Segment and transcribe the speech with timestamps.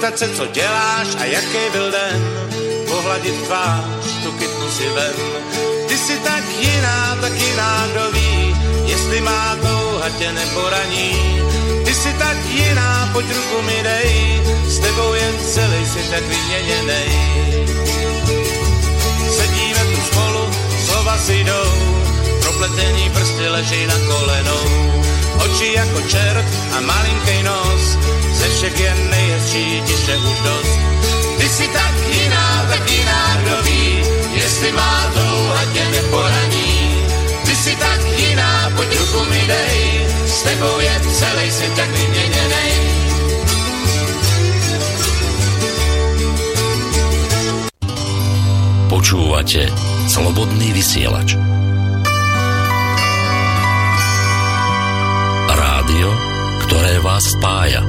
[0.00, 2.22] zeptat se, co děláš a jaký byl den,
[2.88, 3.84] pohladit tvář,
[4.24, 5.14] tu kytnu si vem.
[5.88, 11.40] Ty jsi tak jiná, tak jiná, kdo ví, jestli má touha tě neporaní.
[11.84, 17.10] Ty jsi tak jiná, pojď ruku mi dej, s tebou jen celý si tak vyměněnej.
[19.36, 20.50] Sedíme tu spolu,
[20.86, 21.72] slova si jdou,
[22.40, 24.99] propletení prsty leží na kolenou
[25.44, 26.46] oči jako čert
[26.76, 27.84] a malinký nos,
[28.32, 30.78] ze všech je nejhezčí ti se už dost.
[31.38, 34.02] Ty si tak jiná, tak jiná, kdo ví,
[34.32, 37.04] jestli má touha tě neporaní.
[37.44, 42.72] Ty jsi tak jiná, pojď ruku mi dej, s tebou je celý svět tak vyměněnej.
[48.90, 49.70] Počúvate
[50.10, 51.49] Slobodný vysielač.
[56.70, 57.82] ktoré vás spája.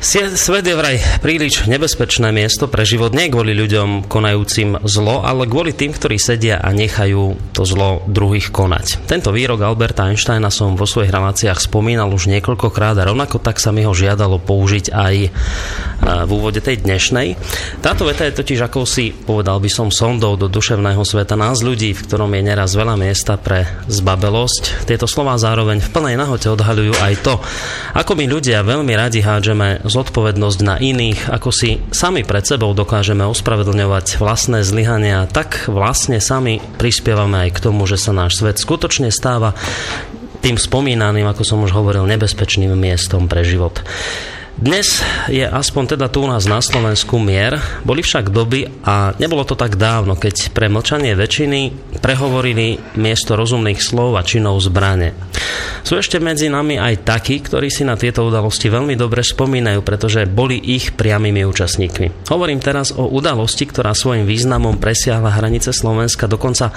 [0.00, 5.72] Svet je vraj príliš nebezpečné miesto pre život nie kvôli ľuďom konajúcim zlo, ale kvôli
[5.72, 9.04] tým, ktorí sedia a nechajú to zlo druhých konať.
[9.08, 13.72] Tento výrok Alberta Einsteina som vo svojich reláciách spomínal už niekoľkokrát a rovnako tak sa
[13.72, 15.14] mi ho žiadalo použiť aj
[16.26, 17.38] v úvode tej dnešnej.
[17.80, 22.04] Táto veta je totiž akousi, povedal by som, sondou do duševného sveta nás ľudí, v
[22.04, 24.86] ktorom je neraz veľa miesta pre zbabelosť.
[24.90, 27.34] Tieto slova zároveň v plnej nahote odhaľujú aj to,
[27.94, 33.22] ako my ľudia veľmi radi hádžeme zodpovednosť na iných, ako si sami pred sebou dokážeme
[33.26, 39.14] ospravedlňovať vlastné zlyhania, tak vlastne sami prispievame aj k tomu, že sa náš svet skutočne
[39.14, 39.54] stáva
[40.40, 43.84] tým spomínaným, ako som už hovoril, nebezpečným miestom pre život.
[44.60, 45.00] Dnes
[45.32, 47.56] je aspoň teda tu u nás na Slovensku mier.
[47.80, 53.80] Boli však doby a nebolo to tak dávno, keď pre mlčanie väčšiny prehovorili miesto rozumných
[53.80, 55.16] slov a činov zbrane.
[55.80, 60.28] Sú ešte medzi nami aj takí, ktorí si na tieto udalosti veľmi dobre spomínajú, pretože
[60.28, 62.28] boli ich priamými účastníkmi.
[62.28, 66.68] Hovorím teraz o udalosti, ktorá svojim významom presiahla hranice Slovenska, dokonca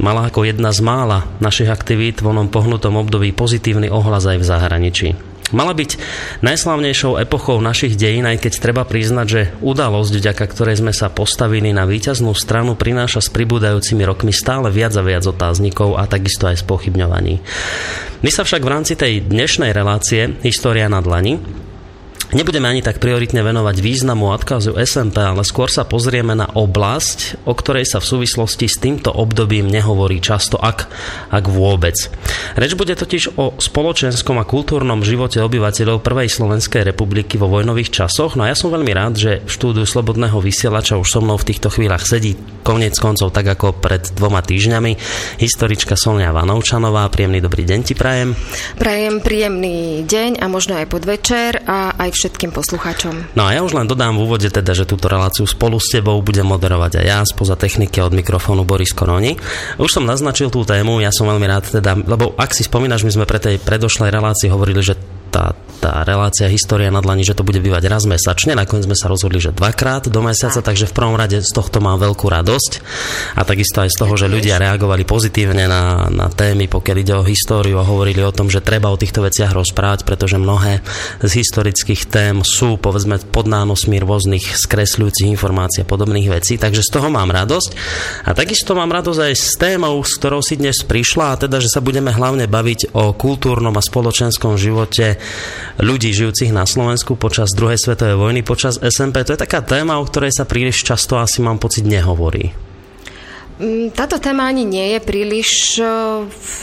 [0.00, 4.48] mala ako jedna z mála našich aktivít v onom pohnutom období pozitívny ohlas aj v
[4.48, 5.29] zahraničí.
[5.50, 5.98] Mala byť
[6.46, 11.74] najslavnejšou epochou našich dejín, aj keď treba priznať, že udalosť, vďaka ktorej sme sa postavili
[11.74, 16.62] na víťaznú stranu, prináša s pribúdajúcimi rokmi stále viac a viac otáznikov a takisto aj
[16.62, 17.42] spochybňovaní.
[18.20, 21.40] My sa však v rámci tej dnešnej relácie História na dlani
[22.30, 27.58] Nebudeme ani tak prioritne venovať významu odkazu SMP, ale skôr sa pozrieme na oblasť, o
[27.58, 30.86] ktorej sa v súvislosti s týmto obdobím nehovorí často, ak,
[31.34, 31.98] ak vôbec.
[32.54, 38.38] Reč bude totiž o spoločenskom a kultúrnom živote obyvateľov Prvej Slovenskej republiky vo vojnových časoch.
[38.38, 41.50] No a ja som veľmi rád, že v štúdiu Slobodného vysielača už so mnou v
[41.50, 44.94] týchto chvíľach sedí konec koncov tak ako pred dvoma týždňami
[45.42, 47.10] historička Sonia Vanovčanová.
[47.10, 48.38] Príjemný dobrý deň ti prajem.
[48.78, 53.32] Prajem príjemný deň a možno aj podvečer a aj všetkým poslucháčom.
[53.32, 56.20] No a ja už len dodám v úvode teda, že túto reláciu spolu s tebou
[56.20, 59.40] budem moderovať aj ja spoza techniky od mikrofónu Boris Koroni.
[59.80, 63.12] Už som naznačil tú tému, ja som veľmi rád teda, lebo ak si spomínaš, my
[63.16, 67.46] sme pre tej predošlej relácii hovorili, že tá, tá relácia História na dlani, že to
[67.46, 68.52] bude bývať raz mesačne.
[68.52, 71.96] Nakoniec sme sa rozhodli, že dvakrát do mesiaca, takže v prvom rade z tohto mám
[72.02, 72.72] veľkú radosť.
[73.38, 77.24] A takisto aj z toho, že ľudia reagovali pozitívne na, na témy, pokiaľ ide o
[77.24, 80.82] históriu a hovorili o tom, že treba o týchto veciach rozprávať, pretože mnohé
[81.22, 86.58] z historických tém sú, povedzme, pod nánosmi rôznych skresľujúcich informácií a podobných vecí.
[86.58, 87.70] Takže z toho mám radosť.
[88.26, 91.70] A takisto mám radosť aj s témou, s ktorou si dnes prišla, a teda, že
[91.70, 95.19] sa budeme hlavne baviť o kultúrnom a spoločenskom živote
[95.80, 99.24] ľudí žijúcich na Slovensku počas druhej svetovej vojny, počas SMP.
[99.24, 102.52] To je taká téma, o ktorej sa príliš často asi mám pocit nehovorí.
[103.60, 105.80] Mm, táto téma ani nie je príliš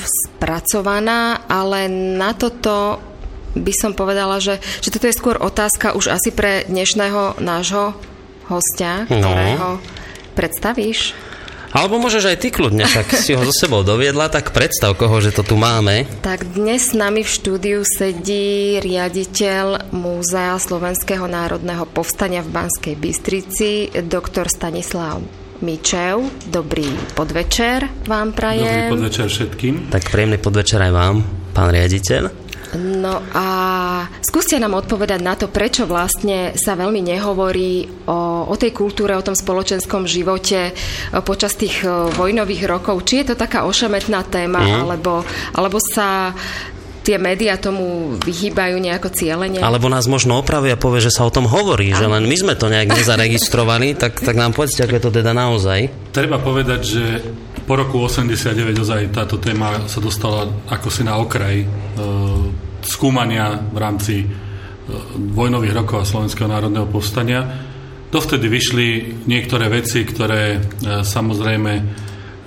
[0.02, 2.98] spracovaná, ale na toto
[3.58, 7.98] by som povedala, že, že toto je skôr otázka už asi pre dnešného nášho
[8.50, 9.22] hostia, no.
[9.22, 9.84] ktorého no.
[10.38, 11.27] predstavíš.
[11.76, 15.36] Alebo môžeš aj ty kľudne, tak si ho so sebou doviedla, tak predstav koho, že
[15.36, 16.08] to tu máme.
[16.24, 23.92] Tak dnes s nami v štúdiu sedí riaditeľ Múzea Slovenského národného povstania v Banskej Bystrici,
[24.08, 25.20] doktor Stanislav
[25.60, 26.30] Mičev.
[26.48, 28.94] Dobrý podvečer vám prajem.
[28.94, 29.74] Dobrý podvečer všetkým.
[29.92, 31.16] Tak príjemný podvečer aj vám,
[31.52, 32.47] pán riaditeľ.
[32.76, 33.48] No a
[34.20, 39.24] skúste nám odpovedať na to, prečo vlastne sa veľmi nehovorí o, o tej kultúre, o
[39.24, 40.76] tom spoločenskom živote
[41.24, 43.08] počas tých vojnových rokov.
[43.08, 44.74] Či je to taká ošemetná téma, mm.
[44.84, 45.24] alebo,
[45.56, 46.36] alebo sa
[47.08, 49.64] tie médiá tomu vyhýbajú nejako cieľene.
[49.64, 52.60] Alebo nás možno opravia a povie, že sa o tom hovorí, že len my sme
[52.60, 55.88] to nejak nezaregistrovali, tak, tak nám povedzte, ako je to teda naozaj.
[56.12, 57.04] Treba povedať, že
[57.68, 61.68] po roku 89 ozaj táto téma sa dostala ako si na okraj e,
[62.80, 64.28] skúmania v rámci e,
[65.36, 67.44] vojnových rokov a Slovenského národného povstania.
[68.08, 68.88] Dovtedy vyšli
[69.28, 70.60] niektoré veci, ktoré e,
[71.04, 71.72] samozrejme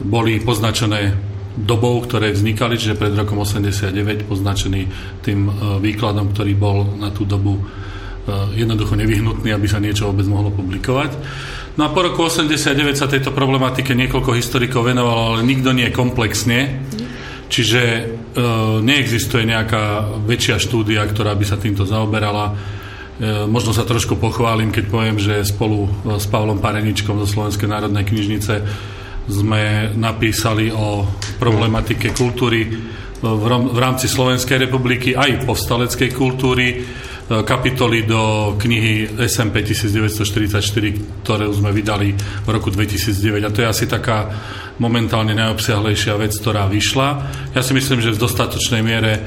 [0.01, 1.13] boli poznačené
[1.53, 4.83] dobou, ktoré vznikali, čiže pred rokom 89 poznačený
[5.21, 5.53] tým e,
[5.85, 7.63] výkladom, ktorý bol na tú dobu e,
[8.57, 11.13] jednoducho nevyhnutný, aby sa niečo vôbec mohlo publikovať.
[11.81, 16.77] No a po roku 89 sa tejto problematike niekoľko historikov venovalo, ale nikto nie komplexne.
[17.49, 18.03] Čiže e,
[18.85, 22.53] neexistuje nejaká väčšia štúdia, ktorá by sa týmto zaoberala.
[22.53, 25.89] E, možno sa trošku pochválim, keď poviem, že spolu
[26.21, 28.61] s Pavlom Pareničkom zo Slovenskej národnej knižnice
[29.33, 31.09] sme napísali o
[31.41, 32.77] problematike kultúry
[33.25, 41.71] v rámci Slovenskej republiky aj povstaleckej kultúry e, kapitoly do knihy SMP 1944, ktoré sme
[41.71, 43.47] vydali v roku 2009.
[43.47, 44.27] A to je asi taká
[44.83, 47.09] momentálne najobsiahlejšia vec, ktorá vyšla.
[47.55, 49.23] Ja si myslím, že v dostatočnej miere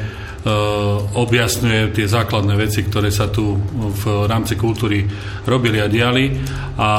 [1.15, 3.55] objasňuje tie základné veci, ktoré sa tu
[4.03, 5.07] v rámci kultúry
[5.47, 6.35] robili a diali
[6.75, 6.91] a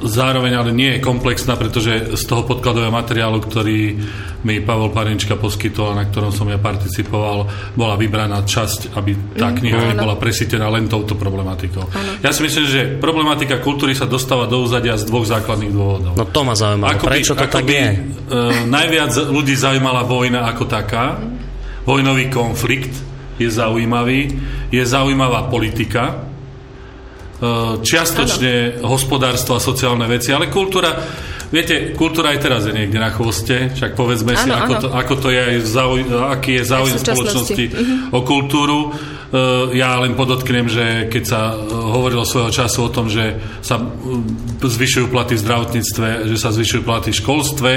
[0.00, 3.96] zároveň ale nie je komplexná, pretože z toho podkladového materiálu, ktorý
[4.44, 9.52] mi Pavel Parinčka poskytol a na ktorom som ja participoval, bola vybraná časť, aby tá
[9.52, 9.56] mhm.
[9.60, 11.84] kniha mm, nebola presítená len touto problematikou.
[11.84, 12.10] Ano.
[12.24, 16.12] Ja si myslím, že problematika kultúry sa dostáva do úzadia z dvoch základných dôvodov.
[16.16, 16.96] No to ma zaujíma.
[17.00, 17.88] Prečo to tak je?
[18.30, 21.20] Uh, najviac ľudí zaujímala vojna ako taká,
[21.84, 24.36] vojnový konflikt je zaujímavý,
[24.68, 26.29] je zaujímavá politika,
[27.80, 30.92] čiastočne hospodárstvo a sociálne veci, ale kultúra,
[31.50, 35.14] viete, kultúra aj teraz je niekde na chvoste, však povedzme ano, si, ako to, ako
[35.18, 35.44] to je,
[36.30, 38.16] aký je záujem spoločnosti uh-huh.
[38.16, 38.80] o kultúru.
[39.30, 43.78] Eh, ja len podotknem, že keď sa eh, hovorilo svojho času o tom, že sa
[43.78, 43.86] eh,
[44.58, 47.72] zvyšujú platy v zdravotníctve, že sa zvyšujú platy v školstve,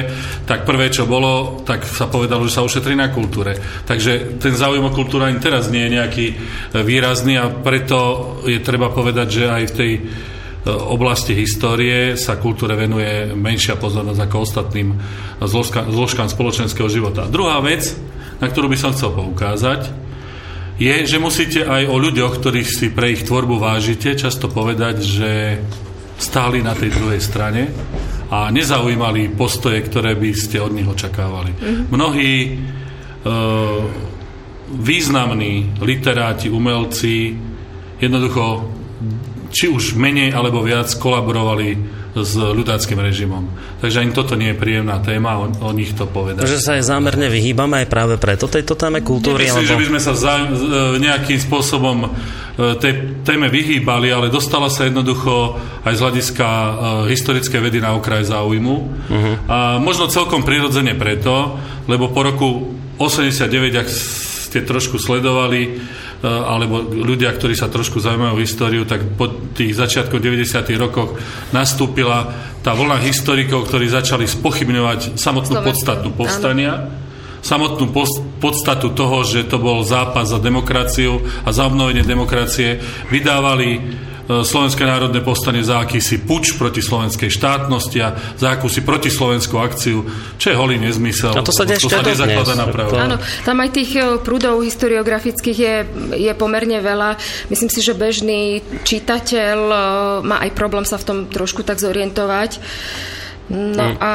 [0.49, 3.53] tak prvé, čo bolo, tak sa povedalo, že sa ušetrí na kultúre.
[3.85, 6.25] Takže ten záujem o kultúru ani teraz nie je nejaký
[6.73, 9.91] výrazný a preto je treba povedať, že aj v tej
[10.71, 14.89] oblasti histórie sa kultúre venuje menšia pozornosť ako ostatným
[15.91, 17.27] zložkám spoločenského života.
[17.27, 17.91] Druhá vec,
[18.39, 19.91] na ktorú by som chcel poukázať,
[20.79, 25.31] je, že musíte aj o ľuďoch, ktorých si pre ich tvorbu vážite, často povedať, že
[26.17, 27.69] stáli na tej druhej strane
[28.33, 31.51] a nezaujímali postoje, ktoré by ste od nich očakávali.
[31.53, 31.85] Mm-hmm.
[31.93, 32.51] Mnohí e,
[34.73, 37.37] významní literáti, umelci
[38.01, 38.73] jednoducho
[39.53, 43.49] či už menej alebo viac kolaborovali s ľudáckým režimom.
[43.81, 46.45] Takže ani toto nie je príjemná téma, o, o nich to povedať.
[46.45, 49.49] Takže sa aj zámerne vyhýbame aj práve preto tejto téme kultúry?
[49.49, 49.73] Myslím, alebo...
[49.73, 50.33] že by sme sa za,
[51.01, 52.09] nejakým spôsobom e,
[52.77, 52.93] tej
[53.25, 56.71] téme vyhýbali, ale dostala sa jednoducho aj z hľadiska uh,
[57.11, 58.75] historickej vedy na okraj záujmu.
[58.79, 59.35] Uh-huh.
[59.51, 61.59] A možno celkom prirodzene preto,
[61.91, 62.49] lebo po roku
[63.01, 63.87] 89, ak
[64.53, 65.81] ste trošku sledovali,
[66.23, 70.63] E, alebo ľudia, ktorí sa trošku zaujímajú o históriu, tak po tých začiatkoch 90.
[70.79, 71.19] rokoch
[71.51, 72.31] nastúpila
[72.63, 76.73] tá vlna historikov, ktorí začali spochybňovať samotnú podstatu povstania.
[76.79, 77.01] Áno
[77.43, 77.91] samotnú
[78.39, 82.79] podstatu toho, že to bol zápas za demokraciu a za obnovenie demokracie,
[83.11, 83.83] vydávali
[84.23, 90.07] Slovenské národné povstanie za akýsi puč proti slovenskej štátnosti a za akúsi protislovenskú akciu,
[90.39, 91.35] čo je holý nezmysel.
[91.35, 92.95] A to sa deje ešte na pravdu.
[92.95, 95.75] Áno, tam aj tých e, prúdov historiografických je,
[96.15, 97.19] je pomerne veľa.
[97.51, 99.77] Myslím si, že bežný čitateľ e,
[100.23, 102.63] má aj problém sa v tom trošku tak zorientovať.
[103.51, 103.99] No hmm.
[103.99, 104.11] a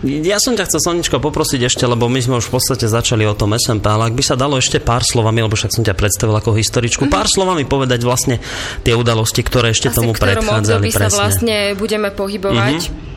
[0.00, 3.36] ja som ťa chcel, Soničko, poprosiť ešte, lebo my sme už v podstate začali o
[3.36, 6.32] tom SMP, ale ak by sa dalo ešte pár slovami, lebo však som ťa predstavil
[6.32, 7.34] ako historičku, pár mhm.
[7.36, 8.40] slovami povedať vlastne
[8.80, 10.88] tie udalosti, ktoré ešte Asi tomu predchádzali.
[10.88, 12.80] Asi sa vlastne budeme pohybovať.
[12.80, 13.10] Mm-hmm.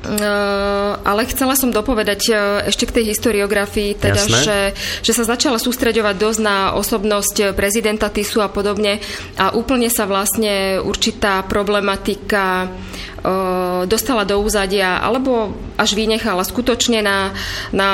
[0.00, 4.72] Uh, ale chcela som dopovedať uh, ešte k tej historiografii, teda, že,
[5.04, 9.04] že sa začala sústreďovať dosť na osobnosť prezidenta Tisu a podobne.
[9.36, 12.72] A úplne sa vlastne určitá problematika
[13.84, 17.36] dostala do úzadia alebo až vynechala skutočne na,
[17.68, 17.88] na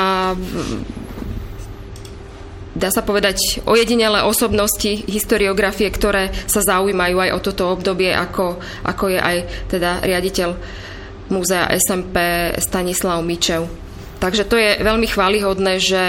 [2.77, 9.05] dá sa povedať, ojedinele osobnosti historiografie, ktoré sa zaujímajú aj o toto obdobie, ako, ako
[9.11, 9.37] je aj
[9.67, 10.49] teda riaditeľ
[11.29, 12.17] múzea SMP
[12.59, 13.87] Stanislav Mičev.
[14.17, 16.05] Takže to je veľmi chválihodné, že...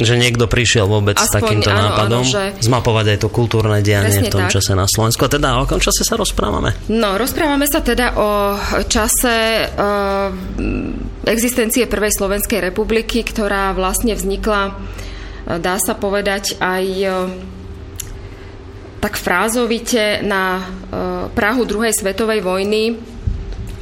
[0.00, 2.24] Že niekto prišiel vôbec aspoň, s takýmto áno, nápadom.
[2.24, 2.56] Áno, že...
[2.64, 4.56] Zmapovať aj to kultúrne dianie v tom tak.
[4.56, 5.20] čase na Slovensku.
[5.20, 6.72] A teda o akom čase sa rozprávame?
[6.88, 8.56] No, rozprávame sa teda o
[8.88, 10.32] čase uh,
[11.28, 17.12] existencie Prvej Slovenskej republiky, ktorá vlastne vznikla, uh, dá sa povedať, aj uh,
[19.04, 23.13] tak frázovite na uh, Prahu druhej svetovej vojny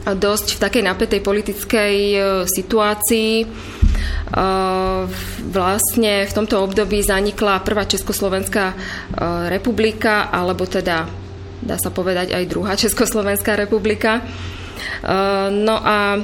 [0.06, 2.18] dosť v takej napätej politickej e,
[2.50, 3.32] situácii.
[3.42, 3.46] E,
[5.46, 8.76] vlastne v tomto období zanikla prvá Československá e,
[9.46, 11.06] republika, alebo teda
[11.62, 14.18] dá sa povedať aj druhá Československá republika.
[15.54, 16.18] No a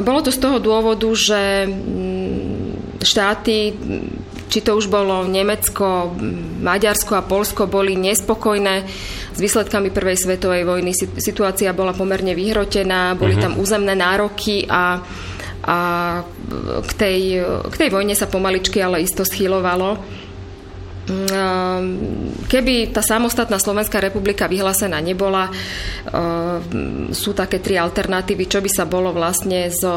[0.00, 3.76] bolo to z toho dôvodu, že mm, štáty
[4.48, 6.16] či to už bolo Nemecko,
[6.64, 8.88] Maďarsko a Polsko, boli nespokojné
[9.38, 10.90] s výsledkami Prvej svetovej vojny.
[10.98, 13.44] Situácia bola pomerne vyhrotená, boli uh-huh.
[13.46, 14.98] tam územné nároky a,
[15.62, 15.78] a
[16.82, 17.20] k, tej,
[17.70, 19.94] k tej vojne sa pomaličky ale isto schylovalo.
[21.08, 25.48] Mm, keby tá samostatná Slovenská republika vyhlásená nebola,
[27.14, 29.94] sú také tri alternatívy, čo by sa bolo vlastne zo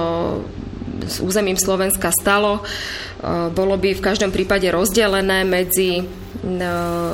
[1.02, 2.62] s územím Slovenska stalo.
[2.62, 6.06] E, bolo by v každom prípade rozdelené medzi,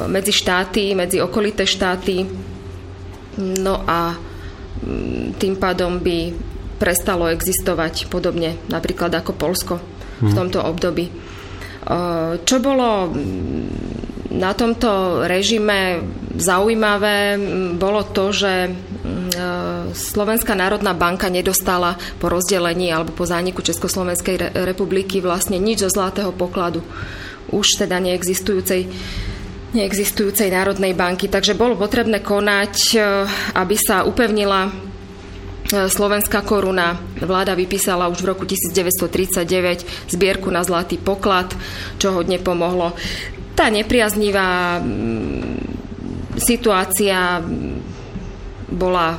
[0.08, 2.24] medzi štáty, medzi okolité štáty.
[3.38, 6.34] No a mm, tým pádom by
[6.78, 9.76] prestalo existovať podobne napríklad ako Polsko
[10.22, 10.38] v mhm.
[10.38, 11.06] tomto období.
[12.44, 13.16] Čo bolo
[14.28, 16.04] na tomto režime
[16.36, 17.40] zaujímavé,
[17.80, 18.68] bolo to, že
[19.96, 26.36] Slovenská národná banka nedostala po rozdelení alebo po zániku Československej republiky vlastne nič zo zlatého
[26.36, 26.84] pokladu
[27.52, 28.88] už teda neexistujúcej
[29.76, 31.28] neexistujúcej Národnej banky.
[31.28, 33.00] Takže bolo potrebné konať, e,
[33.60, 34.72] aby sa upevnila e,
[35.92, 36.96] slovenská koruna.
[37.20, 41.52] Vláda vypísala už v roku 1939 zbierku na zlatý poklad,
[42.00, 42.96] čo hodne pomohlo.
[43.58, 44.80] Tá nepriaznivá
[46.38, 47.42] situácia
[48.70, 49.18] bola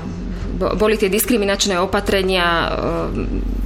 [0.59, 2.71] boli tie diskriminačné opatrenia, eh,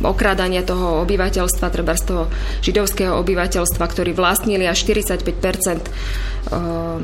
[0.04, 2.22] okrádania toho obyvateľstva, treba z toho
[2.60, 5.88] židovského obyvateľstva, ktorí vlastnili až 45
[6.52, 6.96] eh,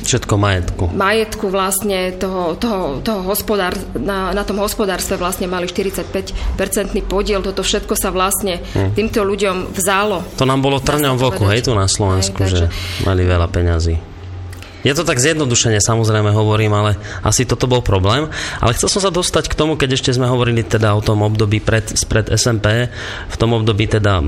[0.00, 0.84] Všetko majetku.
[0.90, 7.44] Majetku vlastne toho, toho, toho hospodár, na, na tom hospodárstve vlastne mali 45-percentný podiel.
[7.44, 8.96] Toto všetko sa vlastne hm.
[8.96, 10.24] týmto ľuďom vzalo.
[10.40, 12.64] To nám bolo trňom v oku, hej, tu na Slovensku, hej, takže...
[12.66, 14.09] že mali veľa peňazí.
[14.80, 18.32] Ja to tak zjednodušene samozrejme hovorím, ale asi toto bol problém.
[18.58, 21.60] Ale chcel som sa dostať k tomu, keď ešte sme hovorili teda o tom období
[21.60, 22.88] pred, spred SMP,
[23.28, 24.24] v tom období teda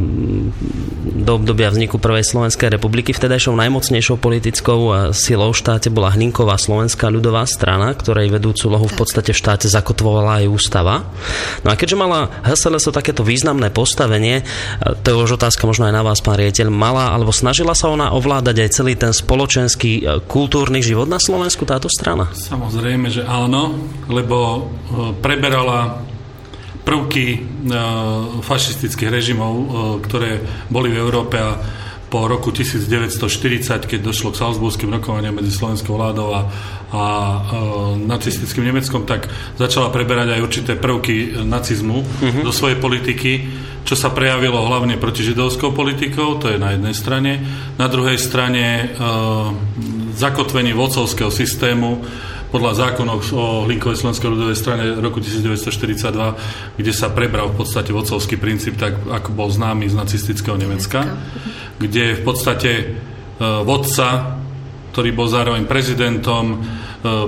[1.03, 7.09] do obdobia vzniku Prvej Slovenskej republiky, vtedajšou najmocnejšou politickou silou v štáte bola Hlinková Slovenská
[7.09, 11.09] ľudová strana, ktorej vedúcu lohu v podstate v štáte zakotvovala aj ústava.
[11.65, 14.45] No a keďže mala HSLS takéto významné postavenie,
[15.03, 18.13] to je už otázka možno aj na vás, pán riaditeľ, mala alebo snažila sa ona
[18.13, 20.03] ovládať aj celý ten spoločenský e,
[20.43, 22.27] kultúrny život na Slovensku táto strana?
[22.35, 23.79] Samozrejme, že áno,
[24.11, 24.61] lebo e,
[25.23, 26.03] preberala
[26.83, 27.39] prvky e,
[28.43, 29.65] fašistických režimov, e,
[30.03, 31.55] ktoré boli v Európe a
[32.13, 36.41] po roku 1940, keď došlo k Salzburským rokovaniam medzi slovenskou vládou a,
[36.93, 37.39] a e,
[38.05, 42.45] nacistickým Nemeckom, tak začala preberať aj určité prvky nacizmu uh-huh.
[42.45, 43.33] do svojej politiky,
[43.89, 47.33] čo sa prejavilo hlavne proti židovskou politikou, to je na jednej strane.
[47.81, 51.99] Na druhej strane e, zakotvení vodcovského systému
[52.53, 58.37] podľa zákonov o Linkovej slovenskej ľudovej strane roku 1942, kde sa prebral v podstate vodcovský
[58.37, 61.17] princíp, tak ako bol známy z nacistického Nemecka,
[61.81, 62.85] kde v podstate e,
[63.65, 64.37] vodca,
[64.93, 66.57] ktorý bol zároveň prezidentom, e,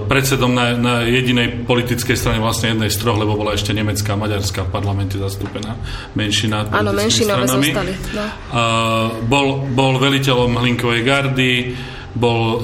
[0.05, 4.21] predsedom na, na jedinej politickej strane, vlastne jednej z troch, lebo bola ešte nemecká a
[4.21, 5.81] maďarská v parlamente zastúpená
[6.13, 6.69] menšina.
[6.69, 7.73] Áno, menšinové stranami.
[7.73, 7.93] zostali.
[8.13, 8.25] No.
[9.25, 11.53] bol, bol veliteľom Hlinkovej gardy,
[12.15, 12.63] bol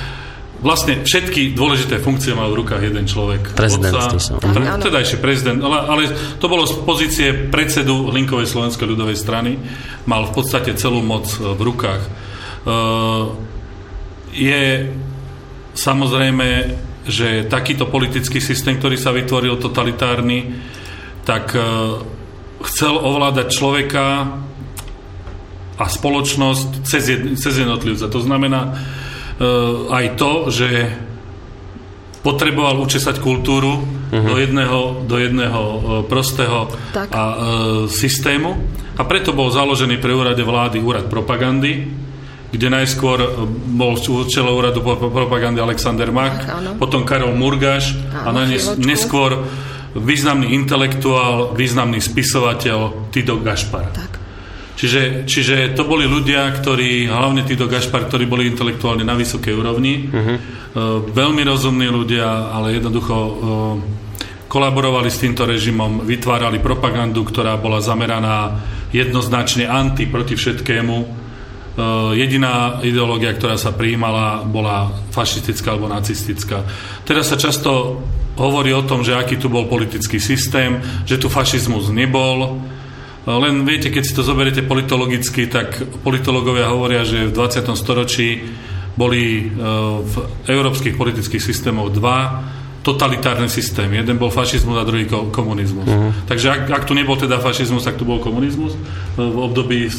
[0.66, 3.52] vlastne všetky dôležité funkcie mal v rukách jeden človek.
[3.52, 3.92] Prezident.
[4.40, 6.02] Pre, teda ešte prezident, ale, ale
[6.40, 9.60] to bolo z pozície predsedu Linkovej slovenskej ľudovej strany.
[10.08, 12.02] Mal v podstate celú moc e, v rukách.
[12.66, 13.30] Uh,
[14.34, 14.90] je
[15.78, 16.48] samozrejme,
[17.06, 20.50] že takýto politický systém, ktorý sa vytvoril totalitárny,
[21.22, 22.02] tak uh,
[22.66, 24.04] chcel ovládať človeka
[25.76, 28.08] a spoločnosť cez, jed, cez jednotlivca.
[28.08, 28.72] To znamená e,
[29.92, 30.68] aj to, že
[32.26, 34.26] potreboval učesať kultúru uh-huh.
[34.26, 35.78] do jedného, do jedného e,
[36.10, 37.14] prostého tak.
[37.14, 37.36] a, e,
[37.86, 38.58] systému
[38.96, 41.86] a preto bol založený pre úrade vlády úrad propagandy,
[42.50, 43.28] kde najskôr e,
[43.76, 43.94] bol
[44.26, 49.44] čelo úradu propagandy Alexander Mach, tak, potom Karol Murgáš a na nes, neskôr
[49.92, 53.92] významný intelektuál, významný spisovateľ Tido Gašpar.
[53.92, 54.15] Tak.
[54.76, 60.04] Čiže, čiže to boli ľudia, ktorí, hlavne títo Gašpar, ktorí boli intelektuálne na vysokej úrovni,
[60.04, 60.36] uh-huh.
[61.16, 63.32] veľmi rozumní ľudia, ale jednoducho e,
[64.52, 68.60] kolaborovali s týmto režimom, vytvárali propagandu, ktorá bola zameraná
[68.92, 70.96] jednoznačne anti proti všetkému.
[71.00, 71.06] E,
[72.20, 76.68] jediná ideológia, ktorá sa prijímala, bola fašistická alebo nacistická.
[77.08, 78.04] Teraz sa často
[78.36, 82.60] hovorí o tom, že aký tu bol politický systém, že tu fašizmus nebol,
[83.26, 87.74] len viete, keď si to zoberiete politologicky, tak politológovia hovoria, že v 20.
[87.74, 88.46] storočí
[88.94, 89.60] boli e,
[90.00, 90.14] v
[90.46, 92.46] európskych politických systémoch dva
[92.86, 93.90] totalitárny systém.
[93.90, 95.90] Jeden bol fašizmus a druhý komunizmus.
[95.90, 96.14] Uh-huh.
[96.30, 98.78] Takže ak, ak tu nebol teda fašizmus, tak tu bol komunizmus
[99.18, 99.90] v období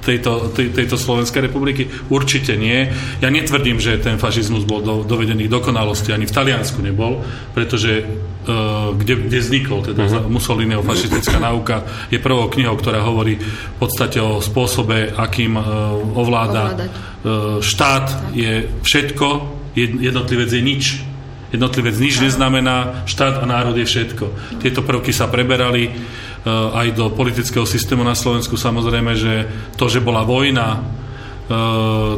[0.00, 1.84] tejto, tej, tejto Slovenskej republiky?
[2.08, 2.88] Určite nie.
[3.20, 6.16] Ja netvrdím, že ten fašizmus bol do, dovedený k dokonalosti.
[6.16, 7.20] Ani v Taliansku nebol,
[7.52, 10.32] pretože uh, kde, kde vznikol teda uh-huh.
[10.32, 15.66] Mussoliniho fašistická náuka je prvou knihou, ktorá hovorí v podstate o spôsobe, akým uh,
[16.16, 18.32] ovláda uh, štát tak.
[18.32, 19.28] je všetko,
[19.76, 20.84] jednotlivec je nič
[21.54, 24.58] Jednotlivec nič neznamená, štát a národ je všetko.
[24.58, 25.96] Tieto prvky sa preberali eh,
[26.50, 28.58] aj do politického systému na Slovensku.
[28.58, 29.34] Samozrejme, že
[29.74, 30.82] to, že bola vojna,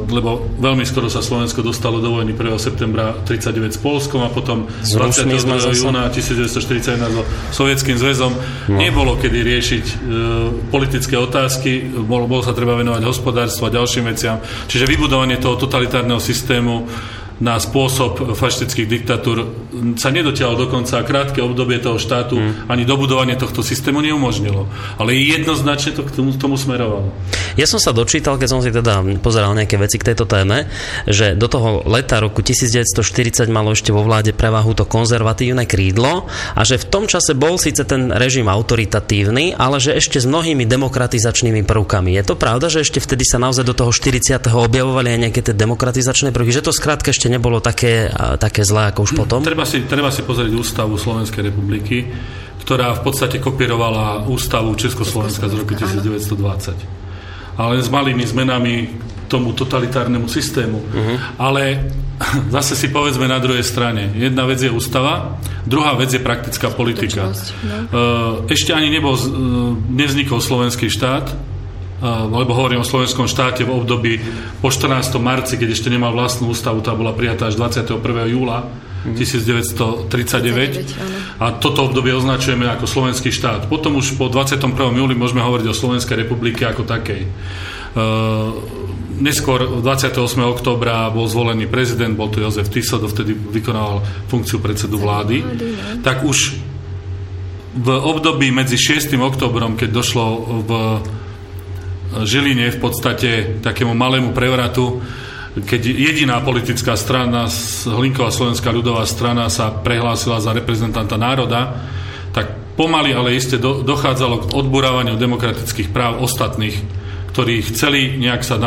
[0.09, 2.57] lebo veľmi skoro sa Slovensko dostalo do vojny 1.
[2.57, 5.77] septembra 39 s Polskom a potom 22.
[5.77, 8.33] júna 1941 so Sovietským zväzom.
[8.33, 8.81] No.
[8.81, 9.97] Nebolo kedy riešiť uh,
[10.73, 14.41] politické otázky, bolo, bolo sa treba venovať hospodárstvu a ďalším veciam.
[14.41, 16.89] Čiže vybudovanie toho totalitárneho systému
[17.39, 19.47] na spôsob fašistických diktatúr
[19.95, 22.53] sa nedotiaľ dokonca krátke obdobie toho štátu mm.
[22.67, 24.67] ani dobudovanie tohto systému neumožnilo.
[24.99, 27.15] Ale jednoznačne to k tomu, tomu smerovalo.
[27.55, 30.67] Ja som sa dočítal, keď som si teda pozeral nejaké veci k tejto téme,
[31.07, 36.27] že do toho leta roku 1940 malo ešte vo vláde prevahu to konzervatívne krídlo
[36.59, 40.67] a že v tom čase bol síce ten režim autoritatívny, ale že ešte s mnohými
[40.67, 42.19] demokratizačnými prvkami.
[42.19, 44.43] Je to pravda, že ešte vtedy sa naozaj do toho 40.
[44.51, 48.09] objavovali aj nejaké tie demokratizačné prvky, že to skrátka ešte nebolo také,
[48.41, 49.41] také zlé ako už potom?
[49.45, 52.09] Treba si, treba si pozrieť ústavu Slovenskej republiky,
[52.65, 57.57] ktorá v podstate kopírovala ústavu Československa z roku 1920.
[57.59, 58.75] Ale s malými zmenami
[59.29, 60.79] tomu totalitárnemu systému.
[60.81, 61.17] Uh-huh.
[61.37, 61.93] Ale
[62.57, 64.11] zase si povedzme na druhej strane.
[64.17, 65.37] Jedna vec je ústava,
[65.69, 67.29] druhá vec je praktická politika.
[67.29, 68.49] No.
[68.49, 69.15] Ešte ani nebol,
[69.93, 71.58] nevznikol slovenský štát,
[72.03, 74.23] lebo hovorím o slovenskom štáte v období
[74.63, 75.19] po 14.
[75.19, 77.99] marci, keď ešte nemal vlastnú ústavu, tá bola prijatá až 21.
[78.31, 81.43] júla 1939 mhm.
[81.43, 83.71] a toto obdobie označujeme ako slovenský štát.
[83.71, 84.75] Potom už po 21.
[84.75, 87.23] júli môžeme hovoriť o Slovenskej republike ako takej.
[89.19, 90.15] Neskôr 28.
[90.47, 95.43] októbra bol zvolený prezident, bol to Jozef Tiso, dovtedy vykonával funkciu predsedu vlády.
[95.43, 95.51] No.
[96.07, 96.55] Tak už
[97.79, 99.15] v období medzi 6.
[99.19, 100.27] oktobrom, keď došlo
[100.63, 100.71] v
[102.09, 105.01] Žiline v podstate takému malému prevratu,
[105.59, 107.51] keď jediná politická strana,
[107.85, 111.89] Hlinková slovenská ľudová strana sa prehlásila za reprezentanta národa,
[112.31, 118.59] tak pomaly, ale iste do, dochádzalo k odburávaniu demokratických práv ostatných ktorí chceli nejak sa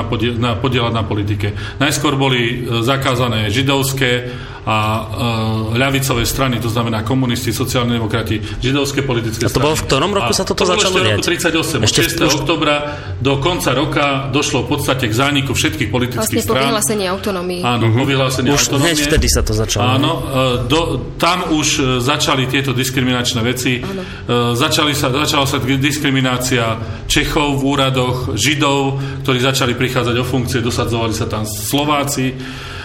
[0.55, 1.51] podielať na politike.
[1.83, 2.55] Najskôr boli e,
[2.87, 9.57] zakázané židovské a uh, ľavicové strany, to znamená komunisti, sociálni demokrati, židovské politické strany.
[9.57, 11.25] A to bolo v ktorom roku a sa toto to začalo diať?
[11.25, 11.87] To bolo v roku 38.
[11.89, 12.21] Ešte od 6.
[12.21, 12.33] Už...
[12.45, 12.75] oktobra
[13.17, 16.77] do konca roka došlo v podstate k zániku všetkých politických vlastne strán.
[16.77, 17.61] Vlastne po vyhlásení autonómii.
[17.65, 18.01] Áno, uh-huh.
[18.01, 18.93] po vyhlásení už autonómie.
[18.93, 19.81] Už vtedy sa to začalo.
[19.81, 20.21] Áno, uh,
[20.69, 20.81] do,
[21.17, 23.81] tam už uh, začali tieto diskriminačné veci.
[23.81, 26.77] Uh, začali sa, začala sa diskriminácia
[27.09, 32.37] Čechov v úradoch, Židov, ktorí začali prichádzať o funkcie, dosadzovali sa tam Slováci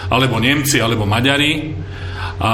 [0.07, 1.75] alebo Nemci, alebo Maďari.
[2.37, 2.51] A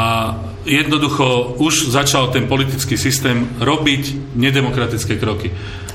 [0.64, 5.52] jednoducho už začal ten politický systém robiť nedemokratické kroky.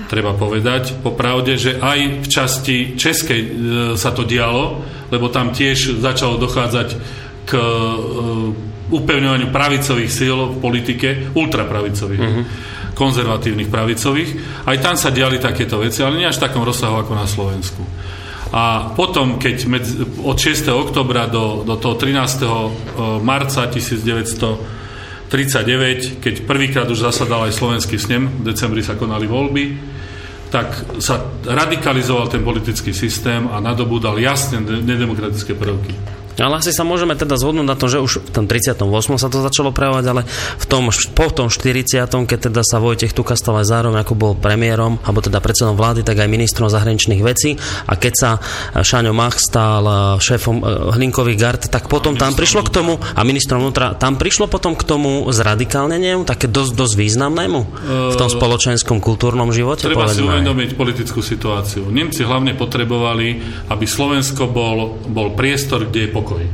[0.09, 3.51] Treba povedať popravde, že aj v časti Českej e,
[3.97, 4.81] sa to dialo,
[5.13, 6.89] lebo tam tiež začalo dochádzať
[7.45, 7.65] k e,
[8.89, 12.45] upevňovaniu pravicových síl v politike, ultrapravicových, uh-huh.
[12.97, 14.65] konzervatívnych pravicových.
[14.65, 17.85] Aj tam sa diali takéto veci, ale nie až v takom rozsahu ako na Slovensku.
[18.49, 20.73] A potom, keď medzi, od 6.
[20.73, 22.17] oktobra do, do toho 13.
[22.43, 22.49] E,
[23.21, 29.65] marca 1939, keď prvýkrát už zasadal aj slovenský snem, v decembri sa konali voľby,
[30.49, 35.93] tak sa radikalizoval ten politický systém a nadobúdal jasne nedemokratické prvky.
[36.39, 38.83] Ale asi sa môžeme teda zhodnúť na tom, že už v tom 38.
[39.19, 40.23] sa to začalo prejavovať, ale
[40.59, 42.07] v tom, po tom 40.
[42.07, 46.07] keď teda sa Vojtech Tuka stal aj zároveň ako bol premiérom, alebo teda predsedom vlády,
[46.07, 48.31] tak aj ministrom zahraničných vecí a keď sa
[48.79, 53.21] Šaňo Mach stal eh, šéfom eh, Hlinkových gard, tak potom tam prišlo k tomu a
[53.27, 57.61] ministrom vnútra, tam prišlo potom k tomu zradikálneniu, také dosť, dosť významnému
[58.13, 59.91] v tom spoločenskom kultúrnom živote?
[59.91, 61.89] Treba si uvedomiť politickú situáciu.
[61.89, 63.41] Nemci hlavne potrebovali,
[63.73, 66.45] aby Slovensko bol, bol priestor, kde je pokoj pokoj.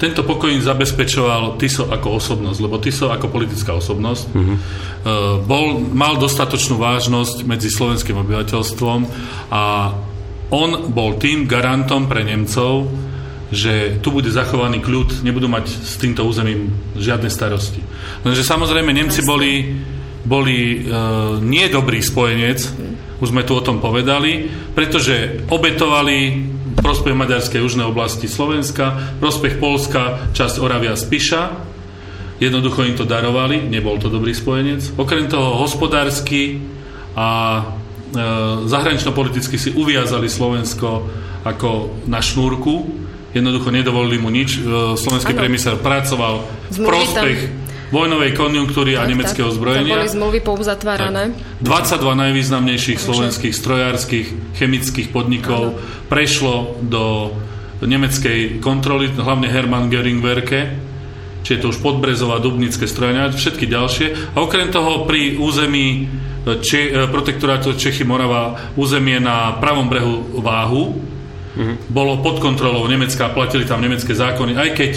[0.00, 4.56] Tento pokoj im zabezpečoval Tiso ako osobnosť, lebo Tiso ako politická osobnosť uh-huh.
[5.44, 8.98] bol, mal dostatočnú vážnosť medzi slovenským obyvateľstvom
[9.52, 9.92] a
[10.50, 12.88] on bol tým garantom pre Nemcov,
[13.52, 17.84] že tu bude zachovaný kľud, nebudú mať s týmto územím žiadne starosti.
[18.24, 19.68] Lenže samozrejme Nemci boli,
[20.24, 22.58] boli uh, nie dobrý spojenec,
[23.20, 30.30] už sme tu o tom povedali, pretože obetovali prospech Maďarskej južnej oblasti Slovenska, prospech Polska,
[30.30, 31.42] časť Oravia Spiša.
[32.40, 34.96] Jednoducho im to darovali, nebol to dobrý spojenec.
[34.96, 36.62] Okrem toho hospodársky
[37.12, 37.28] a
[37.58, 37.62] e,
[38.64, 41.04] zahranično-politicky si uviazali Slovensko
[41.44, 42.88] ako na šnúrku.
[43.36, 44.56] Jednoducho nedovolili mu nič.
[44.56, 44.60] E,
[44.96, 47.38] slovenský priemysel pracoval v prospech
[47.90, 49.98] vojnovej konjunktúry a nemeckého zbrojenia.
[49.98, 51.34] boli zmluvy pouzatvárané.
[51.62, 54.26] 22 najvýznamnejších slovenských strojárskych
[54.56, 55.78] chemických podnikov ano.
[56.06, 57.34] prešlo do
[57.82, 60.70] nemeckej kontroly, hlavne Hermann Göring Werke,
[61.40, 64.36] či je to už Podbrezová, Dubnické strojania, všetky ďalšie.
[64.36, 66.06] A okrem toho pri území
[66.40, 71.74] Če- protektorátu Čechy Morava územie na pravom brehu Váhu, uh-huh.
[71.92, 74.92] bolo pod kontrolou Nemecka, platili tam nemecké zákony, aj keď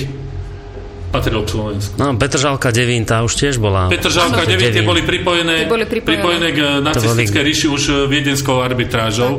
[1.13, 1.93] patrilo k Slovensku.
[2.01, 3.85] No, Petržalka Devín, tá už tiež bola...
[3.85, 6.17] Petržalka Devín, tie boli pripojené, boli pripojené.
[6.17, 7.49] pripojené k nacistickej boli...
[7.53, 9.37] ríši už e, viedenskou arbitrážou.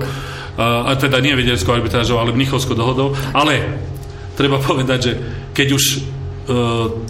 [0.55, 3.19] A, a teda nie viedenskou arbitrážou, ale Mnichovskou dohodou.
[3.35, 3.59] Ale
[4.39, 5.13] treba povedať, že
[5.51, 5.99] keď už e,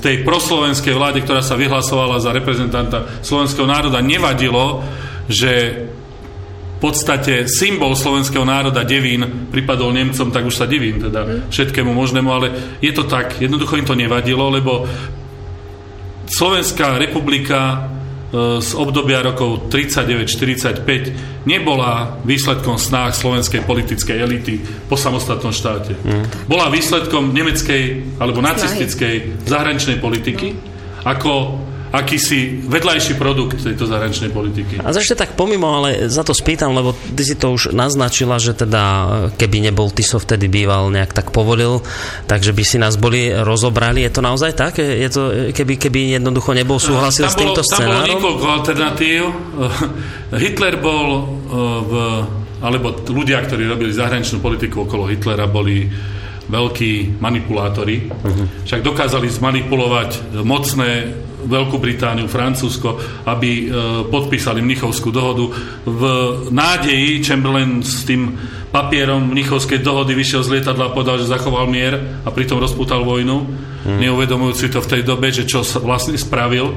[0.00, 4.80] tej proslovenskej vláde, ktorá sa vyhlasovala za reprezentanta slovenského národa, nevadilo,
[5.28, 5.84] že
[6.84, 12.76] podstate symbol slovenského národa Devín pripadol Nemcom, tak už sa divím teda všetkému možnému, ale
[12.84, 14.84] je to tak, jednoducho im to nevadilo, lebo
[16.24, 17.60] Slovenská republika
[18.32, 24.54] e, z obdobia rokov 39-45 nebola výsledkom snách slovenskej politickej elity
[24.88, 25.92] po samostatnom štáte.
[26.00, 26.48] Mm.
[26.48, 30.56] Bola výsledkom nemeckej alebo nacistickej zahraničnej politiky
[31.04, 31.60] ako
[31.94, 34.82] akýsi vedľajší produkt tejto zahraničnej politiky.
[34.82, 38.50] A ešte tak pomimo, ale za to spýtam, lebo ty si to už naznačila, že
[38.58, 38.82] teda
[39.38, 41.86] keby nebol Tiso vtedy býval nejak tak povolil,
[42.26, 44.02] takže by si nás boli rozobrali.
[44.02, 44.82] Je to naozaj tak?
[44.82, 47.94] Je to, keby, keby jednoducho nebol súhlasil s týmto scenárom?
[47.94, 49.22] Tam bolo niekoľko alternatív.
[50.34, 51.06] Hitler bol
[51.86, 51.92] v
[52.64, 55.84] alebo ľudia, ktorí robili zahraničnú politiku okolo Hitlera, boli
[56.48, 58.08] veľkí manipulátori.
[58.08, 58.64] Uh-huh.
[58.64, 61.12] Však dokázali zmanipulovať mocné
[61.44, 63.64] Veľkú Britániu, Francúzsko, aby e,
[64.08, 65.44] podpísali Mnichovskú dohodu.
[65.84, 66.02] V
[66.50, 68.34] nádeji Chamberlain s tým
[68.74, 71.94] papierom Mnichovskej dohody vyšiel z lietadla a povedal, že zachoval mier
[72.26, 73.46] a pritom rozputal vojnu,
[73.86, 73.98] hmm.
[74.02, 76.74] neuvedomujúci to v tej dobe, že čo vlastne spravil,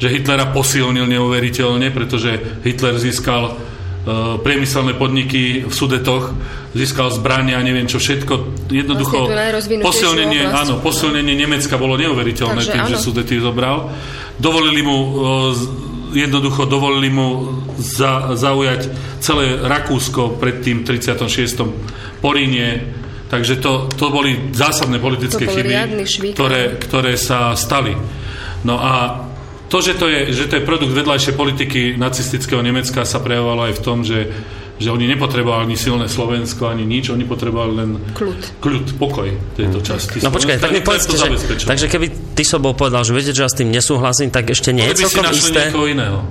[0.00, 3.52] že Hitlera posilnil neuveriteľne, pretože Hitler získal
[4.38, 6.30] priemyselné podniky v Sudetoch,
[6.78, 8.66] získal zbrania, neviem čo všetko.
[8.70, 12.92] Jednoducho vlastne posilnenie, áno, posilnenie Nemecka bolo neuveriteľné Takže tým, áno.
[12.94, 13.90] že Sudety zobral.
[14.38, 15.10] Dovolili mu e,
[16.14, 18.88] jednoducho dovolili mu za, zaujať
[19.18, 21.66] celé Rakúsko pred tým 36.
[22.22, 22.86] Porínie,
[23.26, 25.74] takže to, to boli zásadné politické chyby,
[26.32, 27.92] ktoré, ktoré sa stali.
[28.62, 29.25] No a
[29.66, 33.74] to, že to, je, že to je produkt vedľajšej politiky nacistického Nemecka sa prejavovalo aj
[33.74, 34.18] v tom, že
[34.76, 39.80] že oni nepotrebovali ani silné Slovensko, ani nič, oni potrebovali len kľud, kľud pokoj tejto
[39.80, 40.20] časti.
[40.20, 41.32] No počkaj, tak mi povedzte, že,
[41.64, 44.76] takže keby ty so bol povedal, že viete, že ja s tým nesúhlasím, tak ešte
[44.76, 45.72] nie je celkom isté.
[45.72, 46.28] iného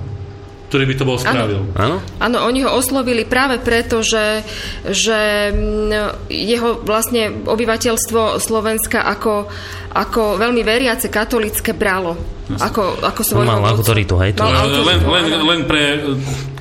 [0.66, 1.62] ktorý by to bol spravil.
[1.78, 2.02] Áno.
[2.18, 4.42] Áno, oni ho oslovili práve preto, že,
[4.82, 9.46] že mm, jeho vlastne obyvateľstvo Slovenska ako,
[9.94, 12.18] ako veľmi veriace katolické bralo.
[12.46, 14.38] Ako, ako svojho mal autoritu, hej?
[14.38, 15.98] Mal autoritu, len, len, len pre,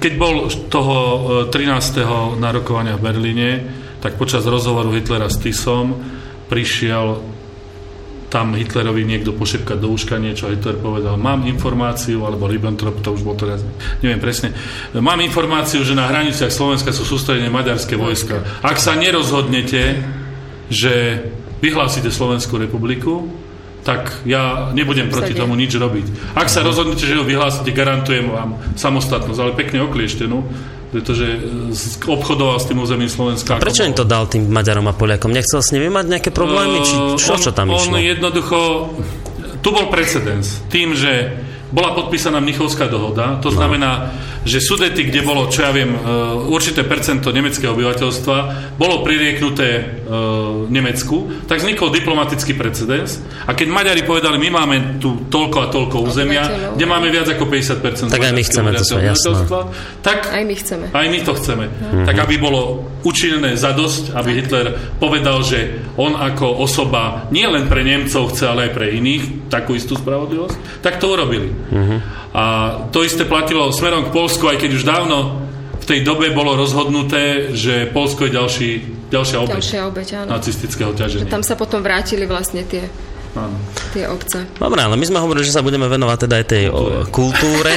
[0.02, 0.96] keď bol toho
[1.54, 2.02] 13.
[2.02, 2.06] E,
[2.42, 3.50] narokovania v Berlíne,
[4.02, 5.94] tak počas rozhovoru Hitlera s Tisom
[6.50, 7.22] prišiel
[8.36, 13.24] tam Hitlerovi niekto pošepkať do úška niečo, Hitler povedal, mám informáciu, alebo Ribbentrop, to už
[13.24, 13.64] bol teraz,
[14.04, 14.52] neviem presne,
[14.92, 18.44] mám informáciu, že na hraniciach Slovenska sú sústredené maďarské vojska.
[18.60, 20.04] Ak sa nerozhodnete,
[20.68, 21.24] že
[21.64, 23.32] vyhlásite Slovenskú republiku,
[23.88, 26.36] tak ja nebudem proti tomu nič robiť.
[26.36, 30.44] Ak sa rozhodnete, že ho vyhlásite, garantujem vám samostatnosť, ale pekne oklieštenú,
[30.94, 33.58] pretože e, obchodoval s tým územím Slovenska.
[33.58, 35.34] A prečo im to dal tým Maďarom a Poliakom?
[35.34, 36.82] Nechcel s nimi mať nejaké problémy?
[36.86, 37.96] Či čo, on, čo tam išlo?
[37.96, 38.58] On jednoducho...
[39.66, 40.62] Tu bol precedens.
[40.70, 41.42] Tým, že
[41.74, 43.58] bola podpísaná Mnichovská dohoda, to no.
[43.58, 44.14] znamená,
[44.46, 46.00] že Sudety, kde bolo, čo ja viem, e,
[46.48, 48.38] určité percento nemeckého obyvateľstva,
[48.78, 49.84] bolo pririeknuté e,
[50.70, 53.20] Nemecku, tak vznikol diplomatický precedens.
[53.50, 57.50] A keď Maďari povedali, my máme tu toľko a toľko územia, kde máme viac ako
[57.50, 59.10] 50% tak aj my chceme to svoje,
[60.06, 60.86] tak aj my chceme.
[60.94, 61.66] Aj my to chceme.
[61.66, 62.06] Mm-hmm.
[62.06, 64.38] Tak aby bolo učinené zadosť, aby tak.
[64.46, 64.68] Hitler
[65.02, 69.74] povedal, že on ako osoba nie len pre Nemcov chce, ale aj pre iných takú
[69.74, 71.50] istú spravodlivosť, tak to urobili.
[71.50, 72.25] Mm-hmm.
[72.36, 72.44] A
[72.92, 75.48] to isté platilo smerom k Polsku, aj keď už dávno
[75.80, 78.70] v tej dobe bolo rozhodnuté, že Polsko je ďalší,
[79.08, 80.30] ďalšia obeť, ďalšia obeť áno.
[80.36, 81.30] nacistického ťaženia.
[81.30, 82.92] Že tam sa potom vrátili vlastne tie
[83.36, 83.56] Áno.
[83.92, 84.48] tie obce.
[84.56, 87.76] Dobre, ale my sme hovorili, že sa budeme venovať teda aj tej kultúre, kultúre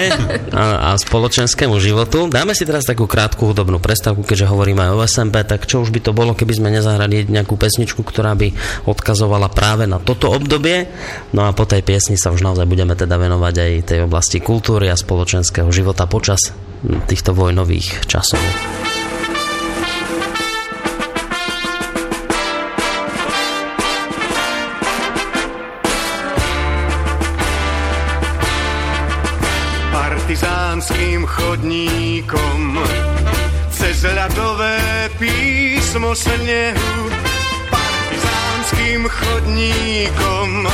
[0.54, 2.30] a, a spoločenskému životu.
[2.30, 5.90] Dáme si teraz takú krátku hudobnú prestavku, keďže hovoríme aj o SMP, tak čo už
[5.90, 8.54] by to bolo, keby sme nezahrali nejakú pesničku, ktorá by
[8.86, 10.86] odkazovala práve na toto obdobie.
[11.34, 14.88] No a po tej piesni sa už naozaj budeme teda venovať aj tej oblasti kultúry
[14.88, 16.54] a spoločenského života počas
[17.10, 18.40] týchto vojnových časov.
[30.88, 32.60] Partizánským chodníkom.
[33.68, 37.12] Cez ľadové písmo snehu
[37.68, 40.64] partizánským chodníkom.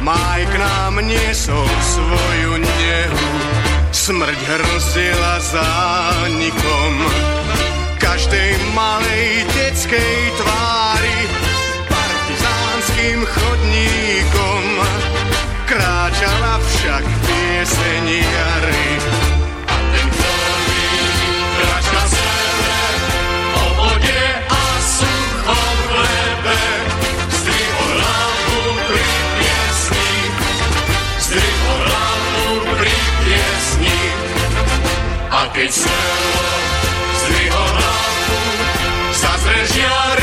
[0.00, 3.28] Maj k nám niesol svoju nehu
[3.90, 6.94] Smrť hrozila zánikom
[7.98, 11.18] každej malej detskej tvári
[11.90, 14.64] partizánskym chodníkom
[15.66, 18.86] kráčala však pieseň jary.
[19.66, 20.08] A ten
[21.58, 22.78] kráčka sebe
[23.50, 26.62] po vode a suchom lebe
[27.34, 29.06] zdvihol hlavu pri
[29.42, 30.14] piesni,
[31.18, 32.46] zdvihol hlavu
[32.78, 34.00] pri piesni.
[35.34, 36.48] A keď selo
[37.26, 38.38] zdvihol hlavu,
[39.18, 40.15] zazre žiariť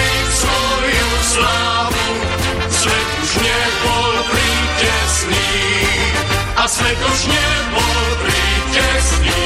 [6.74, 9.46] svet už nebol prítesný.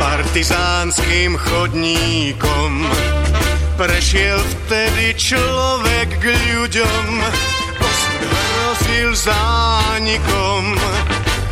[0.00, 2.72] Partizánským chodníkom
[3.76, 7.04] prešiel vtedy človek k ľuďom,
[7.76, 10.64] osud hrozil zánikom,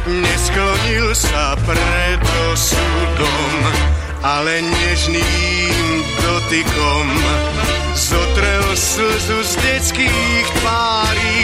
[0.06, 2.20] nesklonil sa pred
[2.52, 3.56] osudom,
[4.20, 5.76] ale nežným
[6.20, 7.06] dotykom.
[7.94, 11.40] Zotrel slzu z detských tvárí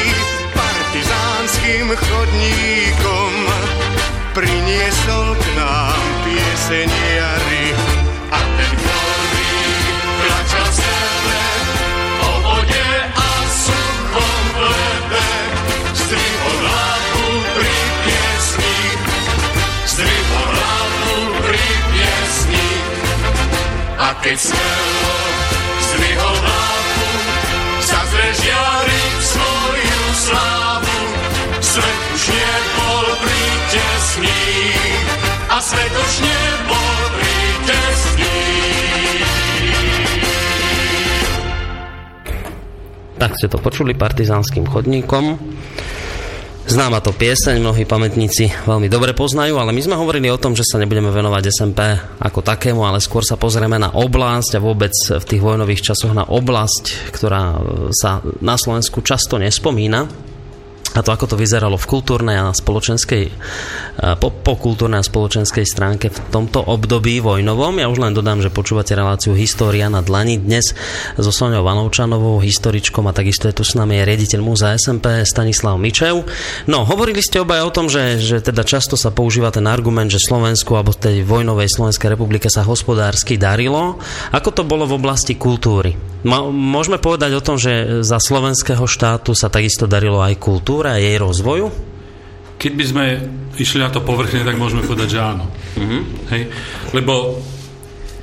[0.53, 3.33] partizánskym chodníkom.
[4.35, 7.66] Priniesol k nám pieseň jary
[8.31, 8.73] a ten
[24.11, 25.14] a keď smelo
[25.87, 27.11] zdvihol hlavu
[27.79, 30.99] zazre žiariť svoju slávu
[31.62, 34.42] svet už nebol prítesný
[35.46, 38.38] a svet už nebol prítesný.
[43.14, 45.38] Tak ste to počuli partizánskym chodníkom.
[46.70, 50.62] Známa to pieseň, mnohí pamätníci veľmi dobre poznajú, ale my sme hovorili o tom, že
[50.62, 51.83] sa nebudeme venovať SMP
[52.22, 56.22] ako takému, ale skôr sa pozrieme na oblasť a vôbec v tých vojnových časoch na
[56.22, 57.59] oblasť, ktorá
[57.90, 60.30] sa na Slovensku často nespomína
[60.90, 63.31] a to, ako to vyzeralo v kultúrnej a spoločenskej,
[64.18, 67.79] po, po kultúrnej a spoločenskej stránke v tomto období vojnovom.
[67.79, 70.74] Ja už len dodám, že počúvate reláciu História na dlani dnes
[71.14, 76.26] so Soňou Vanovčanovou, historičkom a takisto je tu s nami riaditeľ múzea SMP Stanislav Mičev.
[76.66, 80.18] No, hovorili ste obaj o tom, že, že teda často sa používa ten argument, že
[80.18, 84.03] Slovensku alebo tej vojnovej Slovenskej republike sa hospodársky darilo.
[84.35, 85.94] Ako to bolo v oblasti kultúry?
[86.20, 91.05] Môžeme povedať o tom, že za slovenského štátu sa takisto darilo aj kultúra kultúre a
[91.05, 91.66] jej rozvoju?
[92.57, 93.05] Keď by sme
[93.61, 95.45] išli na to povrchne, tak môžeme povedať, že áno.
[95.77, 96.01] Uh-huh.
[96.33, 96.49] Hej?
[96.97, 97.37] Lebo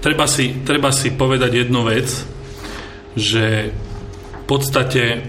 [0.02, 2.10] treba si, treba si povedať jednu vec,
[3.14, 3.70] že
[4.42, 5.22] v podstate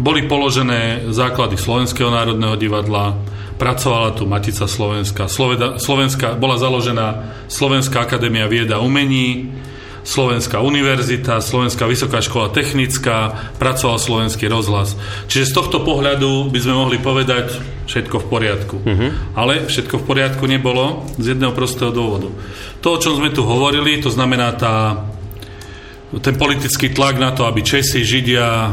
[0.00, 3.20] boli položené základy Slovenského národného divadla,
[3.60, 9.52] pracovala tu Matica Slovenska, Sloveda, Slovenska bola založená Slovenská akadémia vieda umení,
[10.00, 14.96] Slovenská univerzita, Slovenská vysoká škola technická, pracoval Slovenský rozhlas.
[15.28, 17.52] Čiže z tohto pohľadu by sme mohli povedať
[17.84, 18.76] všetko v poriadku.
[18.80, 19.10] Uh-huh.
[19.36, 22.32] Ale všetko v poriadku nebolo z jedného prostého dôvodu.
[22.80, 25.04] To, o čom sme tu hovorili, to znamená tá,
[26.24, 28.72] ten politický tlak na to, aby Česi, Židia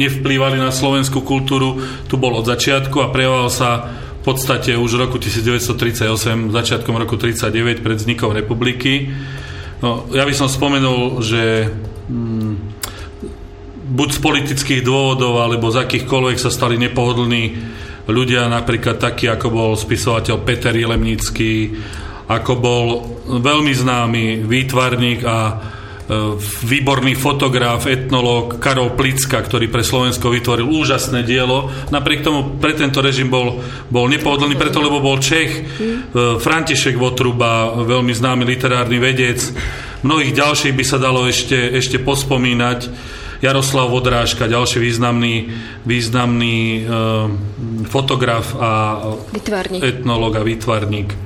[0.00, 1.78] nevplývali na slovenskú kultúru,
[2.10, 3.70] tu bol od začiatku a prejavoval sa
[4.20, 9.08] v podstate už v roku 1938, začiatkom roku 1939 pred vznikom republiky
[9.80, 11.72] No, ja by som spomenul, že
[12.12, 12.52] mm,
[13.96, 17.56] buď z politických dôvodov, alebo z akýchkoľvek sa stali nepohodlní
[18.06, 21.74] ľudia, napríklad takí, ako bol spisovateľ Peter Jelemnický,
[22.30, 22.86] ako bol
[23.40, 25.38] veľmi známy výtvarník a
[26.66, 31.70] výborný fotograf, etnológ Karol Plicka, ktorý pre Slovensko vytvoril úžasné dielo.
[31.94, 35.62] Napriek tomu pre tento režim bol, bol nepohodlný, preto lebo bol Čech, e,
[36.42, 39.38] František Votruba, veľmi známy literárny vedec.
[40.02, 42.90] Mnohých ďalších by sa dalo ešte, ešte pospomínať.
[43.40, 45.48] Jaroslav Vodrážka, ďalší významný,
[45.86, 46.80] významný e,
[47.86, 48.70] fotograf a
[49.30, 49.80] vytvarník.
[49.80, 51.08] etnológ a výtvarník.
[51.14, 51.18] E,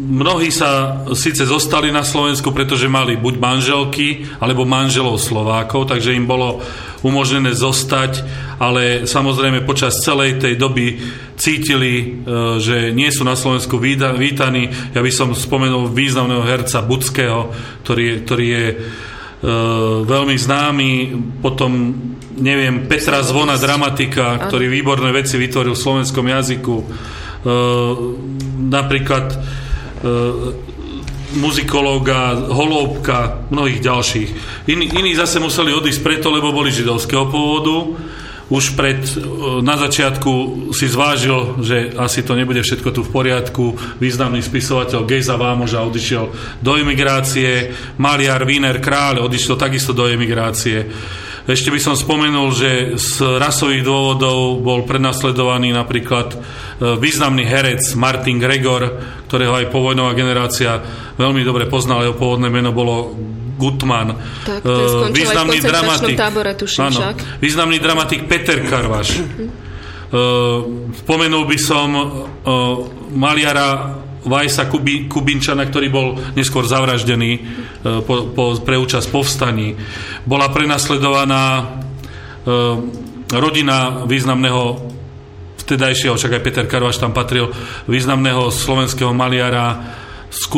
[0.00, 6.24] mnohí sa síce zostali na Slovensku, pretože mali buď manželky, alebo manželov Slovákov, takže im
[6.24, 6.64] bolo
[7.04, 8.24] umožnené zostať,
[8.60, 10.96] ale samozrejme počas celej tej doby
[11.36, 12.06] cítili, e,
[12.60, 14.68] že nie sú na Slovensku vítaní.
[14.92, 17.52] Ja by som spomenul významného herca Budského,
[17.84, 18.76] ktorý ktorý je e,
[20.04, 20.90] veľmi známy,
[21.40, 21.72] potom
[22.40, 26.76] neviem, Petra Zvona, dramatika, ktorý výborné veci vytvoril v slovenskom jazyku.
[26.80, 26.84] E,
[28.68, 29.26] napríklad
[31.36, 34.30] muzikológa, Holóbka, mnohých ďalších.
[34.66, 37.94] Iní, iní zase museli odísť preto, lebo boli židovského pôvodu.
[38.50, 39.10] Už pred, e,
[39.62, 40.30] na začiatku
[40.74, 43.78] si zvážil, že asi to nebude všetko tu v poriadku.
[44.02, 47.70] Významný spisovateľ Gejza Vámoža odišiel do emigrácie,
[48.02, 50.82] Maliar Wiener Kráľ odišiel takisto do emigrácie.
[51.50, 56.36] Ešte by som spomenul, že z rasových dôvodov bol prenasledovaný napríklad e,
[56.94, 58.86] významný herec Martin Gregor,
[59.26, 60.78] ktorého aj povojnová generácia
[61.18, 62.06] veľmi dobre poznala.
[62.06, 63.18] Jeho pôvodné meno bolo
[63.60, 64.16] Gutman.
[64.48, 66.16] Tak, uh, významný dramatik.
[66.16, 67.44] Tábore, tuším, áno, však.
[67.44, 69.20] významný dramatik Peter Karvaš.
[69.20, 71.92] Uh, spomenul by som
[73.12, 76.06] maliara Vajsa Kubi, Kubinčana, ktorý bol
[76.36, 77.40] neskôr zavraždený e,
[78.04, 79.76] po, po, pre účasť povstaní.
[80.28, 81.62] Bola prenasledovaná e,
[83.32, 84.92] rodina významného
[85.64, 87.48] vtedajšieho, však aj Peter Karvaš tam patril,
[87.86, 89.96] významného slovenského maliara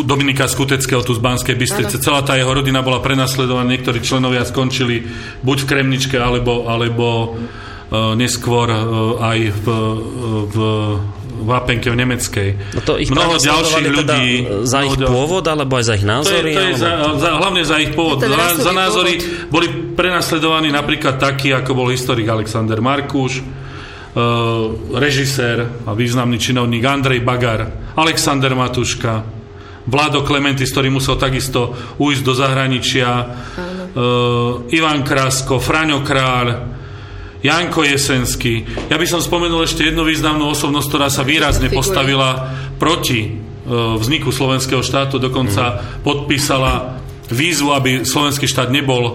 [0.05, 1.97] Dominika Skuteckého tu z Banskej Bystrice.
[1.97, 5.09] Celá tá jeho rodina bola prenasledovaná, niektorí členovia skončili
[5.41, 7.37] buď v Kremničke, alebo, alebo
[7.93, 9.66] neskôr uh, aj v,
[10.49, 10.57] v
[11.43, 12.51] Vápenke v Nemeckej.
[12.78, 14.26] No to ich mnoho ďalších teda ľudí...
[14.62, 16.55] za ich pôvod, alebo aj za ich názory?
[16.55, 18.22] To je, to je za, za, hlavne za ich pôvod.
[18.22, 19.51] Za, za názory pôvod.
[19.51, 19.66] boli
[19.99, 23.45] prenasledovaní napríklad takí, ako bol historik Alexander Markuš, uh,
[24.95, 29.43] režisér a významný činovník Andrej Bagar, Alexander Matuška,
[29.82, 36.47] Vlado Klementy, s ktorým musel takisto ujsť do zahraničia, uh, Ivan Krasko, Fraňo Kráľ,
[37.43, 38.62] Janko Jesenský.
[38.86, 43.30] Ja by som spomenul ešte jednu významnú osobnosť, ktorá sa výrazne postavila proti e,
[43.99, 45.78] vzniku slovenského štátu, dokonca mhm.
[46.07, 49.12] podpísala výzvu, aby slovenský štát nebol e,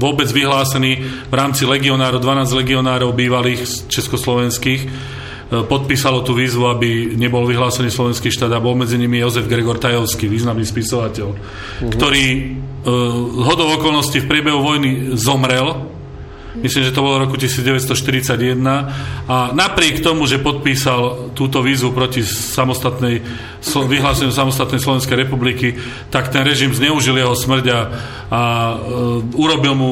[0.00, 0.92] vôbec vyhlásený
[1.28, 4.88] v rámci legionárov, 12 legionárov bývalých československých e,
[5.66, 10.30] podpísalo tú výzvu, aby nebol vyhlásený slovenský štát a bol medzi nimi Jozef Gregor Tajovský,
[10.30, 11.90] významný spisovateľ, uh-huh.
[11.90, 12.46] ktorý uh,
[13.44, 15.98] hodou okolností v priebehu vojny zomrel
[16.58, 18.58] Myslím, že to bolo v roku 1941
[19.30, 23.22] a napriek tomu, že podpísal túto výzvu proti samostatnej,
[23.86, 25.78] vyhláseniu samostatnej Slovenskej republiky,
[26.10, 27.80] tak ten režim zneužil jeho smrť a,
[28.30, 28.40] a
[28.74, 29.90] uh, urobil mu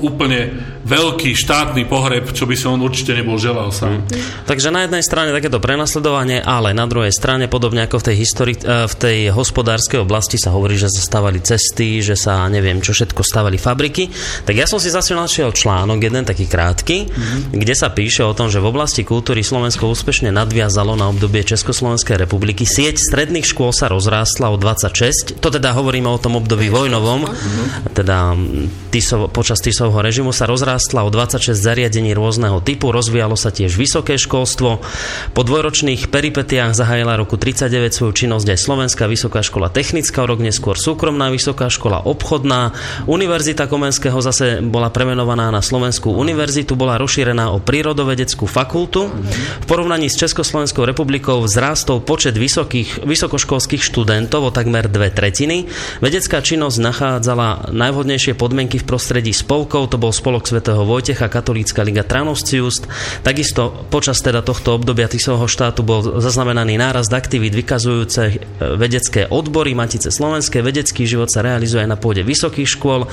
[0.00, 4.06] úplne veľký štátny pohreb, čo by si on určite nebol želal sám.
[4.06, 4.46] Mm.
[4.46, 8.62] Takže na jednej strane takéto prenasledovanie, ale na druhej strane, podobne ako v tej, histori-
[8.62, 12.94] eh, v tej hospodárskej oblasti sa hovorí, že sa stavali cesty, že sa neviem čo
[12.94, 14.06] všetko stavali fabriky,
[14.46, 17.58] tak ja som si zase našiel článok, jeden taký krátky, mm-hmm.
[17.58, 22.14] kde sa píše o tom, že v oblasti kultúry Slovensko úspešne nadviazalo na obdobie Československej
[22.14, 22.62] republiky.
[22.62, 27.66] Sieť stredných škôl sa rozrástla o 26, to teda hovoríme o tom období vojnovom, mm-hmm.
[27.90, 28.38] teda
[28.94, 33.80] Tisov, počas Tisovho režimu sa rozrástla narastla o 26 zariadení rôzneho typu, rozvíjalo sa tiež
[33.80, 34.84] vysoké školstvo.
[35.32, 40.76] Po dvojročných peripetiách zahájila roku 39 svoju činnosť aj Slovenská vysoká škola technická, rok neskôr
[40.76, 42.76] súkromná vysoká škola obchodná.
[43.08, 49.08] Univerzita Komenského zase bola premenovaná na Slovenskú univerzitu, bola rozšírená o prírodovedeckú fakultu.
[49.64, 55.72] V porovnaní s Československou republikou vzrástol počet vysokých, vysokoškolských študentov o takmer dve tretiny.
[56.04, 61.86] Vedecká činnosť nachádzala najvhodnejšie podmienky v prostredí spolkov, to bol spolok Svet svätého Vojtecha, katolícka
[61.86, 62.90] liga Tranovciust.
[63.22, 68.34] Takisto počas teda tohto obdobia Tisovho štátu bol zaznamenaný nárast aktivít vykazujúce e,
[68.74, 70.66] vedecké odbory Matice Slovenské.
[70.66, 73.06] Vedecký život sa realizuje aj na pôde vysokých škôl.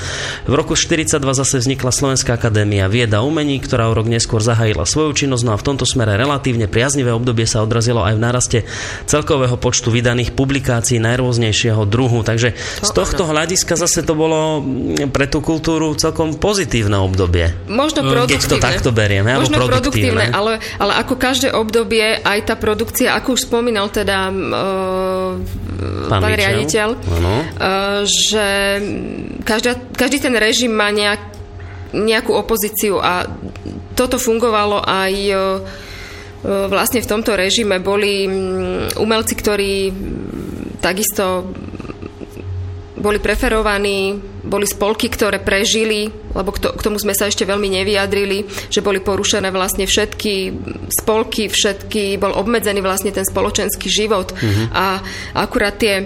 [0.50, 4.90] V roku 42 zase vznikla Slovenská akadémia vieda a umení, ktorá o rok neskôr zahájila
[4.90, 8.60] svoju činnosť, no a v tomto smere relatívne priaznivé obdobie sa odrazilo aj v náraste
[9.06, 12.26] celkového počtu vydaných publikácií najrôznejšieho druhu.
[12.26, 14.66] Takže z tohto hľadiska zase to bolo
[15.14, 17.72] pre tú kultúru celkom pozitívne obdobie obdobie.
[17.76, 18.40] Možno produktívne.
[18.40, 19.30] Keď to takto berieme.
[19.36, 25.32] Možno produktívne, ale, ale ako každé obdobie, aj tá produkcia, ako už spomínal teda uh,
[26.08, 28.48] pán, pán riaditeľ, uh, že
[29.44, 31.22] každá, každý ten režim má nejak,
[31.94, 33.28] nejakú opozíciu a
[33.94, 35.62] toto fungovalo aj uh,
[36.44, 38.28] vlastne v tomto režime boli
[39.00, 39.96] umelci, ktorí
[40.84, 41.56] takisto
[42.94, 44.14] boli preferovaní,
[44.46, 49.50] boli spolky, ktoré prežili, lebo k, tomu sme sa ešte veľmi nevyjadrili, že boli porušené
[49.50, 50.34] vlastne všetky
[50.94, 54.68] spolky, všetky, bol obmedzený vlastne ten spoločenský život mm-hmm.
[54.78, 55.02] a
[55.42, 56.06] akurát tie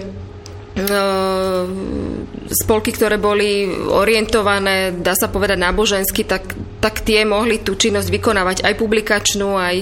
[2.48, 8.56] spolky, ktoré boli orientované, dá sa povedať nábožensky, tak, tak tie mohli tú činnosť vykonávať
[8.64, 9.76] aj publikačnú, aj,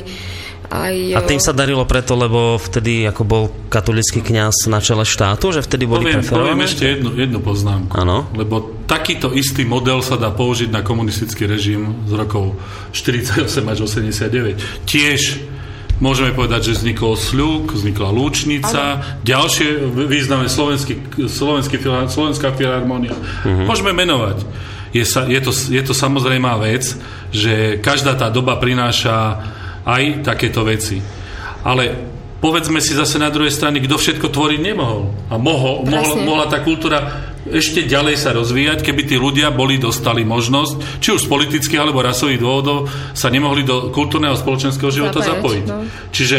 [0.67, 5.55] aj, a tým sa darilo preto, lebo vtedy ako bol katolický kňaz na čele štátu,
[5.55, 6.43] že vtedy boli poviem, preferované?
[6.43, 7.93] Poviem ešte jednu, jednu poznámku.
[7.95, 8.27] Ano.
[8.35, 12.59] Lebo takýto istý model sa dá použiť na komunistický režim z rokov
[12.91, 14.87] 48 až 89.
[14.87, 15.21] Tiež
[15.97, 19.25] Môžeme povedať, že vznikol Sľuk, vznikla Lúčnica, ano.
[19.25, 21.81] ďalšie významné slovenský, slovenský,
[22.12, 23.17] slovenská filharmónia.
[23.17, 23.64] Uh-huh.
[23.64, 24.45] Môžeme menovať.
[24.93, 27.01] Je, sa, je, to, je to samozrejmá vec,
[27.33, 29.41] že každá tá doba prináša
[29.87, 30.99] aj takéto veci.
[31.62, 31.95] Ale
[32.43, 35.14] povedzme si zase na druhej strane, kto všetko tvoriť nemohol.
[35.30, 40.26] A mohol, mohla, mohla tá kultúra ešte ďalej sa rozvíjať, keby tí ľudia boli dostali
[40.26, 45.22] možnosť, či už z politických alebo rasových dôvodov, sa nemohli do kultúrneho a spoločenského života
[45.22, 45.64] Zapájať, zapojiť.
[45.70, 45.78] No.
[46.11, 46.39] Čiže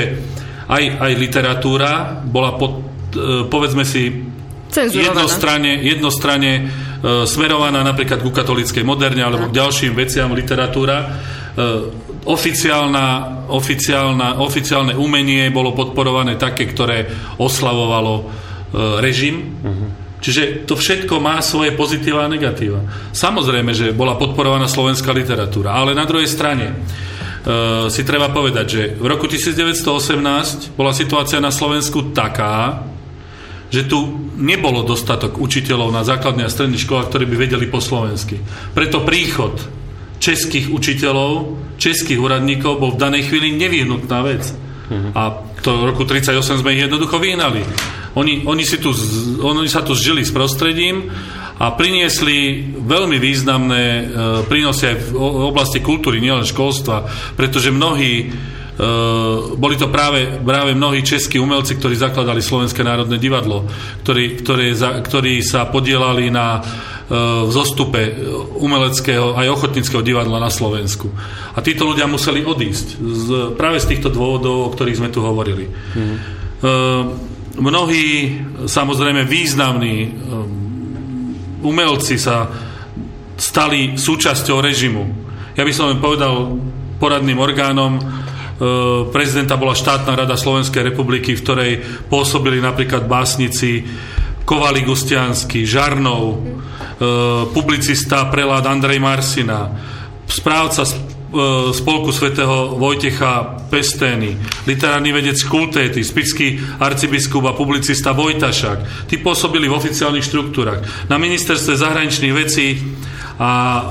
[0.68, 1.92] aj, aj literatúra
[2.28, 2.84] bola, pod,
[3.16, 4.28] e, povedzme si,
[4.76, 6.64] jednostranne, jednostranne e,
[7.24, 10.98] smerovaná napríklad ku katolíckej moderne alebo k ďalším veciam literatúra.
[11.56, 17.08] E, oficiálna, oficiálna, oficiálne umenie bolo podporované také, ktoré
[17.40, 18.24] oslavovalo e,
[19.00, 19.36] režim.
[19.64, 19.90] Uh-huh.
[20.20, 22.84] Čiže to všetko má svoje pozitíva a negatíva.
[23.16, 26.76] Samozrejme, že bola podporovaná slovenská literatúra, ale na druhej strane e,
[27.88, 32.84] si treba povedať, že v roku 1918 bola situácia na Slovensku taká,
[33.68, 38.40] že tu nebolo dostatok učiteľov na základnej a stredných školách, ktorí by vedeli po slovensky.
[38.72, 39.77] Preto príchod
[40.18, 44.44] českých učiteľov, českých úradníkov bol v danej chvíli nevyhnutná vec.
[44.88, 45.12] Uh-huh.
[45.14, 45.22] A
[45.62, 47.62] to v roku 1938 sme ich jednoducho vyhnali.
[48.18, 48.90] Oni, oni, si tu,
[49.44, 51.12] oni sa tu zžili s prostredím
[51.58, 54.04] a priniesli veľmi významné e,
[54.46, 55.18] prínosy aj v
[55.54, 57.06] oblasti kultúry, nielen školstva,
[57.38, 58.14] pretože mnohí
[58.78, 63.66] Uh, boli to práve, práve mnohí českí umelci, ktorí zakladali Slovenské národné divadlo,
[64.06, 66.62] ktorí, ktorí, za, ktorí sa podielali na
[67.08, 68.20] v zostupe
[68.60, 71.08] umeleckého aj ochotnického divadla na Slovensku.
[71.56, 75.72] A títo ľudia museli odísť z, práve z týchto dôvodov, o ktorých sme tu hovorili.
[75.72, 76.16] Mm.
[77.58, 78.08] Mnohí,
[78.68, 79.96] samozrejme významní
[81.64, 82.52] umelci sa
[83.40, 85.04] stali súčasťou režimu.
[85.56, 86.60] Ja by som len povedal
[87.00, 88.04] poradným orgánom,
[89.16, 91.72] prezidenta bola štátna rada Slovenskej republiky, v ktorej
[92.12, 93.88] pôsobili napríklad básnici
[94.48, 96.57] Kovali Gustiansky, Žarnov, E,
[97.54, 99.70] publicista prelad Andrej Marsina,
[100.26, 100.90] správca e,
[101.74, 109.10] spolku svätého Vojtecha Pestény, literárny vedec Kultéty, spický arcibiskup a publicista Vojtašák.
[109.12, 111.08] Tí pôsobili v oficiálnych štruktúrach.
[111.12, 112.68] Na ministerstve zahraničných vecí
[113.38, 113.84] a e,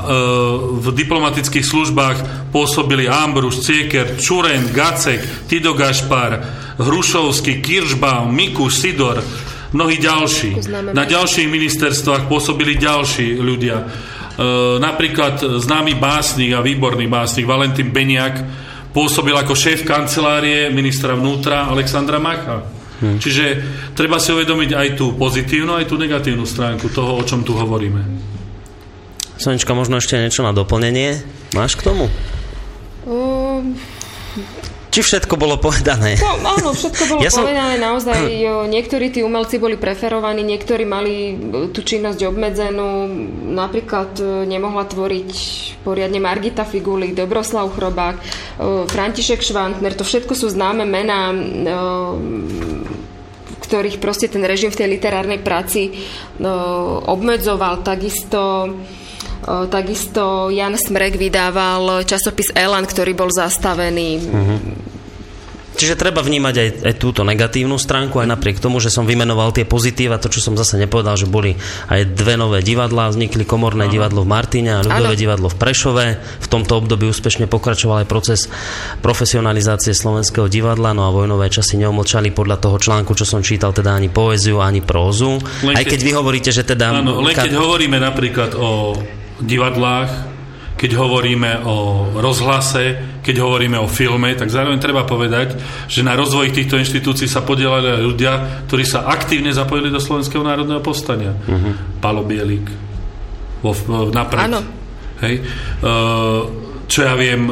[0.83, 6.43] v diplomatických službách pôsobili Ambrus, Cieker, Čuren, Gacek, Tido Gašpar,
[6.83, 9.23] Hrušovský, Kiršbaum, Mikuš, Sidor,
[9.75, 10.51] mnohí ďalší.
[10.95, 13.77] Na ďalších ministerstvách pôsobili ďalší ľudia.
[13.83, 13.85] E,
[14.79, 18.43] napríklad známy básnik a výborný básnik Valentín Beniak
[18.95, 22.65] pôsobil ako šéf kancelárie ministra vnútra Alexandra Macha.
[22.97, 23.21] Hmm.
[23.21, 23.45] Čiže
[23.93, 28.01] treba si uvedomiť aj tú pozitívnu, aj tú negatívnu stránku toho, o čom tu hovoríme.
[29.37, 31.21] Sonička, možno ešte niečo na doplnenie?
[31.53, 32.09] Máš k tomu?
[33.05, 33.77] Um,
[34.97, 36.17] či všetko bolo povedané?
[36.17, 37.77] No, áno, všetko bolo ja povedané.
[37.77, 37.85] Som...
[37.85, 38.21] Naozaj
[38.75, 41.37] niektorí tí umelci boli preferovaní, niektorí mali
[41.77, 43.05] tú činnosť obmedzenú.
[43.53, 44.17] Napríklad
[44.49, 45.31] nemohla tvoriť
[45.85, 48.17] poriadne Margita Figulik, Dobroslav Chrobák,
[48.89, 49.93] František Švantner.
[49.93, 51.37] To všetko sú známe mená
[53.67, 55.91] ktorých proste ten režim v tej literárnej práci
[57.11, 57.83] obmedzoval.
[57.83, 58.71] Takisto
[59.47, 64.11] Takisto Jan Smrek vydával časopis Elan, ktorý bol zastavený.
[64.19, 64.59] Uh-huh.
[65.77, 69.69] Čiže treba vnímať aj, aj túto negatívnu stránku, aj napriek tomu, že som vymenoval tie
[69.69, 71.53] pozitíva, to, čo som zase nepovedal, že boli
[71.93, 73.93] aj dve nové divadlá, vznikli komorné ano.
[73.93, 75.21] divadlo v Martine a ľudové ano.
[75.21, 76.07] divadlo v Prešove.
[76.17, 78.49] V tomto období úspešne pokračoval aj proces
[79.05, 84.01] profesionalizácie slovenského divadla, no a vojnové časy neomlčali podľa toho článku, čo som čítal, teda
[84.01, 85.45] ani poéziu, ani prózu.
[85.61, 87.05] Len aj keď vy hovoríte, že teda...
[87.05, 88.97] Áno, len keď hovoríme napríklad o
[89.41, 90.37] divadlách,
[90.77, 91.77] keď hovoríme o
[92.21, 95.57] rozhlase, keď hovoríme o filme, tak zároveň treba povedať,
[95.89, 100.85] že na rozvoj týchto inštitúcií sa podielali ľudia, ktorí sa aktívne zapojili do Slovenského národného
[100.85, 101.33] povstania.
[101.33, 101.73] Uh-huh.
[101.97, 102.69] Palo Bielik
[103.65, 103.73] vo,
[104.13, 104.53] napred.
[104.53, 104.61] Áno.
[105.25, 105.41] Hej.
[105.81, 106.45] Uh,
[106.87, 107.49] čo ja viem,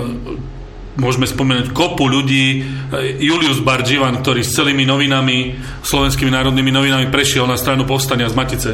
[1.00, 2.62] môžeme spomenúť kopu ľudí,
[3.18, 8.70] Julius Barživan, ktorý s celými novinami, slovenskými národnými novinami prešiel na stranu povstania z Matice.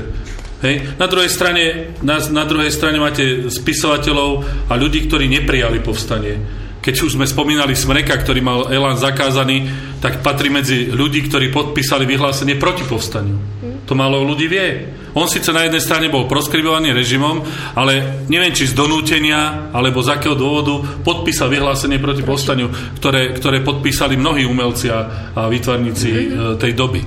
[0.61, 1.01] Hej.
[1.01, 6.37] Na, druhej strane, na, na druhej strane máte spisovateľov a ľudí, ktorí neprijali povstanie.
[6.81, 9.69] Keď už sme spomínali Smreka, ktorý mal Elán zakázaný,
[10.01, 13.37] tak patrí medzi ľudí, ktorí podpísali vyhlásenie proti povstaniu.
[13.85, 15.00] To málo ľudí vie.
[15.15, 17.43] On síce na jednej strane bol proskribovaný režimom,
[17.75, 23.63] ale neviem, či z donútenia, alebo z akého dôvodu podpísal vyhlásenie proti povstaniu, ktoré, ktoré
[23.67, 26.59] podpísali mnohí umelci a, a výtvarníci mm-hmm.
[26.63, 27.01] tej doby.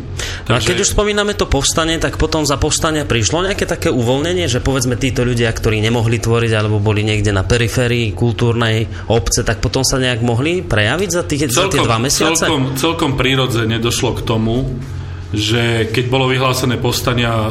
[0.44, 0.68] Takže...
[0.68, 4.60] A keď už spomíname to povstanie, tak potom za povstania prišlo nejaké také uvoľnenie, že
[4.60, 9.88] povedzme títo ľudia, ktorí nemohli tvoriť alebo boli niekde na periférii kultúrnej obce, tak potom
[9.88, 12.44] sa nejak mohli prejaviť za, tých, celkom, za tie dva mesiace?
[12.44, 14.68] Celkom, celkom prírodzene došlo k tomu,
[15.34, 17.50] že keď bolo vyhlásené povstania, e,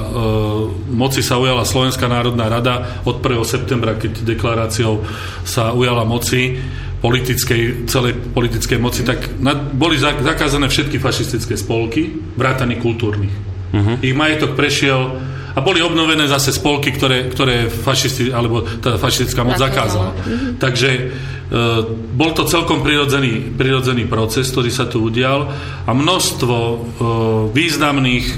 [0.95, 3.43] moci sa ujala Slovenská národná rada od 1.
[3.43, 5.03] septembra, keď deklaráciou
[5.43, 6.63] sa ujala moci
[7.03, 13.35] politickej, celej politickej moci, tak na, boli zakázané všetky fašistické spolky, vrátane kultúrnych.
[13.75, 13.99] Uh-huh.
[13.99, 19.61] Ich majetok prešiel a boli obnovené zase spolky, ktoré, ktoré fašisti, alebo tá fašistická moc
[19.61, 20.17] zakázala.
[20.17, 20.57] Uh-huh.
[20.57, 20.89] Takže
[21.53, 21.85] E,
[22.17, 25.53] bol to celkom prirodzený, prirodzený proces, ktorý sa tu udial
[25.85, 26.77] a množstvo e,
[27.53, 28.37] významných e,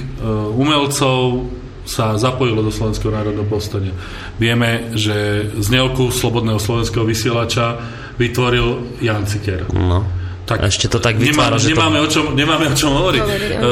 [0.58, 1.46] umelcov
[1.86, 3.94] sa zapojilo do Slovenského národného povstania.
[4.34, 7.78] Vieme, že znelku Slobodného slovenského vysielača
[8.18, 9.70] vytvoril Jan Ciker.
[9.70, 10.23] No.
[10.44, 12.04] Tak, ešte to tak vytvára, nemá, že nemáme, to...
[12.04, 13.22] o čom, nemáme o čom hovoriť.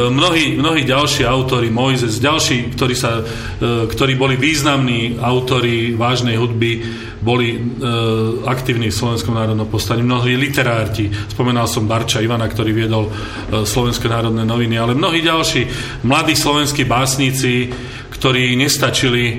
[0.08, 3.20] Mnohí, mnohí ďalší autory, Mojzes, ďalší, ktorí, sa,
[3.60, 6.80] ktorí boli významní autory vážnej hudby,
[7.22, 7.58] boli e,
[8.50, 13.10] aktívni v Slovenskom národnom povstaní, mnohí literárti, spomenal som Barča Ivana, ktorý viedol e,
[13.62, 15.70] Slovenské národné noviny, ale mnohí ďalší.
[16.02, 17.70] Mladí slovenskí básnici,
[18.10, 19.38] ktorí nestačili, e,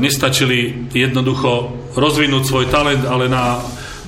[0.00, 3.60] nestačili jednoducho rozvinúť svoj talent, ale na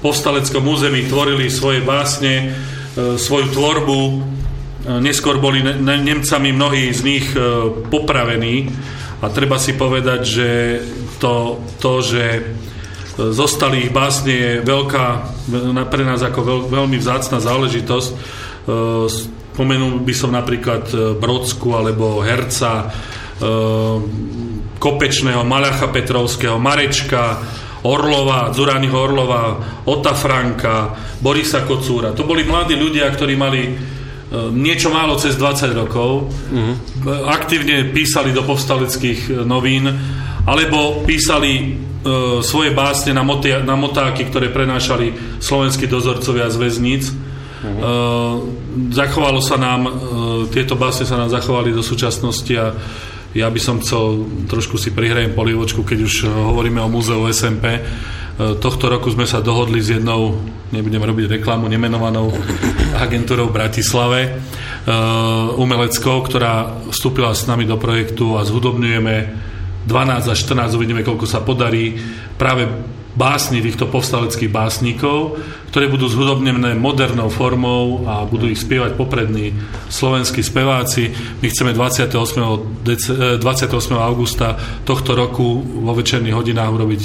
[0.05, 2.53] povstaleckom území tvorili svoje básne,
[2.93, 4.17] e, svoju tvorbu, e,
[5.01, 7.41] neskôr boli ne- Nemcami mnohí z nich e,
[7.89, 8.69] popravení
[9.25, 10.49] a treba si povedať, že
[11.17, 12.25] to, to že
[13.17, 15.07] zostali ich básne je veľká,
[15.89, 18.11] pre nás ako veľ, veľmi vzácna záležitosť.
[19.55, 20.91] Spomenul by som napríklad
[21.23, 22.91] Brodsku alebo Herca,
[24.83, 27.39] Kopečného, Malacha Petrovského, Marečka,
[27.85, 29.43] Orlova, Zurányho Orlova,
[29.85, 32.17] Ota Franka, Borisa Kocúra.
[32.17, 33.63] To boli mladí ľudia, ktorí mali
[34.51, 36.33] niečo málo cez 20 rokov.
[36.51, 36.75] Mm.
[37.29, 39.87] Aktívne písali do povstaleckých novín
[40.45, 41.65] alebo písali e,
[42.45, 47.05] svoje básne na, motia, na motáky, ktoré prenášali slovenskí dozorcovia z väzníc.
[47.09, 47.65] Uh-huh.
[47.65, 49.91] E, zachovalo sa nám, e,
[50.53, 52.77] tieto básne sa nám zachovali do súčasnosti a
[53.35, 57.67] ja by som chcel, trošku si prihrajem polívočku, keď už hovoríme o múzeu SMP.
[57.67, 57.81] E,
[58.63, 60.39] tohto roku sme sa dohodli s jednou,
[60.71, 62.31] nebudem robiť reklamu, nemenovanou
[63.05, 64.31] agentúrou v Bratislave, e,
[65.59, 69.15] umeleckou, ktorá vstúpila s nami do projektu a zhudobňujeme
[69.85, 71.99] 12 až 14, uvidíme, koľko sa podarí
[72.39, 72.71] práve
[73.19, 75.39] básni týchto povstaleckých básnikov,
[75.75, 79.51] ktoré budú zhudobnené modernou formou a budú ich spievať poprední
[79.91, 81.11] slovenskí speváci.
[81.43, 82.15] My chceme 28.
[82.87, 83.99] Dece- 28.
[83.99, 84.55] augusta
[84.87, 87.03] tohto roku vo večerných hodinách urobiť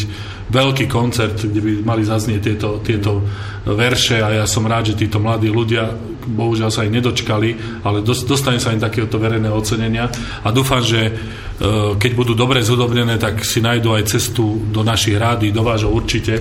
[0.54, 3.26] veľký koncert, kde by mali zaznieť tieto, tieto
[3.66, 5.90] verše a ja som rád, že títo mladí ľudia
[6.26, 7.50] bohužiaľ sa aj nedočkali,
[7.86, 10.12] ale dostane sa im takéhoto verejného ocenenia
[10.44, 11.14] a dúfam, že
[11.60, 15.92] Eh, keď budú dobre zhudobnené, tak si nájdú aj cestu do našich rády, do vášho
[15.92, 16.40] určite.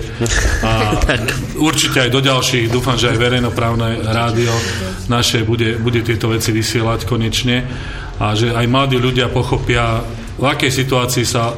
[0.63, 0.95] A
[1.59, 2.71] určite aj do ďalších.
[2.71, 4.55] Dúfam, že aj verejnoprávne rádio
[5.11, 7.67] naše bude, bude tieto veci vysielať konečne
[8.15, 9.99] a že aj mladí ľudia pochopia,
[10.39, 11.51] v akej situácii sa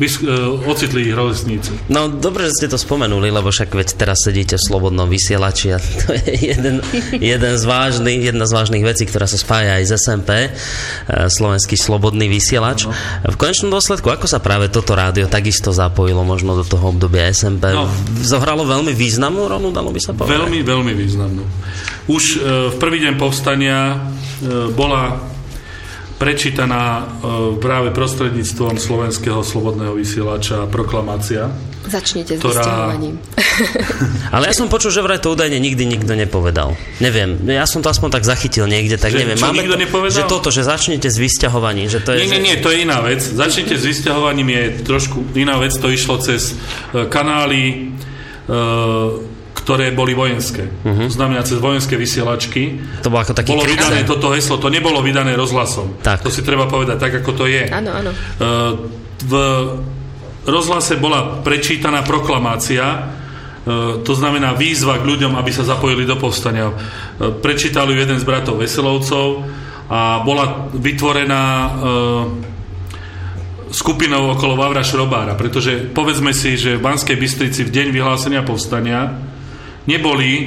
[0.00, 1.92] vys- uh, ocitli ich rovesníci.
[1.92, 5.78] No, dobre, že ste to spomenuli, lebo však veď teraz sedíte v slobodnom vysielači a
[6.02, 6.80] to je jeden,
[7.20, 11.76] jeden z vážnych, jedna z vážnych vecí, ktorá sa spája aj z SMP, uh, Slovenský
[11.76, 12.88] slobodný vysielač.
[12.88, 12.96] No.
[13.28, 17.76] V konečnom dôsledku, ako sa práve toto rádio takisto zapojilo možno do toho obdobia SMP?
[17.76, 17.84] No.
[18.24, 20.40] Zohralo veľmi významnú rolu, dalo by sa povedať?
[20.40, 21.44] Veľmi, veľmi významnú.
[22.08, 24.00] Už uh, v prvý deň povstania
[24.72, 25.20] bola
[26.20, 27.04] prečítaná e,
[27.56, 31.48] práve prostredníctvom slovenského slobodného vysielača proklamácia.
[31.88, 32.60] Začnite s ktorá...
[32.60, 33.16] vysťahovaním.
[34.36, 36.76] Ale ja som počul, že vraj to údajne nikdy nikto nepovedal.
[37.00, 39.40] Neviem, ja som to aspoň tak zachytil niekde, tak že, neviem.
[39.40, 40.16] Čo Máme nikto to, nepovedal?
[40.20, 41.88] Že toto, že začnete s vysťahovaním.
[41.88, 43.24] Že to je, nie, nie, nie, to je iná vec.
[43.24, 45.72] Začnite s vysťahovaním je trošku iná vec.
[45.80, 46.52] To išlo cez
[46.92, 47.96] e, kanály
[48.44, 49.29] uh,
[49.60, 50.64] ktoré boli vojenské.
[50.64, 51.06] Uh-huh.
[51.06, 52.80] To znamená cez vojenské vysielačky.
[53.04, 56.00] To bolo ako taký Bolo vydané toto heslo, to nebolo vydané rozhlasom.
[56.00, 56.24] Tak.
[56.24, 57.68] To si treba povedať tak, ako to je.
[57.68, 58.10] Áno, áno.
[58.10, 58.88] Uh,
[59.20, 59.32] v
[60.48, 66.72] rozhlase bola prečítaná proklamácia, uh, to znamená výzva k ľuďom, aby sa zapojili do povstania.
[66.72, 69.44] Uh, prečítali jeden z bratov Veselovcov
[69.90, 71.42] a bola vytvorená
[73.74, 79.29] skupinou okolo Vavra Šrobára, pretože povedzme si, že v Banskej Bystrici v deň vyhlásenia povstania
[79.90, 80.30] neboli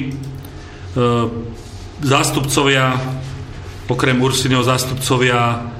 [2.00, 2.96] zástupcovia,
[3.84, 5.70] okrem Ursineho zástupcovia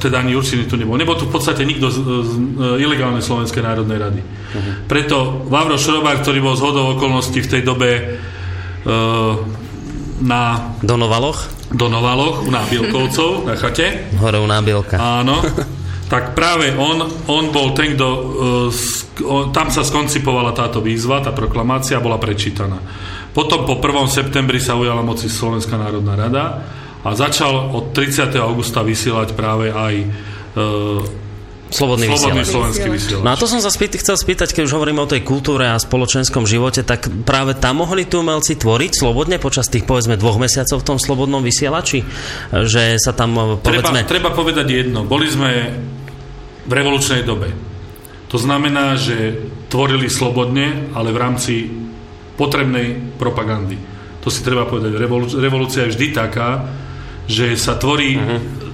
[0.00, 0.98] teda ani určite tu nebol.
[0.98, 2.32] Nebol tu v podstate nikto z, z
[2.80, 4.20] ilegálnej Slovenskej národnej rady.
[4.24, 4.72] Uh-huh.
[4.90, 8.18] Preto Vavro Šrobár, ktorý bol z hodou okolností v tej dobe
[10.22, 10.74] na...
[10.82, 11.70] Donovaloch?
[11.70, 14.10] Donovaloch, u Nábielkovcov, na chate.
[14.22, 14.96] Hore u Nábielka.
[14.96, 15.42] Áno.
[16.06, 18.06] tak práve on, on bol ten, kto...
[18.06, 22.78] Uh, tam sa skoncipovala táto výzva, tá proklamácia bola prečítaná.
[23.32, 24.06] Potom po 1.
[24.12, 26.44] septembri sa ujala moci Slovenská národná rada
[27.00, 28.32] a začal od 30.
[28.38, 29.94] augusta vysielať práve aj
[30.56, 31.24] uh,
[31.66, 32.54] Slobodný, Slobodný vysielač.
[32.54, 33.24] slovenský vysielač.
[33.26, 35.74] No a to som sa spýt, chcel spýtať, keď už hovoríme o tej kultúre a
[35.74, 40.78] spoločenskom živote, tak práve tam mohli tu umelci tvoriť slobodne počas tých povedzme dvoch mesiacov
[40.78, 42.06] v tom slobodnom vysielači?
[42.54, 44.06] Že sa tam povedzme...
[44.06, 45.10] Treba, treba povedať jedno.
[45.10, 45.50] Boli sme
[46.66, 47.54] v revolučnej dobe.
[48.30, 49.38] To znamená, že
[49.70, 51.54] tvorili slobodne, ale v rámci
[52.34, 53.78] potrebnej propagandy.
[54.20, 54.98] To si treba povedať.
[55.38, 56.66] Revolúcia je vždy taká,
[57.30, 58.66] že sa tvorí uh-huh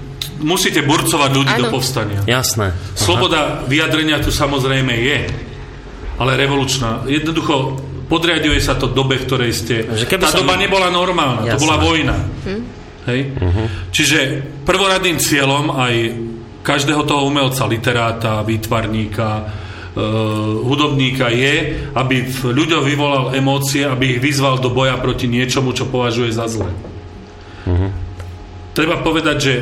[0.43, 1.62] musíte burcovať ľudí ano.
[1.70, 2.20] do povstania.
[2.26, 2.74] Jasné.
[2.99, 5.20] Sloboda vyjadrenia tu samozrejme je,
[6.18, 7.07] ale revolučná.
[7.07, 7.78] Jednoducho
[8.11, 9.74] podriaduje sa to dobe, v ktorej ste...
[9.88, 10.45] Tá som...
[10.45, 11.53] doba nebola normálna, Jasné.
[11.57, 12.16] to bola vojna.
[12.45, 12.62] Hm?
[13.09, 13.20] Hej?
[13.34, 13.66] Uh-huh.
[13.90, 14.18] Čiže
[14.62, 15.95] prvoradným cieľom aj
[16.62, 19.60] každého toho umelca, literáta, výtvarníka,
[19.92, 25.76] Uh, hudobníka je, aby v ľuďoch vyvolal emócie, aby ich vyzval do boja proti niečomu,
[25.76, 26.72] čo považuje za zlé.
[27.68, 27.92] Uh-huh.
[28.72, 29.52] Treba povedať, že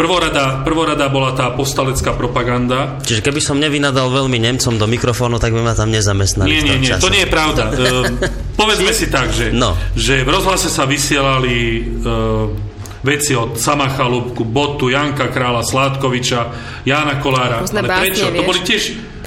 [0.00, 2.96] Prvorada, prvorada bola tá postalecká propaganda.
[3.04, 6.76] Čiže keby som nevynadal veľmi Nemcom do mikrofónu, tak by ma tam nezamestnali Nie, nie,
[6.80, 7.04] nie, čase.
[7.04, 7.68] to nie je pravda.
[7.68, 8.08] uh,
[8.60, 9.76] povedzme si tak, že, no.
[9.92, 12.69] že v rozhlase sa vysielali uh,
[13.00, 16.40] veci od Sama Chalúbku, Botu, Janka Krála, Sládkoviča,
[16.84, 17.64] Jána Kolára.
[17.64, 18.28] Ale prečo?
[18.28, 18.38] Vieš?
[18.38, 18.82] To boli tiež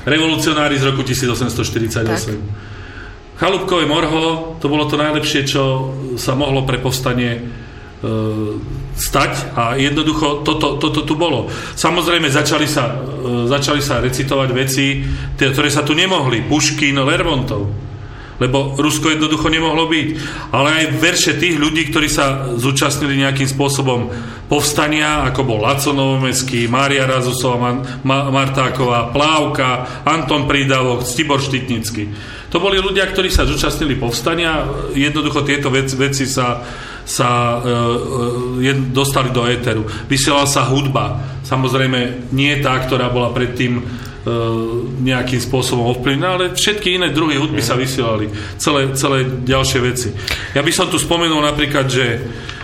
[0.06, 2.06] revolucionári z roku 1848.
[2.06, 2.22] Tak.
[3.34, 5.90] Chalúbkové morho, to bolo to najlepšie, čo
[6.22, 8.56] sa mohlo pre povstanie uh,
[8.94, 11.50] stať a jednoducho toto, toto tu bolo.
[11.74, 15.02] Samozrejme začali sa, e, začali sa recitovať veci,
[15.34, 16.46] ktoré sa tu nemohli.
[16.46, 17.74] Puškin, Lermontov.
[18.44, 20.08] Lebo Rusko jednoducho nemohlo byť.
[20.52, 24.12] Ale aj verše tých ľudí, ktorí sa zúčastnili nejakým spôsobom
[24.52, 32.12] povstania, ako bol Laco Novomeský, Mária Razusová, Ma- Martáková, Plávka, Anton Prídavok, Stibor Štitnický.
[32.52, 34.68] To boli ľudia, ktorí sa zúčastnili povstania.
[34.94, 36.62] Jednoducho tieto veci, veci sa
[37.04, 37.72] sa e,
[38.64, 39.84] e, dostali do éteru.
[40.08, 41.20] Vysielala sa hudba.
[41.44, 43.84] Samozrejme, nie tá, ktorá bola predtým
[45.04, 48.32] nejakým spôsobom ovplyvnená, ale všetky iné druhy hudby sa vysielali.
[48.56, 50.10] Celé, celé ďalšie veci.
[50.56, 52.06] Ja by som tu spomenul napríklad, že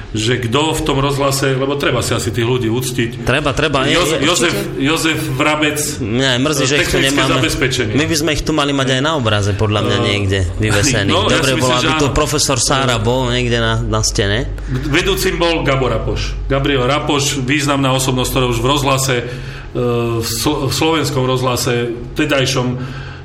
[0.10, 3.30] že kto v tom rozhlase, lebo treba si asi tých ľudí uctiť.
[3.30, 3.86] Treba, treba.
[3.86, 7.38] Jozef, Jozef, Jozef Vrabec, mňa mrzí, že ich tu nemáme.
[7.38, 7.93] Zabezpečenie.
[7.93, 11.14] My by sme ich tu mali mať aj na obraze, podľa mňa niekde vyvesených.
[11.14, 14.49] No, Dobre ja bolo, aby tu profesor Sára bol niekde na, na stene.
[14.89, 16.49] Vedúcim bol Gabor Rapoš.
[16.49, 19.26] Gabriel Rapoš, významná osobnosť, ktorá už v rozhlase, e,
[19.70, 22.67] v slovenskom rozhlase, tedajšom,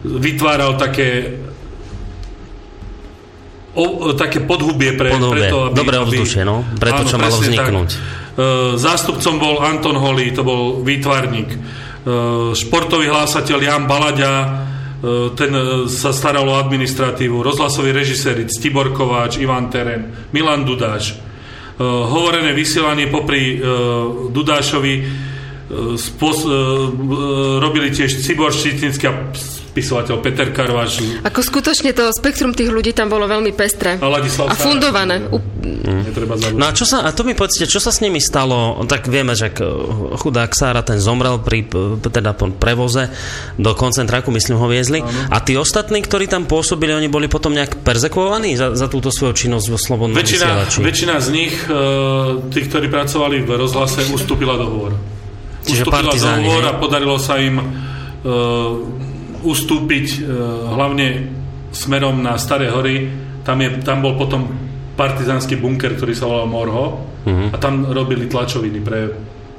[0.05, 1.41] vytváral také
[3.75, 5.49] o, také podhubie pre, podhubie.
[5.49, 5.77] preto, aby...
[5.77, 6.63] Dobré ovzdušie, no.
[6.79, 7.91] Preto, áno, čo malo vzniknúť.
[7.91, 8.01] Tak.
[8.35, 8.43] E,
[8.79, 11.51] zástupcom bol Anton Holý, to bol výtvarník.
[11.51, 11.59] E,
[12.55, 14.49] športový hlásateľ Jan Balaďa, e,
[15.35, 15.51] ten
[15.91, 17.43] sa staral o administratívu.
[17.43, 21.35] Rozhlasový režisér Tibor Kováč, Ivan Teren, Milan Dudáš.
[21.75, 23.59] Hovorené vysielanie popri
[24.31, 24.95] Dudášovi
[25.97, 26.45] spos,
[27.61, 29.15] robili tiež Cibor Štítnický a
[29.75, 31.03] spisovateľ Peter Karvaš.
[31.27, 33.99] Ako skutočne to spektrum tých ľudí tam bolo veľmi pestré.
[33.99, 35.19] A, a fundované.
[35.27, 36.15] Mm.
[36.55, 38.79] No a, čo sa, a to mi povedzte, čo sa s nimi stalo?
[38.87, 39.51] Tak vieme, že
[40.23, 41.67] chudák Sára ten zomrel pri
[42.07, 43.11] teda po prevoze
[43.59, 45.03] do koncentráku, myslím, ho viezli.
[45.03, 45.11] Ano.
[45.35, 49.35] A tí ostatní, ktorí tam pôsobili, oni boli potom nejak perzekvovaní za, za túto svoju
[49.35, 50.79] činnosť vo slobodnom väčšina, vysielači?
[50.87, 51.83] Väčšina z nich, e,
[52.55, 55.14] tí, ktorí pracovali v rozhlase, ustúpila dohovor.
[55.65, 57.65] Čiže ustúpila dohovor a podarilo sa im e,
[59.45, 60.19] ustúpiť e,
[60.77, 61.07] hlavne
[61.73, 63.09] smerom na Staré hory.
[63.45, 64.49] Tam, je, tam bol potom
[64.95, 66.85] partizánsky bunker, ktorý sa volal Morho
[67.27, 67.51] uh-huh.
[67.53, 69.01] a tam robili tlačoviny pre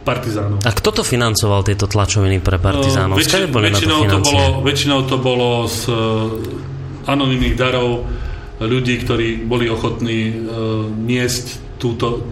[0.06, 0.62] partizánov.
[0.64, 3.18] A kto to financoval, tieto tlačoviny pre partizánov?
[3.18, 8.06] Uh, väčši, väčšinou, to, to bolo, väčšinou to bolo z uh, anonimných darov
[8.62, 12.24] ľudí, ktorí boli ochotní uh, niesť túto,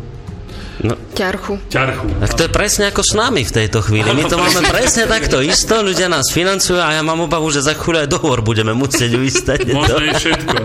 [0.82, 0.98] No.
[1.14, 1.70] Ťarchu.
[1.70, 2.06] Ťarchu.
[2.18, 4.10] Tak to je presne ako s nami v tejto chvíli.
[4.10, 7.78] My to máme presne takto isto, ľudia nás financujú a ja mám obavu, že za
[7.78, 9.70] chvíľu aj dohovor budeme musieť uistať.
[9.70, 10.56] Možno je všetko.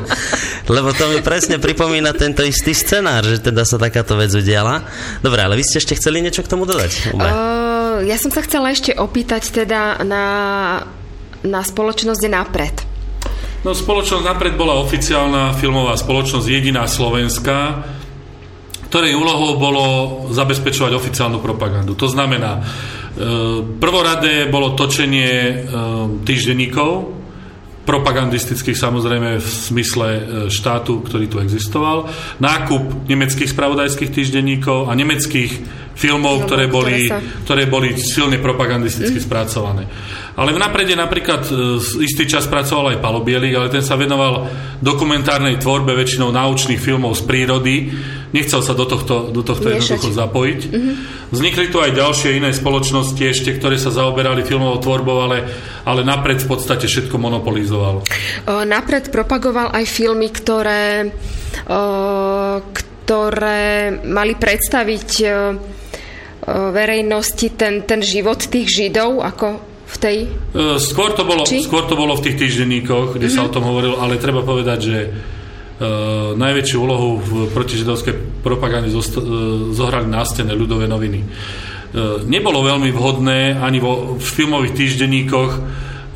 [0.72, 4.88] Lebo to mi presne pripomína tento istý scenár, že teda sa takáto vec udiala.
[5.20, 7.12] Dobre, ale vy ste ešte chceli niečo k tomu dodať?
[7.12, 10.24] Uh, ja som sa chcela ešte opýtať teda na,
[11.44, 12.76] na spoločnosť napred.
[13.66, 17.60] No spoločnosť napred bola oficiálna filmová spoločnosť, jediná slovenská,
[18.88, 19.84] ktorej úlohou bolo
[20.32, 21.92] zabezpečovať oficiálnu propagandu.
[21.92, 22.64] To znamená,
[23.78, 25.54] prvoradé bolo točenie e,
[26.22, 27.18] týždenníkov,
[27.82, 30.20] propagandistických samozrejme v smysle e,
[30.52, 32.06] štátu, ktorý tu existoval,
[32.38, 35.52] nákup nemeckých spravodajských týždenníkov a nemeckých
[35.98, 37.10] filmov, ktoré boli,
[37.42, 39.26] ktoré boli silne propagandisticky mm.
[39.26, 39.82] spracované.
[40.38, 44.46] Ale v naprede napríklad e, istý čas pracoval aj Palo Bielik, ale ten sa venoval
[44.78, 47.90] dokumentárnej tvorbe väčšinou náučných filmov z prírody.
[48.30, 50.60] Nechcel sa do tohto, do tohto jednoducho zapojiť.
[50.70, 50.94] Mm-hmm.
[51.34, 55.42] Vznikli tu aj ďalšie iné spoločnosti ešte, ktoré sa zaoberali filmovou tvorbou, ale,
[55.82, 58.06] ale napred v podstate všetko monopolizoval.
[58.68, 61.10] Napred propagoval aj filmy, ktoré,
[63.08, 63.64] ktoré
[64.04, 65.10] mali predstaviť
[66.72, 69.46] verejnosti ten, ten život tých Židov, ako
[69.88, 70.16] v tej...
[70.80, 73.36] Skôr to bolo, skôr to bolo v tých týždenníkoch, kde mm-hmm.
[73.36, 73.48] sa mhm.
[73.48, 74.98] o tom hovorilo, ale treba povedať, že
[75.78, 78.98] Uh, najväčšiu úlohu v protižidovskej propagande uh,
[79.70, 81.22] zohrali nástené ľudové noviny.
[81.22, 85.52] Uh, nebolo veľmi vhodné ani vo v filmových týždenníkoch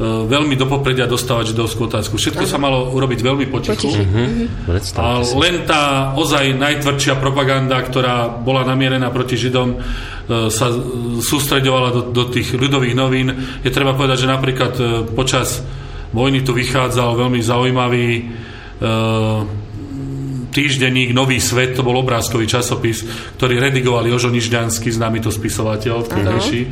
[0.01, 2.17] veľmi do popredia dostávať židovskú otázku.
[2.17, 3.93] Všetko sa malo urobiť veľmi potichu.
[3.93, 4.49] Uh-huh.
[4.99, 9.79] A len tá ozaj najtvrdšia propaganda, ktorá bola namierená proti Židom,
[10.49, 10.67] sa
[11.21, 13.31] sústreďovala do, do tých ľudových novín.
[13.61, 14.73] Je treba povedať, že napríklad
[15.13, 15.61] počas
[16.13, 18.09] vojny tu vychádzal veľmi zaujímavý
[20.53, 23.03] týždenník Nový svet, to bol obrázkový časopis,
[23.41, 26.63] ktorý redigoval Jožo Nižďanský, známy to spisovateľ v Tereši.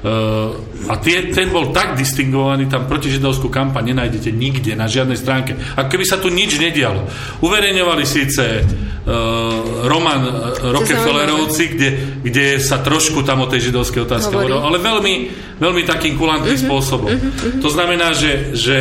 [0.00, 0.56] Uh,
[0.88, 5.52] a tie, ten bol tak distingovaný, tam protižidovskú kampaň nenájdete nikde, na žiadnej stránke.
[5.76, 7.04] A keby sa tu nič nedialo.
[7.44, 10.32] Uverejňovali síce uh, román uh,
[10.72, 11.88] Rockefellerovci, kde,
[12.24, 15.14] kde sa trošku tam o tej židovskej otázke hovorilo, ale veľmi,
[15.60, 17.12] veľmi takým kulantným uh-huh, spôsobom.
[17.12, 17.60] Uh-huh, uh-huh.
[17.60, 18.76] To znamená, že, že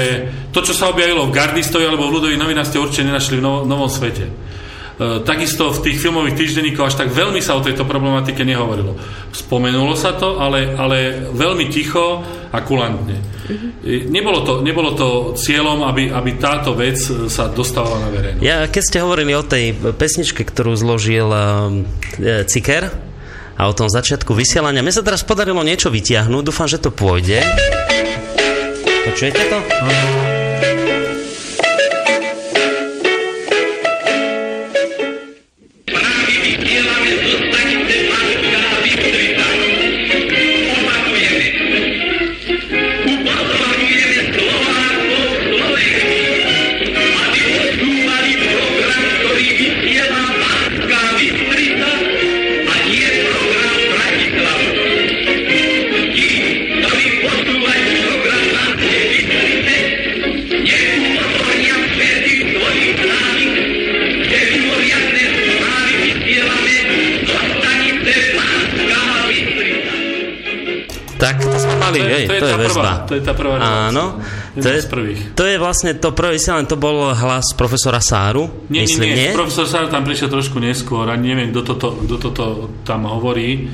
[0.55, 3.67] to, čo sa objavilo v Gardistovi alebo v ľudových novinách, ste určite nenašli v novom,
[3.67, 4.48] novom svete.
[4.99, 8.99] E, takisto v tých filmových týždenníkoch až tak veľmi sa o tejto problematike nehovorilo.
[9.31, 12.19] Spomenulo sa to, ale, ale veľmi ticho
[12.51, 13.15] a kulantne.
[13.15, 14.11] Mm-hmm.
[14.11, 15.07] Nebolo, to, nebolo to
[15.39, 16.99] cieľom, aby, aby táto vec
[17.31, 18.43] sa dostávala na verejnosť.
[18.43, 22.91] Ja, keď ste hovorili o tej pesničke, ktorú zložil e, Ciker
[23.55, 27.39] a o tom začiatku vysielania, mne sa teraz podarilo niečo vytiahnuť, dúfam, že to pôjde.
[29.07, 29.57] Počujete to?
[29.63, 30.38] Uh-huh.
[72.49, 72.81] Je, to je, to je väzba.
[72.81, 74.05] Prvá, to je tá prvá Áno.
[74.57, 74.81] To je,
[75.37, 78.67] to je vlastne to prvé vysielanie, to bol hlas profesora Sáru.
[78.67, 79.37] Nie, myslím, nie, nie.
[79.37, 82.43] Profesor Sáru tam prišiel trošku neskôr a neviem, kto toto, kto toto
[82.83, 83.69] tam hovorí.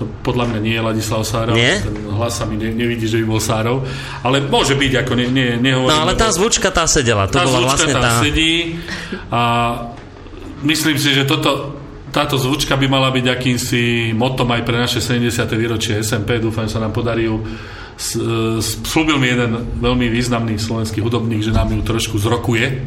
[0.00, 1.52] To podľa mňa nie je Ladislav Sárov.
[1.52, 1.84] Nie?
[1.84, 3.84] Ten hlas sa mi ne, nevidí, že by bol Sárov.
[4.24, 5.92] Ale môže byť, ako ne, ne, nehovorím.
[5.92, 7.28] No ale tá zvučka tá sedela.
[7.28, 8.24] To tá bola vlastne tá...
[8.24, 8.80] sedí
[9.28, 9.42] a
[10.64, 15.32] myslím si, že toto táto zvučka by mala byť akýmsi motom aj pre naše 70.
[15.56, 16.36] výročie SMP.
[16.36, 17.40] Dúfam, že sa nám podarí ju
[18.62, 22.82] slúbil mi jeden veľmi významný slovenský hudobník, že nám ju trošku zrokuje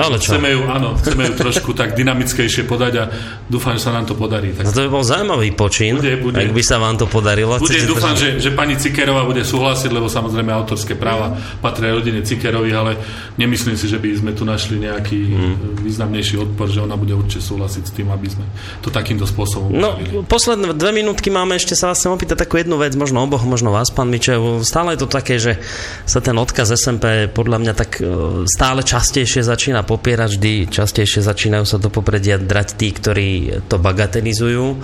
[0.00, 0.32] ale čo?
[0.32, 3.04] Chceme ju, áno, chceme ju trošku tak dynamickejšie podať a
[3.46, 4.56] dúfam, že sa nám to podarí.
[4.56, 4.64] Tak...
[4.66, 6.40] No to by bol zaujímavý počin, bude, bude.
[6.40, 7.60] ak by sa vám to podarilo.
[7.60, 12.70] Bude, dúfam, že, že pani Cikerová bude súhlasiť, lebo samozrejme autorské práva patria rodine Cikerovi,
[12.72, 12.96] ale
[13.36, 15.54] nemyslím si, že by sme tu našli nejaký hmm.
[15.84, 18.44] významnejší odpor, že ona bude určite súhlasiť s tým, aby sme
[18.80, 20.26] to takýmto spôsobom No, upravili.
[20.26, 23.70] posledné dve minútky máme, ešte sa vás chcem opýtať takú jednu vec, možno oboch, možno
[23.70, 24.62] vás, pán Mičev.
[24.64, 25.60] Stále je to také, že
[26.04, 28.04] sa ten odkaz SMP podľa mňa tak e,
[28.46, 33.30] stále častejšie začína popierať vždy, častejšie začínajú sa do popredia drať tí, ktorí
[33.66, 34.78] to bagatelizujú.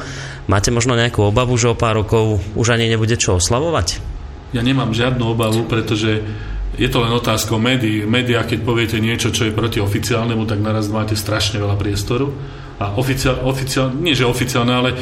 [0.51, 4.03] Máte možno nejakú obavu, že o pár rokov už ani nebude čo oslavovať?
[4.51, 6.27] Ja nemám žiadnu obavu, pretože
[6.75, 8.03] je to len otázkou médií.
[8.03, 12.35] Média, keď poviete niečo, čo je proti oficiálnemu, tak naraz máte strašne veľa priestoru.
[12.77, 14.97] A oficiál, oficiál, nie že oficiálne, ale e,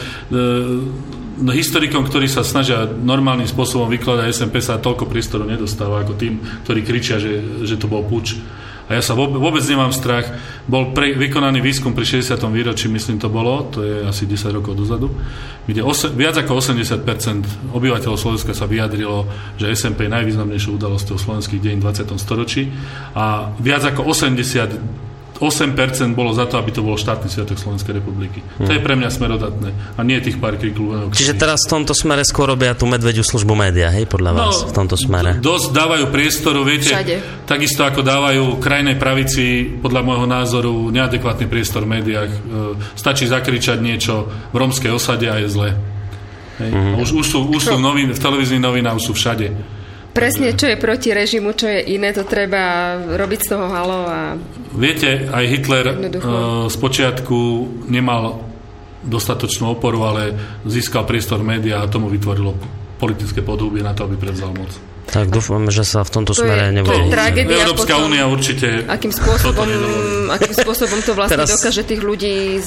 [1.43, 6.39] no, historikom, ktorí sa snažia normálnym spôsobom vykladať SMP, sa toľko priestoru nedostáva ako tým,
[6.63, 8.39] ktorí kričia, že, že to bol puč
[8.85, 10.29] a ja sa vôbec, nemám strach.
[10.69, 12.37] Bol pre, vykonaný výskum pri 60.
[12.53, 15.09] výročí, myslím to bolo, to je asi 10 rokov dozadu,
[15.65, 19.25] kde ose, viac ako 80% obyvateľov Slovenska sa vyjadrilo,
[19.57, 22.13] že SMP je najvýznamnejšou udalosťou slovenských dejín v 20.
[22.21, 22.69] storočí
[23.17, 28.39] a viac ako 80 8% bolo za to, aby to bolo štátny sviatok Slovenskej republiky.
[28.39, 28.71] Hmm.
[28.71, 29.69] To je pre mňa smerodatné.
[29.99, 31.11] A nie tých pár kriklov.
[31.11, 34.57] Čiže teraz v tomto smere skôr robia tú medvediu službu média, hej, podľa no, vás,
[34.63, 35.43] v tomto smere?
[35.43, 37.47] Dosť dávajú priestoru, viete, Všade.
[37.51, 42.31] takisto ako dávajú krajnej pravici, podľa môjho názoru, neadekvátny priestor v médiách.
[42.31, 42.39] E,
[42.95, 45.71] stačí zakričať niečo v romskej osade a je zle.
[46.63, 46.71] Hej.
[46.71, 47.03] Mm-hmm.
[47.03, 49.51] Už, už sú, už sú novin, v televíznych novinách, už sú všade.
[50.15, 54.39] Presne, čo je proti režimu, čo je iné, to treba robiť z toho halo a...
[54.79, 57.39] Viete, aj Hitler uh, z počiatku
[57.91, 58.47] nemal
[59.03, 60.33] dostatočnú oporu, ale
[60.65, 62.55] získal priestor média a tomu vytvorilo
[62.97, 64.71] politické podhubie na to, aby prevzal moc.
[65.05, 66.97] Tak dúfam, že sa v tomto to smere je, nebude.
[66.97, 68.89] To je tragédia Európska únia určite...
[68.89, 69.69] Akým spôsobom,
[70.33, 71.53] akým spôsobom to vlastne Teraz...
[71.55, 72.59] dokáže tých ľudí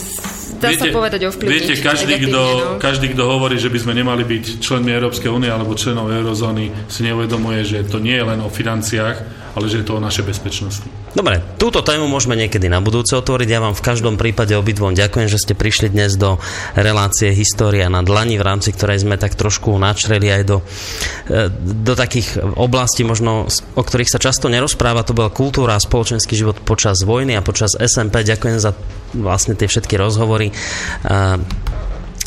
[0.57, 1.53] dá viete, sa povedať ovplyvniť.
[1.53, 2.77] Viete, každý kto, no.
[2.81, 7.05] každý, kto hovorí, že by sme nemali byť členmi Európskej únie alebo členov eurozóny, si
[7.05, 9.17] neuvedomuje, že to nie je len o financiách,
[9.57, 10.85] ale že je to o našej bezpečnosti.
[11.17, 13.49] Dobre, túto tému môžeme niekedy na budúce otvoriť.
[13.49, 16.37] Ja vám v každom prípade obidvom ďakujem, že ste prišli dnes do
[16.77, 20.61] relácie História na dlani, v rámci ktorej sme tak trošku načreli aj do,
[21.33, 25.01] e, do takých oblastí, možno, o ktorých sa často nerozpráva.
[25.09, 28.21] To bola kultúra a spoločenský život počas vojny a počas SMP.
[28.21, 28.77] Ďakujem za
[29.17, 30.53] vlastne tie všetky rozhovory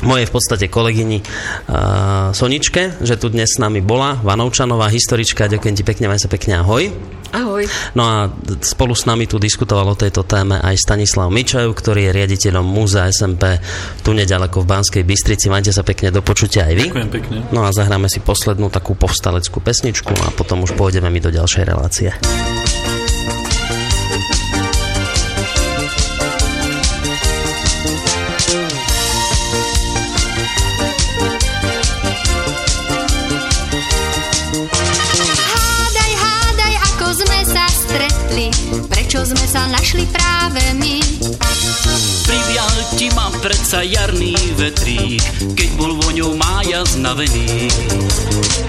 [0.03, 5.75] mojej v podstate kolegyni uh, Soničke, že tu dnes s nami bola, Vanovčanová, historička, ďakujem
[5.77, 6.91] ti pekne, maj sa pekne, ahoj.
[7.31, 7.63] Ahoj.
[7.95, 8.15] No a
[8.59, 13.07] spolu s nami tu diskutoval o tejto téme aj Stanislav Mičajú, ktorý je riaditeľom Múzea
[13.07, 13.63] SMP
[14.03, 15.47] tu nedaleko v Banskej Bystrici.
[15.47, 16.87] Majte sa pekne do počutia aj vy.
[16.91, 17.37] Ďakujem pekne.
[17.55, 21.63] No a zahráme si poslednú takú povstaleckú pesničku a potom už pôjdeme mi do ďalšej
[21.71, 22.11] relácie.
[39.31, 40.99] Sme sa našli práve my.
[42.27, 45.23] Privial ti ma predsa jarný vetrík,
[45.55, 47.71] keď bol voňou mája znavený.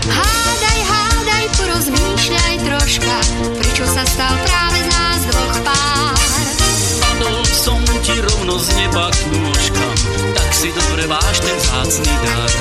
[0.06, 3.16] Hádaj, hádaj, porozmýšľaj troška,
[3.58, 6.18] prečo sa stal práve z nás dvoch pár.
[7.02, 9.88] Padol som ti rovno z neba kúška,
[10.38, 12.52] tak si dobre váš ten zácný dar.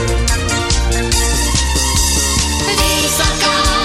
[2.64, 3.79] Výsakári,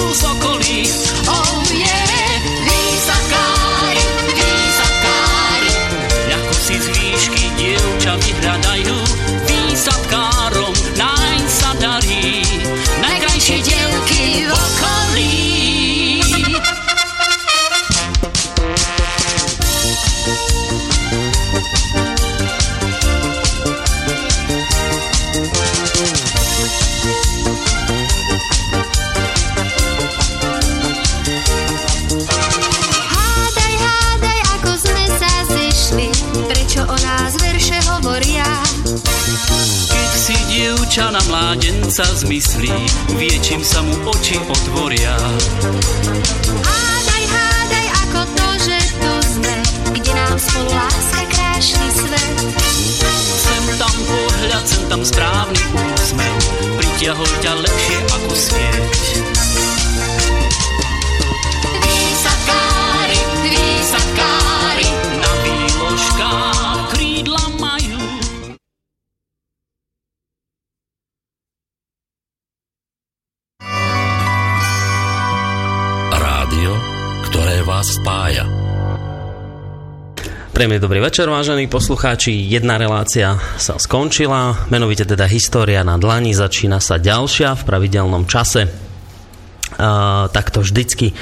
[0.00, 0.49] hej, to
[40.90, 42.74] dievča na mládenca zmyslí,
[43.14, 45.14] vie, čím sa mu oči otvoria.
[46.66, 49.54] Hádaj, hádaj, ako to, že tu sme,
[49.94, 52.38] kde nám spolu láska krášli svet.
[53.38, 56.36] Sem tam pohľad, sem tam správny úsmev,
[56.74, 59.29] pritiahol ťa lepšie ako sieť.
[80.60, 82.36] Príjemný dobrý večer, vážení poslucháči.
[82.36, 88.68] Jedna relácia sa skončila, menovite teda História na dlani, začína sa ďalšia v pravidelnom čase.
[88.68, 91.16] Uh, takto vždycky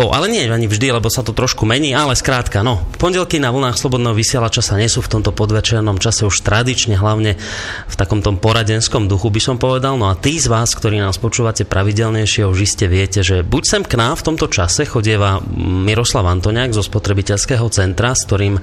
[0.00, 2.88] po, ale nie ani vždy, lebo sa to trošku mení, ale skrátka, no.
[2.96, 7.36] Pondelky na vlnách Slobodného vysielača sa nesú v tomto podvečernom čase už tradične, hlavne
[7.84, 10.00] v takom tom poradenskom duchu by som povedal.
[10.00, 13.82] No a tí z vás, ktorí nás počúvate pravidelnejšie, už iste viete, že buď sem
[13.84, 18.56] k nám v tomto čase chodieva Miroslav Antoniak zo spotrebiteľského centra, s ktorým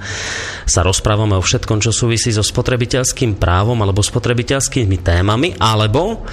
[0.66, 6.26] sa rozprávame o všetkom, čo súvisí so spotrebiteľským právom alebo spotrebiteľskými témami, alebo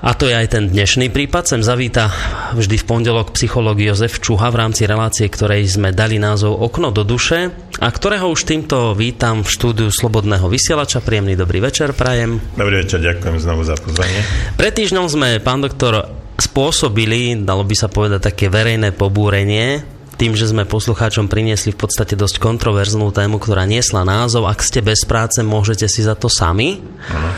[0.00, 1.46] a to je aj ten dnešný prípad.
[1.46, 2.10] Sem zavíta
[2.56, 7.06] vždy v pondelok psychológ Jozef Čuha v rámci relácie, ktorej sme dali názov Okno do
[7.06, 11.04] duše a ktorého už týmto vítam v štúdiu Slobodného vysielača.
[11.04, 12.42] Príjemný dobrý večer, prajem.
[12.58, 14.20] Dobrý večer, ďakujem znovu za pozvanie.
[14.58, 20.50] Pred týždňom sme, pán doktor, spôsobili, dalo by sa povedať, také verejné pobúrenie tým, že
[20.50, 25.42] sme poslucháčom priniesli v podstate dosť kontroverznú tému, ktorá niesla názov Ak ste bez práce,
[25.42, 26.80] môžete si za to sami.
[27.10, 27.30] Ano.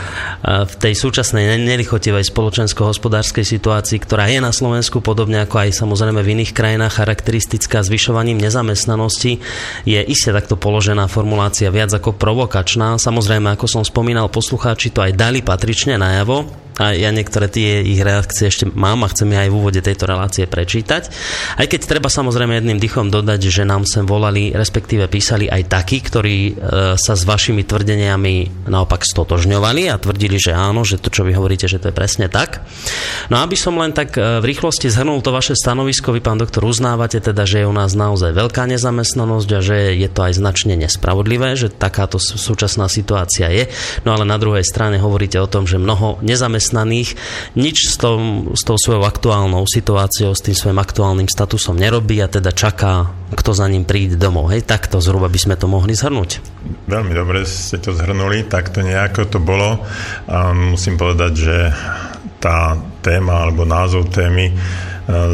[0.67, 6.31] V tej súčasnej nelichotivej spoločensko-hospodárskej situácii, ktorá je na Slovensku podobne ako aj samozrejme v
[6.37, 9.41] iných krajinách charakteristická zvyšovaním nezamestnanosti,
[9.83, 13.01] je iste takto položená formulácia viac ako provokačná.
[13.01, 17.97] Samozrejme, ako som spomínal, poslucháči to aj dali patrične najavo a ja niektoré tie ich
[18.05, 21.09] reakcie ešte mám a chcem aj v úvode tejto relácie prečítať.
[21.57, 26.03] Aj keď treba samozrejme jedným dychom dodať, že nám sem volali, respektíve písali aj takí,
[26.03, 26.51] ktorí e,
[26.99, 31.71] sa s vašimi tvrdeniami naopak stotožňovali a tvrdili, že áno, že to, čo vy hovoríte,
[31.71, 32.59] že to je presne tak.
[33.31, 36.67] No aby som len tak e, v rýchlosti zhrnul to vaše stanovisko, vy pán doktor
[36.67, 40.75] uznávate teda, že je u nás naozaj veľká nezamestnanosť a že je to aj značne
[40.75, 43.71] nespravodlivé, že takáto súčasná situácia je.
[44.03, 47.15] No ale na druhej strane hovoríte o tom, že mnoho nezamestnaných zamestnaných
[47.53, 52.27] nič s, tom, s tou svojou aktuálnou situáciou, s tým svojim aktuálnym statusom nerobí a
[52.27, 54.49] teda čaká, kto za ním príde domov.
[54.49, 56.41] Hej, takto zhruba by sme to mohli zhrnúť.
[56.89, 59.85] Veľmi dobre ste to zhrnuli, takto nejako to bolo.
[60.25, 61.57] A musím povedať, že
[62.41, 62.73] tá
[63.05, 64.53] téma alebo názov témy e,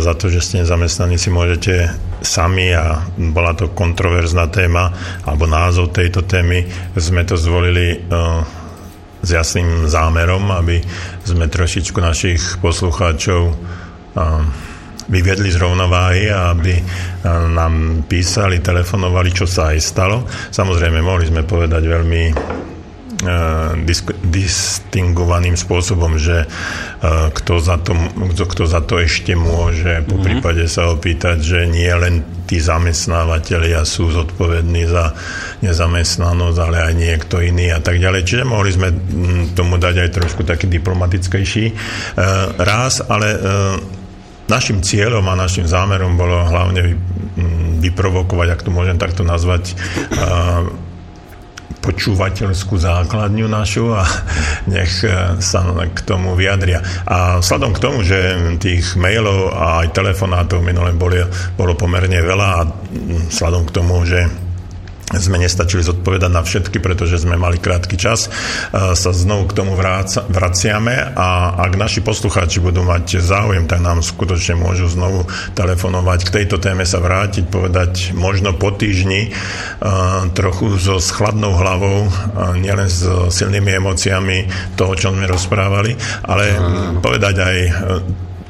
[0.04, 4.92] za to, že ste nezamestnaní, si môžete sami a bola to kontroverzná téma
[5.24, 8.48] alebo názov tejto témy, sme to zvolili uh,
[9.24, 10.80] s jasným zámerom, aby
[11.24, 13.56] sme trošičku našich poslucháčov
[15.10, 16.80] vyvedli z rovnováhy a aby
[17.52, 20.28] nám písali, telefonovali, čo sa aj stalo.
[20.52, 22.24] Samozrejme, mohli sme povedať veľmi
[24.28, 26.44] distingovaným spôsobom, že
[27.32, 27.96] kto za, to,
[28.28, 30.24] kto za to ešte môže, po mhm.
[30.24, 35.16] prípade sa opýtať, že nie len tí zamestnávateľia sú zodpovední za
[35.64, 38.22] nezamestnanosť, ale aj niekto iný a tak ďalej.
[38.28, 38.92] Čiže mohli sme
[39.56, 41.66] tomu dať aj trošku taký diplomatickejší
[42.60, 43.28] ráz, ale
[44.48, 47.00] našim cieľom a našim zámerom bolo hlavne
[47.84, 49.76] vyprovokovať, ak to môžem takto nazvať,
[51.84, 54.08] počúvateľskú základňu našu a
[54.72, 56.80] nech e, sa k tomu vyjadria.
[57.04, 61.20] A vzhľadom k tomu, že tých mailov a aj telefonátov minule boli,
[61.60, 62.62] bolo pomerne veľa a
[63.28, 64.24] vzhľadom k tomu, že
[65.12, 68.28] sme nestačili zodpovedať na všetky, pretože sme mali krátky čas.
[68.28, 68.30] E,
[68.96, 69.76] sa znovu k tomu
[70.30, 76.34] vraciame a ak naši poslucháči budú mať záujem, tak nám skutočne môžu znovu telefonovať k
[76.42, 79.30] tejto téme sa vrátiť, povedať možno po týždni e,
[80.32, 82.12] trochu so schladnou hlavou, e,
[82.64, 84.38] nielen s silnými emóciami
[84.80, 85.94] toho, čo sme rozprávali,
[86.26, 86.46] ale
[87.04, 87.58] povedať aj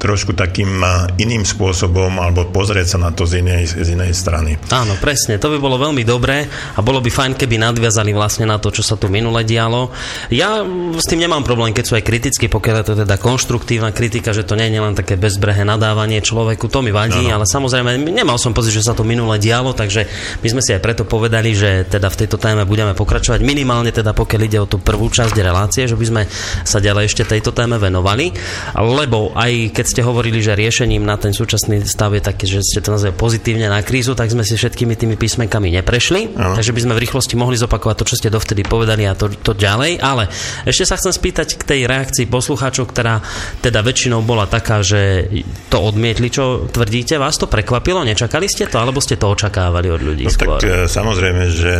[0.03, 0.83] trošku takým
[1.15, 4.59] iným spôsobom alebo pozrieť sa na to z inej, z inej strany.
[4.75, 6.43] Áno, presne, to by bolo veľmi dobré
[6.75, 9.95] a bolo by fajn, keby nadviazali vlastne na to, čo sa tu minule dialo.
[10.27, 10.59] Ja
[10.99, 14.43] s tým nemám problém, keď sú aj kriticky, pokiaľ je to teda konštruktívna kritika, že
[14.43, 17.35] to nie je len také bezbrehé nadávanie človeku, to mi vadí, no, no.
[17.39, 20.03] ale samozrejme nemal som pocit, že sa to minule dialo, takže
[20.43, 24.11] my sme si aj preto povedali, že teda v tejto téme budeme pokračovať minimálne teda
[24.11, 26.21] pokiaľ ide o tú prvú časť relácie, že by sme
[26.67, 28.33] sa ďalej ešte tejto téme venovali,
[28.75, 32.81] lebo aj keď ste hovorili, že riešením na ten súčasný stav je také, že ste
[32.81, 36.33] to nazvali pozitívne na krízu, tak sme si všetkými tými písmenkami neprešli.
[36.33, 36.57] Ano.
[36.57, 39.53] Takže by sme v rýchlosti mohli zopakovať to, čo ste dovtedy povedali a to, to
[39.53, 40.01] ďalej.
[40.01, 40.33] Ale
[40.65, 43.21] ešte sa chcem spýtať k tej reakcii poslucháčov, ktorá
[43.61, 45.29] teda väčšinou bola taká, že
[45.69, 47.21] to odmietli, čo tvrdíte.
[47.21, 48.01] Vás to prekvapilo?
[48.01, 50.57] Nečakali ste to, alebo ste to očakávali od ľudí no, skôr?
[50.57, 51.71] Tak e, samozrejme, že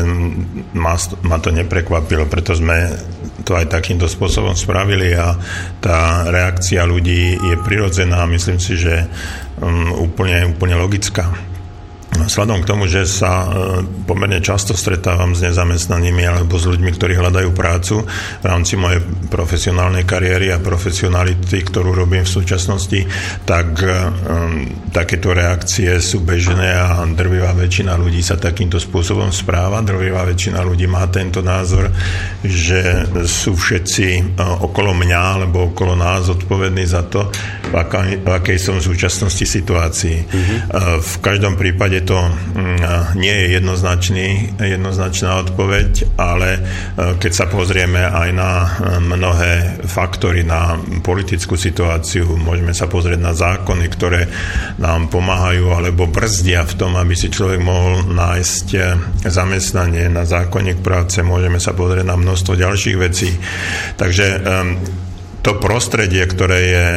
[0.77, 0.93] ma,
[1.25, 2.93] ma to neprekvapilo, preto sme
[3.43, 5.35] to aj takýmto spôsobom spravili a
[5.83, 9.07] tá reakcia ľudí je prirodzená a myslím si, že
[9.63, 11.52] um, úplne, úplne logická.
[12.13, 13.47] Sladom k tomu, že sa e,
[14.05, 18.05] pomerne často stretávam s nezamestnanými alebo s ľuďmi, ktorí hľadajú prácu
[18.41, 22.99] v rámci mojej profesionálnej kariéry a profesionality, ktorú robím v súčasnosti,
[23.43, 29.81] tak um, takéto reakcie sú bežné a drvivá väčšina ľudí sa takýmto spôsobom správa.
[29.81, 31.89] Drvivá väčšina ľudí má tento názor,
[32.45, 37.27] že sú všetci okolo mňa alebo okolo nás odpovední za to,
[37.71, 40.17] v, akej, v akej som v súčasnosti situácii.
[40.29, 40.59] Mm-hmm.
[41.01, 44.27] V každom prípade to mm, nie je jednoznačný,
[44.59, 46.61] jednoznačná odpoveď, ale e,
[47.17, 48.67] keď sa pozrieme aj na e,
[49.01, 54.21] mnohé faktory, na politickú situáciu, môžeme sa pozrieť na zákony, ktoré
[54.79, 58.79] nám pomáhajú alebo brzdia v tom, aby si človek mohol nájsť e,
[59.27, 63.31] zamestnanie na zákonník práce, môžeme sa pozrieť na množstvo ďalších vecí.
[63.97, 64.25] Takže
[65.43, 66.87] to prostredie, ktoré je,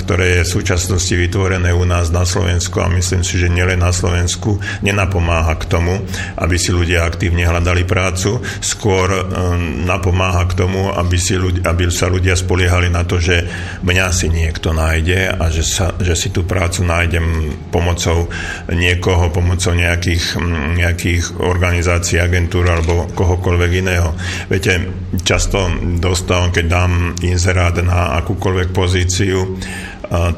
[0.00, 3.92] ktoré je v súčasnosti vytvorené u nás na Slovensku a myslím si, že nielen na
[3.92, 6.00] Slovensku, nenapomáha k tomu,
[6.40, 11.92] aby si ľudia aktívne hľadali prácu, skôr um, napomáha k tomu, aby, si ľudia, aby
[11.92, 13.44] sa ľudia spoliehali na to, že
[13.84, 18.32] mňa si niekto nájde a že, sa, že si tú prácu nájdem pomocou
[18.72, 20.40] niekoho, pomocou nejakých,
[20.80, 24.16] nejakých organizácií, agentúr alebo kohokoľvek iného.
[24.48, 24.80] Viete,
[25.20, 25.68] často
[26.00, 29.58] dostávam, keď dám inzerát na akúkoľvek pozíciu,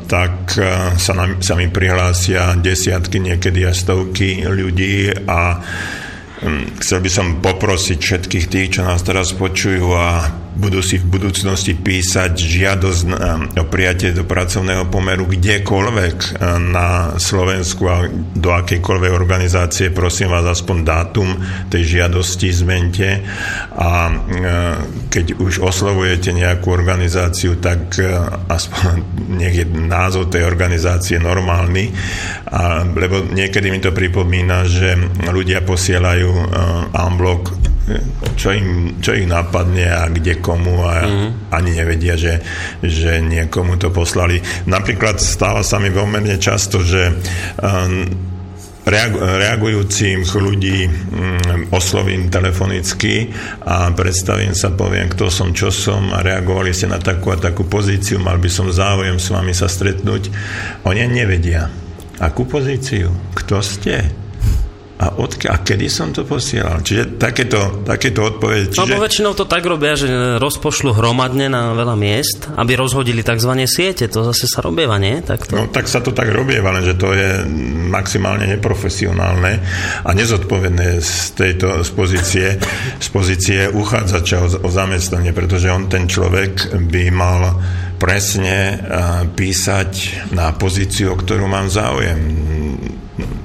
[0.06, 0.54] tak
[0.94, 5.58] sa, nám, sa mi prihlásia desiatky, niekedy aj stovky ľudí a
[6.44, 11.18] hm, chcel by som poprosiť všetkých tých, čo nás teraz počujú a budú si v
[11.18, 13.02] budúcnosti písať žiadosť
[13.58, 16.28] o prijatie do pracovného pomeru kdekoľvek e,
[16.70, 21.28] na Slovensku a do akejkoľvek organizácie, prosím vás, aspoň dátum
[21.66, 23.08] tej žiadosti zmente.
[23.74, 24.14] A e,
[25.10, 28.06] keď už oslovujete nejakú organizáciu, tak e,
[28.46, 28.94] aspoň
[29.42, 31.90] nech je názov tej organizácie normálny,
[32.54, 34.94] a, lebo niekedy mi to pripomína, že
[35.26, 36.30] ľudia posielajú
[36.94, 37.73] unblock
[38.34, 41.52] čo, im, čo ich napadne a kde komu a mm.
[41.52, 42.40] ani nevedia, že,
[42.80, 44.40] že niekomu to poslali.
[44.64, 47.12] Napríklad stáva sa mi veľmi často, že
[47.60, 48.08] um,
[50.36, 50.92] ľudí um,
[51.72, 53.32] oslovím telefonicky
[53.64, 57.64] a predstavím sa, poviem, kto som, čo som a reagovali ste na takú a takú
[57.64, 60.32] pozíciu, mal by som záujem s vami sa stretnúť.
[60.84, 61.68] Oni nevedia.
[62.20, 63.12] Akú pozíciu?
[63.32, 64.23] Kto ste?
[65.04, 66.80] A, odk- a kedy som to posielal.
[66.80, 68.72] Čiže takéto, takéto odpovede.
[68.72, 68.96] Čiže...
[68.96, 73.52] No, väčšinou to tak robia, že rozpošľú hromadne na veľa miest, aby rozhodili tzv.
[73.68, 74.08] siete.
[74.08, 75.20] To zase sa robieva, nie?
[75.20, 75.60] Tak to...
[75.60, 77.44] No tak sa to tak robieva, lenže to je
[77.92, 79.52] maximálne neprofesionálne
[80.00, 82.48] a nezodpovedné z tejto z pozície,
[82.96, 87.60] z pozície uchádzača o, o zamestnanie, pretože on, ten človek, by mal
[87.98, 88.78] presne
[89.32, 89.90] písať
[90.36, 92.20] na pozíciu, o ktorú mám záujem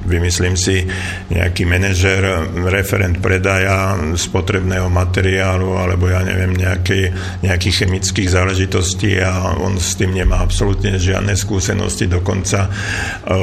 [0.09, 0.81] vymyslím si,
[1.29, 2.25] nejaký manažer,
[2.67, 7.13] referent predaja spotrebného materiálu alebo ja neviem, nejaký,
[7.45, 12.69] nejakých chemických záležitostí a on s tým nemá absolútne žiadne skúsenosti, dokonca e,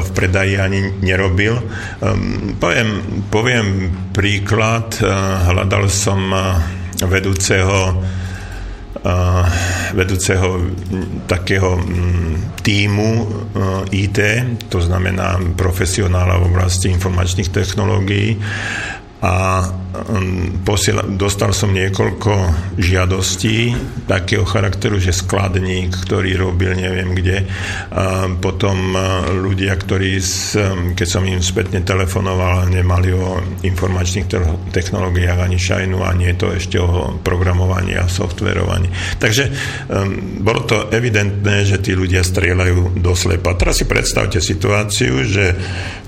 [0.03, 1.55] v predaji ani nerobil.
[1.57, 3.67] Ehm, poviem, poviem
[4.11, 5.07] príklad, e,
[5.47, 6.39] hľadal som e,
[7.07, 7.95] vedúceho
[9.93, 10.61] vedúceho
[11.29, 11.81] takého
[12.61, 13.09] týmu
[13.91, 14.19] IT,
[14.69, 18.37] to znamená profesionála v oblasti informačných technológií
[19.17, 19.65] a
[20.13, 22.33] um, posiela, dostal som niekoľko
[22.77, 23.73] žiadostí
[24.05, 27.49] takého charakteru, že skladník, ktorý robil neviem kde,
[27.89, 34.29] a potom uh, ľudia, ktorí, s, um, keď som im spätne telefonoval, nemali o informačných
[34.69, 39.17] technológiách ani šajnu a nie to ešte o programovaní a softverovaní.
[39.17, 39.49] Takže
[39.89, 43.57] um, bolo to evidentné, že tí ľudia strieľajú do slepa.
[43.57, 45.57] Teraz si predstavte situáciu, že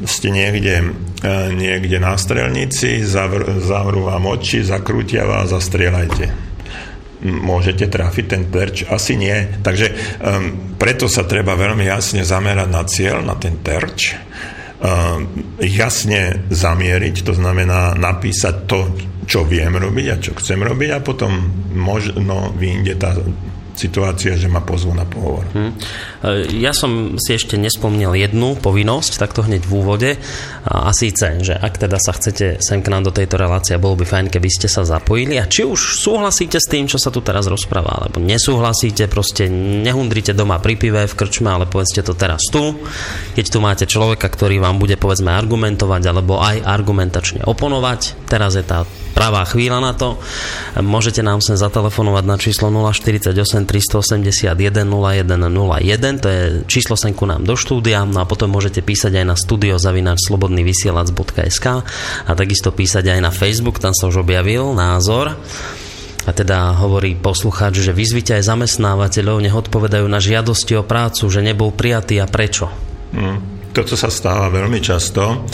[0.06, 0.94] ste niekde,
[1.26, 6.50] uh, niekde na strelnici, zavr, zavrú vám oči, zakrútia vás a strieľajte
[7.24, 8.88] môžete trafiť ten terč?
[8.88, 9.36] Asi nie.
[9.60, 14.16] Takže um, preto sa treba veľmi jasne zamerať na cieľ, na ten terč,
[14.80, 15.28] um,
[15.60, 18.80] jasne zamieriť, to znamená napísať to,
[19.30, 21.32] čo viem robiť a čo chcem robiť a potom
[21.76, 23.14] možno vyjde tá
[23.80, 25.48] situácia, že ma pozvú na pohovor.
[25.56, 25.72] Hmm.
[26.52, 30.10] Ja som si ešte nespomnel jednu povinnosť, takto hneď v úvode,
[30.68, 34.06] a síce, že ak teda sa chcete sem k nám do tejto relácie, bolo by
[34.06, 37.48] fajn, keby ste sa zapojili a či už súhlasíte s tým, čo sa tu teraz
[37.48, 42.76] rozpráva, alebo nesúhlasíte, proste nehundrite doma pri pive v krčme, ale povedzte to teraz tu,
[43.40, 48.28] keď tu máte človeka, ktorý vám bude povedzme argumentovať alebo aj argumentačne oponovať.
[48.28, 50.18] Teraz je tá pravá chvíľa na to.
[50.80, 57.44] Môžete nám sem zatelefonovať na číslo 048 381 0101, to je číslo sem ku nám
[57.44, 61.66] do štúdia, no a potom môžete písať aj na studio slobodnyvysielac.sk
[62.26, 65.36] a takisto písať aj na Facebook, tam sa už objavil názor.
[66.28, 71.42] A teda hovorí poslucháč, že vyzvite aj zamestnávateľov, nech odpovedajú na žiadosti o prácu, že
[71.42, 72.70] nebol prijatý a prečo.
[73.16, 73.59] Mm.
[73.80, 75.48] Toto sa stáva veľmi často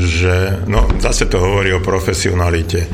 [0.00, 2.88] že no, zase to hovorí o profesionalite.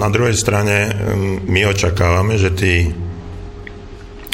[0.00, 0.96] Na druhej strane
[1.44, 2.88] my očakávame, že tí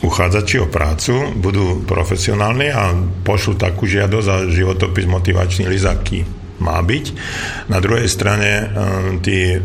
[0.05, 2.95] uchádzači o prácu budú profesionálni a
[3.27, 5.91] pošlu takú žiadosť a životopis motivačný list,
[6.63, 7.05] má byť.
[7.67, 8.71] Na druhej strane
[9.19, 9.59] tí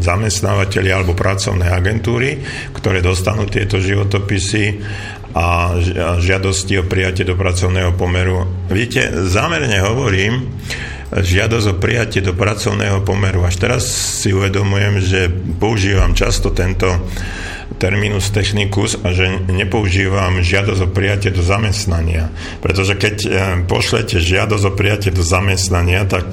[0.00, 2.40] zamestnávateľi alebo pracovné agentúry,
[2.72, 4.80] ktoré dostanú tieto životopisy
[5.34, 5.78] a
[6.18, 8.46] žiadosti o prijatie do pracovného pomeru.
[8.66, 10.50] Viete, zámerne hovorím,
[11.10, 13.42] žiadosť o prijatie do pracovného pomeru.
[13.42, 13.82] Až teraz
[14.22, 15.20] si uvedomujem, že
[15.58, 16.86] používam často tento
[17.78, 22.28] terminus technicus a že nepoužívam žiadosť o prijatie do zamestnania.
[22.60, 23.28] Pretože keď e,
[23.64, 26.28] pošlete žiadosť o prijatie do zamestnania, tak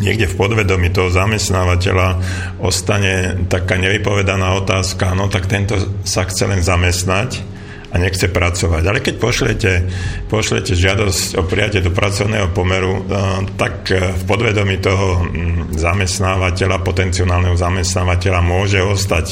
[0.00, 2.08] niekde v podvedomí toho zamestnávateľa
[2.60, 7.55] ostane taká nevypovedaná otázka, no tak tento sa chce len zamestnať,
[7.92, 8.82] a nechce pracovať.
[8.82, 9.72] Ale keď pošlete,
[10.26, 16.82] pošlete žiadosť o prijatie do pracovného pomeru, eh, tak eh, v podvedomí toho mm, zamestnávateľa,
[16.82, 19.26] potenciálneho zamestnávateľa môže ostať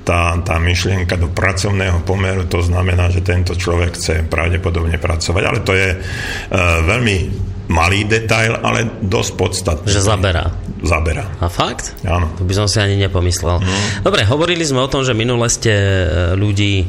[0.00, 5.42] tá, tá myšlienka do pracovného pomeru, to znamená, že tento človek chce pravdepodobne pracovať.
[5.44, 7.16] Ale to je uh, veľmi
[7.70, 9.92] malý detail, ale dosť podstatný.
[9.92, 10.50] Že zaberá.
[10.82, 11.28] Zaberá.
[11.38, 11.94] A fakt?
[12.02, 12.32] Áno.
[12.40, 13.62] To by som si ani nepomyslel.
[13.62, 13.76] No.
[14.02, 15.70] Dobre, hovorili sme o tom, že minule ste
[16.34, 16.88] ľudí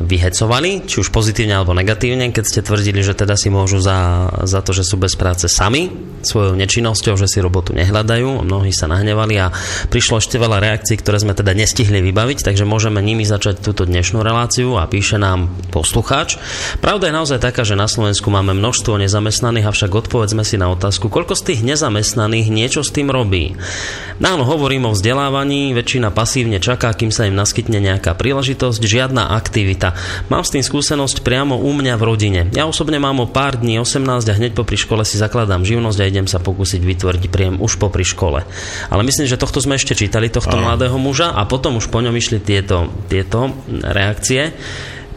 [0.00, 4.64] vyhecovali, či už pozitívne alebo negatívne, keď ste tvrdili, že teda si môžu za, za
[4.64, 5.92] to, že sú bez práce sami,
[6.22, 9.50] svojou nečinnosťou, že si robotu nehľadajú, mnohí sa nahnevali a
[9.90, 14.22] prišlo ešte veľa reakcií, ktoré sme teda nestihli vybaviť, takže môžeme nimi začať túto dnešnú
[14.22, 16.38] reláciu a píše nám poslucháč.
[16.78, 21.10] Pravda je naozaj taká, že na Slovensku máme množstvo nezamestnaných, avšak odpovedzme si na otázku,
[21.10, 23.58] koľko z tých nezamestnaných niečo s tým robí.
[24.22, 29.81] Áno, hovorím o vzdelávaní, väčšina pasívne čaká, kým sa im naskytne nejaká príležitosť, žiadna aktivita.
[30.30, 32.40] Mám s tým skúsenosť priamo u mňa v rodine.
[32.54, 36.08] Ja osobne mám o pár dní 18 a hneď popri škole si zakladám živnosť a
[36.08, 38.46] idem sa pokúsiť vytvoriť príjem už popri škole.
[38.92, 40.62] Ale myslím, že tohto sme ešte čítali, tohto Aha.
[40.70, 43.50] mladého muža a potom už po ňom išli tieto, tieto
[43.82, 44.54] reakcie.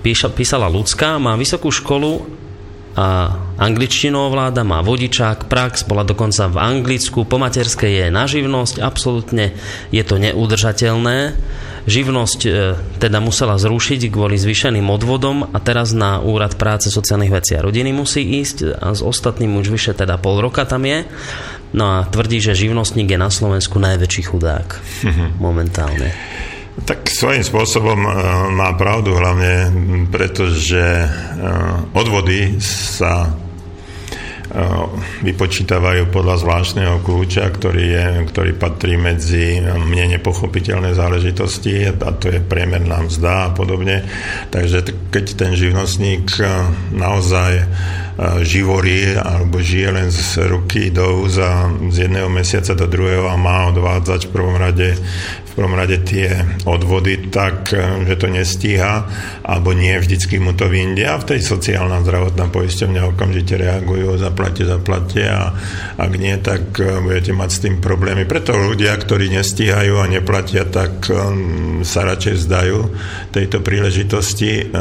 [0.01, 2.45] Píša, písala ľudská, má vysokú školu
[2.95, 3.27] a
[3.59, 9.51] angličtinu ovláda, má vodičák, prax, bola dokonca v Anglicku, po materskej je na živnosť, absolútne
[9.91, 11.35] je to neudržateľné
[11.85, 12.49] živnosť e,
[12.97, 17.93] teda musela zrušiť kvôli zvýšeným odvodom a teraz na úrad práce sociálnych vecí a rodiny
[17.93, 21.05] musí ísť a s ostatným už vyše teda pol roka tam je.
[21.77, 24.67] No a tvrdí, že živnostník je na Slovensku najväčší chudák
[25.05, 25.25] mhm.
[25.37, 26.09] momentálne.
[26.75, 28.09] Tak svojím spôsobom e,
[28.51, 29.71] má pravdu hlavne,
[30.11, 31.07] pretože e,
[31.95, 33.44] odvody sa
[35.21, 42.39] vypočítavajú podľa zvláštneho kľúča, ktorý, je, ktorý patrí medzi mne nepochopiteľné záležitosti a to je
[42.39, 44.07] priemerná mzda a podobne.
[44.55, 46.39] Takže keď ten živnostník
[46.95, 47.67] naozaj
[48.47, 53.67] živorí alebo žije len z ruky do úza z jedného mesiaca do druhého a má
[53.75, 54.95] odvádzať v prvom rade
[55.55, 59.07] prvom rade tie odvody tak, e, že to nestíha,
[59.41, 64.67] alebo nie vždycky mu to vyjde a v tej sociálna zdravotná poisťovňa okamžite reagujú, zaplate,
[64.67, 65.55] zaplate a
[65.95, 68.27] ak nie, tak e, budete mať s tým problémy.
[68.27, 71.15] Preto ľudia, ktorí nestíhajú a neplatia, tak e,
[71.87, 72.77] sa radšej zdajú
[73.31, 74.73] tejto príležitosti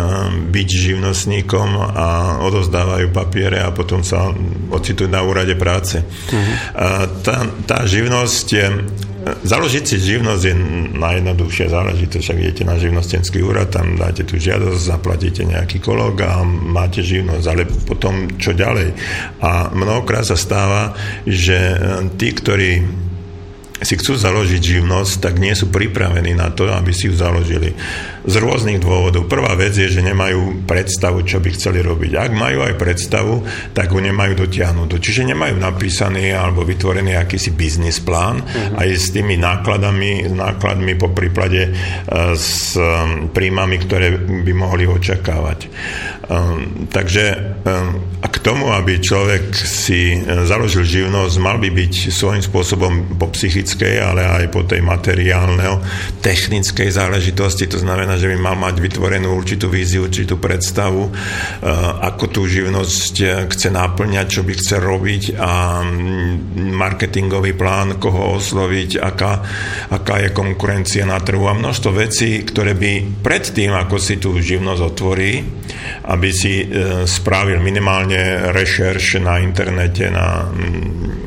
[0.51, 4.33] byť živnostníkom a odozdávajú papiere a potom sa
[4.73, 6.01] ocitujú na úrade práce.
[6.01, 6.55] Uh-huh.
[7.21, 8.67] Tá, tá živnosť je
[9.25, 10.55] Založiť si živnosť je
[11.01, 16.45] najjednoduchšia záležitosť, však idete na živnostenský úrad, tam dáte tú žiadosť, zaplatíte nejaký kolok a
[16.45, 18.93] máte živnosť, ale potom čo ďalej?
[19.41, 20.93] A mnohokrát sa stáva,
[21.25, 21.77] že e,
[22.21, 22.71] tí, ktorí
[23.81, 27.77] si chcú založiť živnosť, tak nie sú pripravení na to, aby si ju založili.
[28.25, 29.29] Z rôznych dôvodov.
[29.29, 32.17] Prvá vec je, že nemajú predstavu, čo by chceli robiť.
[32.17, 33.45] Ak majú aj predstavu,
[33.77, 34.97] tak ho nemajú dotiahnuť.
[34.97, 38.81] Čiže nemajú napísaný alebo vytvorený akýsi biznis plán uh-huh.
[38.81, 41.71] aj s tými nákladami, nákladmi po prípade e,
[42.33, 42.81] s
[43.31, 45.69] príjmami, ktoré by mohli očakávať.
[46.25, 47.25] Um, takže
[48.25, 53.29] a k tomu, aby človek si e, založil živnosť, mal by byť svojím spôsobom po
[53.29, 55.85] psychickej, ale aj po tej materiálnej,
[56.25, 57.69] technickej záležitosti.
[57.69, 61.15] To znamená, že by mal mať vytvorenú určitú víziu, určitú predstavu, uh,
[62.05, 65.83] ako tú živnosť e, chce náplňať, čo by chce robiť a
[66.55, 69.33] marketingový plán, koho osloviť, aká,
[69.91, 74.83] aká je konkurencia na trhu a množstvo vecí, ktoré by predtým, ako si tú živnosť
[74.83, 75.33] otvorí,
[76.05, 76.67] aby si e,
[77.09, 81.25] spravil minimálne rešerš na internete, na e,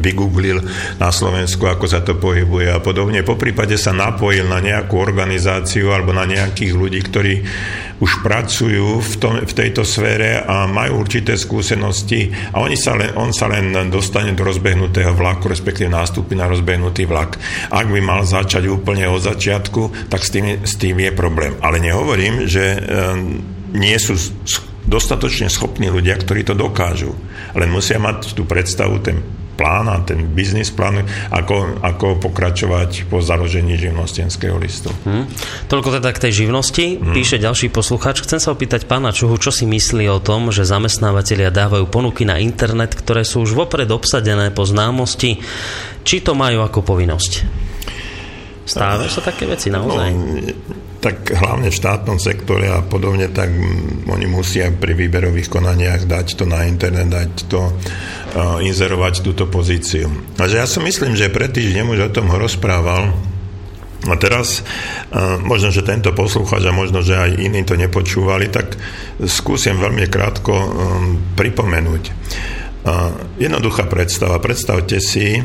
[0.00, 0.64] vygooglil
[0.96, 3.20] na Slovensku, ako sa to pohybuje a podobne.
[3.26, 7.34] Po prípade sa napojil na nejakú organizáciu alebo na nejakých ľudí, ktorí
[7.96, 13.16] už pracujú v, tom, v tejto sfére a majú určité skúsenosti a oni sa len,
[13.16, 17.40] on sa len dostane do rozbehnutého vlaku, respektíve nástupí na rozbehnutý vlak.
[17.72, 21.56] Ak by mal začať úplne od začiatku, tak s tým, s tým je problém.
[21.64, 22.76] Ale nehovorím, že
[23.72, 24.16] nie sú
[24.84, 27.16] dostatočne schopní ľudia, ktorí to dokážu.
[27.56, 29.24] Len musia mať tú predstavu, ten
[29.56, 31.02] plán a ten biznis plán,
[31.32, 34.92] ako, ako pokračovať po založení živnostenského listu.
[35.08, 35.24] Hmm.
[35.66, 37.00] Toľko teda k tej živnosti.
[37.00, 37.16] Hmm.
[37.16, 38.22] Píše ďalší poslucháč.
[38.22, 42.36] Chcem sa opýtať pána Čuhu, čo si myslí o tom, že zamestnávateľia dávajú ponuky na
[42.36, 45.40] internet, ktoré sú už vopred obsadené po známosti.
[46.06, 47.32] Či to majú ako povinnosť?
[48.66, 50.08] Stávajú sa také veci naozaj?
[50.10, 53.54] No, tak hlavne v štátnom sektore a podobne, tak
[54.10, 60.10] oni musia pri výberových konaniach dať to na internet, dať to, uh, inzerovať túto pozíciu.
[60.42, 63.14] A že ja si myslím, že pred týždňom už o tom rozprával,
[64.06, 64.62] a teraz,
[65.42, 68.78] možno, že tento poslucháč a možno, že aj iní to nepočúvali, tak
[69.18, 70.54] skúsim veľmi krátko
[71.34, 72.02] pripomenúť.
[73.40, 74.38] Jednoduchá predstava.
[74.38, 75.42] Predstavte si,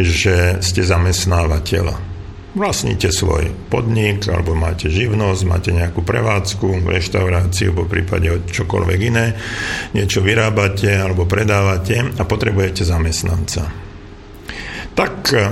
[0.00, 2.13] že ste zamestnávateľ.
[2.54, 9.34] Vlastníte svoj podnik, alebo máte živnosť, máte nejakú prevádzku, reštauráciu, v prípade čokoľvek iné,
[9.90, 13.66] niečo vyrábate alebo predávate a potrebujete zamestnanca.
[14.94, 15.42] Tak uh,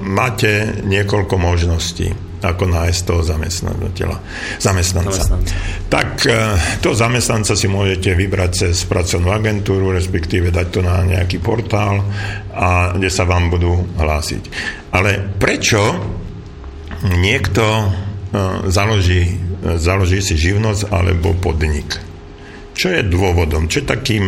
[0.00, 4.18] máte niekoľko možností ako nájsť toho zamestnateľa,
[4.58, 5.14] zamestnanca.
[5.14, 5.54] zamestnanca.
[5.86, 6.34] Tak e,
[6.82, 12.02] toho zamestnanca si môžete vybrať cez pracovnú agentúru, respektíve dať to na nejaký portál,
[12.50, 14.42] a kde sa vám budú hlásiť.
[14.90, 15.80] Ale prečo
[17.06, 17.86] niekto e,
[18.70, 19.38] založí,
[19.78, 21.98] založí si živnosť alebo podnik?
[22.72, 23.68] Čo je dôvodom?
[23.68, 24.26] Čo je takým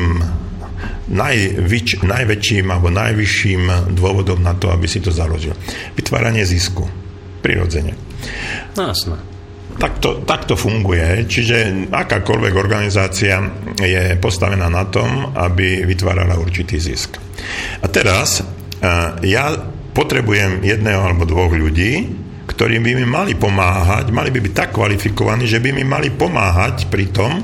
[1.09, 5.57] najvyč, najväčším alebo najvyšším dôvodom na to, aby si to založil?
[5.97, 6.85] Vytváranie zisku
[7.41, 7.93] prirodzene.
[8.77, 9.17] No jasné.
[9.75, 13.43] Tak to, tak to funguje, čiže akákoľvek organizácia
[13.75, 17.19] je postavená na tom, aby vytvárala určitý zisk.
[17.83, 18.45] A teraz e,
[19.27, 19.51] ja
[19.91, 22.07] potrebujem jedného alebo dvoch ľudí,
[22.45, 26.93] ktorí by mi mali pomáhať, mali by byť tak kvalifikovaní, že by mi mali pomáhať
[26.93, 27.41] pri tom,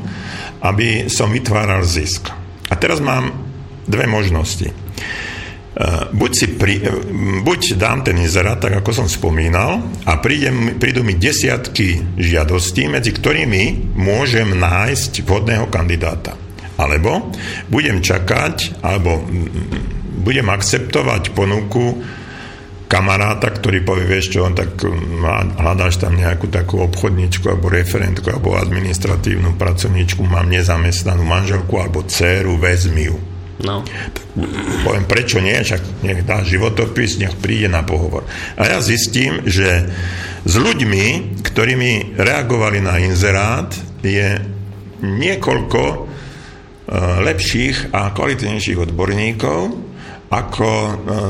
[0.60, 2.28] aby som vytváral zisk.
[2.70, 3.32] A teraz mám
[3.88, 4.90] dve možnosti.
[5.80, 6.92] Eh, buď, si pri, eh,
[7.40, 13.16] buď dám ten inzerát, tak ako som spomínal, a prídem, prídu mi desiatky žiadostí, medzi
[13.16, 16.36] ktorými môžem nájsť vhodného kandidáta.
[16.76, 17.32] Alebo
[17.72, 19.24] budem čakať, alebo
[20.20, 22.02] budem akceptovať ponuku
[22.90, 28.26] kamaráta, ktorý povie, vieš čo, on tak mm, hľadáš tam nejakú takú obchodničku, alebo referentku,
[28.34, 33.30] alebo administratívnu pracovníčku, mám nezamestnanú manželku, alebo dceru, vezmi ju
[33.60, 33.84] No.
[34.84, 38.24] Poviem, prečo nie, však nech dá životopis, nech príde na pohovor.
[38.56, 39.84] A ja zistím, že
[40.44, 43.68] s ľuďmi, ktorými reagovali na inzerát,
[44.00, 44.40] je
[45.04, 45.96] niekoľko e,
[47.20, 49.89] lepších a kvalitnejších odborníkov
[50.30, 50.66] ako...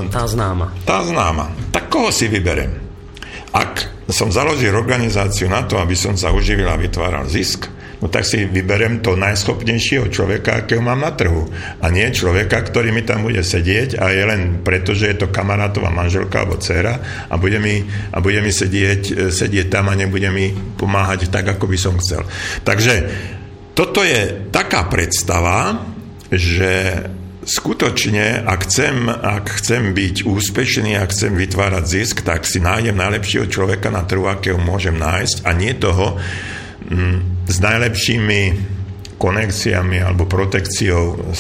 [0.06, 0.77] E, tá známa.
[0.85, 1.48] Tá známa.
[1.72, 2.77] Tak koho si vyberem?
[3.51, 7.66] Ak som založil organizáciu na to, aby som sa uživil a vytváral zisk,
[8.01, 11.48] no tak si vyberem to najschopnejšieho človeka, akého mám na trhu.
[11.81, 15.32] A nie človeka, ktorý mi tam bude sedieť a je len preto, že je to
[15.32, 17.82] kamarátová manželka alebo dcera a bude mi,
[18.12, 21.97] a bude mi sedieť, e, sedieť tam a nebude mi pomáhať tak, ako by som
[21.97, 22.22] chcel.
[22.62, 22.94] Takže
[23.72, 25.89] toto je taká predstava,
[26.31, 27.02] že
[27.51, 33.51] skutočne, ak chcem, ak chcem byť úspešný, ak chcem vytvárať zisk, tak si nájdem najlepšieho
[33.51, 36.14] človeka na trhu, akého môžem nájsť a nie toho,
[37.47, 38.40] s najlepšími
[39.20, 41.35] konekciami alebo protekciou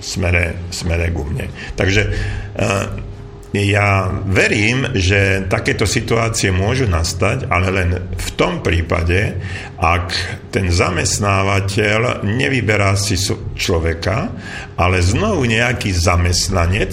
[0.00, 1.52] smere, smere ku mne.
[1.76, 3.08] Takže eh,
[3.56, 9.40] ja verím, že takéto situácie môžu nastať, ale len v tom prípade,
[9.80, 10.12] ak
[10.52, 13.16] ten zamestnávateľ nevyberá si
[13.56, 14.28] človeka,
[14.76, 16.92] ale znovu nejaký zamestnanec,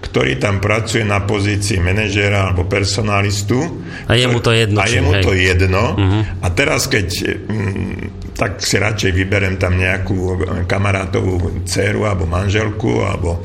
[0.00, 3.84] ktorý tam pracuje na pozícii manažéra alebo personalistu.
[4.08, 4.80] A je mu to jedno.
[4.80, 5.84] A je mu to jedno.
[5.92, 6.22] Uh-huh.
[6.40, 13.44] A teraz, keď mm, tak si radšej vyberem tam nejakú kamarátovú dceru alebo manželku alebo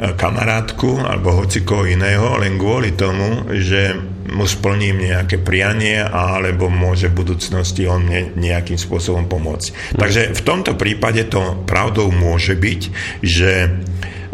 [0.00, 3.92] e, kamarátku alebo hocikoho iného, len kvôli tomu, že
[4.32, 10.00] mu splním nejaké prianie alebo môže v budúcnosti on mne nejakým spôsobom pomôcť.
[10.00, 12.80] Takže v tomto prípade to pravdou môže byť,
[13.20, 13.52] že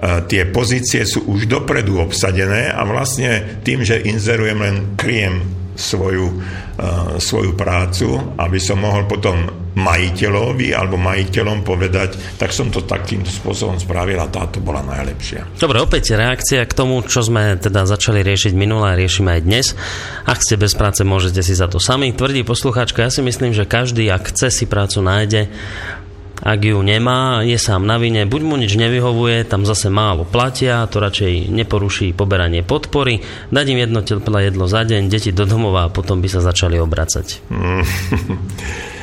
[0.01, 6.29] tie pozície sú už dopredu obsadené a vlastne tým, že inzerujem, len kryjem svoju,
[7.17, 13.79] svoju prácu, aby som mohol potom majiteľovi alebo majiteľom povedať, tak som to takýmto spôsobom
[13.79, 15.57] spravil a táto bola najlepšia.
[15.63, 19.67] Dobre, opäť reakcia k tomu, čo sme teda začali riešiť minulé a riešime aj dnes.
[20.27, 22.11] Ak ste bez práce, môžete si za to sami.
[22.11, 25.47] Tvrdí poslucháčka, ja si myslím, že každý, ak chce si prácu nájde,
[26.41, 30.89] ak ju nemá, je sám na vine, buď mu nič nevyhovuje, tam zase málo platia,
[30.89, 33.21] to radšej neporuší poberanie podpory,
[33.53, 36.81] dať im jedno teplé jedlo za deň, deti do domova a potom by sa začali
[36.81, 37.27] obracať.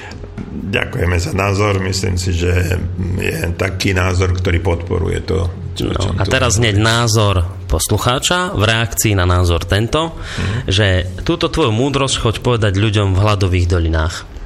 [0.67, 1.79] Ďakujeme za názor.
[1.79, 2.75] Myslím si, že
[3.17, 5.47] je taký názor, ktorý podporuje to.
[5.79, 10.67] Čo, no, a teraz hneď názor poslucháča v reakcii na názor tento, mm.
[10.67, 14.36] že túto tvoju múdrosť choď povedať ľuďom v hladových dolinách.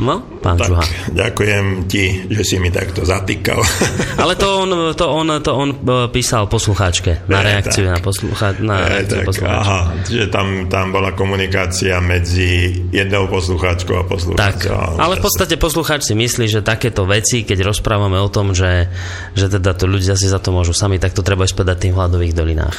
[0.00, 0.84] No, pán tak, Žuha.
[1.12, 3.60] Ďakujem ti, že si mi takto zatýkal.
[4.22, 8.88] Ale to on, to on, to on e, písal poslucháčke na reakciu na, poslucha, na
[8.88, 14.72] reakciu tak, Aha, že tam, tam bola komunikácia medzi jednou poslucháčkou a poslucháčkou.
[14.72, 18.88] Tak, ale v podstate poslucháč si myslí, že takéto veci, keď rozprávame o tom, že,
[19.36, 21.98] že teda to ľudia si za to môžu sami, tak to treba aj tým v
[22.00, 22.76] hladových dolinách.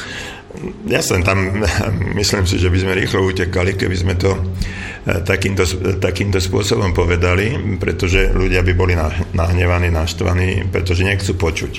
[0.86, 1.62] Ja som tam,
[2.20, 5.64] myslím si, že by sme rýchlo utekali, keby sme to eh, takýmto,
[5.98, 8.94] takýmto spôsobom povedali, pretože ľudia by boli
[9.34, 11.72] nahnevaní, naštvaní, pretože nechcú počuť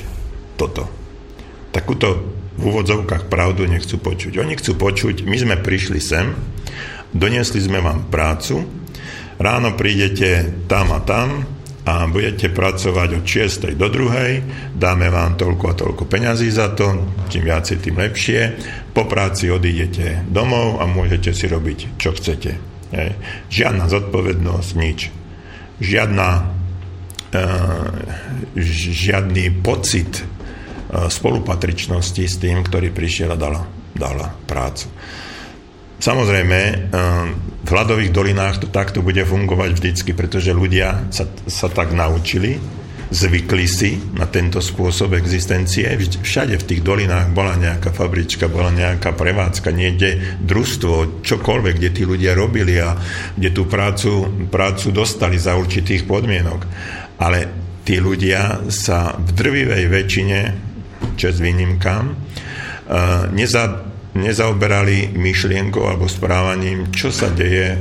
[0.60, 0.86] toto.
[1.74, 2.08] Takúto
[2.54, 4.38] v úvodzovkách pravdu nechcú počuť.
[4.38, 6.38] Oni chcú počuť, my sme prišli sem,
[7.10, 8.62] doniesli sme vám prácu,
[9.42, 11.42] ráno prídete tam a tam,
[11.84, 13.76] a budete pracovať od 6.
[13.76, 14.72] do 2.
[14.72, 16.96] Dáme vám toľko a toľko peňazí za to,
[17.28, 18.40] čím viacej, tým lepšie.
[18.96, 22.52] Po práci odídete domov a môžete si robiť, čo chcete.
[22.96, 23.12] Hej.
[23.52, 25.00] Žiadna zodpovednosť, nič.
[25.84, 26.28] Žiadna,
[27.36, 27.42] e,
[28.64, 30.24] žiadny pocit e,
[31.12, 34.88] spolupatričnosti s tým, ktorý prišiel a dala, dala prácu.
[36.04, 36.78] Samozrejme, eh,
[37.64, 42.60] v hladových dolinách to takto bude fungovať vždycky, pretože ľudia sa, sa tak naučili,
[43.08, 45.88] zvykli si na tento spôsob existencie.
[46.20, 52.04] Všade v tých dolinách bola nejaká fabrička, bola nejaká prevádzka, niekde družstvo, čokoľvek, kde tí
[52.04, 53.00] ľudia robili a
[53.40, 56.68] kde tú prácu, prácu dostali za určitých podmienok.
[57.24, 57.48] Ale
[57.88, 60.40] tí ľudia sa v drvivej väčšine,
[61.16, 62.16] čes výnimkám, eh,
[63.32, 67.78] neza, nezaoberali myšlienkou alebo správaním, čo sa deje,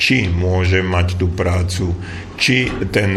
[0.00, 1.92] či môže mať tú prácu,
[2.40, 3.12] či ten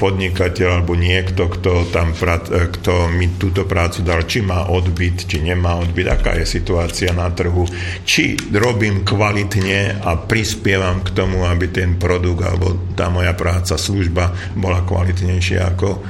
[0.00, 5.76] podnikateľ alebo niekto, kto, tam, kto mi túto prácu dal, či má odbyt, či nemá
[5.76, 7.68] odbyt, aká je situácia na trhu,
[8.08, 14.56] či robím kvalitne a prispievam k tomu, aby ten produkt alebo tá moja práca, služba
[14.56, 16.00] bola kvalitnejšia ako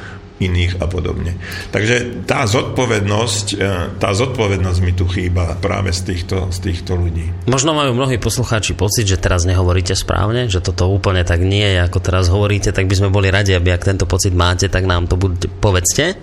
[0.48, 1.39] iných a podobne.
[1.70, 3.66] Takže tá zodpovednosť, e,
[3.97, 7.31] tá zodpovednosť mi tu chýba práve z týchto, z týchto ľudí.
[7.47, 11.78] Možno majú mnohí poslucháči pocit, že teraz nehovoríte správne, že toto úplne tak nie je,
[11.82, 15.06] ako teraz hovoríte, tak by sme boli radi, aby ak tento pocit máte, tak nám
[15.06, 16.19] to buď povedzte.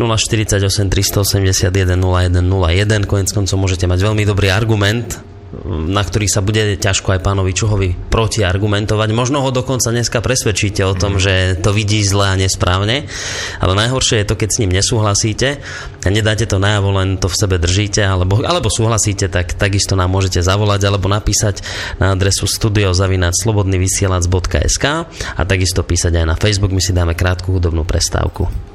[0.00, 7.16] 048 381 0101, konec koncov môžete mať veľmi dobrý argument na ktorý sa bude ťažko
[7.16, 9.08] aj pánovi Čuhovi protiargumentovať.
[9.16, 13.06] Možno ho dokonca dneska presvedčíte o tom, že to vidí zle a nesprávne,
[13.62, 15.56] ale najhoršie je to, keď s ním nesúhlasíte
[16.04, 20.10] a nedáte to najavo, len to v sebe držíte, alebo, alebo súhlasíte, tak takisto nám
[20.12, 21.62] môžete zavolať alebo napísať
[21.96, 24.84] na adresu studiozavinacslobodnyvysielac.sk
[25.36, 26.72] a takisto písať aj na Facebook.
[26.72, 28.65] My si dáme krátku hudobnú prestávku.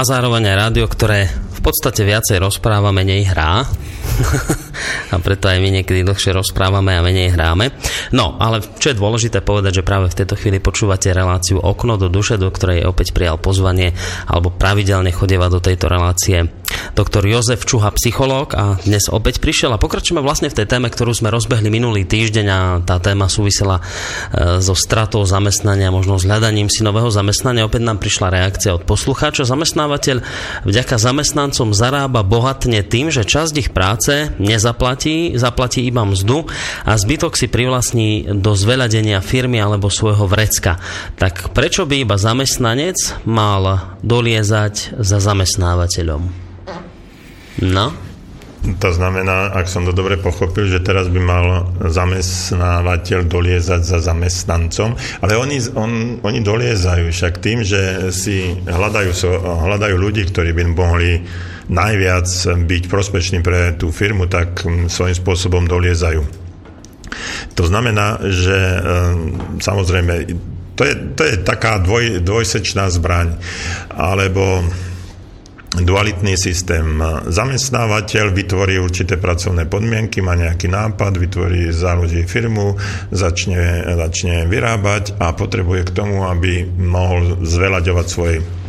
[0.00, 3.68] A zároveň aj rádio, ktoré v podstate viacej rozpráva, menej hrá.
[5.12, 7.68] a preto aj my niekedy dlhšie rozprávame a menej hráme.
[8.08, 12.08] No, ale čo je dôležité povedať, že práve v tejto chvíli počúvate reláciu Okno do
[12.08, 13.92] duše, do ktorej opäť prijal pozvanie
[14.24, 16.48] alebo pravidelne chodieva do tejto relácie
[16.94, 21.14] doktor Jozef Čuha, psychológ a dnes opäť prišiel a pokračujeme vlastne v tej téme, ktorú
[21.14, 23.82] sme rozbehli minulý týždeň a tá téma súvisela e,
[24.62, 27.66] so stratou zamestnania, možno s hľadaním si nového zamestnania.
[27.66, 29.46] Opäť nám prišla reakcia od poslucháča.
[29.46, 30.22] Zamestnávateľ
[30.66, 36.48] vďaka zamestnancom zarába bohatne tým, že časť ich práce nezaplatí, zaplatí iba mzdu
[36.88, 40.80] a zbytok si privlastní do zveľadenia firmy alebo svojho vrecka.
[41.20, 46.39] Tak prečo by iba zamestnanec mal doliezať za zamestnávateľom?
[47.60, 47.92] No.
[48.60, 55.00] To znamená, ak som to dobre pochopil, že teraz by mal zamestnávateľ doliezať za zamestnancom,
[55.24, 59.16] ale oni, on, oni doliezajú však tým, že si hľadajú,
[59.64, 61.24] hľadajú ľudí, ktorí by mohli
[61.72, 62.28] najviac
[62.68, 64.60] byť prospešní pre tú firmu, tak
[64.92, 66.20] svojím spôsobom doliezajú.
[67.56, 68.58] To znamená, že
[69.56, 70.36] samozrejme,
[70.76, 73.40] to je, to je taká dvoj, dvojsečná zbraň,
[73.88, 74.68] alebo
[75.82, 77.00] dualitný systém.
[77.28, 82.76] Zamestnávateľ vytvorí určité pracovné podmienky, má nejaký nápad, vytvorí, založí firmu,
[83.10, 88.59] začne, začne vyrábať a potrebuje k tomu, aby mohol zveľaďovať svoj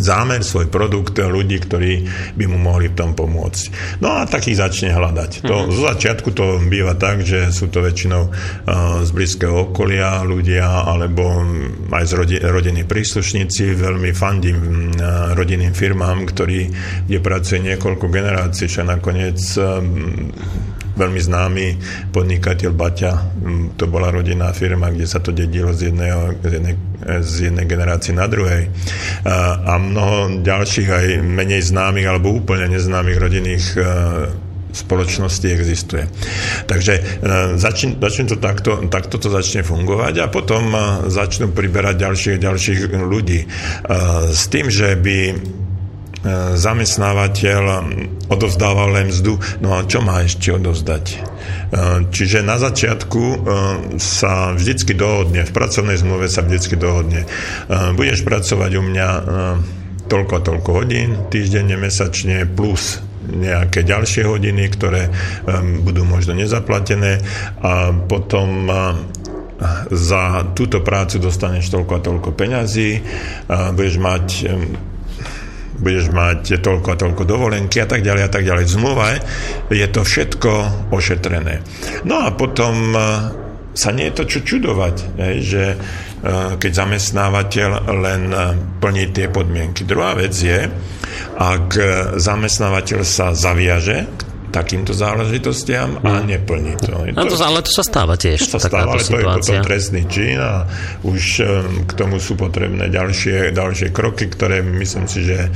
[0.00, 1.92] zámer, svoj produkt ľudí, ktorí
[2.38, 3.98] by mu mohli v tom pomôcť.
[4.02, 5.44] No a takých začne hľadať.
[5.44, 5.74] To, mm-hmm.
[5.74, 11.42] Zo začiatku to býva tak, že sú to väčšinou uh, z blízkeho okolia ľudia, alebo
[11.92, 13.74] aj z rodi, rodiny príslušníci.
[13.74, 14.58] Veľmi fandím
[14.94, 16.60] uh, rodinným firmám, ktorí,
[17.06, 20.30] kde pracuje niekoľko generácií, že nakoniec um,
[20.98, 21.66] veľmi známy
[22.10, 23.12] podnikateľ Baťa.
[23.78, 26.74] To bola rodinná firma, kde sa to dedilo z, jedného, z, jednej,
[27.20, 28.68] z jednej generácie na druhej.
[29.24, 33.80] A, mnoho ďalších aj menej známych alebo úplne neznámych rodinných e,
[34.72, 36.04] spoločnosti existuje.
[36.68, 37.02] Takže e,
[37.56, 40.78] začne, začne to takto, takto to začne fungovať a potom e,
[41.08, 43.48] začnú priberať ďalších ďalších ľudí.
[44.28, 45.57] S tým, že by E,
[46.58, 47.62] zamestnávateľ
[48.26, 51.04] odovzdával len mzdu, no a čo má ešte odovzdať?
[51.14, 51.16] E,
[52.10, 53.36] čiže na začiatku e,
[54.02, 57.22] sa vždycky dohodne, v pracovnej zmluve sa vždycky dohodne.
[57.68, 59.08] Budeš pracovať u mňa
[60.08, 65.12] toľko a toľko hodín, týždenne, mesačne, plus nejaké ďalšie hodiny, ktoré
[65.84, 67.20] budú možno nezaplatené
[67.60, 68.72] a potom
[69.92, 73.04] za túto prácu dostaneš toľko a toľko peňazí,
[73.76, 74.26] budeš mať
[75.78, 78.64] budeš mať toľko a toľko dovolenky a tak ďalej a tak ďalej.
[78.66, 79.10] V zmluve
[79.70, 80.52] je to všetko
[80.90, 81.62] ošetrené.
[82.02, 83.00] No a potom e,
[83.72, 84.96] sa nie je to čo čudovať,
[85.38, 85.76] že e,
[86.58, 88.38] keď zamestnávateľ len e,
[88.82, 89.86] plní tie podmienky.
[89.86, 90.66] Druhá vec je,
[91.38, 91.68] ak
[92.18, 96.24] zamestnávateľ sa zaviaže takýmto záležitostiam a mhm.
[96.26, 96.94] neplní to.
[97.12, 98.40] No, to, ale to sa stáva tiež.
[98.48, 99.12] To sa stáva, ale situácia.
[99.12, 100.64] to je potom trestný čin a
[101.04, 101.22] už
[101.84, 105.52] k tomu sú potrebné ďalšie, ďalšie kroky, ktoré myslím si, že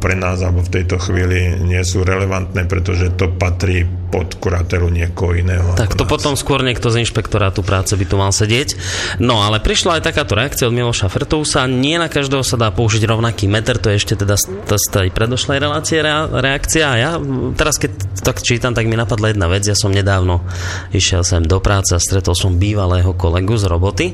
[0.00, 5.38] pre nás alebo v tejto chvíli nie sú relevantné, pretože to patrí pod kuratelu niekoho
[5.38, 5.78] iného.
[5.78, 8.74] Tak to potom skôr niekto z inšpektorátu práce by tu mal sedieť.
[9.22, 11.70] No ale prišla aj takáto reakcia od Miloša Fertousa.
[11.70, 14.34] Nie na každého sa dá použiť rovnaký meter, to je ešte teda
[14.74, 16.84] z tej predošlej relácie reakcia.
[16.90, 17.10] A ja
[17.54, 17.94] teraz, keď
[18.26, 19.62] tak čítam, tak mi napadla jedna vec.
[19.62, 20.42] Ja som nedávno
[20.90, 24.06] išiel sem do práce a stretol som bývalého kolegu z roboty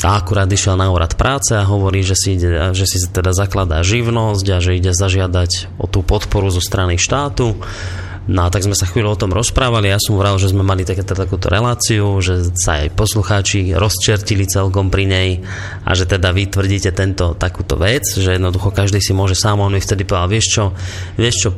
[0.00, 3.84] a akurát išiel na úrad práce a hovorí, že si, ide, že si teda zakladá
[3.84, 7.52] živnosť a že ide zažiadať o tú podporu zo strany štátu
[8.30, 10.86] No a tak sme sa chvíľu o tom rozprávali, ja som vral, že sme mali
[10.86, 15.30] také, takúto reláciu, že sa aj poslucháči rozčertili celkom pri nej
[15.82, 19.74] a že teda vy tvrdíte tento, takúto vec, že jednoducho každý si môže sám, on
[19.74, 20.64] mi vtedy povedal, vieš čo,
[21.18, 21.48] vieš čo,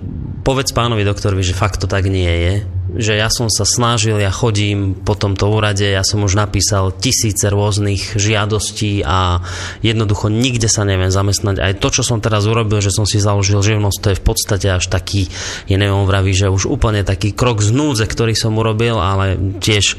[0.41, 2.55] povedz pánovi doktorovi, že fakt to tak nie je,
[2.93, 7.49] že ja som sa snažil, ja chodím po tomto úrade, ja som už napísal tisíce
[7.49, 9.41] rôznych žiadostí a
[9.81, 11.57] jednoducho nikde sa neviem zamestnať.
[11.61, 14.67] Aj to, čo som teraz urobil, že som si založil živnosť, to je v podstate
[14.69, 15.33] až taký,
[15.69, 19.41] je neviem, on vraví, že už úplne taký krok z núdze, ktorý som urobil, ale
[19.61, 19.97] tiež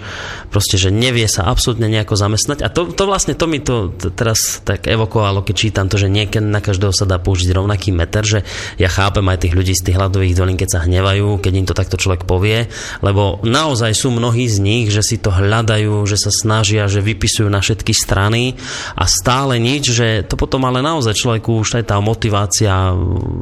[0.53, 2.61] proste, že nevie sa absolútne nejako zamestnať.
[2.61, 6.45] A to, to vlastne to mi to teraz tak evokovalo, keď čítam to, že niekedy
[6.45, 8.39] na každého sa dá použiť rovnaký meter, že
[8.77, 11.73] ja chápem aj tých ľudí z tých hľadových dolín, keď sa hnevajú, keď im to
[11.73, 12.69] takto človek povie,
[13.01, 17.47] lebo naozaj sú mnohí z nich, že si to hľadajú, že sa snažia, že vypisujú
[17.47, 18.57] na všetky strany
[18.97, 22.91] a stále nič, že to potom ale naozaj človeku už aj tá motivácia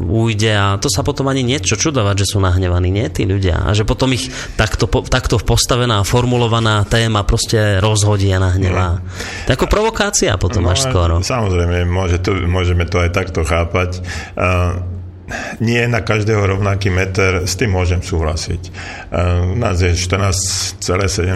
[0.06, 3.66] ujde a to sa potom ani niečo čudovať, že sú nahnevaní, nie tí ľudia.
[3.66, 9.00] A že potom ich takto, takto postavená, formulovaná téma proste rozhodí a nahnevá.
[9.48, 11.22] To je ako provokácia potom no, až skoro.
[11.24, 14.04] Samozrejme, môže to, môžeme to aj takto chápať.
[14.36, 14.91] Uh,
[15.60, 18.62] nie na každého rovnaký meter, s tým môžem súhlasiť.
[19.52, 20.82] U nás je 14,7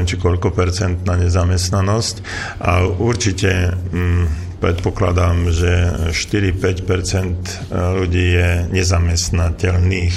[0.10, 2.16] či koľko percent na nezamestnanosť
[2.62, 5.72] a určite mm, predpokladám, že
[6.10, 10.14] 4-5% ľudí je nezamestnateľných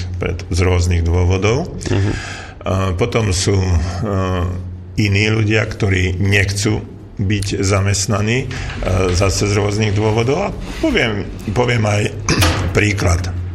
[0.48, 1.68] z rôznych dôvodov.
[1.68, 2.14] Uh-huh.
[2.96, 3.60] Potom sú
[4.98, 6.80] iní ľudia, ktorí nechcú
[7.18, 8.46] byť zamestnaní
[9.12, 10.48] zase z rôznych dôvodov.
[10.48, 12.02] A poviem, poviem aj
[12.76, 13.47] príklad.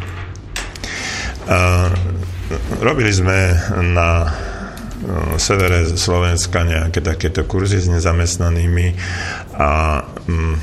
[2.83, 4.31] Robili sme na
[5.35, 8.87] severe Slovenska nejaké takéto kurzy s nezamestnanými
[9.59, 10.55] a mm,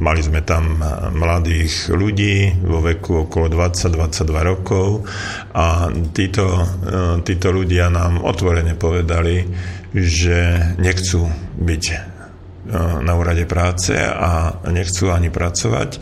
[0.00, 0.80] mali sme tam
[1.12, 5.04] mladých ľudí vo veku okolo 20-22 rokov
[5.52, 6.64] a títo, e,
[7.28, 9.44] títo ľudia nám otvorene povedali,
[9.92, 11.28] že nechcú
[11.60, 11.96] byť e,
[13.04, 16.00] na úrade práce a nechcú ani pracovať,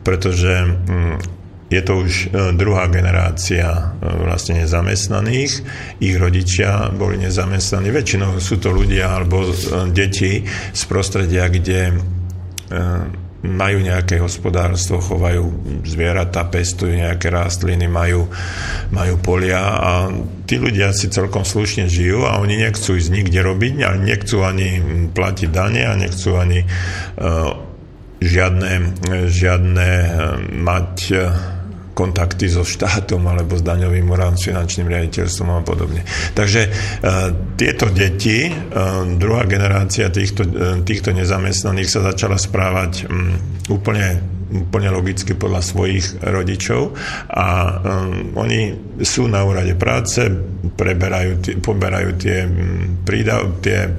[0.00, 3.82] pretože mm, je to už e, druhá generácia e,
[4.22, 5.52] vlastne nezamestnaných.
[5.98, 7.90] Ich rodičia boli nezamestnaní.
[7.90, 9.50] Väčšinou sú to ľudia alebo e,
[9.90, 12.14] deti z prostredia, kde
[13.46, 15.46] majú nejaké hospodárstvo, chovajú
[15.86, 18.26] zvieratá, pestujú nejaké rastliny, majú,
[18.90, 20.10] majú polia a
[20.50, 24.82] tí ľudia si celkom slušne žijú a oni nechcú ísť nikde robiť, ale nechcú ani
[25.14, 27.54] platiť dane a nechcú ani uh,
[28.18, 28.72] žiadne,
[29.30, 29.90] žiadne
[30.50, 30.94] mať
[31.96, 36.04] kontakty so štátom alebo s daňovým morálnym finančným riaditeľstvom a podobne.
[36.36, 36.70] Takže e,
[37.56, 38.52] tieto deti, e,
[39.16, 43.40] druhá generácia týchto, e, týchto nezamestnaných sa začala správať m,
[43.72, 46.94] úplne úplne logicky podľa svojich rodičov
[47.30, 50.22] a um, oni sú na úrade práce,
[50.74, 52.46] preberajú, poberajú tie,
[53.02, 53.90] prídav, tie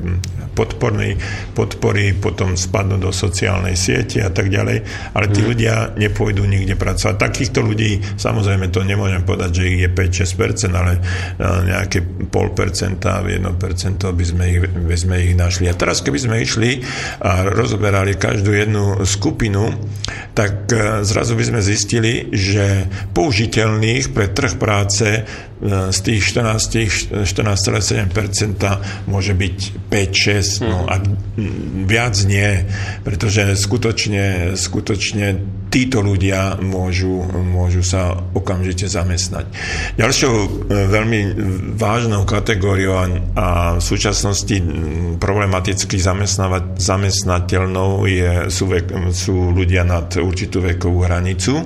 [0.58, 1.14] podporný,
[1.54, 4.82] podpory, potom spadnú do sociálnej siete a tak ďalej,
[5.14, 5.48] ale tí mm.
[5.54, 7.22] ľudia nepôjdu nikde pracovať.
[7.22, 11.02] Takýchto ľudí, samozrejme to nemôžem povedať, že ich je 5-6%, ale e,
[11.70, 12.02] nejaké
[12.34, 13.38] pol percenta, 1%
[14.02, 15.70] by sme ich, by sme ich našli.
[15.70, 16.82] A teraz, keby sme išli
[17.22, 19.70] a rozoberali každú jednu skupinu,
[20.38, 22.86] tak e, zrazu by sme zistili, že
[23.18, 25.26] použiteľných pre trh práce
[25.58, 27.26] E, z tých 14,7%
[29.10, 29.58] môže byť
[29.90, 30.86] 5-6, no mhm.
[30.86, 31.02] a
[31.90, 32.62] viac nie,
[33.02, 39.46] pretože skutočne, skutočne títo ľudia môžu, môžu sa okamžite zamestnať.
[40.00, 40.48] Ďalšou e,
[40.88, 41.20] veľmi
[41.76, 43.08] vážnou kategóriou a,
[43.78, 44.56] v súčasnosti
[45.20, 46.00] problematicky
[46.80, 51.60] zamestnateľnou je, sú, vek, sú ľudia nad určitú vekovú hranicu,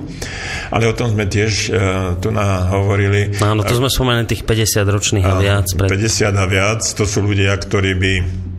[0.74, 1.78] ale o tom sme tiež uh,
[2.18, 3.32] tu hovorili.
[3.40, 5.66] Áno, to sme spomenuli tých 50 ročných a viac.
[5.72, 5.88] Pred...
[5.88, 8.51] 50 a viac, to sú ľudia, ktorí by E,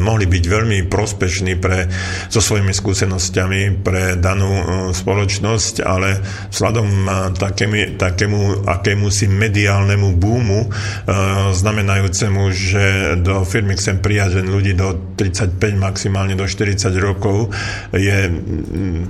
[0.00, 1.86] mohli byť veľmi prospešní pre,
[2.32, 4.64] so svojimi skúsenosťami pre danú e,
[4.96, 6.88] spoločnosť, ale vzhľadom
[7.36, 10.68] takému, takému akému si mediálnemu búmu, e,
[11.52, 12.84] znamenajúcemu, že
[13.20, 17.52] do firmy chcem prijať ľudí do 35, maximálne do 40 rokov,
[17.92, 18.32] je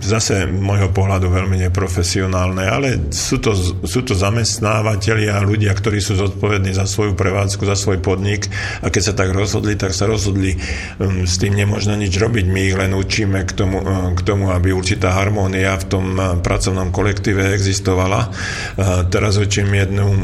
[0.02, 3.54] zase môjho pohľadu veľmi neprofesionálne, ale sú to,
[3.86, 8.50] sú to zamestnávateľia a ľudia, ktorí sú zodpovední za svoju prevádzku, za svoj podnik.
[8.82, 10.56] A keď sa tak rozhodli, tak sa rozhodli rozhodli.
[10.98, 14.48] Um, s tým nemôžno nič robiť, my ich len učíme k tomu, uh, k tomu
[14.50, 18.28] aby určitá harmónia v tom uh, pracovnom kolektíve existovala.
[18.28, 20.18] Uh, teraz učím jednu um,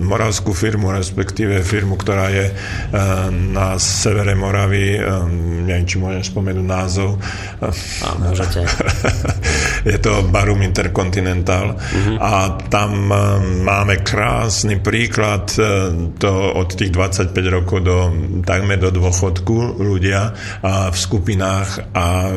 [0.00, 2.46] moravskú firmu, respektíve firmu, ktorá je
[3.30, 7.20] na severe Moravy, um, neviem, či môžem spomenúť názov.
[7.60, 8.64] A môžete.
[9.90, 12.16] je to Barum Intercontinental uh-huh.
[12.18, 12.32] a
[12.68, 13.12] tam
[13.64, 15.52] máme krásny príklad
[16.16, 17.96] to od tých 25 rokov do
[18.44, 20.30] takmer ideme do dôchodku ľudia
[20.62, 22.30] a v skupinách a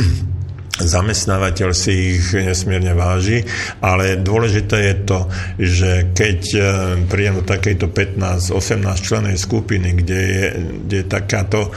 [0.74, 3.46] zamestnávateľ si ich nesmierne váži,
[3.78, 5.18] ale dôležité je to,
[5.60, 6.60] že keď e,
[7.06, 10.46] príjem do takejto 15-18 členej skupiny, kde je,
[10.88, 11.70] kde je takáto e,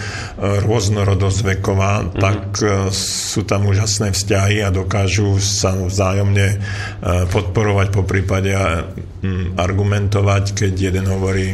[0.66, 2.18] rôznorodosť veková, mm-hmm.
[2.18, 6.58] tak e, sú tam úžasné vzťahy a dokážu sa vzájomne
[7.30, 8.50] podporovať, po prípade
[9.58, 11.54] argumentovať, keď jeden hovorí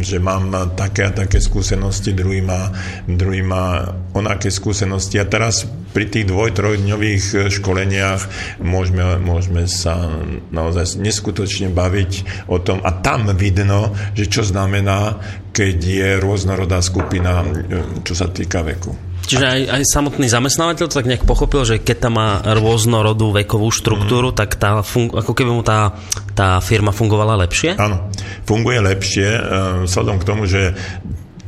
[0.00, 2.68] že mám také a také skúsenosti, druhý má,
[3.08, 5.16] druhý má onaké skúsenosti.
[5.16, 5.64] A teraz
[5.96, 8.20] pri tých dvoj, trojdňových školeniach
[8.60, 10.12] môžeme, môžeme sa
[10.52, 12.84] naozaj neskutočne baviť o tom.
[12.84, 15.16] A tam vidno, že čo znamená,
[15.56, 17.42] keď je rôznorodá skupina,
[18.04, 19.07] čo sa týka veku.
[19.28, 23.68] Čiže aj, aj samotný zamestnávateľ to tak nejak pochopil, že keď tam má rôznorodú vekovú
[23.68, 24.36] štruktúru, mm.
[24.40, 25.92] tak tá fun- ako keby mu tá,
[26.32, 27.76] tá firma fungovala lepšie?
[27.76, 28.08] Áno,
[28.48, 29.40] funguje lepšie, uh,
[29.84, 30.72] vzhľadom k tomu, že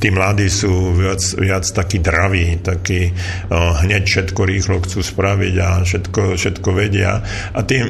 [0.00, 5.68] tí mladí sú viac, viac takí draví, takí uh, hneď všetko rýchlo chcú spraviť a
[5.84, 7.20] všetko, všetko vedia.
[7.52, 7.84] A tí,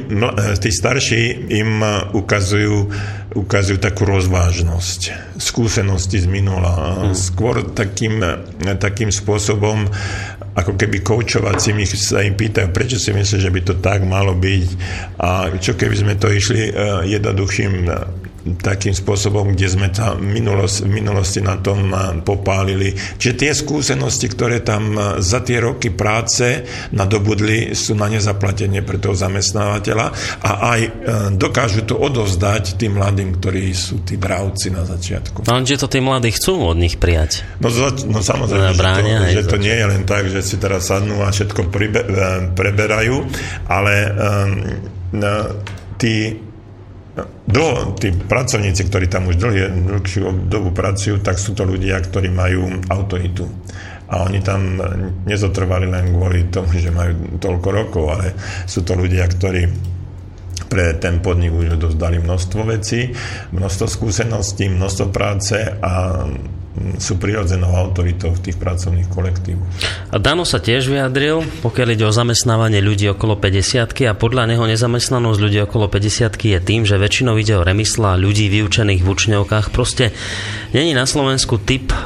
[0.59, 1.81] tí starší im
[2.11, 2.91] ukazujú,
[3.39, 5.01] ukazujú takú rozvážnosť,
[5.39, 7.07] skúsenosti z minula.
[7.07, 7.15] Mm.
[7.15, 8.19] Skôr takým,
[8.83, 9.87] takým spôsobom,
[10.59, 14.69] ako keby koučovacími sa im pýtajú, prečo si myslíš, že by to tak malo byť
[15.23, 17.87] a čo keby sme to išli uh, jednoduchým
[18.61, 21.93] takým spôsobom, kde sme tam minulosti, minulosti na tom
[22.25, 22.93] popálili.
[22.95, 29.15] Čiže tie skúsenosti, ktoré tam za tie roky práce nadobudli, sú na nezaplatenie pre toho
[29.15, 30.07] zamestnávateľa
[30.41, 30.91] a aj e,
[31.37, 35.45] dokážu to odovzdať tým mladým, ktorí sú tí dravci na začiatku.
[35.47, 37.45] No, že to tí mladí chcú od nich prijať.
[37.61, 37.69] No,
[38.09, 41.21] no samozrejme, bránia, že, to, že to nie je len tak, že si teraz sadnú
[41.23, 42.09] a všetko pribe, e,
[42.53, 43.17] preberajú,
[43.69, 44.51] ale um,
[46.01, 46.39] tí
[47.47, 52.29] do, tí pracovníci, ktorí tam už dlhie, dlhšiu dobu pracujú, tak sú to ľudia, ktorí
[52.31, 53.49] majú autoritu.
[54.11, 54.83] A oni tam
[55.23, 58.35] nezotrvali len kvôli tomu, že majú toľko rokov, ale
[58.67, 59.71] sú to ľudia, ktorí
[60.71, 63.11] pre ten podnik už dozdali množstvo vecí,
[63.51, 66.27] množstvo skúseností, množstvo práce a
[67.03, 69.67] sú prirodzenou autoritou v tých pracovných kolektívoch.
[70.15, 74.65] A Dano sa tiež vyjadril, pokiaľ ide o zamestnávanie ľudí okolo 50 a podľa neho
[74.71, 79.75] nezamestnanosť ľudí okolo 50 je tým, že väčšinou ide o remysla ľudí vyučených v učňovkách.
[79.75, 80.15] Proste
[80.71, 81.99] není na Slovensku typ e,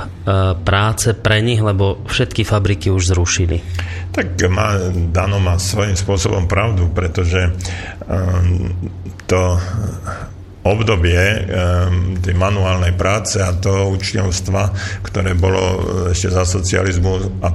[0.57, 3.61] práce pre nich, lebo všetky fabriky už zrušili.
[4.17, 4.81] Tak má,
[5.13, 7.53] Dano má svojím spôsobom pravdu, pretože
[8.09, 8.73] um,
[9.29, 9.59] to
[10.65, 14.63] obdobie um, tej manuálnej práce a toho učňovstva,
[15.05, 15.77] ktoré bolo eh,
[16.17, 17.49] ešte za socializmu a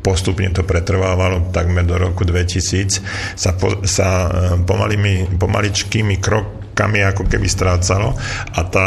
[0.00, 4.30] postupne to pretrvávalo takmer do roku 2000, sa, po, sa eh,
[4.66, 8.18] pomalými, pomaličkými krokami ako keby strácalo
[8.56, 8.86] a tá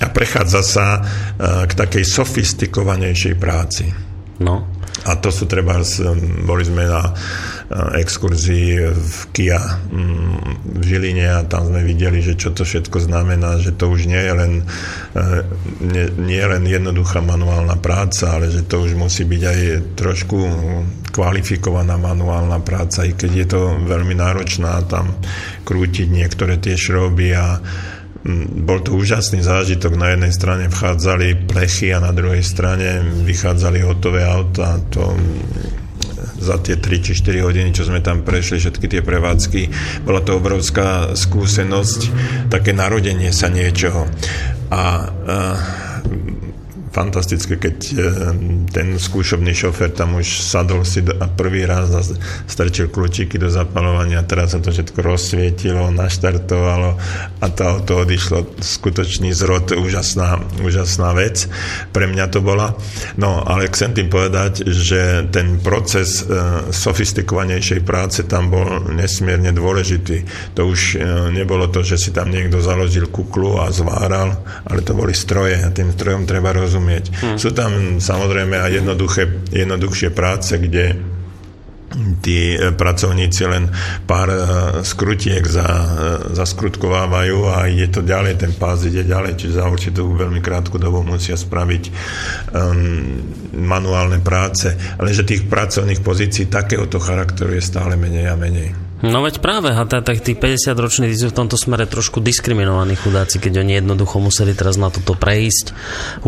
[0.00, 3.84] a prechádza sa uh, k takej sofistikovanejšej práci.
[4.40, 4.79] No.
[5.08, 5.80] A to sú treba,
[6.44, 7.16] boli sme na
[7.70, 13.62] exkurzii v Kia mm, v Žiline a tam sme videli, že čo to všetko znamená,
[13.62, 14.52] že to už nie je len,
[15.14, 15.24] e,
[15.78, 19.60] nie, nie len jednoduchá manuálna práca, ale že to už musí byť aj
[19.94, 20.38] trošku
[21.14, 25.14] kvalifikovaná manuálna práca, i keď je to veľmi náročná tam
[25.62, 27.62] krútiť niektoré tie šroby a
[28.64, 29.96] bol to úžasný zážitok.
[29.96, 34.76] Na jednej strane vchádzali plechy a na druhej strane vychádzali hotové auta.
[34.92, 35.16] To
[36.40, 39.60] za tie 3 či 4 hodiny, čo sme tam prešli, všetky tie prevádzky.
[40.08, 42.00] Bola to obrovská skúsenosť,
[42.48, 44.08] také narodenie sa niečoho.
[44.72, 44.82] A, a
[46.90, 47.94] fantastické, keď e,
[48.74, 52.02] ten skúšobný šofer tam už sadol si a prvý raz a
[52.50, 56.98] strčil kľúčiky do zapalovania, teraz sa to všetko rozsvietilo, naštartovalo
[57.38, 61.46] a to auto odišlo skutočný zrod, úžasná, úžasná vec.
[61.94, 62.74] Pre mňa to bola.
[63.14, 70.26] No, ale chcem tým povedať, že ten proces e, sofistikovanejšej práce tam bol nesmierne dôležitý.
[70.58, 74.90] To už e, nebolo to, že si tam niekto založil kuklu a zváral, ale to
[74.98, 77.04] boli stroje a tým strojom treba rozumieť rozumieť.
[77.20, 77.36] Hmm.
[77.36, 80.96] Sú tam samozrejme aj jednoduché, jednoduchšie práce, kde
[82.22, 83.66] tí e, pracovníci len
[84.06, 84.38] pár e,
[84.86, 85.88] skrutiek za, e,
[86.38, 91.02] zaskrutkovávajú a ide to ďalej, ten pás ide ďalej, čiže za určitú veľmi krátku dobu
[91.02, 91.84] musia spraviť
[92.54, 93.18] um,
[93.58, 94.70] manuálne práce,
[95.02, 98.89] ale že tých pracovných pozícií takéhoto charakteru je stále menej a menej.
[99.00, 103.40] No veď práve, a tak tí 50 roční sú v tomto smere trošku diskriminovaní chudáci,
[103.40, 105.72] keď oni jednoducho museli teraz na toto prejsť.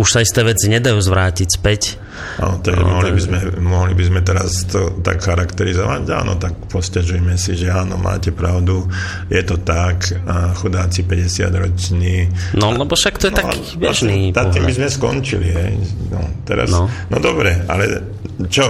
[0.01, 2.01] Už sa isté veci nedajú zvrátiť späť.
[2.41, 6.03] Áno, takže no, mohli, by sme, mohli by sme teraz to tak charakterizovať.
[6.17, 8.89] Áno, tak postiažujeme si, že áno, máte pravdu,
[9.29, 12.33] je to tak, a chudáci 50 roční.
[12.57, 15.73] No, lebo však to je no, taký bežný vlastne, tým by sme skončili, hej.
[16.09, 16.89] No, teraz, no.
[16.89, 18.01] no dobre, ale
[18.49, 18.65] čo?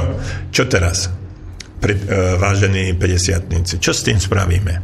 [0.50, 1.21] Čo teraz?
[1.82, 4.78] Pri, uh, vážení 50 Čo s tým spravíme?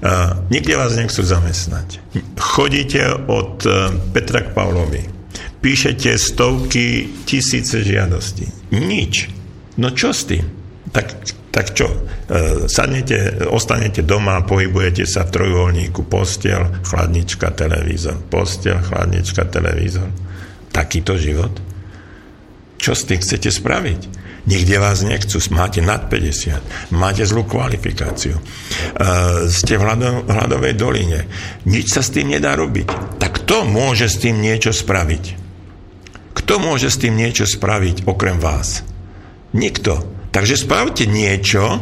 [0.00, 2.00] Uh, nikde vás nechcú zamestnať.
[2.40, 5.04] Chodíte od uh, Petra k Pavlovi.
[5.60, 8.72] Píšete stovky, tisíce žiadostí.
[8.72, 9.28] Nič.
[9.76, 10.44] No čo s tým?
[10.92, 11.06] Tak
[11.54, 11.86] tak čo?
[11.86, 11.98] E,
[12.66, 20.10] sadnete, ostanete doma, pohybujete sa v trojuholníku, postel, chladnička, televízor, postel, chladnička, televízor.
[20.74, 21.54] Takýto život?
[22.74, 24.00] Čo s tým chcete spraviť?
[24.44, 31.24] Nikde vás nechcú, máte nad 50, máte zlú kvalifikáciu, uh, ste v hľado, doline,
[31.64, 33.16] nič sa s tým nedá robiť.
[33.16, 35.24] Tak kto môže s tým niečo spraviť?
[36.36, 38.84] Kto môže s tým niečo spraviť okrem vás?
[39.56, 40.04] Nikto.
[40.34, 41.80] Takže spravte niečo,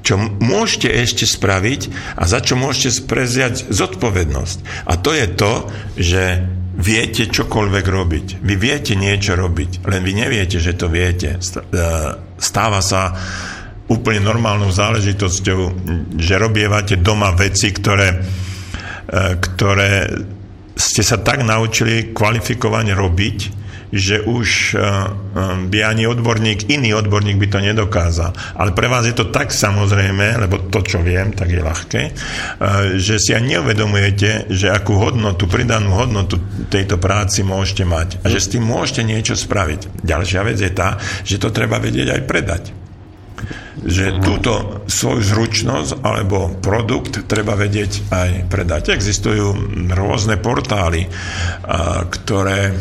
[0.00, 1.80] čo môžete ešte spraviť
[2.18, 4.88] a za čo môžete preziať zodpovednosť.
[4.88, 5.52] A to je to,
[5.94, 6.22] že
[6.80, 8.26] viete čokoľvek robiť.
[8.40, 11.36] Vy viete niečo robiť, len vy neviete, že to viete.
[11.36, 11.40] E,
[12.40, 13.12] stáva sa
[13.90, 15.60] úplne normálnou záležitosťou,
[16.16, 18.18] že robievate doma veci, ktoré, e,
[19.38, 20.08] ktoré
[20.74, 23.59] ste sa tak naučili kvalifikovane robiť,
[23.90, 25.10] že už eh, eh,
[25.66, 28.30] by ani odborník, iný odborník by to nedokázal.
[28.56, 32.14] Ale pre vás je to tak samozrejme, lebo to, čo viem, tak je ľahké, eh,
[32.96, 36.38] že si ani neuvedomujete, že akú hodnotu, pridanú hodnotu
[36.70, 40.06] tejto práci môžete mať a že s tým môžete niečo spraviť.
[40.06, 40.96] Ďalšia vec je tá,
[41.26, 42.64] že to treba vedieť aj predať
[43.80, 48.92] že túto svoju zručnosť alebo produkt treba vedieť aj predať.
[48.92, 49.56] Existujú
[49.96, 51.08] rôzne portály,
[52.12, 52.76] ktoré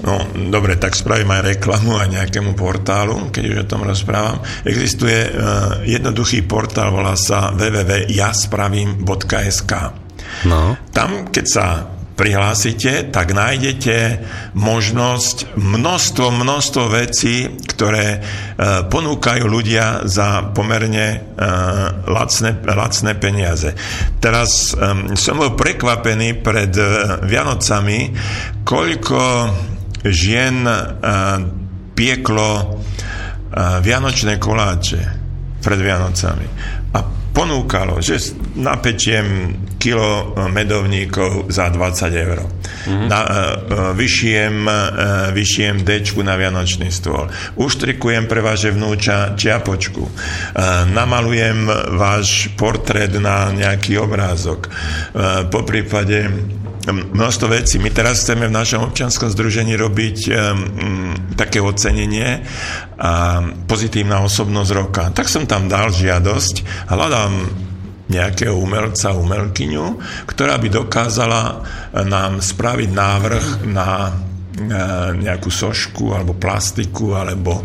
[0.00, 0.16] No,
[0.48, 4.40] dobre, tak spravím aj reklamu aj nejakému portálu, keď už o tom rozprávam.
[4.64, 9.72] Existuje uh, jednoduchý portál, volá sa www.jaspravím.sk.
[10.48, 10.80] No.
[10.94, 11.84] Tam, keď sa
[12.16, 14.20] prihlásite, tak nájdete
[14.52, 21.20] možnosť množstvo, množstvo vecí, ktoré uh, ponúkajú ľudia za pomerne uh,
[22.08, 23.72] lacné, lacné peniaze.
[24.20, 28.12] Teraz um, som bol prekvapený pred uh, Vianocami,
[28.68, 29.20] koľko
[30.04, 30.64] žien
[31.96, 32.80] pieklo
[33.82, 35.02] vianočné koláče
[35.60, 36.46] pred Vianocami.
[36.96, 36.98] A
[37.30, 38.18] ponúkalo, že
[38.58, 42.38] napečiem kilo medovníkov za 20 eur.
[42.44, 43.06] Mm-hmm.
[43.08, 43.20] Na,
[43.96, 44.56] vyšijem,
[45.32, 47.32] vyšijem dečku na vianočný stôl.
[47.56, 50.04] Uštrikujem pre vaše vnúča čiapočku.
[50.92, 51.64] Namalujem
[51.96, 54.68] váš portrét na nejaký obrázok.
[55.48, 56.28] Po prípade
[56.88, 57.76] množstvo vecí.
[57.76, 60.34] My teraz chceme v našom občianskom združení robiť um,
[61.36, 62.40] také ocenenie
[62.96, 65.02] a pozitívna osobnosť roka.
[65.12, 67.32] Tak som tam dal žiadosť, hľadám
[68.10, 69.86] nejakého umelca, umelkyňu,
[70.26, 71.62] ktorá by dokázala
[71.94, 74.10] nám spraviť návrh na
[75.20, 77.62] nejakú sošku alebo plastiku alebo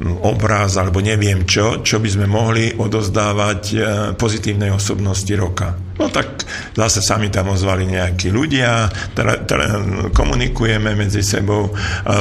[0.00, 3.76] obráz alebo neviem čo, čo by sme mohli odozdávať e,
[4.16, 5.76] pozitívnej osobnosti roka.
[6.00, 9.66] No tak zase sami tam ozvali nejakí ľudia, teda, teda
[10.16, 11.68] komunikujeme medzi sebou,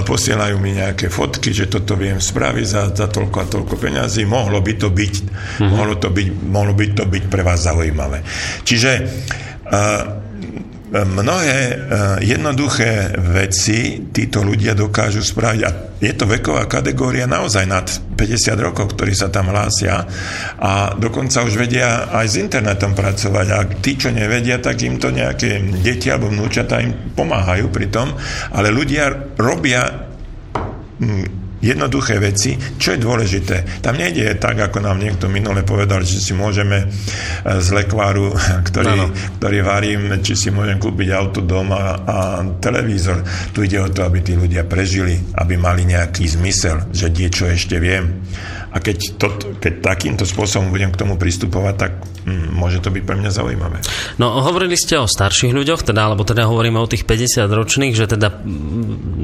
[0.03, 4.27] posielajú mi nejaké fotky, že toto viem spraviť za, za toľko a toľko peňazí.
[4.27, 5.71] Mohlo by to byť, mm-hmm.
[5.71, 8.19] mohlo, to byť, mohlo by to byť pre vás zaujímavé.
[8.67, 10.28] Čiže uh,
[10.89, 11.77] mnohé eh,
[12.25, 15.61] jednoduché veci títo ľudia dokážu spraviť.
[15.65, 15.69] A
[16.01, 20.03] je to veková kategória naozaj nad 50 rokov, ktorí sa tam hlásia.
[20.57, 23.47] A dokonca už vedia aj s internetom pracovať.
[23.53, 28.15] A tí, čo nevedia, tak im to nejaké deti alebo vnúčata im pomáhajú pri tom,
[28.55, 30.09] ale ľudia robia
[31.59, 33.83] jednoduché veci, čo je dôležité.
[33.83, 36.87] Tam nejde tak, ako nám niekto minule povedal, že si môžeme e,
[37.59, 38.33] z lekváru,
[38.67, 39.15] ktorý, no, no.
[39.39, 42.17] ktorý varím, či si môžem kúpiť auto, doma a
[42.59, 43.23] televízor.
[43.51, 47.77] Tu ide o to, aby tí ľudia prežili, aby mali nejaký zmysel, že niečo ešte
[47.77, 48.23] viem.
[48.69, 49.27] A keď, to,
[49.57, 51.91] keď takýmto spôsobom budem k tomu pristupovať, tak
[52.29, 53.81] hm, môže to byť pre mňa zaujímavé.
[54.21, 58.05] No hovorili ste o starších ľuďoch, teda, alebo teda hovoríme o tých 50 ročných, že
[58.05, 58.29] teda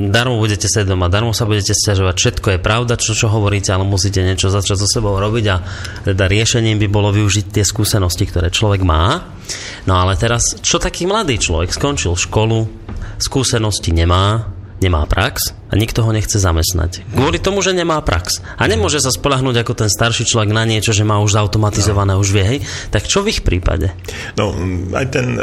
[0.09, 3.85] darmo budete sedieť doma, darmo sa budete stiažovať, všetko je pravda, čo, čo hovoríte, ale
[3.85, 5.61] musíte niečo začať so sebou robiť a
[6.09, 9.29] teda riešením by bolo využiť tie skúsenosti, ktoré človek má.
[9.85, 12.65] No ale teraz, čo taký mladý človek skončil školu,
[13.21, 17.07] skúsenosti nemá, nemá prax a nikto ho nechce zamestnať.
[17.15, 18.43] Kvôli tomu, že nemá prax.
[18.59, 22.21] A nemôže sa spolahnúť ako ten starší človek na niečo, že má už automatizované, no.
[22.21, 22.59] už vie, hej.
[22.91, 23.95] Tak čo v ich prípade?
[24.35, 24.51] No,
[24.93, 25.39] aj ten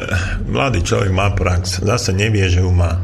[0.47, 1.81] mladý človek má prax.
[1.81, 3.01] Zase nevie, že ju má.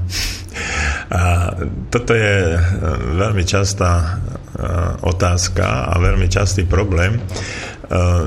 [1.09, 1.55] A
[1.89, 2.61] toto je e,
[3.15, 4.09] veľmi častá e,
[5.07, 7.23] otázka a veľmi častý problém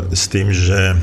[0.09, 0.97] s tým, že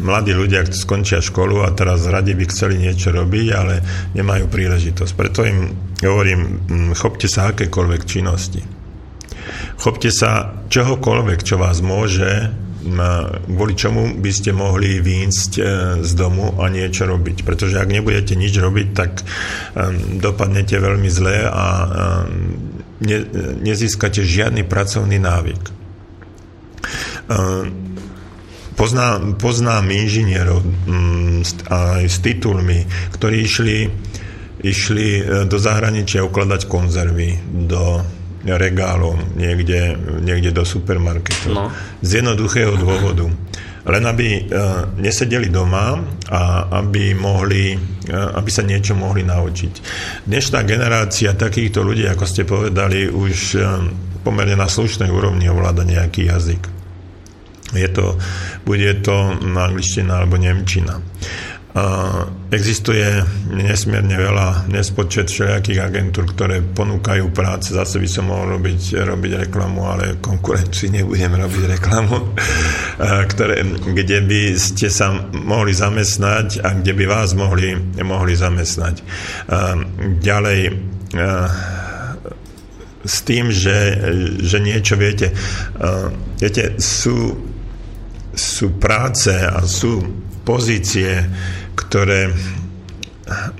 [0.00, 3.74] mladí ľudia skončia školu a teraz radi by chceli niečo robiť, ale
[4.16, 5.12] nemajú príležitosť.
[5.14, 5.72] Preto im
[6.02, 8.62] hovorím, mm, chopte sa akékoľvek činnosti.
[9.78, 12.62] Chopte sa čohokoľvek, čo vás môže
[13.46, 15.62] kvôli čomu by ste mohli výjsť e,
[16.02, 17.46] z domu a niečo robiť.
[17.46, 19.22] Pretože ak nebudete nič robiť, tak
[20.18, 21.64] dopadnete veľmi zle a
[23.02, 23.18] ne,
[23.62, 25.62] nezískate žiadny pracovný návyk.
[28.72, 33.76] Poznám, poznám inžinierov mm, aj s titulmi, ktorí išli,
[34.64, 37.36] išli e, do zahraničia ukladať konzervy,
[37.68, 38.00] do
[38.42, 39.94] regálov, niekde,
[40.24, 41.54] niekde do supermarketu.
[41.54, 41.70] No.
[42.02, 43.30] Z jednoduchého dôvodu
[43.82, 44.42] len aby e,
[45.02, 45.98] nesedeli doma
[46.30, 49.72] a aby, mohli, e, aby sa niečo mohli naučiť.
[50.22, 53.58] Dnešná generácia takýchto ľudí, ako ste povedali, už
[54.22, 56.81] pomerne na slušnej úrovni ovláda nejaký jazyk.
[57.72, 58.20] Je to,
[58.68, 61.00] bude to angličtina alebo nemčina.
[62.52, 67.72] Existuje nesmierne veľa, nespočet všelijakých agentúr, ktoré ponúkajú práce.
[67.72, 72.36] Zase by som mohol robiť, robiť reklamu, ale konkurencii nebudem robiť reklamu,
[73.00, 77.72] ktoré, kde by ste sa mohli zamestnať a kde by vás mohli,
[78.04, 79.00] mohli zamestnať.
[80.20, 80.60] Ďalej,
[83.00, 83.96] s tým, že,
[84.44, 85.32] že niečo viete.
[86.36, 87.48] Viete, sú,
[88.32, 90.00] sú práce a sú
[90.42, 91.24] pozície,
[91.76, 92.32] ktoré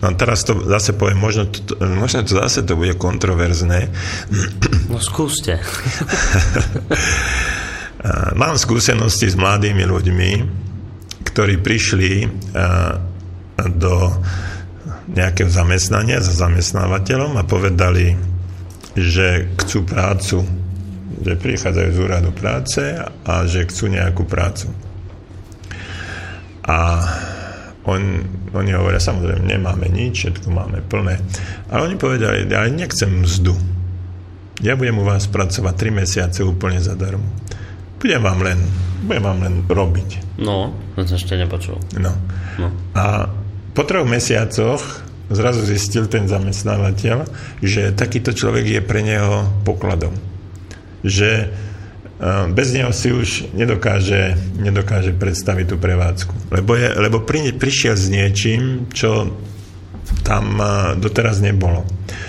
[0.03, 3.89] No teraz to zase poviem, možno to, možno to zase to bude kontroverzné.
[4.91, 5.57] No skúste.
[8.41, 10.31] Mám skúsenosti s mladými ľuďmi,
[11.31, 12.27] ktorí prišli
[13.79, 13.95] do
[15.13, 18.19] nejakého zamestnania za zamestnávateľom a povedali,
[18.99, 20.43] že chcú prácu,
[21.21, 24.73] že prichádzajú z úradu práce a že chcú nejakú prácu.
[26.63, 26.79] A
[27.83, 28.03] on,
[28.55, 31.19] oni hovoria, samozrejme, nemáme nič, všetko máme plné.
[31.67, 33.59] Ale oni povedali, ja nechcem mzdu.
[34.63, 37.27] Ja budem u vás pracovať 3 mesiace úplne zadarmo.
[37.99, 38.59] Budem vám len,
[39.03, 40.39] budem vám len robiť.
[40.39, 41.83] No, to som ešte nepočul.
[41.99, 42.15] No.
[42.63, 42.69] no.
[42.95, 43.27] A
[43.75, 45.03] po troch mesiacoch
[45.33, 47.27] zrazu zistil ten zamestnávateľ,
[47.59, 50.15] že takýto človek je pre neho pokladom.
[51.03, 51.31] Že
[52.55, 56.55] bez neho si už nedokáže, nedokáže predstaviť tú prevádzku.
[56.55, 59.35] Lebo, je, lebo pri, prišiel s niečím, čo
[60.23, 60.63] tam
[61.03, 61.83] doteraz nebolo.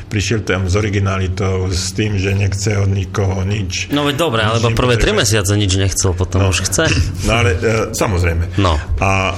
[0.10, 3.94] Prišiel tam s originalitou, s tým, že nechce od nikoho nič.
[3.94, 6.90] No veď dobre, alebo prvé tri mesiace nič nechcel, potom no, už chce.
[7.30, 7.60] No ale e,
[7.94, 8.58] samozrejme.
[8.58, 8.78] No.
[8.98, 9.34] A,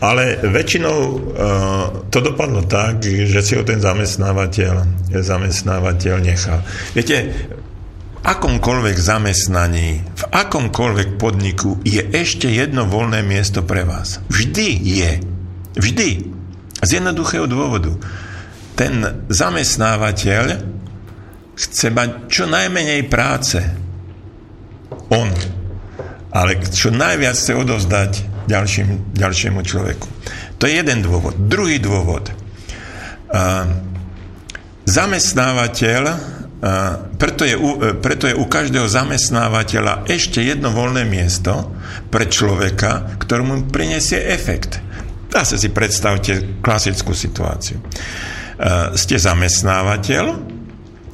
[0.00, 1.16] ale väčšinou e,
[2.08, 4.72] to dopadlo tak, že si ho ten zamestnávateľ,
[5.12, 6.64] zamestnávateľ nechal.
[6.96, 7.32] Viete,
[8.20, 14.20] akomkoľvek zamestnaní, v akomkoľvek podniku je ešte jedno voľné miesto pre vás.
[14.28, 15.12] Vždy je.
[15.76, 16.08] Vždy.
[16.80, 17.96] Z jednoduchého dôvodu.
[18.76, 20.44] Ten zamestnávateľ
[21.56, 23.60] chce mať čo najmenej práce.
[25.12, 25.28] On.
[26.32, 28.12] Ale čo najviac chce odovzdať
[28.48, 30.08] ďalším, ďalšiemu človeku.
[30.60, 31.36] To je jeden dôvod.
[31.36, 32.32] Druhý dôvod.
[33.30, 33.68] Uh,
[34.88, 36.02] zamestnávateľ
[37.16, 41.72] preto je, u, e, preto je u každého zamestnávateľa ešte jedno voľné miesto
[42.12, 44.84] pre človeka, ktorému prinesie efekt.
[45.30, 47.78] Zase si predstavte klasickú situáciu.
[48.98, 50.24] Ste zamestnávateľ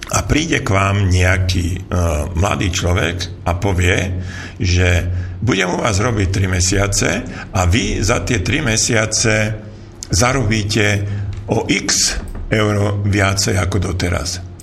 [0.09, 1.85] a príde k vám nejaký
[2.33, 4.17] mladý človek a povie,
[4.57, 5.05] že
[5.45, 7.09] budem u vás robiť 3 mesiace
[7.53, 9.35] a vy za tie 3 mesiace
[10.09, 10.87] zarobíte
[11.53, 12.17] o x
[12.51, 14.56] euro viacej ako doteraz.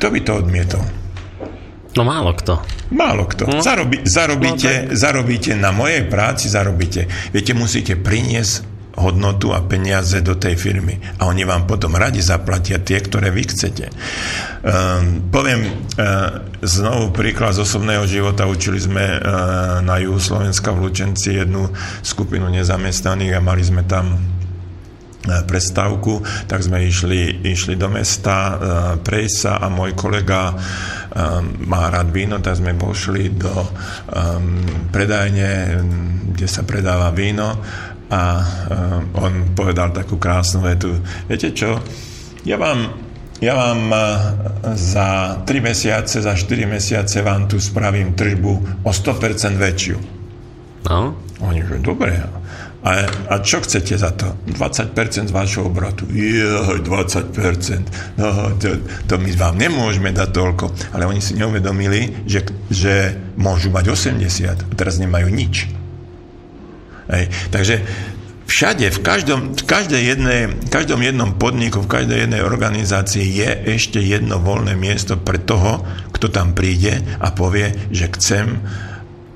[0.00, 0.84] Kto by to odmietol?
[1.92, 2.56] No málo kto.
[2.88, 3.44] Málo kto.
[3.44, 3.60] No.
[3.60, 7.04] Zarobi, zarobíte, no, zarobíte na mojej práci, zarobíte.
[7.36, 8.64] Viete, musíte priniesť
[8.96, 10.96] hodnotu a peniaze do tej firmy.
[11.20, 13.92] A oni vám potom radi zaplatia tie, ktoré vy chcete.
[14.64, 18.48] Um, poviem uh, znovu príklad z osobného života.
[18.48, 19.20] Učili sme uh,
[19.84, 21.68] na juhu Slovenska v Lučenci jednu
[22.00, 24.16] skupinu nezamestnaných a mali sme tam
[25.20, 28.54] prestávku, tak sme išli, išli do mesta e,
[29.04, 30.54] prejsť sa a môj kolega e,
[31.68, 33.68] má rád víno, tak sme vošli do e,
[34.88, 35.50] predajne,
[36.32, 37.60] kde sa predáva víno
[38.10, 38.42] a
[39.22, 40.90] on povedal takú krásnu vetu.
[41.30, 41.78] Viete čo,
[42.42, 42.90] ja vám,
[43.38, 43.86] ja vám
[44.74, 49.98] za 3 mesiace, za 4 mesiace vám tu spravím tržbu o 100% väčšiu.
[50.90, 51.14] No.
[51.38, 52.18] Oni, že dobre.
[52.80, 54.40] A, a čo chcete za to?
[54.48, 56.08] 20% z vášho obratu.
[56.08, 58.16] Joj, 20%.
[58.16, 60.96] No, to, to my vám nemôžeme dať toľko.
[60.96, 62.40] Ale oni si neuvedomili, že,
[62.72, 65.68] že môžu mať 80 a teraz nemajú nič.
[67.12, 67.28] Hej.
[67.52, 67.84] Takže
[68.48, 73.50] všade, v každom, v každej jednej, v každom jednom podniku, v každej jednej organizácii je
[73.76, 75.84] ešte jedno voľné miesto pre toho,
[76.16, 78.64] kto tam príde a povie, že chcem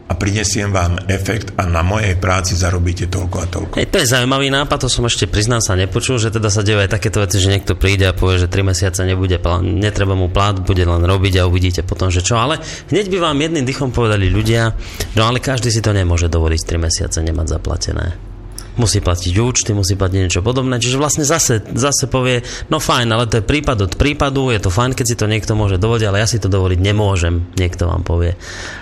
[0.04, 3.74] a prinesiem vám efekt a na mojej práci zarobíte toľko a toľko.
[3.80, 6.84] Hej, to je zaujímavý nápad, to som ešte priznám sa nepočul, že teda sa dejú
[6.84, 10.28] aj takéto veci, že niekto príde a povie, že 3 mesiace nebude plán, netreba mu
[10.28, 12.36] plát, bude len robiť a uvidíte potom, že čo.
[12.36, 12.60] Ale
[12.92, 14.76] hneď by vám jedným dychom povedali ľudia,
[15.16, 18.33] no ale každý si to nemôže dovoliť 3 mesiace nemať zaplatené
[18.76, 20.78] musí platiť účty, musí platiť niečo podobné.
[20.82, 24.70] Čiže vlastne zase, zase povie, no fajn, ale to je prípad od prípadu, je to
[24.70, 28.02] fajn, keď si to niekto môže dovoliť, ale ja si to dovoliť nemôžem, niekto vám
[28.02, 28.34] povie.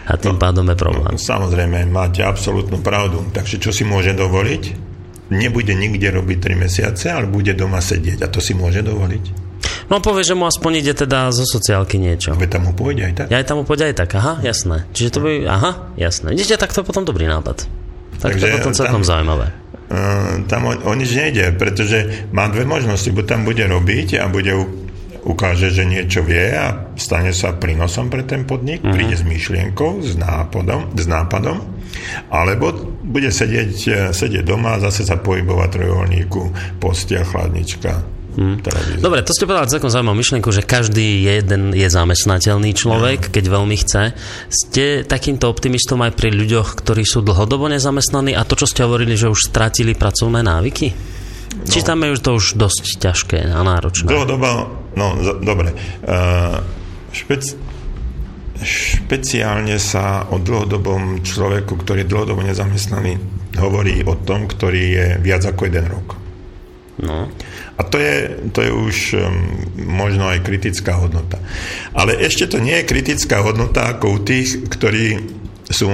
[0.09, 1.15] A tým no, pádom je problém.
[1.15, 3.25] No, samozrejme, máte absolútnu pravdu.
[3.33, 4.93] Takže čo si môže dovoliť?
[5.33, 8.21] Nebude nikde robiť 3 mesiace, ale bude doma sedieť.
[8.21, 9.25] A to si môže dovoliť?
[9.89, 12.33] No povie, že mu aspoň ide teda zo sociálky niečo.
[12.37, 13.27] Veď tam mu pôjde aj tak.
[13.29, 14.89] Ja aj tam mu pôjde aj tak, aha, jasné.
[14.97, 15.71] Čiže to by, aha,
[16.01, 16.33] jasné.
[16.33, 17.69] Vidíte, tak to je potom dobrý nápad.
[18.21, 19.62] Tak Takže to je potom celkom tam, zaujímavé.
[19.93, 23.13] Uh, tam o, o nič nejde, pretože má dve možnosti.
[23.13, 24.57] Buď tam bude robiť a bude
[25.23, 28.91] ukáže, že niečo vie a stane sa prínosom pre ten podnik, uh-huh.
[28.91, 31.61] príde s myšlienkou, s nápadom, s nápadom,
[32.33, 32.73] alebo
[33.05, 36.43] bude sedieť, sedieť doma a zase sa pohybovať trojuholníku,
[36.83, 38.03] postia, chladnička,
[38.33, 38.65] Hmm.
[38.97, 43.77] Dobre, to ste povedali celkom zaujímavú myšlienku, že každý jeden je zamestnateľný človek, keď veľmi
[43.77, 44.17] chce.
[44.49, 49.21] Ste takýmto optimistom aj pri ľuďoch, ktorí sú dlhodobo nezamestnaní a to, čo ste hovorili,
[49.21, 50.97] že už stratili pracovné návyky?
[51.53, 51.69] No.
[51.69, 54.09] Či tam je to už dosť ťažké a náročné?
[54.09, 54.49] Dlhodobo,
[54.97, 55.77] no z- dobre.
[56.01, 56.65] Uh,
[57.13, 57.61] špec-
[58.65, 63.21] špeciálne sa o dlhodobom človeku, ktorý je dlhodobo nezamestnaný,
[63.61, 66.09] hovorí o tom, ktorý je viac ako jeden rok.
[67.03, 67.27] No.
[67.77, 68.97] A to je, to je už
[69.81, 71.41] možno aj kritická hodnota.
[71.97, 75.25] Ale ešte to nie je kritická hodnota ako u tých, ktorí
[75.73, 75.89] sú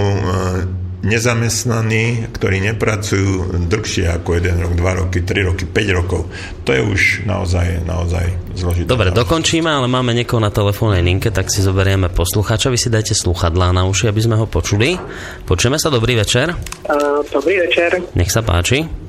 [0.99, 6.27] nezamestnaní, ktorí nepracujú dlhšie ako 1 rok, 2 roky, 3 roky, 5 rokov.
[6.67, 8.27] To je už naozaj, naozaj
[8.59, 8.91] zložité.
[8.91, 12.75] Dobre, dokončíme, ale máme niekoho na telefónnej linke, tak si zoberieme poslucháča.
[12.75, 14.99] Vy si dajte sluchadlá na uši, aby sme ho počuli.
[15.47, 16.51] Počujeme sa, dobrý večer.
[16.91, 18.03] Uh, dobrý večer.
[18.19, 19.08] Nech sa páči.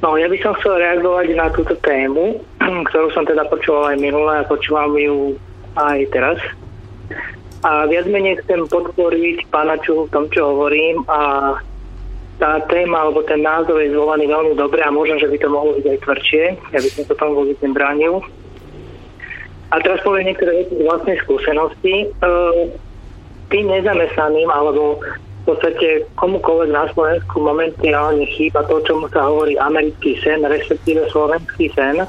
[0.00, 2.40] No, ja by som chcel reagovať na túto tému,
[2.88, 5.36] ktorú som teda počúval aj minule a počúvam ju
[5.76, 6.38] aj teraz.
[7.60, 11.52] A viac menej chcem podporiť pána Čuhu v tom, čo hovorím a
[12.40, 15.76] tá téma alebo ten názov je zvolaný veľmi dobre a možno, že by to mohlo
[15.76, 16.44] byť aj tvrdšie.
[16.72, 18.24] Ja by som to tomu vôbec nebránil.
[19.70, 22.08] A teraz poviem niektoré veci z vlastnej skúsenosti.
[22.24, 22.72] Uh,
[23.52, 25.04] tým nezamestnaným alebo
[25.40, 31.72] v podstate komukoľvek na Slovensku momentálne chýba to, čomu sa hovorí americký sen, respektíve slovenský
[31.72, 32.04] sen.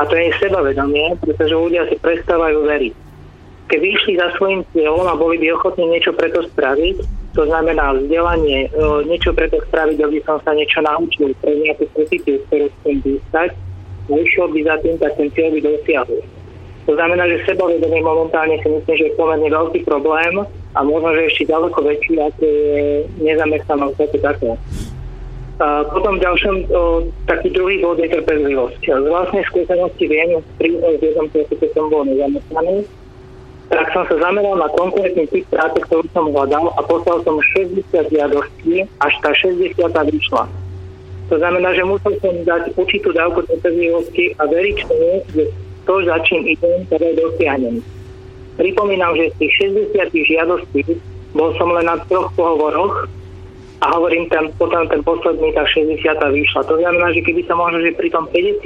[0.00, 2.94] A to je sebavedomie, pretože ľudia si prestávajú veriť.
[3.68, 6.96] Keby išli za svojím cieľom a boli by ochotní niečo preto spraviť,
[7.32, 12.40] to znamená vzdelanie, e, niečo preto spraviť, aby som sa niečo naučil pre nejakú pozíciu,
[12.48, 13.50] ktorú chcem získať,
[14.08, 16.20] a išiel by za tým, tak ten cieľ by dosiahol.
[16.84, 20.34] To znamená, že sebavedomie momentálne si myslím, že je pomerne veľký problém
[20.72, 24.50] a možno, že ešte ďaleko väčší, ako je nezamestnanosť ako také.
[25.62, 28.82] A potom ďalšom, o, taký druhý bod je trpezlivosť.
[28.82, 32.88] Z vlastnej skúsenosti viem, pri jednom čase, som bol nezamestnaný,
[33.70, 37.84] tak som sa zameral na konkrétny typ práce, ktorú som hľadal a poslal som 60
[37.88, 40.44] žiadostí, až tá 60 vyšla.
[41.32, 45.42] To znamená, že musel som dať určitú dávku trpezlivosti a veriť tomu, že
[45.88, 47.80] to, za čím idem, teda dosiahnem.
[48.62, 49.52] Pripomínam, že z tých
[49.90, 50.86] 60 žiadostí
[51.34, 53.10] bol som len na troch pohovoroch
[53.82, 56.70] a hovorím tam, potom ten posledný, tá 60 vyšla.
[56.70, 58.62] To znamená, že keby som možno, že pri tom 50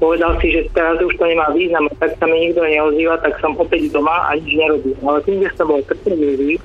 [0.00, 3.52] povedal si, že teraz už to nemá význam, tak sa mi nikto neozýva, tak som
[3.60, 4.96] opäť doma a nič nerobím.
[5.04, 6.56] Ale tým, že som bol trpezlivý,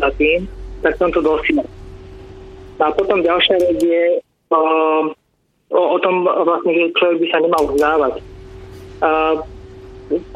[0.00, 0.48] za tým,
[0.80, 1.68] tak som to dosiahol.
[2.80, 4.04] A potom ďalšia vec je
[4.48, 4.62] o,
[5.76, 8.14] o, o tom vlastne, že človek by sa nemal vzdávať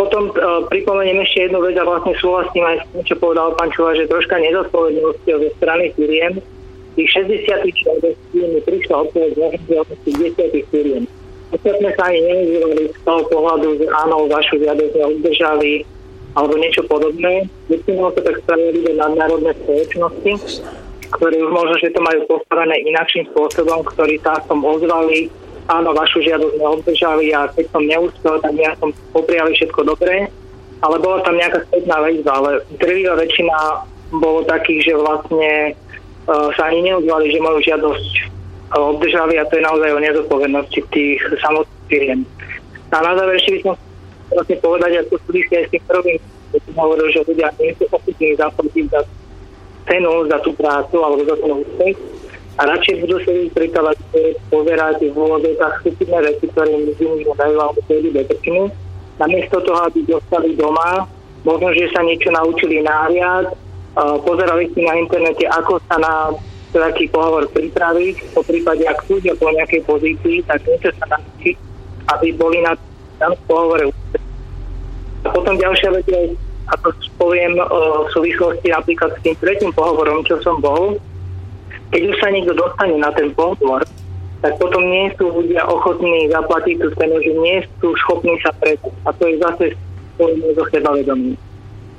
[0.01, 3.69] potom uh, pripomeniem ešte jednu vec a vlastne súhlasím aj s tým, čo povedal pán
[3.71, 6.41] Čuva, že troška nezodpovednosti zo strany firiem.
[6.97, 9.31] Tých 60 žiadostí mi prišla odpoveď
[10.09, 11.05] z 10 firiem.
[11.49, 15.85] Ostatné sa ani neuzývali z toho pohľadu, že áno, vašu žiadosť udržali
[16.37, 17.49] alebo niečo podobné.
[17.73, 20.33] Väčšinou to tak spravili nadnárodné spoločnosti,
[21.13, 25.33] ktoré už možno, že to majú postavené inakším spôsobom, ktorí sa tom ozvali
[25.69, 30.33] áno, vašu žiadosť neobdržali a keď som neúspel, tak ja som popriali všetko dobré,
[30.81, 32.51] ale bola tam nejaká spätná väzba, ale
[32.81, 33.57] drvivá väčšina
[34.17, 35.77] bolo takých, že vlastne
[36.27, 38.11] uh, sa ani neozvali, že moju žiadosť
[38.73, 42.21] uh, obdržali a to je naozaj o nezodpovednosti tých samotných firiem.
[42.89, 43.75] A na záver ešte by som
[44.33, 46.19] vlastne povedať, ako súvisí aj s tým prvým,
[46.49, 49.01] keď som hovoril, že ľudia nie sú ochotní zaplatiť za
[49.85, 51.97] cenu, za tú prácu alebo za ten úspech
[52.59, 57.55] a radšej budú sedieť pri telefóne, pozerať v úvodzovkách stupidné veci, ktoré im nich dajú
[57.55, 58.23] alebo pôjdu do
[59.19, 61.07] namiesto toho, aby dostali doma,
[61.47, 63.55] možno, že sa niečo naučili náviac,
[64.27, 66.15] pozerali si na internete, ako sa na
[66.71, 71.57] taký pohovor pripraviť, po prípade, ak súdia po nejakej pozícii, tak niečo sa naučiť,
[72.15, 72.75] aby boli na
[73.19, 73.91] tom pohovore.
[75.27, 76.35] A potom ďalšia vec je,
[76.71, 80.99] ako poviem v súvislosti napríklad s tým tretím pohovorom, čo som bol,
[81.89, 83.83] keď už sa niekto dostane na ten pohovor,
[84.39, 88.95] tak potom nie sú ľudia ochotní zaplatiť tú cenu, že nie sú schopní sa predať.
[89.03, 89.65] A to je zase
[90.15, 91.35] spojenie so sebavedomím.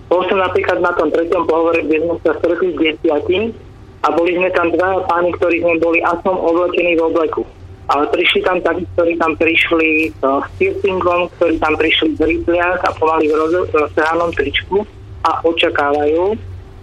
[0.08, 3.54] Bol som napríklad na tom treťom pohovore, kde sme sa stretli s desiatým
[4.02, 7.44] a boli sme tam dva páni, ktorí sme boli asom oblečení v obleku.
[7.90, 10.22] Ale prišli tam takí, ktorí tam prišli s
[10.62, 13.34] piercingom, ktorí tam prišli v rýpliach a pomaly v
[13.74, 14.86] roztrhanom tričku
[15.26, 16.38] a očakávajú,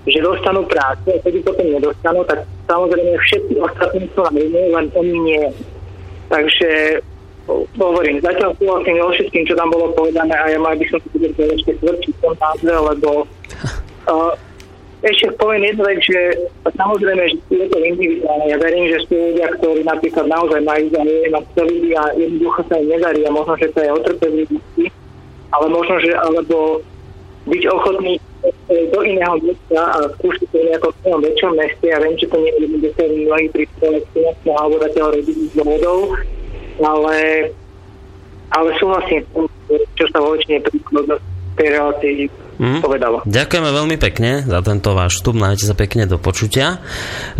[0.06, 5.16] že dostanú prácu a keď potom nedostanú, tak samozrejme všetci ostatní sú na len oni
[5.26, 5.44] nie.
[6.30, 7.02] Takže
[7.78, 11.18] hovorím, zatiaľ súhlasím so všetkým, čo tam bolo povedané a ja mal by som si
[11.18, 13.10] to ešte tvrčiť v tom názve, lebo
[14.10, 14.32] uh,
[15.10, 16.20] ešte poviem jednu vec, že
[16.74, 18.46] samozrejme, že je to individuálne.
[18.50, 22.74] Ja verím, že sú ľudia, ktorí napríklad naozaj majú záujem a chceli a jednoducho sa
[22.78, 24.84] im nedarí a možno, že to je otrpevlivosti,
[25.54, 26.82] ale možno, že alebo
[27.46, 28.18] byť ochotný
[28.68, 31.84] do iného mesta a skúšať to nejako v tom väčšom meste.
[31.86, 36.00] Ja viem, že to nie je jednoduché mnohí pri spoločnosti alebo rodiny s vodou,
[36.82, 37.16] ale,
[38.54, 39.22] ale súhlasím
[39.96, 41.18] čo sa vo väčšine príkladov
[41.58, 42.12] tej relácii
[42.56, 42.80] mm.
[43.24, 46.80] Ďakujeme veľmi pekne za tento váš vstup, majte sa pekne do počutia.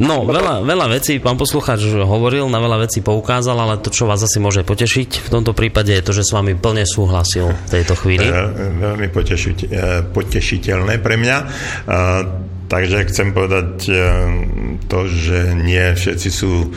[0.01, 4.23] No, veľa, veľa vecí, pán poslucháč hovoril, na veľa vecí poukázal, ale to, čo vás
[4.23, 7.95] asi môže potešiť v tomto prípade je to, že s vami plne súhlasil v tejto
[7.99, 8.29] chvíli.
[8.29, 11.39] Veľmi potešiteľ, potešiteľné pre mňa.
[12.67, 13.91] Takže chcem povedať
[14.91, 16.75] to, že nie všetci sú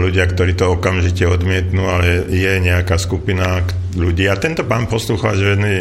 [0.00, 3.64] ľudia, ktorí to okamžite odmietnú, ale je nejaká skupina
[3.94, 4.26] ľudí.
[4.28, 5.40] A tento pán poslucháč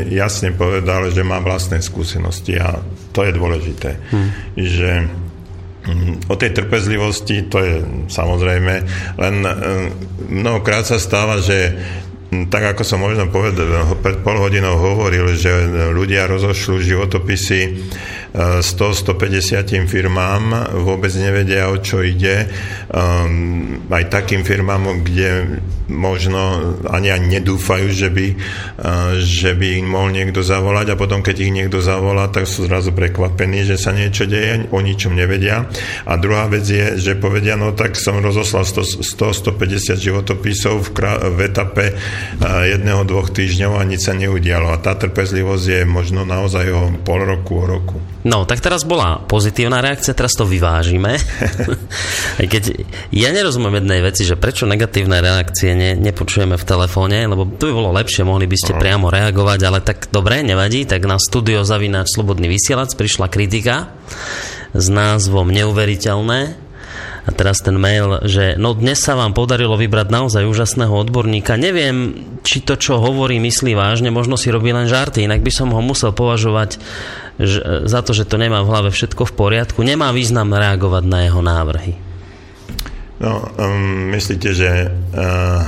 [0.10, 2.80] jasne povedal, že má vlastné skúsenosti a
[3.12, 3.98] to je dôležité.
[4.14, 4.30] Hmm.
[4.58, 4.92] Že
[5.86, 7.76] mm, o tej trpezlivosti, to je
[8.10, 8.74] samozrejme,
[9.20, 9.52] len e,
[10.30, 11.74] mnohokrát sa stáva, že
[12.32, 15.52] mm, tak ako som možno povedal, pred pol hodinou hovoril, že
[15.92, 17.62] ľudia rozošľú životopisy
[18.34, 22.50] 100-150 firmám, vôbec nevedia, o čo ide.
[22.90, 29.88] Um, aj takým firmám, kde možno ani ani nedúfajú, že by, uh, že by im
[29.94, 33.94] mohol niekto zavolať a potom, keď ich niekto zavolá, tak sú zrazu prekvapení, že sa
[33.94, 35.70] niečo deje, o ničom nevedia.
[36.10, 41.40] A druhá vec je, že povedia, no tak som rozoslal 100-150 životopisov v, krá- v
[41.54, 44.74] etape uh, jedného, dvoch týždňov a nič sa neudialo.
[44.74, 47.98] A tá trpezlivosť je možno naozaj o pol roku, o roku.
[48.24, 51.20] No, tak teraz bola pozitívna reakcia, teraz to vyvážime.
[52.40, 57.44] Aj keď ja nerozumiem jednej veci, že prečo negatívne reakcie ne, nepočujeme v telefóne, lebo
[57.44, 61.20] to by bolo lepšie, mohli by ste priamo reagovať, ale tak dobre, nevadí, tak na
[61.20, 63.92] studio zavináč Slobodný vysielač prišla kritika
[64.72, 66.64] s názvom Neuveriteľné
[67.24, 71.56] a teraz ten mail, že no dnes sa vám podarilo vybrať naozaj úžasného odborníka.
[71.56, 75.72] Neviem, či to, čo hovorí, myslí vážne, možno si robí len žarty, inak by som
[75.72, 76.84] ho musel považovať
[77.40, 79.80] že, za to, že to nemá v hlave všetko v poriadku.
[79.82, 81.94] Nemá význam reagovať na jeho návrhy.
[83.24, 85.64] No, um, myslíte, že uh,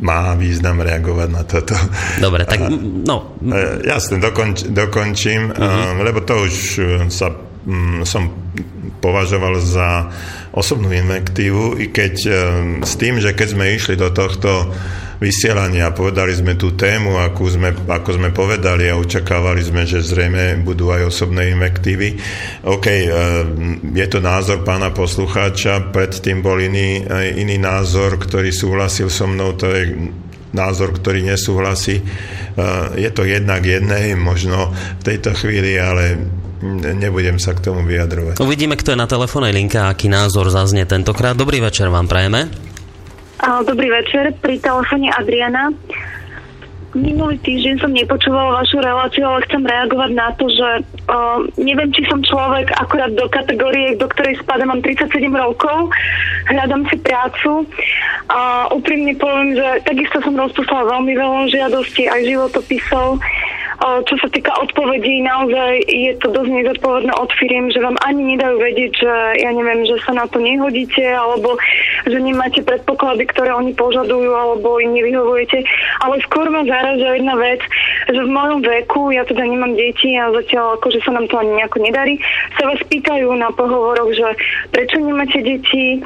[0.00, 1.74] má význam reagovať na toto?
[2.16, 2.70] Dobre, tak
[3.04, 3.36] no.
[3.42, 5.98] Uh, jasne, dokonč, dokončím, uh-huh.
[5.98, 6.54] uh, lebo to už
[7.12, 7.34] sa
[7.68, 8.32] um, som
[8.98, 10.10] považoval za
[10.52, 12.30] osobnú invektívu, i keď e,
[12.82, 14.72] s tým, že keď sme išli do tohto
[15.18, 20.62] vysielania povedali sme tú tému, ako sme, ako sme povedali a očakávali sme, že zrejme
[20.62, 22.14] budú aj osobné invektívy.
[22.66, 23.06] OK, e,
[23.94, 27.02] je to názor pána poslucháča, predtým bol iný,
[27.34, 29.82] iný názor, ktorý súhlasil so mnou, to je
[30.54, 31.98] názor, ktorý nesúhlasí.
[31.98, 32.04] E,
[32.94, 36.14] je to jednak jednej, možno v tejto chvíli, ale
[36.94, 38.42] nebudem sa k tomu vyjadrovať.
[38.42, 41.38] Uvidíme, kto je na telefónnej linke a aký názor zaznie tentokrát.
[41.38, 42.67] Dobrý večer vám prajeme.
[43.38, 45.70] Dobrý večer, pri telefóne Adriana.
[46.90, 50.68] Minulý týždeň som nepočúvala vašu reláciu, ale chcem reagovať na to, že
[51.06, 55.92] uh, neviem, či som človek akurát do kategórie, do ktorej spadám, mám 37 rokov,
[56.50, 57.62] hľadám si prácu
[58.26, 63.22] a úprimne poviem, že takisto som rozposlala veľmi veľa žiadostí, aj životopisov
[63.78, 68.58] čo sa týka odpovedí, naozaj je to dosť nezodpovedné od firiem, že vám ani nedajú
[68.58, 71.54] vedieť, že ja neviem, že sa na to nehodíte, alebo
[72.02, 75.62] že nemáte predpoklady, ktoré oni požadujú, alebo im nevyhovujete.
[76.02, 77.62] Ale skôr ma zaraža jedna vec,
[78.10, 81.62] že v mojom veku, ja teda nemám deti a zatiaľ akože sa nám to ani
[81.62, 82.18] nejako nedarí,
[82.58, 84.26] sa vás pýtajú na pohovoroch, že
[84.74, 86.02] prečo nemáte deti,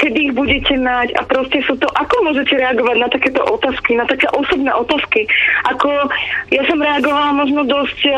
[0.00, 4.08] kedy ich budete mať a proste sú to, ako môžete reagovať na takéto otázky, na
[4.08, 5.28] také osobné otázky.
[5.68, 6.08] Ako
[6.54, 8.14] ja som reagovala možno dosť uh,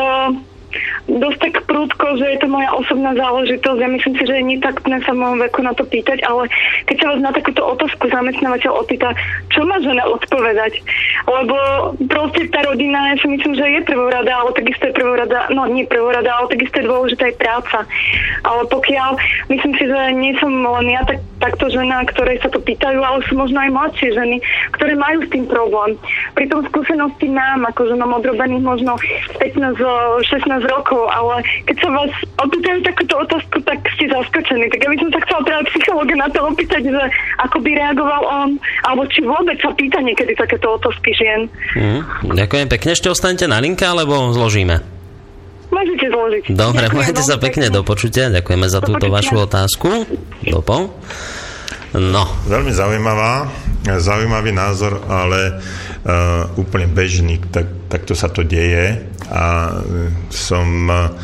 [1.07, 3.79] dosť tak prúdko, že je to moja osobná záležitosť.
[3.79, 6.51] Ja myslím si, že je netaktné sa v mojom veku na to pýtať, ale
[6.87, 9.15] keď sa vás na takúto otázku zamestnávateľ opýta,
[9.53, 10.83] čo má žena odpovedať?
[11.27, 11.57] Lebo
[12.11, 15.87] proste tá rodina, ja si myslím, že je prvorada, ale takisto je prvorada, no nie
[15.87, 17.77] prvorada, ale takisto je dôležitá aj práca.
[18.43, 19.11] Ale pokiaľ,
[19.51, 23.23] myslím si, že nie som len ja tak, takto žena, ktorej sa to pýtajú, ale
[23.29, 24.37] sú možno aj mladšie ženy,
[24.75, 25.95] ktoré majú s tým problém.
[26.33, 28.97] Pritom skúsenosti mám, ako ženom odrobených možno
[29.39, 32.11] 15-16 rokov, ale keď sa vás
[32.43, 34.67] opýtajú takúto otázku, tak ste zaskočení.
[34.69, 37.03] Tak ja by som sa chcela práve psychológa na to opýtať, že
[37.41, 38.49] ako by reagoval on,
[38.85, 41.47] alebo či vôbec sa pýta niekedy takéto otázky žien.
[41.73, 42.01] Mm,
[42.35, 42.89] ďakujem pekne.
[42.93, 44.97] Ešte ostanete na linke, alebo zložíme?
[45.67, 46.43] Môžete zložiť.
[46.55, 48.31] Dobre, majte sa pekne do počutia.
[48.31, 49.17] Ďakujeme za do túto počutia.
[49.19, 49.89] vašu otázku.
[50.47, 50.95] Dopo.
[51.95, 52.27] No.
[52.43, 53.47] Veľmi zaujímavá,
[53.87, 59.71] zaujímavý názor, ale uh, úplne bežný, tak, takto sa to deje a
[60.27, 61.15] som uh,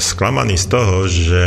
[0.00, 1.42] sklamaný z toho, že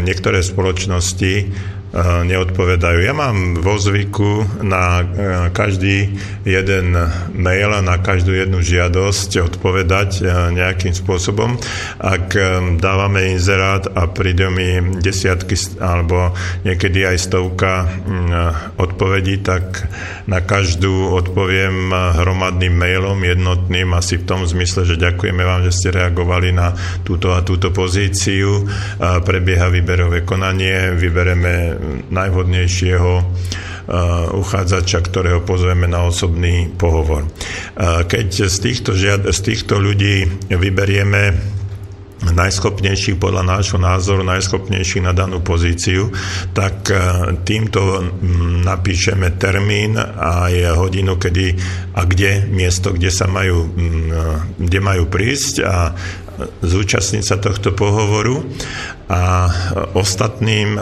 [0.00, 1.50] niektoré spoločnosti
[1.98, 3.02] neodpovedajú.
[3.02, 5.02] Ja mám vo zvyku na
[5.50, 6.14] každý
[6.46, 6.94] jeden
[7.34, 10.22] mail a na každú jednu žiadosť odpovedať
[10.54, 11.58] nejakým spôsobom.
[11.98, 12.30] Ak
[12.78, 16.30] dávame inzerát a príde mi desiatky alebo
[16.62, 17.90] niekedy aj stovka
[18.78, 19.90] odpovedí, tak
[20.30, 25.88] na každú odpoviem hromadným mailom jednotným asi v tom zmysle, že ďakujeme vám, že ste
[25.90, 26.70] reagovali na
[27.02, 28.62] túto a túto pozíciu.
[29.00, 31.79] Prebieha výberové konanie, vybereme
[32.10, 33.24] najvhodnejšieho uh,
[34.36, 37.26] uchádzača, ktorého pozveme na osobný pohovor.
[37.26, 41.58] Uh, keď z týchto, žiad, z týchto ľudí vyberieme
[42.20, 46.12] najschopnejších podľa nášho názoru, najschopnejších na danú pozíciu,
[46.52, 51.56] tak uh, týmto mm, napíšeme termín a je hodinu, kedy
[51.96, 55.96] a kde, miesto, kde sa majú, mm, kde majú prísť a
[56.62, 58.42] zúčastniť sa tohto pohovoru
[59.10, 59.50] a
[59.98, 60.80] ostatným e,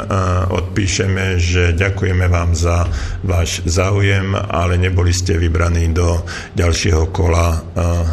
[0.52, 2.84] odpíšeme, že ďakujeme vám za
[3.24, 7.58] váš záujem, ale neboli ste vybraní do ďalšieho kola e,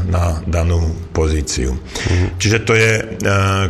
[0.07, 1.76] na danú pozíciu.
[1.76, 2.39] Mm.
[2.39, 3.03] Čiže to je, e,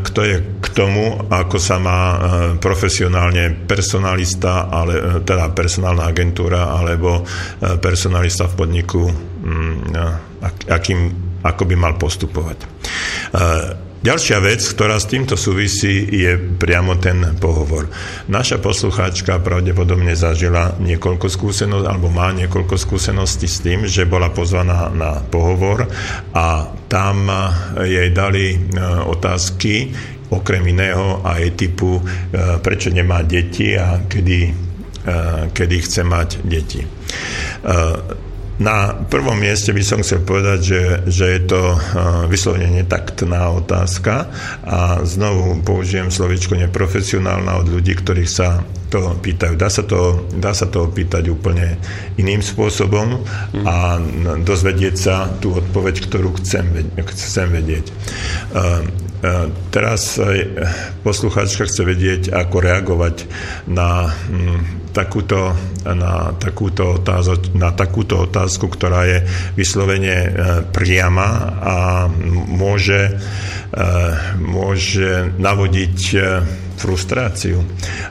[0.06, 2.02] kto je k tomu, ako sa má
[2.62, 7.26] profesionálne personalista, ale, teda personálna agentúra alebo
[7.80, 9.96] personalista v podniku, mm,
[10.70, 12.66] akým, ako by mal postupovať.
[14.06, 17.90] Ďalšia vec, ktorá s týmto súvisí, je priamo ten pohovor.
[18.30, 24.94] Naša poslucháčka pravdepodobne zažila niekoľko skúseností, alebo má niekoľko skúseností s tým, že bola pozvaná
[24.94, 25.90] na pohovor
[26.38, 27.34] a tam
[27.82, 28.58] jej dali e,
[29.10, 29.90] otázky,
[30.30, 32.02] okrem iného aj typu, e,
[32.62, 34.54] prečo nemá deti a kedy, e,
[35.50, 36.86] kedy chce mať deti.
[38.56, 44.32] Na prvom mieste by som chcel povedať, že, že je to uh, vyslovene netaktná otázka
[44.64, 49.60] a znovu použijem slovičko neprofesionálna od ľudí, ktorých sa to pýtajú.
[49.60, 51.76] Dá sa to, dá sa to opýtať úplne
[52.16, 53.28] iným spôsobom
[53.68, 54.00] a
[54.40, 57.92] dozvedieť sa tú odpoveď, ktorú chcem, chcem vedieť.
[58.56, 58.88] Uh,
[59.20, 60.16] uh, teraz
[61.04, 63.28] poslucháčka chce vedieť, ako reagovať
[63.68, 65.52] na mm, takúto,
[65.84, 69.20] na, takúto otázo, na takúto otázku, ktorá je
[69.60, 70.30] vyslovene e,
[70.72, 71.76] priama a
[72.48, 73.14] môže, e,
[74.40, 76.20] môže navodiť e,
[76.76, 77.60] frustráciu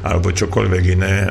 [0.04, 1.28] alebo čokoľvek iné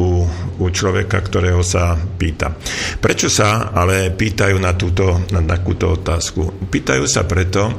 [0.00, 0.24] u,
[0.60, 2.56] u človeka, ktorého sa pýta.
[2.96, 6.68] Prečo sa ale pýtajú na, túto, na takúto otázku?
[6.72, 7.76] Pýtajú sa preto,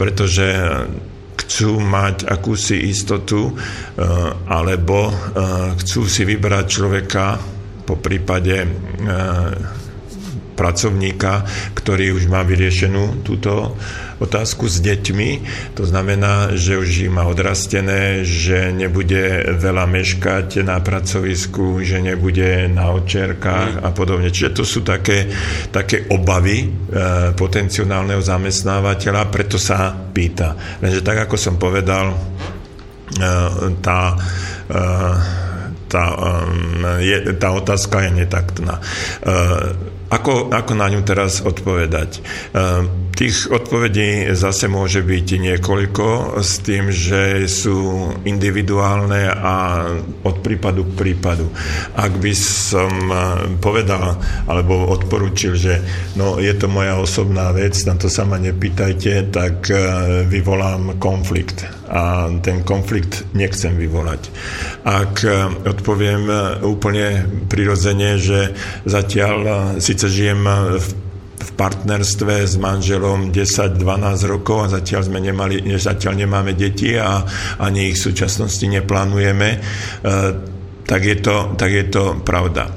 [0.00, 0.48] pretože
[1.50, 3.52] chcú mať akúsi istotu, e,
[4.46, 5.14] alebo e,
[5.82, 7.42] chcú si vybrať človeka
[7.82, 8.68] po prípade e,
[10.60, 13.80] pracovníka, ktorý už má vyriešenú túto
[14.20, 15.30] otázku s deťmi.
[15.80, 22.68] To znamená, že už ich má odrastené, že nebude veľa meškať na pracovisku, že nebude
[22.68, 24.28] na očerkách a podobne.
[24.28, 25.32] Čiže to sú také,
[25.72, 26.68] také obavy e,
[27.32, 30.52] potenciálneho zamestnávateľa, preto sa pýta.
[30.84, 32.16] Lenže tak, ako som povedal, e,
[33.80, 34.00] tá
[34.68, 35.48] e,
[35.90, 38.78] tá, um, je, tá otázka je netaktná.
[40.10, 42.18] Ako, ako na ňu teraz odpovedať?
[43.20, 49.84] Tých odpovedí zase môže byť niekoľko s tým, že sú individuálne a
[50.24, 51.52] od prípadu k prípadu.
[52.00, 54.16] Ak by som ehm, povedal
[54.48, 55.84] alebo odporučil, že
[56.16, 61.68] no, je to moja osobná vec, na to sa ma nepýtajte, tak ehm, vyvolám konflikt
[61.92, 64.32] a ten konflikt nechcem vyvolať.
[64.86, 65.26] Ak
[65.66, 66.30] odpoviem
[66.62, 68.54] úplne prirodzene, že
[68.86, 69.36] zatiaľ
[69.82, 70.46] síce žijem
[70.78, 71.09] v
[71.40, 73.80] v partnerstve s manželom 10-12
[74.28, 77.24] rokov a zatiaľ, sme nemali, zatiaľ nemáme deti a
[77.56, 79.58] ani ich v súčasnosti neplánujeme, e,
[80.84, 82.68] tak je to, tak je to pravda.
[82.68, 82.72] E,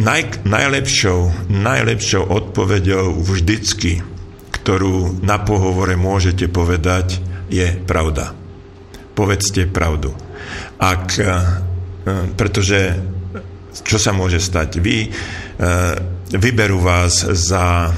[0.00, 4.00] naj, najlepšou, najlepšou odpoveďou vždycky,
[4.64, 7.20] ktorú na pohovore môžete povedať,
[7.52, 8.34] je pravda.
[9.14, 10.12] Povedzte pravdu.
[10.76, 11.16] Ak,
[12.36, 13.00] pretože
[13.80, 14.82] čo sa môže stať?
[14.82, 15.08] Vy
[16.30, 17.94] vyberú vás za,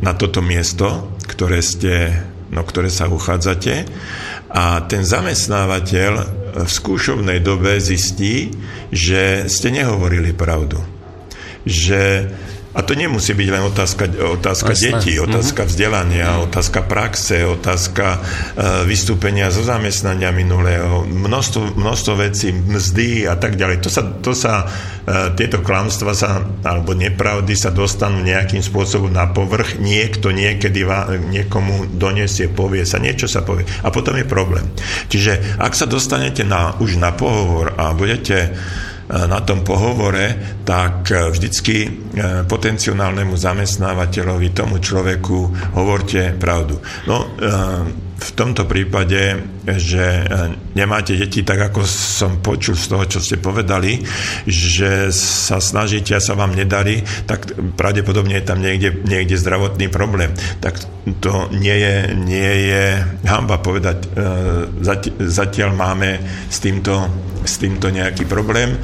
[0.00, 2.12] na toto miesto, ktoré, ste,
[2.52, 3.88] no, ktoré sa uchádzate
[4.50, 6.12] a ten zamestnávateľ
[6.60, 8.50] v skúšovnej dobe zistí,
[8.90, 10.82] že ste nehovorili pravdu.
[11.62, 12.26] Že
[12.70, 14.04] a to nemusí byť len otázka,
[14.38, 15.72] otázka detí, otázka mm-hmm.
[15.74, 23.58] vzdelania, otázka praxe, otázka uh, vystúpenia zo zamestnania minulého, množstvo, množstvo vecí, mzdy a tak
[23.58, 23.82] ďalej.
[23.82, 29.26] To sa, to sa uh, tieto klamstva sa, alebo nepravdy sa dostanú nejakým spôsobom na
[29.26, 29.82] povrch.
[29.82, 33.66] Niekto niekedy va, niekomu donesie, povie sa, niečo sa povie.
[33.82, 34.70] A potom je problém.
[35.10, 38.54] Čiže ak sa dostanete na, už na pohovor a budete
[39.10, 41.90] na tom pohovore, tak e, vždycky e,
[42.46, 45.38] potenciálnemu zamestnávateľovi, tomu človeku
[45.74, 46.78] hovorte pravdu.
[47.10, 50.04] No, e, v tomto prípade, že
[50.76, 54.04] nemáte deti, tak ako som počul z toho, čo ste povedali,
[54.44, 60.36] že sa snažíte a sa vám nedarí, tak pravdepodobne je tam niekde, niekde zdravotný problém.
[60.60, 60.84] Tak
[61.24, 62.84] to nie je, nie je
[63.24, 64.12] hamba povedať,
[65.24, 66.20] zatiaľ máme
[66.52, 67.08] s týmto,
[67.48, 68.76] s týmto nejaký problém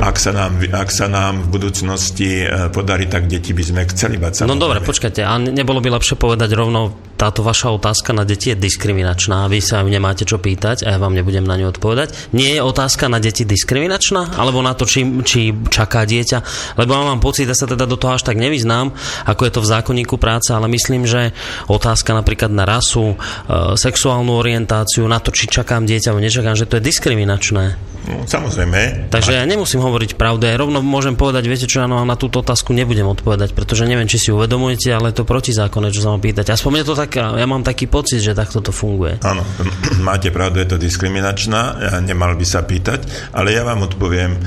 [0.00, 4.16] ak sa nám, ak sa nám v budúcnosti e, podarí, tak deti by sme chceli
[4.16, 4.48] mať.
[4.48, 8.56] No dobre, počkajte, a nebolo by lepšie povedať rovno, táto vaša otázka na deti je
[8.56, 12.32] diskriminačná, vy sa nemáte čo pýtať a ja vám nebudem na ňu odpovedať.
[12.32, 14.40] Nie je otázka na deti diskriminačná?
[14.40, 16.38] Alebo na to, či, či čaká dieťa?
[16.80, 18.96] Lebo ja mám pocit, ja sa teda do toho až tak nevyznám,
[19.28, 21.36] ako je to v zákonníku práce, ale myslím, že
[21.68, 26.64] otázka napríklad na rasu, e, sexuálnu orientáciu, na to, či čakám dieťa alebo nečakám, že
[26.64, 27.90] to je diskriminačné.
[28.08, 29.12] No, samozrejme.
[29.12, 30.48] Takže ja nemusím hovoriť pravdu.
[30.48, 34.16] Ja rovno môžem povedať, viete čo, áno, na túto otázku nebudem odpovedať, pretože neviem, či
[34.16, 36.48] si uvedomujete, ale je to protizákonné, čo sa mám pýtať.
[36.48, 39.18] Aspoň mne to tak, ja mám taký pocit, že takto to funguje.
[39.24, 39.42] Áno,
[40.08, 44.42] máte pravdu, je to diskriminačná, nemal by sa pýtať, ale ja vám odpoviem eh,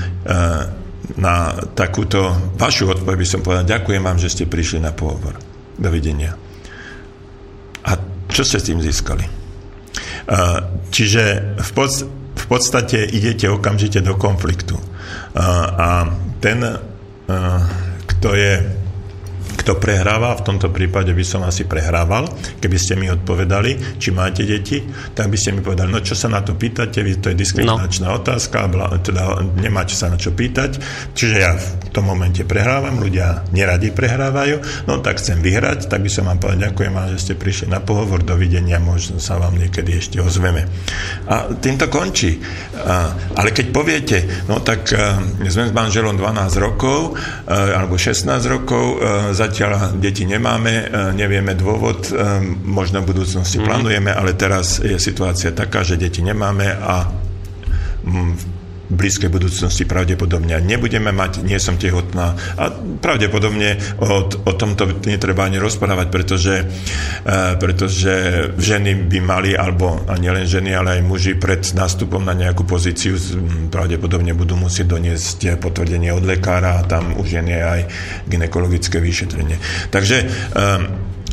[1.20, 1.34] na
[1.76, 5.36] takúto vašu odpoveď by som povedal, ďakujem vám, že ste prišli na pohovor.
[5.74, 6.38] Dovidenia.
[7.84, 7.92] A
[8.30, 9.24] čo ste s tým získali?
[9.24, 10.58] Eh,
[10.88, 14.76] čiže v podstate v podstate idete okamžite do konfliktu.
[15.34, 16.04] A
[16.42, 16.58] ten,
[18.06, 18.52] kto je
[19.54, 22.28] kto prehráva, v tomto prípade by som asi prehrával,
[22.58, 24.82] keby ste mi odpovedali, či máte deti,
[25.14, 28.10] tak by ste mi povedali, no čo sa na to pýtate, vy to je diskriminačná
[28.10, 28.18] no.
[28.18, 28.68] otázka,
[29.00, 29.22] teda
[29.58, 30.78] nemáte sa na čo pýtať,
[31.14, 36.10] čiže ja v tom momente prehrávam, ľudia neradi prehrávajú, no tak chcem vyhrať, tak by
[36.10, 39.94] som vám povedal, ďakujem vám, že ste prišli na pohovor, dovidenia, možno sa vám niekedy
[40.00, 40.66] ešte ozveme.
[41.30, 42.40] A tým to končí.
[42.82, 44.18] A, ale keď poviete,
[44.50, 47.14] no tak a, sme s manželom 12 rokov,
[47.46, 48.98] a, alebo 16 rokov, a,
[49.44, 52.12] zatiaľ deti nemáme, e, nevieme dôvod, e,
[52.64, 53.64] možno v budúcnosti mm.
[53.64, 57.12] plánujeme, ale teraz je situácia taká, že deti nemáme a
[58.04, 58.44] mm, v
[58.88, 62.64] blízkej budúcnosti pravdepodobne nebudeme mať, nie som tehotná a
[63.00, 66.54] pravdepodobne o, o tomto netreba ani rozprávať, pretože,
[67.24, 68.12] e, pretože
[68.60, 73.16] ženy by mali, alebo a nielen ženy, ale aj muži pred nástupom na nejakú pozíciu
[73.72, 77.80] pravdepodobne budú musieť doniesť potvrdenie od lekára a tam už je aj
[78.28, 79.56] ginekologické vyšetrenie.
[79.88, 80.26] Takže e,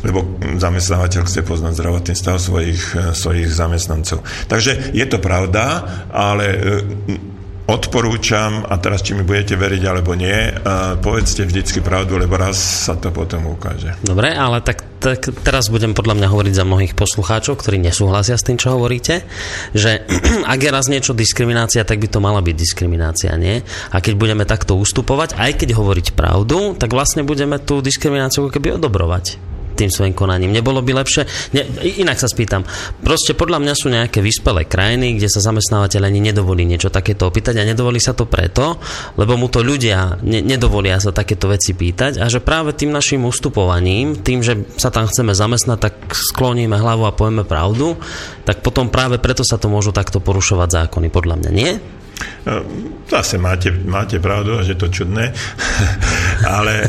[0.02, 0.26] lebo
[0.58, 4.26] zamestnávateľ chce poznať zdravotný stav svojich, e, svojich zamestnancov.
[4.50, 6.46] Takže je to pravda, ale
[7.66, 10.50] odporúčam, a teraz či mi budete veriť alebo nie,
[10.98, 13.94] povedzte vždycky pravdu, lebo raz sa to potom ukáže.
[14.02, 18.46] Dobre, ale tak, tak teraz budem podľa mňa hovoriť za mnohých poslucháčov, ktorí nesúhlasia s
[18.46, 19.22] tým, čo hovoríte,
[19.76, 20.02] že
[20.52, 23.62] ak je raz niečo diskriminácia, tak by to mala byť diskriminácia, nie?
[23.94, 28.82] A keď budeme takto ustupovať, aj keď hovoriť pravdu, tak vlastne budeme tú diskrimináciu keby
[28.82, 29.51] odobrovať
[29.82, 30.54] tým svojim konaním.
[30.54, 31.26] Nebolo by lepšie,
[31.58, 31.62] ne,
[31.98, 32.62] inak sa spýtam,
[33.02, 37.58] proste podľa mňa sú nejaké vyspelé krajiny, kde sa zamestnávateľ ani nedovolí niečo takéto opýtať
[37.58, 38.78] a nedovolí sa to preto,
[39.18, 43.26] lebo mu to ľudia ne, nedovolia sa takéto veci pýtať a že práve tým našim
[43.26, 47.98] ustupovaním, tým, že sa tam chceme zamestnať, tak skloníme hlavu a povieme pravdu,
[48.46, 52.01] tak potom práve preto sa to môžu takto porušovať zákony, podľa mňa nie?
[52.42, 52.66] No,
[53.06, 55.30] zase máte, máte pravdu, že to čudné,
[56.58, 56.86] ale e,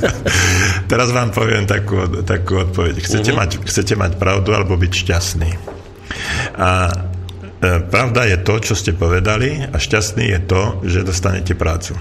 [0.90, 3.04] teraz vám poviem takú, takú odpoveď.
[3.04, 3.40] Chcete, uh-huh.
[3.44, 5.50] mať, chcete mať pravdu alebo byť šťastný.
[6.56, 6.96] A e,
[7.84, 11.92] pravda je to, čo ste povedali a šťastný je to, že dostanete prácu.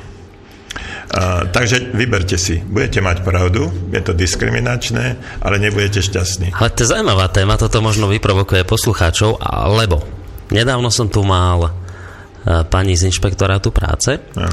[1.13, 2.63] A, takže vyberte si.
[2.63, 6.55] Budete mať pravdu, je to diskriminačné, ale nebudete šťastní.
[6.55, 9.43] Ale to je zaujímavá téma, toto možno vyprovokuje poslucháčov,
[9.75, 10.01] lebo
[10.49, 11.82] nedávno som tu mal
[12.69, 14.19] pani z inšpektorátu práce.
[14.35, 14.49] Ja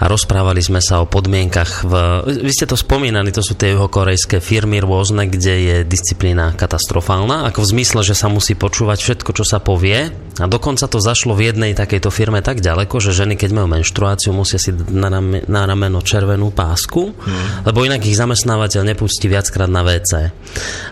[0.00, 1.92] a rozprávali sme sa o podmienkach v...
[2.40, 7.60] Vy ste to spomínali, to sú tie juhokorejské firmy rôzne, kde je disciplína katastrofálna, ako
[7.60, 10.08] v zmysle, že sa musí počúvať všetko, čo sa povie
[10.40, 14.32] a dokonca to zašlo v jednej takejto firme tak ďaleko, že ženy, keď majú menštruáciu,
[14.32, 17.68] musia si na, rame, na rameno červenú pásku, hmm.
[17.68, 20.32] lebo inak ich zamestnávateľ nepustí viackrát na WC.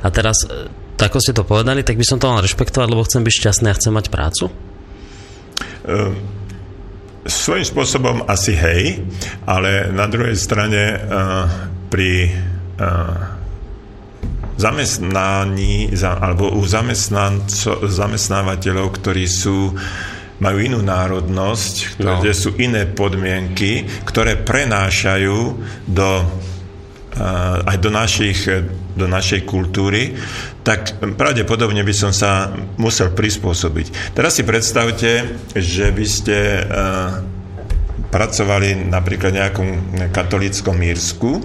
[0.04, 0.44] A teraz,
[1.00, 3.72] tak ako ste to povedali, tak by som to mal rešpektovať, lebo chcem byť šťastný
[3.72, 4.52] a chcem mať prácu?
[5.84, 6.38] Um
[7.28, 9.04] svojím spôsobom asi hej,
[9.44, 11.44] ale na druhej strane uh,
[11.92, 13.36] pri uh,
[14.58, 16.64] zamestnaní za, alebo u
[17.86, 19.76] zamestnávateľov, ktorí sú
[20.38, 22.22] majú inú národnosť, no.
[22.22, 25.38] kde sú iné podmienky, ktoré prenášajú
[25.90, 28.46] do, uh, aj do našich
[28.98, 30.18] do našej kultúry,
[30.66, 34.12] tak pravdepodobne by som sa musel prispôsobiť.
[34.12, 37.24] Teraz si predstavte, že by ste uh,
[38.08, 39.68] pracovali napríklad v nejakom
[40.12, 41.44] katolíckom Mírsku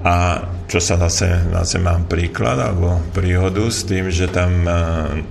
[0.00, 4.72] a čo sa zase, zase mám príklad alebo príhodu s tým, že tam e,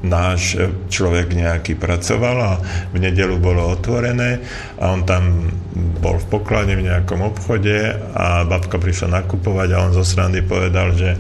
[0.06, 0.60] náš
[0.92, 2.52] človek nejaký pracoval a
[2.94, 4.44] v nedelu bolo otvorené
[4.78, 5.50] a on tam
[6.04, 10.94] bol v pokladne v nejakom obchode a babka prišla nakupovať a on zo srandy povedal,
[10.94, 11.20] že e,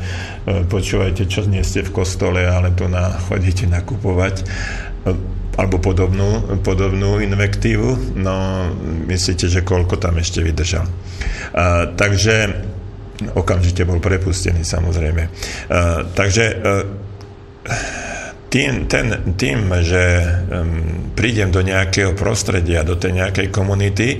[0.67, 4.45] počúvajte, čo nie ste v kostole, ale tu na, chodíte nakupovať e,
[5.57, 8.67] alebo podobnú, podobnú invektívu, no
[9.11, 10.87] myslíte, že koľko tam ešte vydržal.
[11.51, 12.67] A, takže
[13.27, 15.23] okamžite bol prepustený samozrejme.
[15.27, 16.83] Uh, takže uh,
[18.49, 20.25] tým, ten, tým, že
[21.13, 24.17] prídem do nejakého prostredia, do tej nejakej komunity,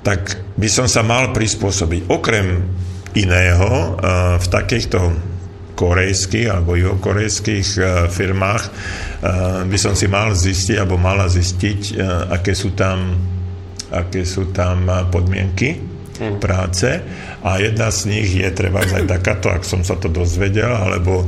[0.00, 2.08] tak by som sa mal prispôsobiť.
[2.08, 2.64] Okrem
[3.12, 5.00] iného, uh, v takýchto
[5.76, 8.62] korejských alebo juhokorejských uh, firmách
[9.68, 11.98] by som si mal zistiť alebo mala zistiť,
[12.30, 13.18] aké sú tam,
[13.90, 16.38] aké sú tam podmienky mm.
[16.42, 17.00] práce
[17.42, 21.26] a jedna z nich je treba aj takáto, ak som sa to dozvedel, alebo e,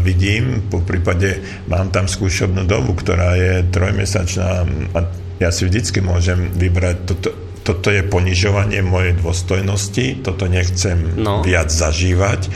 [0.00, 4.48] vidím, po prípade mám tam skúšobnú dobu, ktorá je trojmesačná
[4.94, 4.98] a
[5.36, 7.30] ja si vždycky môžem vybrať toto,
[7.66, 11.42] toto je ponižovanie mojej dôstojnosti, toto nechcem no.
[11.42, 12.46] viac zažívať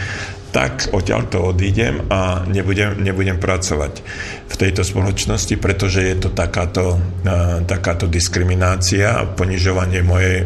[0.51, 4.03] tak odtiaľ to odídem a nebudem, nebudem pracovať
[4.51, 6.99] v tejto spoločnosti, pretože je to takáto,
[7.71, 10.43] takáto diskriminácia a ponižovanie mojej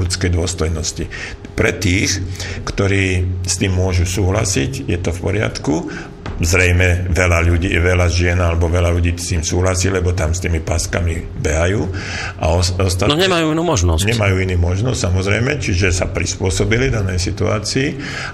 [0.00, 1.04] ľudskej dôstojnosti.
[1.52, 2.20] Pre tých,
[2.64, 5.74] ktorí s tým môžu súhlasiť, je to v poriadku
[6.40, 10.60] zrejme veľa ľudí, veľa žien alebo veľa ľudí s tým súhlasí, lebo tam s tými
[10.60, 11.82] páskami behajú.
[12.40, 14.04] A ostatní, no nemajú inú možnosť.
[14.12, 17.88] Nemajú inú možnosť, samozrejme, čiže sa prispôsobili danej situácii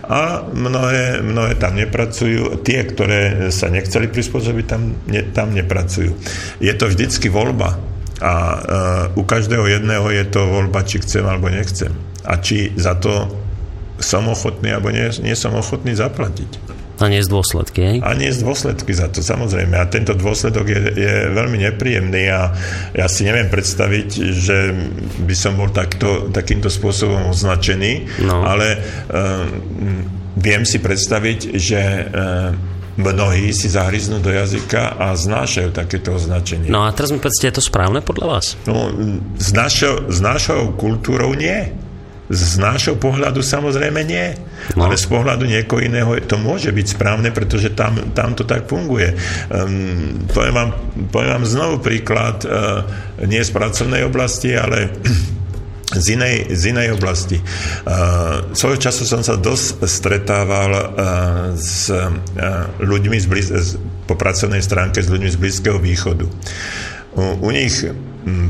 [0.08, 2.60] a mnohé, mnohé tam nepracujú.
[2.66, 6.12] Tie, ktoré sa nechceli prispôsobiť, tam, ne, tam nepracujú.
[6.58, 7.78] Je to vždycky voľba.
[8.22, 11.90] A uh, u každého jedného je to voľba, či chcem alebo nechcem.
[12.22, 13.26] A či za to
[13.98, 16.81] som ochotný alebo nie, nie som ochotný zaplatiť.
[17.02, 17.96] A nie z dôsledky, hej?
[18.00, 19.74] A nie z dôsledky za to, samozrejme.
[19.74, 22.54] A tento dôsledok je, je veľmi nepríjemný a
[22.94, 24.56] ja si neviem predstaviť, že
[25.26, 28.46] by som bol takto, takýmto spôsobom označený, no.
[28.46, 29.42] ale uh,
[30.38, 32.54] viem si predstaviť, že uh,
[32.96, 36.68] mnohí si zahryznú do jazyka a znášajú takéto označenie.
[36.68, 38.46] No a teraz mi povedzte, je to správne podľa vás?
[38.68, 38.92] No,
[39.40, 41.72] s našou, s našou kultúrou nie.
[42.32, 44.32] Z nášho pohľadu samozrejme nie,
[44.72, 44.88] no.
[44.88, 49.12] ale z pohľadu niekoho iného to môže byť správne, pretože tam, tam to tak funguje.
[49.52, 50.70] Um, poviem, vám,
[51.12, 52.88] poviem vám znovu príklad, uh,
[53.28, 54.88] nie z pracovnej oblasti, ale
[56.02, 57.36] z inej, z inej oblasti.
[57.84, 60.84] Uh, svojho času som sa dosť stretával uh,
[61.52, 62.08] s uh,
[62.80, 63.76] ľuďmi z blíz, z,
[64.08, 66.26] po pracovnej stránke s ľuďmi z Blízkeho východu.
[67.12, 67.84] U, u nich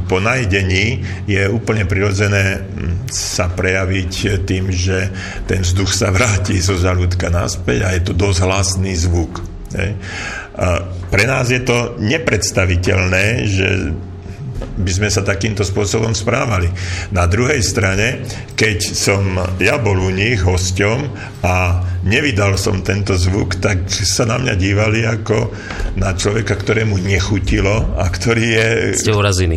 [0.04, 2.60] po najdení je úplne prirodzené
[3.08, 5.08] sa prejaviť tým, že
[5.48, 9.40] ten vzduch sa vráti zo žalúdka naspäť a je to dosť hlasný zvuk.
[11.08, 13.68] Pre nás je to nepredstaviteľné, že
[14.62, 16.70] by sme sa takýmto spôsobom správali.
[17.12, 18.24] Na druhej strane,
[18.56, 21.00] keď som ja bol u nich hosťom
[21.44, 25.50] a nevydal som tento zvuk, tak sa na mňa dívali ako
[25.98, 28.68] na človeka, ktorému nechutilo a ktorý je...
[28.98, 29.56] Ste urazili.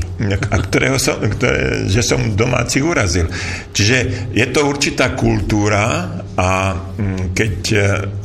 [0.51, 3.30] A ktorého som, ktoré, že som domácich urazil.
[3.74, 7.56] Čiže je to určitá kultúra a mm, keď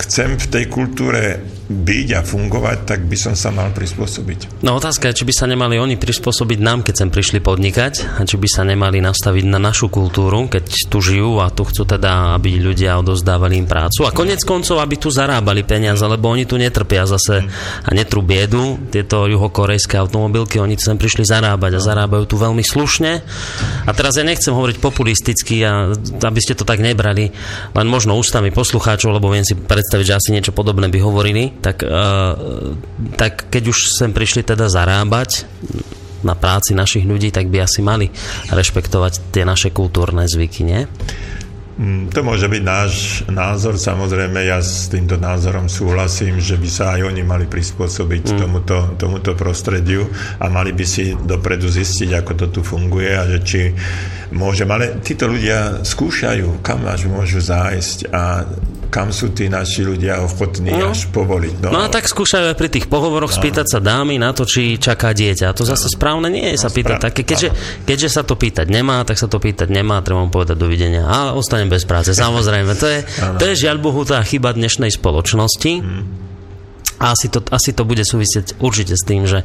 [0.05, 1.23] chcem v tej kultúre
[1.71, 4.59] byť a fungovať, tak by som sa mal prispôsobiť.
[4.67, 8.27] No otázka je, či by sa nemali oni prispôsobiť nám, keď sem prišli podnikať a
[8.27, 12.35] či by sa nemali nastaviť na našu kultúru, keď tu žijú a tu chcú teda,
[12.35, 14.03] aby ľudia odozdávali im prácu.
[14.03, 17.47] A konec koncov, aby tu zarábali peniaze, lebo oni tu netrpia zase
[17.87, 18.75] a netrú biedu.
[18.91, 23.23] Tieto juhokorejské automobilky, oni sem prišli zarábať a zarábajú tu veľmi slušne.
[23.87, 27.31] A teraz ja nechcem hovoriť populisticky, a aby ste to tak nebrali,
[27.79, 31.85] len možno ústami poslucháčov, lebo viem si predstaviť, že asi niečo podobné by hovorili tak,
[31.85, 32.37] uh,
[33.17, 35.45] tak keď už sem prišli teda zarábať
[36.21, 38.13] na práci našich ľudí, tak by asi mali
[38.53, 40.85] rešpektovať tie naše kultúrne zvyky, nie?
[41.81, 42.93] Mm, to môže byť náš
[43.33, 48.37] názor, samozrejme ja s týmto názorom súhlasím, že by sa aj oni mali prispôsobiť mm.
[48.37, 50.05] tomuto, tomuto prostrediu
[50.37, 53.61] a mali by si dopredu zistiť, ako to tu funguje a že či
[54.37, 58.45] môžem, ale títo ľudia skúšajú, kam až môžu zájsť a
[58.91, 60.91] kam sú tí naši ľudia ochotní no.
[60.91, 61.63] až povoliť.
[61.63, 61.71] No.
[61.71, 63.39] no a tak skúšajú aj pri tých pohovoroch no.
[63.39, 65.55] spýtať sa dámy na to, či čaká dieťa.
[65.55, 65.95] A to zase no.
[65.95, 67.23] správne nie je no, sa pýtať také.
[67.23, 67.49] Keďže,
[67.87, 71.07] keďže sa to pýtať nemá, tak sa to pýtať nemá, treba mu povedať dovidenia.
[71.07, 72.11] A ostanem bez práce.
[72.19, 73.01] Samozrejme, to je,
[73.39, 75.73] to je žiaľ Bohu tá chyba dnešnej spoločnosti.
[75.79, 76.31] Hmm
[77.01, 79.41] a asi to, asi to bude súvisieť určite s tým, že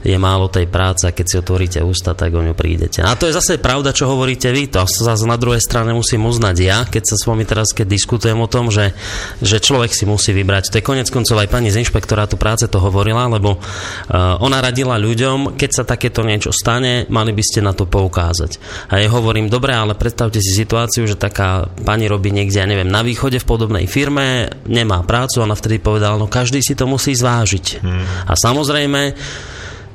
[0.00, 3.04] je málo tej práce a keď si otvoríte ústa, tak o ňu prídete.
[3.04, 4.72] A to je zase pravda, čo hovoríte vy.
[4.72, 8.40] To zase na druhej strane musím uznať ja, keď sa s vami teraz, keď diskutujem
[8.40, 8.96] o tom, že,
[9.44, 10.72] že človek si musí vybrať.
[10.72, 14.96] To je konec koncov aj pani z inšpektorátu práce to hovorila, lebo uh, ona radila
[14.96, 18.56] ľuďom, keď sa takéto niečo stane, mali by ste na to poukázať.
[18.88, 22.88] A ja hovorím, dobre, ale predstavte si situáciu, že taká pani robí niekde, ja neviem,
[22.88, 27.12] na východe v podobnej firme, nemá prácu, ona vtedy povedala, no každý si to musí
[27.12, 27.82] zvážiť.
[27.82, 28.06] Hmm.
[28.26, 29.12] A samozrejme,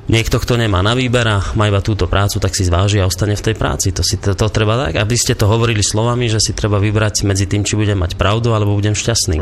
[0.08, 3.34] niekto, kto nemá na výber a má iba túto prácu, tak si zváži a ostane
[3.34, 3.90] v tej práci.
[3.96, 7.24] To si to, to treba tak, aby ste to hovorili slovami, že si treba vybrať
[7.26, 9.36] medzi tým, či budem mať pravdu, alebo budem šťastný.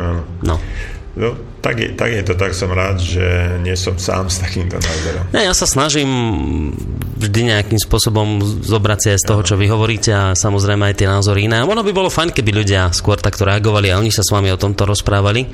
[0.47, 0.57] No.
[1.11, 4.81] No, tak je, tak je to, tak som rád, že nie som sám s takýmto
[4.81, 5.25] názorom.
[5.37, 6.09] Ne, ja sa snažím
[7.21, 11.09] vždy nejakým spôsobom zobrať si aj z toho, čo vy hovoríte a samozrejme aj tie
[11.09, 11.61] názory iné.
[11.61, 14.57] Ono by bolo fajn, keby ľudia skôr takto reagovali a oni sa s vami o
[14.57, 15.45] tomto rozprávali,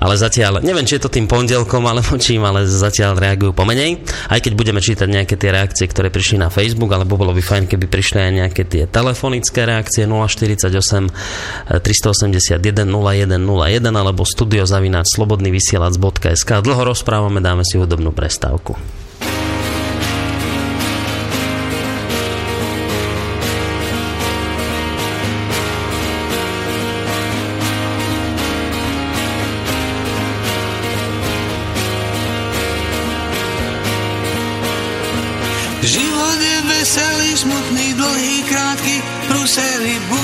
[0.00, 4.00] ale zatiaľ, neviem, či je to tým pondelkom alebo čím, ale zatiaľ reagujú pomenej.
[4.32, 7.68] Aj keď budeme čítať nejaké tie reakcie, ktoré prišli na Facebook, alebo bolo by fajn,
[7.68, 11.12] keby prišli aj nejaké tie telefonické reakcie 048
[11.68, 12.56] 381
[12.88, 16.50] 0101 alebo studiozavináč slobodnyvysielac.sk.
[16.62, 18.78] Dlho rozprávame, dáme si hudobnú prestávku.
[37.42, 38.96] smutný, dlhý, krátky,
[39.26, 40.21] prúsery, búračky,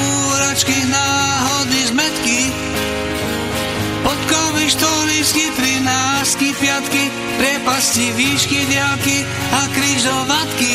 [5.29, 7.05] štolísky, trinásky, piatky,
[7.37, 10.75] priepasti, výšky, diaľky a krížovatky.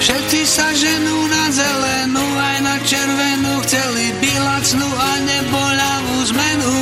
[0.00, 6.76] Všetci sa ženú na zelenú, aj na červenú, chceli by lacnú a neboľavú zmenu.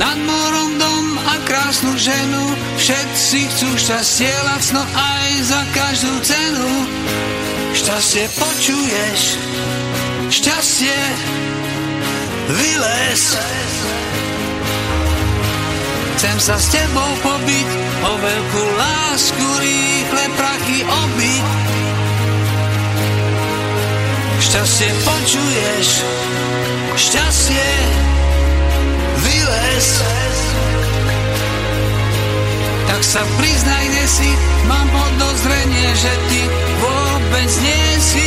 [0.00, 2.44] Nad morom dom a krásnu ženu,
[2.80, 6.72] všetci chcú šťastie lacno aj za každú cenu.
[7.76, 9.20] Šťastie počuješ,
[10.32, 10.96] šťastie
[12.56, 13.36] vylez.
[16.16, 17.68] Chcem sa s tebou pobiť,
[18.00, 21.44] o veľkú lásku rýchle prachy obiť.
[24.40, 25.88] Šťastie počuješ,
[26.96, 27.68] šťastie
[29.28, 29.88] vylez.
[32.88, 34.30] Tak sa priznaj, kde si,
[34.64, 36.40] mám podozrenie, že ty
[36.80, 38.25] vôbec nie si.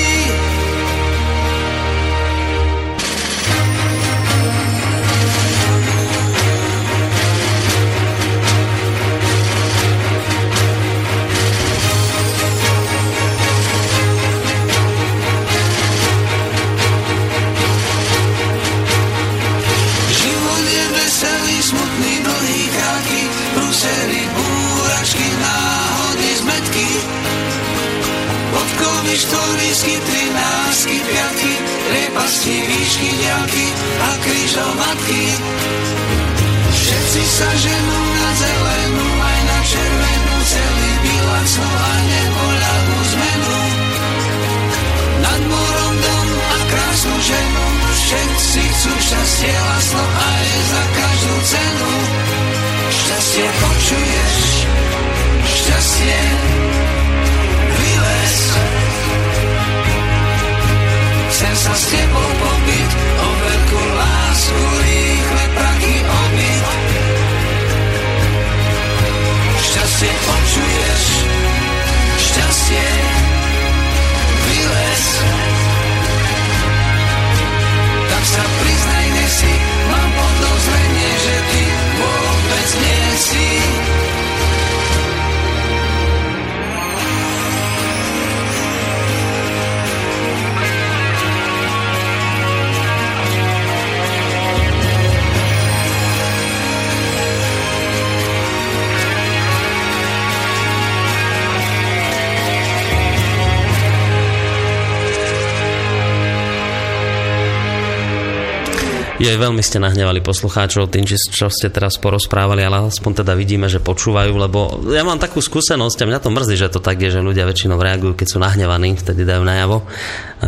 [109.29, 113.77] Je veľmi ste nahnevali poslucháčov tým, čo ste teraz porozprávali, ale aspoň teda vidíme, že
[113.77, 117.21] počúvajú, lebo ja mám takú skúsenosť a mňa to mrzí, že to tak je, že
[117.21, 119.85] ľudia väčšinou reagujú, keď sú nahnevaní, vtedy dajú najavo,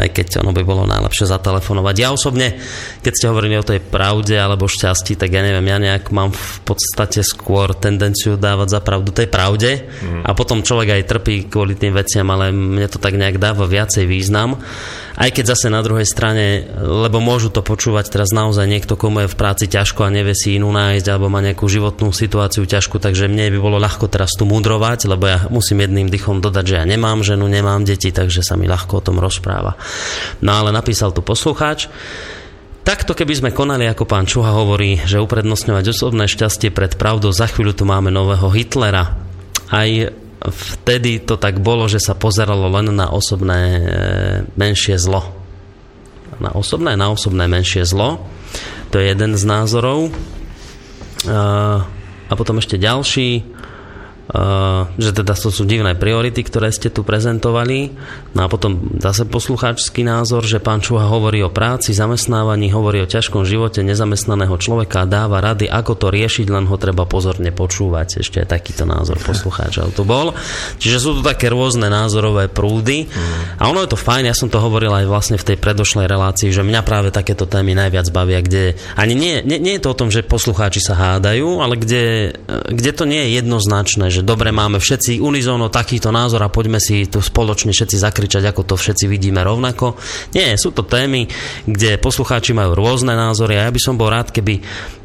[0.01, 1.95] aj keď ono by bolo najlepšie zatelefonovať.
[2.01, 2.58] Ja osobne,
[3.06, 6.58] keď ste hovorili o tej pravde alebo šťastí, tak ja neviem, ja nejak mám v
[6.66, 10.26] podstate skôr tendenciu dávať za pravdu tej pravde mm.
[10.26, 14.10] a potom človek aj trpí kvôli tým veciam, ale mne to tak nejak dáva viacej
[14.10, 14.58] význam.
[15.16, 19.32] Aj keď zase na druhej strane, lebo môžu to počúvať teraz naozaj niekto, komu je
[19.32, 23.28] v práci ťažko a nevie si inú nájsť alebo má nejakú životnú situáciu ťažkú, takže
[23.28, 26.86] mne by bolo ľahko teraz tu mudrovať, lebo ja musím jedným dychom dodať, že ja
[26.88, 29.76] nemám ženu, nemám deti, takže sa mi ľahko o tom rozpráva.
[30.40, 31.92] No ale napísal tu poslucháč,
[32.82, 37.46] Takto keby sme konali, ako pán Čuha hovorí, že uprednostňovať osobné šťastie pred pravdou, za
[37.46, 39.22] chvíľu tu máme nového Hitlera.
[39.70, 39.90] Aj
[40.50, 43.82] vtedy to tak bolo, že sa pozeralo len na osobné e,
[44.58, 45.30] menšie zlo.
[46.42, 48.26] Na osobné, na osobné menšie zlo.
[48.90, 50.10] To je jeden z názorov.
[50.10, 50.11] E,
[52.26, 53.45] a potom ešte ďalší
[54.95, 57.92] že teda to sú divné priority, ktoré ste tu prezentovali.
[58.32, 63.11] No a potom zase poslucháčský názor, že pán Čuha hovorí o práci, zamestnávaní, hovorí o
[63.11, 68.24] ťažkom živote nezamestnaného človeka a dáva rady, ako to riešiť, len ho treba pozorne počúvať.
[68.24, 70.32] Ešte aj takýto názor poslucháčov tu bol.
[70.80, 73.11] Čiže sú tu také rôzne názorové prúdy.
[73.60, 76.56] A ono je to fajn, ja som to hovoril aj vlastne v tej predošlej relácii,
[76.56, 80.00] že mňa práve takéto témy najviac bavia, kde ani nie, nie, nie je to o
[80.00, 82.32] tom, že poslucháči sa hádajú, ale kde,
[82.72, 86.77] kde to nie je jednoznačné, že že dobre, máme všetci unizóno takýto názor a poďme
[86.77, 89.98] si tu spoločne všetci zakričať, ako to všetci vidíme rovnako.
[90.38, 91.25] Nie, sú to témy,
[91.66, 94.61] kde poslucháči majú rôzne názory a ja by som bol rád, keby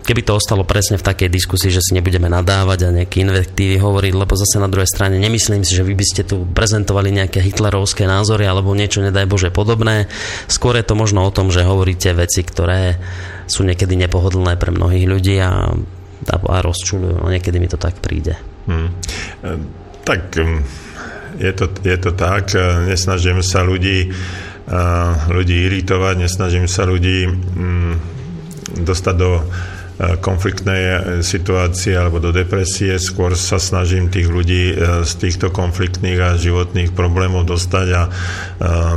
[0.07, 4.13] keby to ostalo presne v takej diskusii, že si nebudeme nadávať a nejaké invektívy hovoriť,
[4.15, 8.07] lebo zase na druhej strane nemyslím si, že vy by ste tu prezentovali nejaké hitlerovské
[8.07, 10.07] názory alebo niečo, nedaj Bože, podobné.
[10.47, 13.03] Skôr je to možno o tom, že hovoríte veci, ktoré
[13.51, 15.75] sú niekedy nepohodlné pre mnohých ľudí a,
[16.31, 17.19] a rozčulujú.
[17.19, 18.56] No, niekedy mi to tak príde.
[18.67, 18.91] Hmm.
[20.07, 20.39] Tak
[21.39, 22.55] je to, je to tak,
[22.87, 24.11] nesnažím sa ľudí,
[25.31, 27.95] ľudí iritovať, nesnažím sa ľudí mm,
[28.83, 29.45] dostať do
[29.97, 33.01] konfliktnej e, situácie alebo do depresie.
[33.01, 34.75] Skôr sa snažím tých ľudí e,
[35.09, 38.11] z týchto konfliktných a životných problémov dostať a e,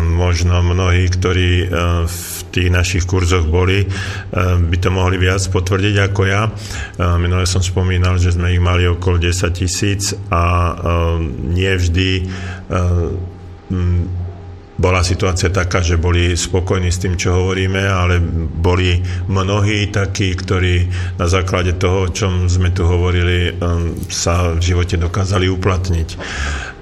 [0.03, 1.71] možno mnohí, ktorí
[2.05, 3.85] v tých našich kurzoch boli,
[4.33, 6.49] by to mohli viac potvrdiť ako ja.
[6.97, 10.73] Minule som spomínal, že sme ich mali okolo 10 tisíc a
[11.45, 12.25] nie vždy
[14.79, 20.87] bola situácia taká, že boli spokojní s tým, čo hovoríme, ale boli mnohí takí, ktorí
[21.19, 26.09] na základe toho, o čom sme tu hovorili, um, sa v živote dokázali uplatniť.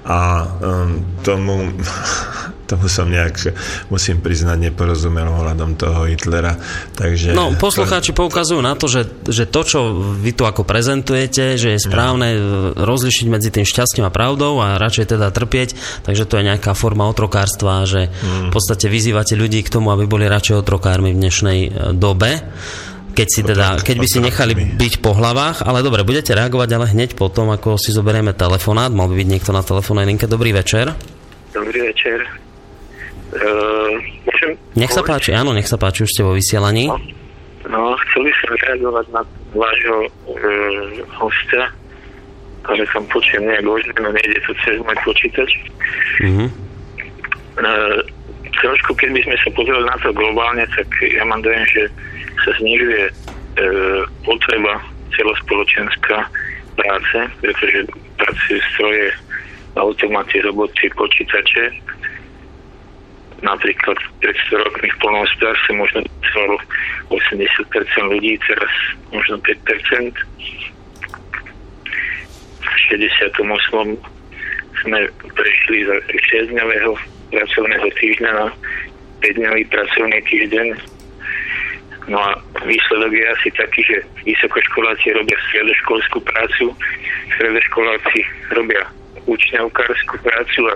[0.08, 1.68] A um, tomu
[2.68, 3.56] tomu som nejak,
[3.88, 6.60] musím priznať, neporozumel ohľadom toho Hitlera.
[6.92, 11.74] Takže, no, poslucháči poukazujú na to, že, že to, čo vy tu ako prezentujete, že
[11.74, 12.40] je správne ja.
[12.76, 15.72] rozlišiť medzi tým šťastím a pravdou a radšej teda trpieť,
[16.04, 18.52] takže to je nejaká forma otrokárstva, že mm.
[18.52, 22.44] v podstate vyzývate ľudí k tomu, aby boli radšej otrokármi v dnešnej e, dobe
[23.18, 26.86] keď, si teda, keď by si nechali byť po hlavách, ale dobre, budete reagovať ale
[26.94, 30.30] hneď potom, ako si zoberieme telefonát, mal by byť niekto na telefónnej linke.
[30.30, 30.94] Dobrý večer.
[31.50, 32.22] Dobrý večer.
[33.34, 33.98] Uh,
[34.78, 36.86] nech sa páči, áno, nech sa páči, už ste vo vysielaní.
[36.86, 36.96] No,
[37.66, 40.88] no chcel by som reagovať na vášho uh,
[41.18, 41.74] hostia,
[42.70, 43.66] ale som počujem nejak
[43.98, 45.50] no nejde to cez môj počítač.
[46.22, 46.48] Mm-hmm.
[47.58, 47.98] Uh,
[48.60, 51.82] trošku, keď by sme sa pozreli na to globálne, tak ja mám dojem, že
[52.44, 54.82] sa znižuje uh, potreba
[55.14, 56.18] celospoločenská
[56.78, 57.78] práce, pretože
[58.18, 59.06] pracujú stroje,
[59.78, 61.70] automaty, roboty, počítače
[63.42, 65.98] napríklad pred 100 rokmi v polnohospodárstve možno
[66.34, 66.56] celalo
[67.14, 68.72] 80% ľudí, teraz
[69.14, 70.10] možno 5%.
[72.58, 73.38] V 68.
[74.82, 74.98] sme
[75.34, 78.46] prešli za 6-dňového pracovného týždňa na
[79.20, 80.66] 5-dňový pracovný týždeň.
[82.08, 86.72] No a výsledok je asi taký, že vysokoškoláci robia stredoškolskú prácu,
[87.36, 88.20] stredoškoláci
[88.56, 88.82] robia
[89.28, 90.74] učňovkárskú prácu a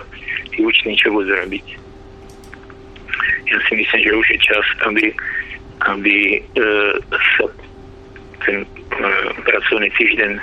[0.53, 1.67] tí uční čo budú robiť?
[3.49, 5.13] Ja si myslím, že už je čas, aby,
[5.89, 6.41] aby e,
[7.37, 7.49] sa
[8.45, 8.67] ten e,
[9.41, 10.37] pracovný týždeň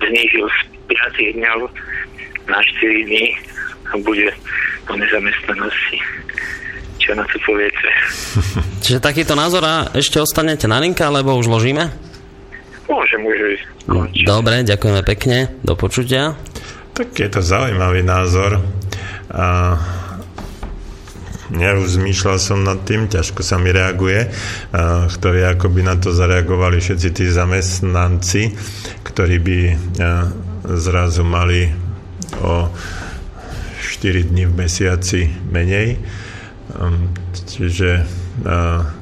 [0.00, 0.58] znížil z
[0.88, 1.68] 5 dňov
[2.48, 3.36] na 4 dní
[3.98, 4.30] bude
[4.86, 5.98] o nezamestnanosti.
[7.00, 7.88] Čo na to poviete?
[8.84, 11.90] Čiže takýto názor a ešte ostanete na linke, alebo už ložíme?
[12.86, 13.66] Môžem už ísť.
[14.26, 15.50] Dobre, ďakujeme pekne.
[15.66, 16.34] Do počutia.
[16.94, 18.58] Tak je to zaujímavý názor.
[19.30, 19.78] A
[21.50, 24.30] nerozmýšľal som nad tým, ťažko sa mi reaguje,
[25.10, 28.42] ktorí akoby na to zareagovali všetci tí zamestnanci,
[29.06, 29.58] ktorí by
[30.78, 31.70] zrazu mali
[32.42, 32.70] o
[34.00, 36.00] 4 dní v mesiaci menej.
[36.72, 37.12] Ehm,
[37.44, 38.08] čiže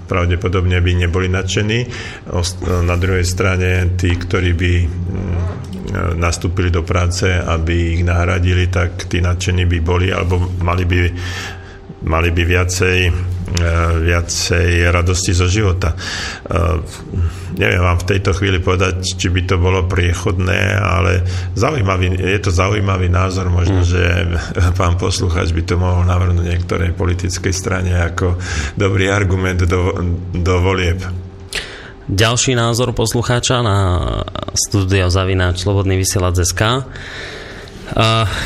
[0.09, 1.87] pravdepodobne by neboli nadšení.
[2.83, 4.89] Na druhej strane tí, ktorí by mm,
[6.19, 10.99] nastúpili do práce, aby ich nahradili, tak tí nadšení by boli, alebo mali by
[12.03, 12.99] mali by viacej,
[13.59, 13.71] e,
[14.07, 15.95] viacej radosti zo života.
[15.95, 15.99] E,
[17.59, 21.27] neviem vám v tejto chvíli povedať, či by to bolo priechodné, ale
[21.59, 23.51] zaujímavý, je to zaujímavý názor.
[23.51, 23.89] Možno, mm.
[23.89, 24.03] že
[24.79, 28.39] pán poslucháč by to mohol navrhnúť niektorej politickej strane ako
[28.79, 29.97] dobrý argument do,
[30.31, 31.03] do volieb.
[32.09, 33.77] Ďalší názor poslucháča na
[34.57, 36.89] studio Zavináč Slobodný vysielač SK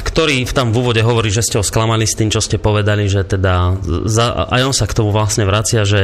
[0.07, 3.27] ktorý tam v úvode hovorí, že ste ho sklamali s tým, čo ste povedali, že
[3.27, 6.03] teda za, aj on sa k tomu vlastne vracia, že,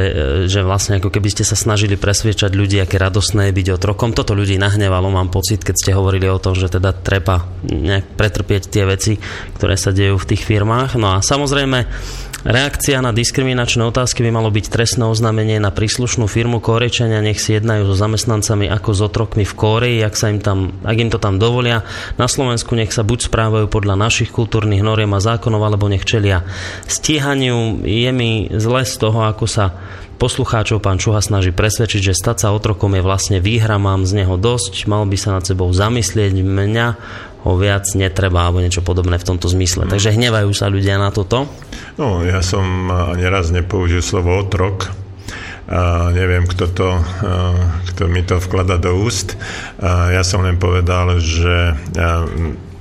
[0.51, 4.11] že vlastne ako keby ste sa snažili presviečať ľudí, aké radosné je byť otrokom.
[4.11, 8.63] Toto ľudí nahnevalo, mám pocit, keď ste hovorili o tom, že teda treba nejak pretrpieť
[8.67, 9.15] tie veci,
[9.55, 10.99] ktoré sa dejú v tých firmách.
[10.99, 11.87] No a samozrejme,
[12.39, 16.63] Reakcia na diskriminačné otázky by malo byť trestné oznámenie na príslušnú firmu.
[16.63, 20.71] Kórečania nech si jednajú so zamestnancami ako s otrokmi v Kóreji, ak, sa im tam,
[20.87, 21.83] ak im to tam dovolia.
[22.15, 26.47] Na Slovensku nech sa buď správajú podľa našich kultúrnych noriem a zákonov, alebo nech čelia
[26.87, 27.83] stíhaniu.
[27.83, 29.75] Je mi zle z toho, ako sa
[30.19, 34.35] poslucháčov pán Čuha snaží presvedčiť, že stať sa otrokom je vlastne výhra, mám z neho
[34.35, 36.87] dosť, mal by sa nad sebou zamyslieť mňa,
[37.39, 39.87] ho viac netreba alebo niečo podobné v tomto zmysle.
[39.87, 39.91] Mm.
[39.95, 41.47] Takže hnevajú sa ľudia na toto?
[41.95, 44.91] No, ja som ani raz nepoužil slovo otrok.
[45.69, 46.89] A neviem, kto, to,
[47.93, 49.37] kto mi to vklada do úst.
[49.77, 51.77] A ja som len povedal, že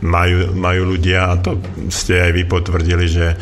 [0.00, 1.60] majú, majú ľudia, a to
[1.92, 3.36] ste aj vy potvrdili, že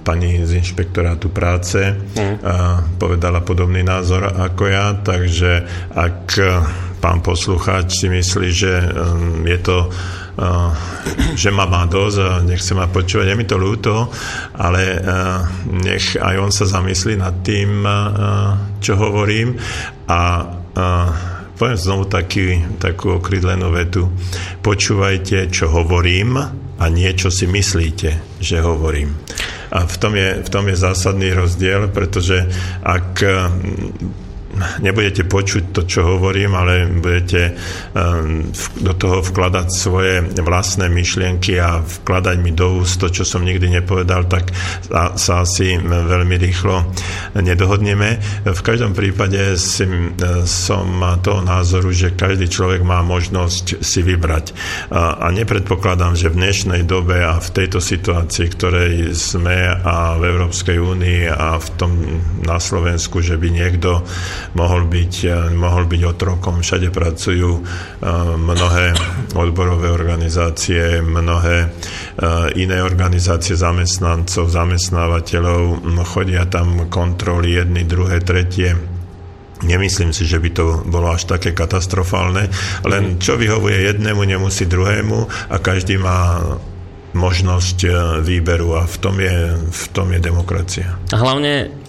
[0.00, 2.40] pani z inšpektorátu práce mm.
[2.96, 6.26] povedala podobný názor ako ja, takže ak
[7.02, 9.90] pán poslucháč si myslí, že um, je to
[10.38, 10.70] uh,
[11.42, 13.26] že ma má dosť a nechce ma počúvať.
[13.26, 14.06] Je mi to ľúto,
[14.54, 15.42] ale uh,
[15.82, 19.58] nech aj on sa zamyslí nad tým, uh, čo hovorím
[20.06, 20.20] a
[21.52, 24.08] poviem znovu taký, takú okrydlenú vetu.
[24.64, 26.40] Počúvajte, čo hovorím
[26.80, 29.12] a niečo si myslíte, že hovorím.
[29.72, 32.48] A v tom je, v tom je zásadný rozdiel, pretože
[32.80, 33.20] ak
[34.80, 37.56] nebudete počuť to, čo hovorím, ale budete
[37.96, 43.42] ehm, do toho vkladať svoje vlastné myšlienky a vkladať mi do úst to, čo som
[43.42, 44.52] nikdy nepovedal, tak
[45.16, 46.84] sa asi veľmi rýchlo
[47.38, 48.20] nedohodneme.
[48.44, 49.84] V každom prípade si,
[50.44, 50.86] som
[51.22, 54.54] toho názoru, že každý človek má možnosť si vybrať.
[54.92, 60.76] A, nepredpokladám, že v dnešnej dobe a v tejto situácii, ktorej sme a v Európskej
[60.78, 61.92] únii a v tom
[62.42, 64.02] na Slovensku, že by niekto
[64.54, 66.60] mohol byť, eh, mohol byť otrokom.
[66.60, 67.66] Všade pracujú eh,
[68.36, 68.96] mnohé
[69.34, 75.84] odborové organizácie, mnohé eh, iné organizácie zamestnancov, zamestnávateľov.
[76.02, 78.74] Chodia tam kontroly jedny, druhé, tretie.
[79.62, 82.50] Nemyslím si, že by to bolo až také katastrofálne,
[82.82, 86.42] len čo vyhovuje jednému, nemusí druhému a každý má
[87.14, 87.86] možnosť
[88.26, 90.98] výberu a v tom je, v tom je demokracia.
[91.14, 91.81] A hlavne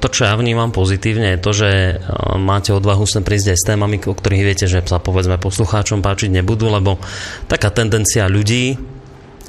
[0.00, 1.94] to, čo ja vnímam pozitívne, je to, že e,
[2.40, 6.32] máte odvahu sem prísť aj s témami, o ktorých viete, že sa povedzme poslucháčom páčiť
[6.40, 6.96] nebudú, lebo
[7.44, 8.93] taká tendencia ľudí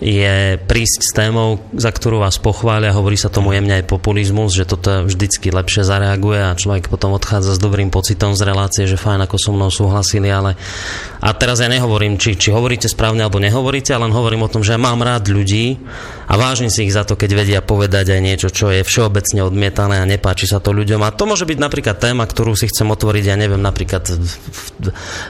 [0.03, 4.67] je prísť s témou, za ktorú vás pochvália, hovorí sa tomu jemne aj populizmus, že
[4.67, 9.23] toto vždycky lepšie zareaguje a človek potom odchádza s dobrým pocitom z relácie, že fajn,
[9.23, 10.59] ako so mnou súhlasili, ale
[11.23, 14.67] a teraz ja nehovorím, či, či hovoríte správne alebo nehovoríte, ale len hovorím o tom,
[14.67, 15.79] že mám rád ľudí
[16.27, 20.03] a vážim si ich za to, keď vedia povedať aj niečo, čo je všeobecne odmietané
[20.03, 20.99] a nepáči sa to ľuďom.
[21.07, 24.11] A to môže byť napríklad téma, ktorú si chcem otvoriť, ja neviem, napríklad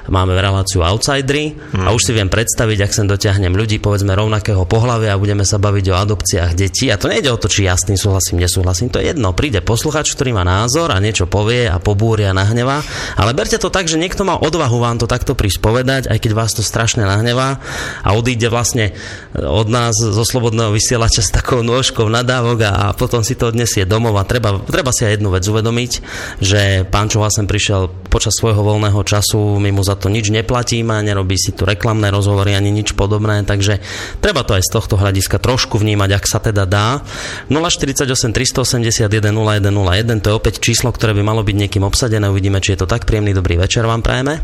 [0.10, 1.54] máme reláciu Outsidery
[1.86, 5.44] a už si viem predstaviť, ak sem dotiahnem ľudí, povedzme rovnaké rovnakého pohľavia a budeme
[5.44, 6.88] sa baviť o adopciách detí.
[6.88, 8.88] A to nejde o to, či ja s tým súhlasím, nesúhlasím.
[8.96, 9.36] To je jedno.
[9.36, 12.80] Príde posluchač, ktorý má názor a niečo povie a pobúria nahnevá.
[13.20, 16.32] Ale berte to tak, že niekto má odvahu vám to takto prísť povedať, aj keď
[16.32, 17.60] vás to strašne nahnevá
[18.02, 18.96] a odíde vlastne
[19.36, 23.84] od nás zo slobodného vysielača s takou nôžkou nadávok a, a potom si to odnesie
[23.84, 25.92] domov a treba, treba si aj jednu vec uvedomiť,
[26.40, 31.04] že pán Čuha sem prišiel počas svojho voľného času, my mu za to nič neplatíme,
[31.04, 33.84] nerobí si tu reklamné rozhovory ani nič podobné, takže
[34.24, 37.04] treba to aj z tohto hľadiska trošku vnímať, ak sa teda dá.
[37.52, 42.32] 048 381 0101, to je opäť číslo, ktoré by malo byť niekým obsadené.
[42.32, 43.04] Uvidíme, či je to tak.
[43.04, 44.40] Príjemný dobrý večer vám prajeme.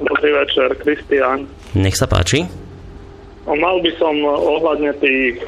[0.00, 1.44] Dobrý večer, Kristián.
[1.76, 2.48] Nech sa páči.
[3.44, 5.44] No, mal by som ohľadne tých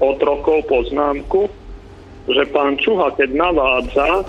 [0.00, 1.52] otrokov poznámku.
[2.32, 4.24] že pán Čuha, keď navádza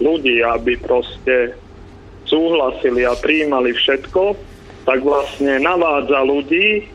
[0.00, 1.56] ľudí, aby proste
[2.30, 4.38] súhlasili a prijímali všetko,
[4.86, 6.86] tak vlastne navádza ľudí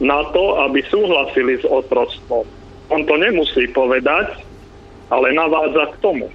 [0.00, 2.46] na to, aby súhlasili s otroctvom.
[2.90, 4.38] On to nemusí povedať,
[5.10, 6.26] ale navádza k tomu.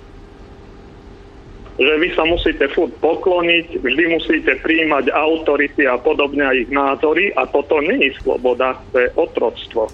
[1.80, 7.32] Že vy sa musíte furt pokloniť, vždy musíte príjmať autority a podobne a ich názory
[7.40, 9.88] a toto nie je sloboda, to je otroctvo.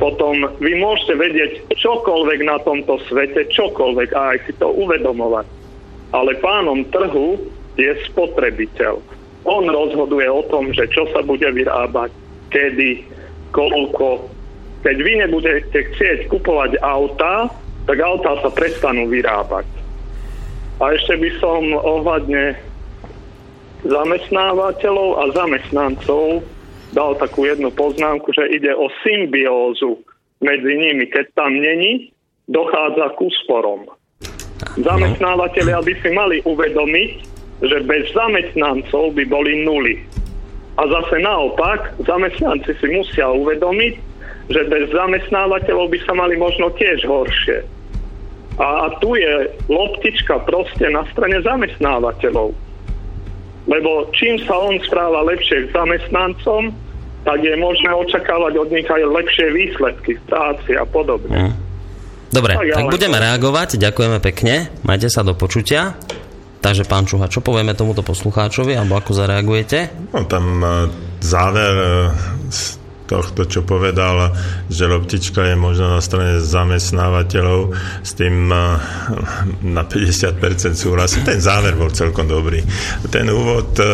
[0.00, 5.63] Potom vy môžete vedieť čokoľvek na tomto svete, čokoľvek a aj si to uvedomovať.
[6.14, 7.42] Ale pánom trhu
[7.74, 9.02] je spotrebiteľ.
[9.44, 12.14] On rozhoduje o tom, že čo sa bude vyrábať,
[12.54, 13.02] kedy,
[13.50, 14.30] koľko.
[14.86, 17.50] Keď vy nebudete chcieť kupovať auta,
[17.84, 19.66] tak autá sa prestanú vyrábať.
[20.80, 22.56] A ešte by som ohľadne
[23.84, 26.40] zamestnávateľov a zamestnancov
[26.96, 30.00] dal takú jednu poznámku, že ide o symbiózu
[30.40, 31.04] medzi nimi.
[31.10, 32.14] Keď tam není,
[32.48, 33.86] dochádza k úsporom.
[34.74, 37.10] Zamestnávateľia by si mali uvedomiť,
[37.62, 40.02] že bez zamestnancov by boli nuly.
[40.74, 43.94] A zase naopak, zamestnanci si musia uvedomiť,
[44.50, 47.62] že bez zamestnávateľov by sa mali možno tiež horšie.
[48.58, 52.54] A, a tu je loptička proste na strane zamestnávateľov.
[53.64, 56.74] Lebo čím sa on správa lepšie k zamestnancom,
[57.24, 61.32] tak je možné očakávať od nich aj lepšie výsledky v práci a podobne.
[61.32, 61.63] Mm.
[62.34, 63.22] Dobre, tak, tak budeme to...
[63.22, 63.68] reagovať.
[63.78, 64.74] Ďakujeme pekne.
[64.82, 65.94] Majte sa do počutia.
[66.58, 70.10] Takže pán Čuha, čo povieme tomuto poslucháčovi, alebo ako zareagujete?
[70.16, 70.88] No tam e,
[71.20, 71.92] záver e,
[73.04, 74.32] tohto, čo povedal,
[74.72, 78.80] že loptička je možno na strane zamestnávateľov, s tým eh,
[79.60, 80.40] na 50%
[80.74, 81.20] súhlasí.
[81.22, 82.64] Ten záver bol celkom dobrý.
[83.12, 83.86] Ten úvod, eh,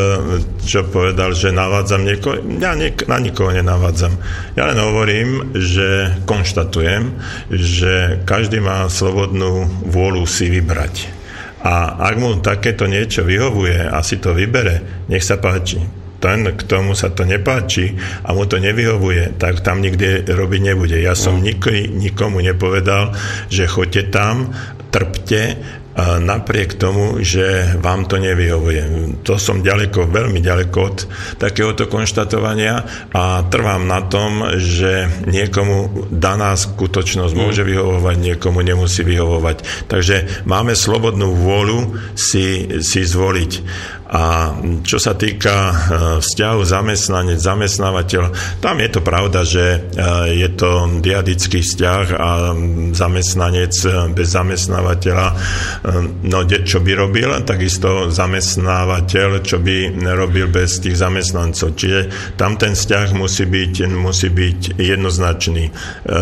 [0.62, 2.74] čo povedal, že navádzam niekoho, ja
[3.06, 4.14] na nikoho nenavádzam.
[4.54, 7.12] Ja len hovorím, že konštatujem,
[7.50, 11.18] že každý má slobodnú vôľu si vybrať.
[11.60, 16.62] A ak mu takéto niečo vyhovuje a si to vybere, nech sa páči ten, k
[16.68, 21.00] tomu sa to nepáči a mu to nevyhovuje, tak tam nikdy robiť nebude.
[21.00, 21.48] Ja som no.
[21.48, 23.16] nik- nikomu nepovedal,
[23.48, 24.52] že choďte tam,
[24.92, 25.58] trpte,
[26.00, 28.82] napriek tomu, že vám to nevyhovuje.
[29.26, 30.98] To som ďaleko, veľmi ďaleko od
[31.36, 37.40] takéhoto konštatovania a trvám na tom, že niekomu daná skutočnosť mm.
[37.40, 39.90] môže vyhovovať, niekomu nemusí vyhovovať.
[39.90, 43.52] Takže máme slobodnú vôľu si, si zvoliť.
[44.10, 44.50] A
[44.82, 45.74] čo sa týka e,
[46.18, 48.22] vzťahu zamestnanec, zamestnávateľ,
[48.58, 49.78] tam je to pravda, že e,
[50.34, 52.30] je to diadický vzťah a
[52.90, 53.70] zamestnanec
[54.10, 55.36] bez zamestnávateľa, e,
[56.26, 61.78] no čo by robil, takisto zamestnávateľ, čo by robil bez tých zamestnancov.
[61.78, 65.70] Čiže tam ten vzťah musí byť, musí byť jednoznačný,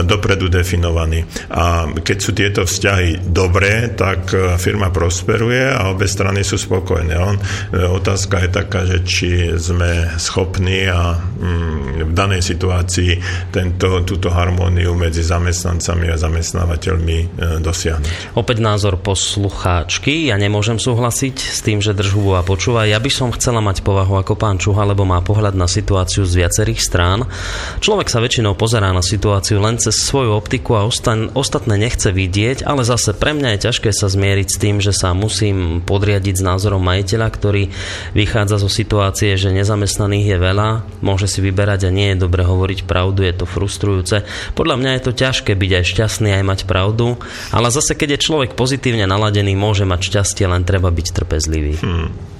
[0.04, 1.24] dopredu definovaný.
[1.56, 4.28] A keď sú tieto vzťahy dobré, tak
[4.60, 7.14] firma prosperuje a obe strany sú spokojné.
[7.16, 7.36] On
[7.78, 13.22] Otázka je taká, že či sme schopní a mm, v danej situácii
[13.54, 17.26] tento, túto harmóniu medzi zamestnancami a zamestnávateľmi e,
[17.62, 18.34] dosiahnuť.
[18.34, 20.26] Opäť názor poslucháčky.
[20.26, 22.88] Ja nemôžem súhlasiť s tým, že drž a počúva.
[22.88, 26.42] Ja by som chcela mať povahu ako pán Čuha, lebo má pohľad na situáciu z
[26.42, 27.30] viacerých strán.
[27.78, 32.66] Človek sa väčšinou pozerá na situáciu len cez svoju optiku a ostan- ostatné nechce vidieť,
[32.66, 36.42] ale zase pre mňa je ťažké sa zmieriť s tým, že sa musím podriadiť s
[36.42, 37.67] názorom majiteľa, ktorý
[38.14, 40.68] vychádza zo situácie, že nezamestnaných je veľa,
[41.04, 44.24] môže si vyberať a nie je dobre hovoriť pravdu, je to frustrujúce.
[44.54, 47.18] Podľa mňa je to ťažké byť aj šťastný, aj mať pravdu,
[47.50, 51.74] ale zase keď je človek pozitívne naladený, môže mať šťastie, len treba byť trpezlivý.
[51.82, 52.37] Hmm.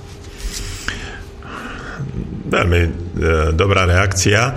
[2.49, 2.91] Veľmi e,
[3.53, 4.41] dobrá reakcia.
[4.41, 4.53] E,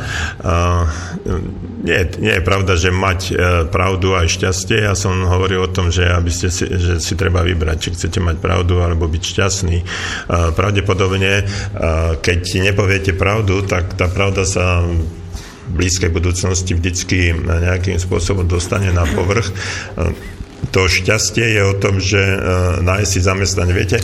[1.84, 3.34] nie, nie je pravda, že mať e,
[3.68, 4.88] pravdu aj šťastie.
[4.88, 8.24] Ja som hovoril o tom, že, aby ste si, že si treba vybrať, či chcete
[8.24, 9.78] mať pravdu alebo byť šťastný.
[9.84, 9.86] E,
[10.56, 11.44] pravdepodobne,
[12.24, 14.88] keď nepoviete pravdu, tak tá pravda sa
[15.72, 19.52] blízkej budúcnosti vždycky nejakým spôsobom dostane na povrch.
[20.72, 22.20] To šťastie je o tom, že
[22.84, 23.74] nájsť si zamestnanie.
[23.76, 23.98] Viete,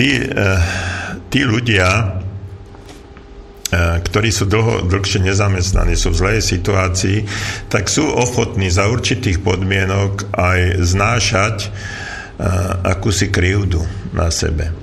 [0.00, 0.44] tí, e,
[1.28, 2.16] tí ľudia,
[3.70, 7.22] E, ktorí sú dlho, dlhšie nezamestnaní, sú v zlej situácii,
[7.70, 14.74] tak sú ochotní za určitých podmienok aj znášať uh, akúsi krivdu na sebe.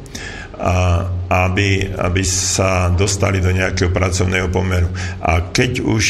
[0.55, 4.87] A aby, aby sa dostali do nejakého pracovného pomeru.
[5.19, 6.05] A keď už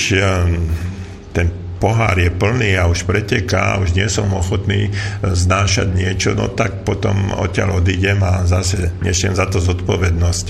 [1.34, 4.90] ten pohár je plný a už preteká, už nie som ochotný
[5.22, 10.46] znášať niečo, no tak potom odtiaľ odídem a zase nešiem za to zodpovednosť.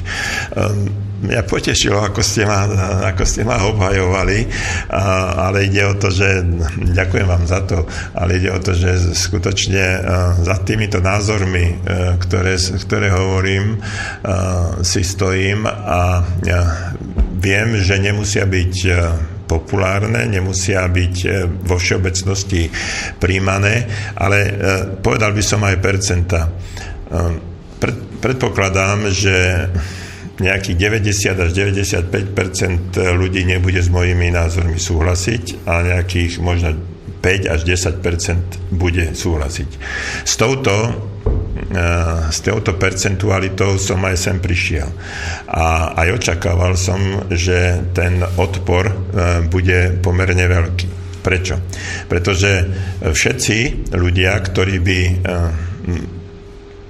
[0.56, 2.70] Um, mňa potešilo, ako ste ma,
[3.10, 4.46] ako ste ma obhajovali,
[5.34, 6.46] ale ide o to, že
[6.94, 9.86] ďakujem vám za to, ale ide o to, že skutočne
[10.46, 11.82] za týmito názormi,
[12.22, 13.82] ktoré, ktoré hovorím,
[14.86, 16.22] si stojím a
[17.42, 18.74] viem, že nemusia byť
[19.48, 21.16] populárne, nemusia byť
[21.64, 22.68] vo všeobecnosti
[23.18, 23.88] príjmané,
[24.20, 24.38] ale
[25.00, 26.52] povedal by som aj percenta.
[28.20, 29.36] Predpokladám, že
[30.38, 36.78] nejakých 90 až 95% ľudí nebude s mojimi názormi súhlasiť a nejakých možno
[37.18, 39.70] 5 až 10% bude súhlasiť.
[40.22, 40.74] S touto
[42.32, 44.90] s touto percentualitou som aj sem prišiel.
[45.52, 47.00] A aj očakával som,
[47.32, 48.94] že ten odpor eh,
[49.46, 50.88] bude pomerne veľký.
[51.18, 51.60] Prečo?
[52.08, 52.52] Pretože
[53.04, 55.16] všetci ľudia, ktorí by eh,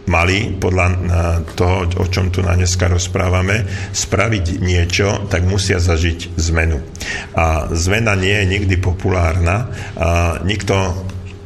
[0.07, 0.87] mali, podľa
[1.53, 6.79] toho, o čom tu na dneska rozprávame, spraviť niečo, tak musia zažiť zmenu.
[7.35, 9.67] A zmena nie je nikdy populárna.
[9.99, 10.95] A nikto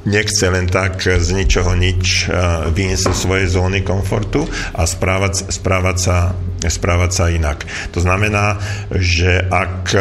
[0.06, 2.30] nechce len tak z ničoho nič
[2.74, 6.18] vyniesť zo svojej zóny komfortu a správať, správať, sa,
[6.66, 7.66] správať sa inak.
[7.94, 8.58] To znamená,
[8.98, 9.94] že ak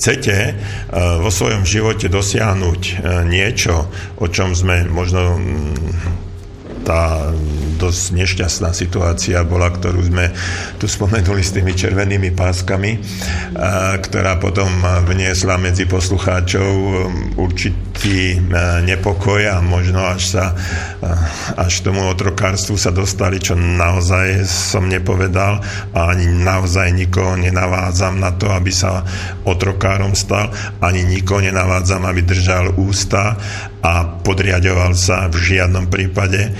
[0.00, 0.36] chcete
[1.20, 5.36] vo svojom živote dosiahnuť niečo, o čom sme možno
[6.84, 7.32] tá
[7.80, 10.32] dosť nešťastná situácia bola, ktorú sme
[10.76, 13.00] tu spomenuli s tými červenými páskami,
[14.04, 14.68] ktorá potom
[15.08, 16.68] vniesla medzi poslucháčov
[17.40, 18.36] určitý
[18.84, 20.44] nepokoj a možno až sa
[21.56, 25.60] až tomu otrokárstvu sa dostali, čo naozaj som nepovedal
[25.96, 29.04] a ani naozaj nikoho nenavádzam na to, aby sa
[29.48, 30.52] otrokárom stal,
[30.84, 33.36] ani nikoho nenavádzam, aby držal ústa
[33.80, 36.52] a podriadoval sa v žiadnom prípade.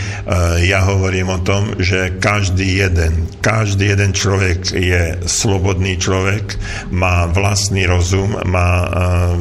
[0.61, 6.57] Ja hovorím o tom, že každý jeden, každý jeden človek je slobodný človek,
[6.95, 8.89] má vlastný rozum, má e,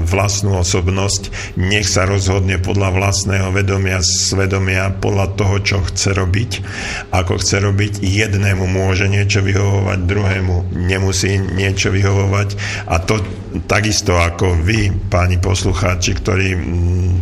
[0.05, 6.51] vlastnú osobnosť, nech sa rozhodne podľa vlastného vedomia, svedomia, podľa toho, čo chce robiť.
[7.13, 12.49] Ako chce robiť, jednému môže niečo vyhovovať, druhému nemusí niečo vyhovovať
[12.89, 13.21] a to
[13.65, 16.47] takisto ako vy, páni poslucháči, ktorí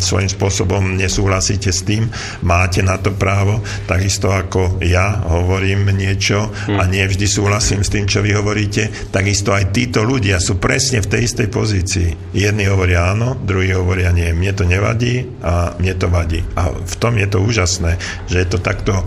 [0.04, 2.12] svojím spôsobom nesúhlasíte s tým,
[2.44, 3.37] máte na to právo,
[3.86, 9.52] takisto ako ja hovorím niečo a nie vždy súhlasím s tým, čo vy hovoríte, takisto
[9.52, 12.10] aj títo ľudia sú presne v tej istej pozícii.
[12.34, 14.32] Jedni hovoria áno, druhí hovoria nie.
[14.32, 16.42] Mne to nevadí a mne to vadí.
[16.56, 18.00] A v tom je to úžasné,
[18.30, 19.06] že je to takto uh,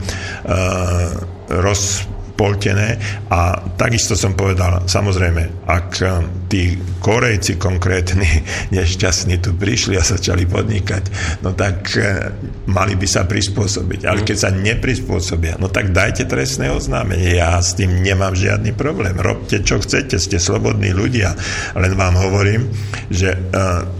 [1.50, 2.06] roz
[2.40, 2.96] poltené
[3.28, 6.08] a takisto som povedal, samozrejme, ak eh,
[6.48, 6.62] tí
[7.04, 8.24] Korejci konkrétni
[8.76, 11.04] nešťastní tu prišli a začali podnikať,
[11.44, 12.32] no tak eh,
[12.72, 14.08] mali by sa prispôsobiť.
[14.08, 17.36] Ale keď sa neprispôsobia, no tak dajte trestné oznámenie.
[17.36, 19.20] Ja s tým nemám žiadny problém.
[19.20, 21.36] Robte, čo chcete, ste slobodní ľudia.
[21.76, 22.72] Len vám hovorím,
[23.12, 23.99] že uh,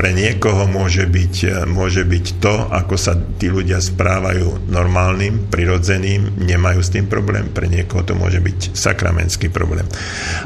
[0.00, 6.40] pre niekoho môže byť, e, môže byť to, ako sa tí ľudia správajú normálnym, prirodzeným,
[6.40, 7.52] nemajú s tým problém.
[7.52, 9.84] Pre niekoho to môže byť sakramentský problém.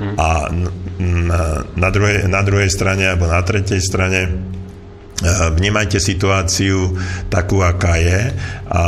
[0.03, 0.19] Mm.
[0.19, 0.51] A
[0.99, 4.27] na, na, druhej, na druhej strane, alebo na tretej strane,
[5.23, 6.99] vnímajte situáciu
[7.31, 8.35] takú, aká je
[8.67, 8.83] a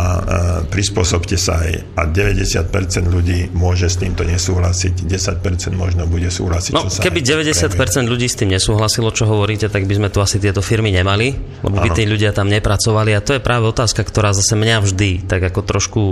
[0.66, 1.94] prispôsobte sa aj.
[1.94, 2.72] A 90%
[3.06, 6.74] ľudí môže s týmto nesúhlasiť, 10% možno bude súhlasiť.
[6.74, 8.10] No, keby 90% premie.
[8.10, 11.30] ľudí s tým nesúhlasilo, čo hovoríte, tak by sme tu asi tieto firmy nemali,
[11.62, 15.10] lebo by tí ľudia tam nepracovali a to je práve otázka, ktorá zase mňa vždy
[15.30, 16.02] tak ako trošku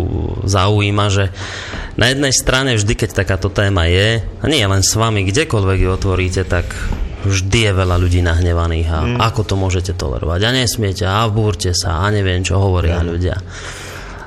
[0.47, 1.35] zaujíma, že
[1.99, 5.89] na jednej strane vždy, keď takáto téma je, a nie len s vami, kdekoľvek ju
[5.91, 6.71] otvoríte, tak
[7.25, 9.19] vždy je veľa ľudí nahnevaných a mm.
[9.21, 13.07] ako to môžete tolerovať a nesmiete a búrte sa a neviem čo hovoria mm.
[13.09, 13.37] ľudia.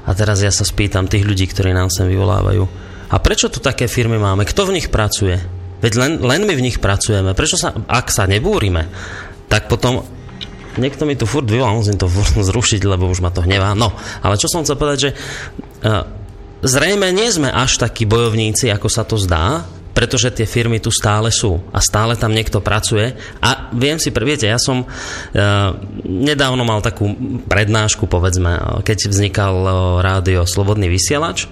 [0.07, 2.63] A teraz ja sa spýtam tých ľudí, ktorí nám sem vyvolávajú.
[3.11, 4.47] A prečo tu také firmy máme?
[4.47, 5.39] Kto v nich pracuje?
[5.83, 7.35] Veď len, len my v nich pracujeme.
[7.37, 8.87] Prečo sa, ak sa nebúrime,
[9.51, 10.03] tak potom
[10.79, 12.07] niekto mi tu furt vyvolá, musím to
[12.49, 13.75] zrušiť, lebo už ma to hnevá.
[13.75, 13.93] No,
[14.23, 15.11] ale čo som chcel povedať, že
[15.85, 16.07] uh,
[16.63, 19.67] zrejme nie sme až takí bojovníci, ako sa to zdá,
[19.97, 23.17] pretože tie firmy tu stále sú a stále tam niekto pracuje.
[23.41, 25.73] A viem si, viete, ja som uh,
[26.05, 27.17] nedávno mal takú
[27.49, 29.73] prednášku, povedzme, keď vznikal uh,
[30.05, 31.49] rádio Slobodný vysielač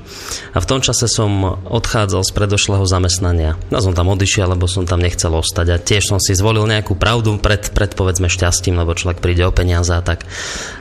[0.53, 3.57] a v tom čase som odchádzal z predošlého zamestnania.
[3.73, 6.93] Ja som tam odišiel, lebo som tam nechcel ostať a tiež som si zvolil nejakú
[6.93, 10.21] pravdu pred, pred povedzme šťastím, lebo človek príde o peniaze a tak.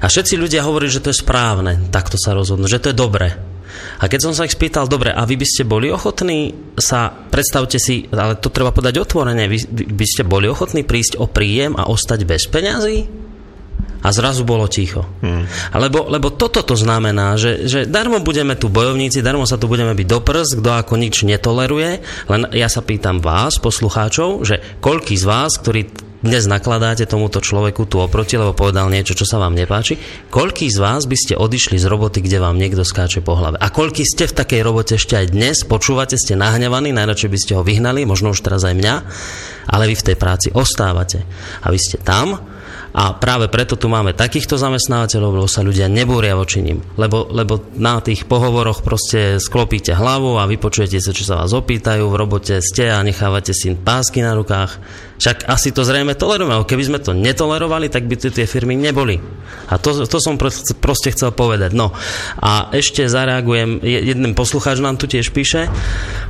[0.05, 3.54] A všetci ľudia hovorí, že to je správne, takto sa rozhodnú, že to je dobre.
[4.01, 7.81] A keď som sa ich spýtal, dobre, a vy by ste boli ochotní sa, predstavte
[7.81, 11.89] si, ale to treba podať otvorene, vy by ste boli ochotní prísť o príjem a
[11.89, 13.24] ostať bez peňazí?
[14.05, 15.09] A zrazu bolo ticho.
[15.25, 15.49] Hmm.
[15.73, 19.97] Lebo, lebo toto to znamená, že, že darmo budeme tu bojovníci, darmo sa tu budeme
[19.97, 25.17] byť do prs, kto ako nič netoleruje, len ja sa pýtam vás, poslucháčov, že koľký
[25.17, 25.89] z vás, ktorí
[26.25, 30.01] dnes nakladáte tomuto človeku tu oproti, lebo povedal niečo, čo sa vám nepáči,
[30.33, 33.61] koľký z vás by ste odišli z roboty, kde vám niekto skáče po hlave?
[33.61, 37.53] A koľký ste v takej robote ešte aj dnes, počúvate, ste nahnevaní, najradšej by ste
[37.61, 38.95] ho vyhnali, možno už teraz aj mňa,
[39.69, 41.21] ale vy v tej práci ostávate.
[41.61, 42.41] A vy ste tam,
[42.95, 46.79] a práve preto tu máme takýchto zamestnávateľov, lebo sa ľudia nebúria voči ním.
[46.95, 52.07] Lebo, lebo na tých pohovoroch proste sklopíte hlavu a vypočujete sa, čo sa vás opýtajú,
[52.07, 54.79] v robote ste a nechávate si pásky na rukách.
[55.19, 59.19] Však asi to zrejme tolerujeme, keby sme to netolerovali, tak by tie firmy neboli.
[59.67, 61.75] A to, to som proste chcel povedať.
[61.75, 61.91] No
[62.39, 65.67] a ešte zareagujem, jeden poslucháč nám tu tiež píše.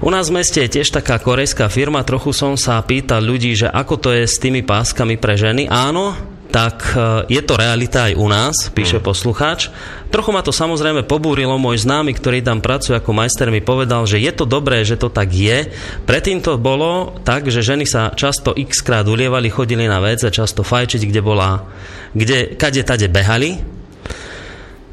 [0.00, 3.68] U nás v meste je tiež taká korejská firma, trochu som sa pýtal ľudí, že
[3.68, 5.68] ako to je s tými páskami pre ženy.
[5.68, 9.04] Áno, tak e, je to realita aj u nás, píše mm.
[9.10, 9.74] poslucháč.
[10.14, 14.22] Trochu ma to samozrejme pobúrilo, môj známy, ktorý tam pracuje ako majster, mi povedal, že
[14.22, 15.74] je to dobré, že to tak je.
[16.06, 20.30] Predtým to bolo tak, že ženy sa často x krát ulievali, chodili na vec a
[20.30, 21.66] často fajčiť, kde bola,
[22.14, 23.74] kde, kade tade behali,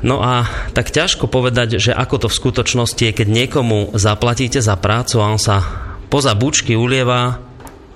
[0.01, 4.73] No a tak ťažko povedať, že ako to v skutočnosti je, keď niekomu zaplatíte za
[4.73, 5.61] prácu a on sa
[6.09, 7.50] poza bučky ulieva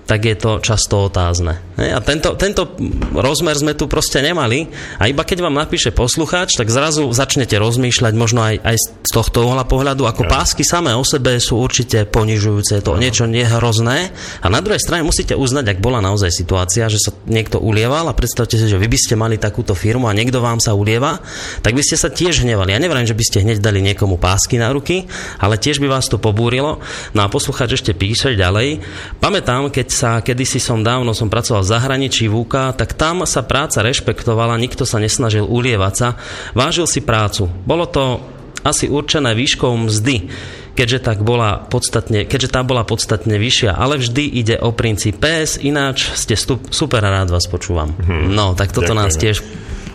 [0.06, 1.58] tak je to často otázne.
[1.75, 2.77] A tento, tento
[3.11, 4.69] rozmer sme tu proste nemali
[5.01, 9.50] a iba keď vám napíše poslucháč, tak zrazu začnete rozmýšľať možno aj, aj z tohto
[9.50, 10.32] uhla pohľadu, ako ja.
[10.32, 13.01] pásky samé o sebe sú určite ponižujúce, to ja.
[13.01, 17.59] niečo nehrozné a na druhej strane musíte uznať, ak bola naozaj situácia, že sa niekto
[17.59, 20.77] ulieval a predstavte si, že vy by ste mali takúto firmu a niekto vám sa
[20.77, 21.19] ulieva,
[21.66, 22.72] tak by ste sa tiež hnevali.
[22.72, 25.09] Ja nevrajím, že by ste hneď dali niekomu pásky na ruky,
[25.42, 26.80] ale tiež by vás to pobúrilo.
[27.17, 28.80] No a poslucháč ešte píše ďalej.
[29.19, 33.48] Pamätám, keď sa kedysi som dávno som pracoval v zahraničí v UK, tak tam sa
[33.48, 36.07] práca rešpektovala, nikto sa nesnažil ulievať sa,
[36.51, 37.48] vážil si prácu.
[37.64, 38.19] Bolo to
[38.67, 40.27] asi určené výškou mzdy
[40.75, 45.64] keďže, tak bola podstatne, keďže tá bola podstatne vyššia, ale vždy ide o princíp PS,
[45.64, 47.95] ináč ste stup, super rád vás počúvam.
[47.95, 48.35] Hmm.
[48.35, 48.99] No, tak toto Ďakujem.
[48.99, 49.38] nás tiež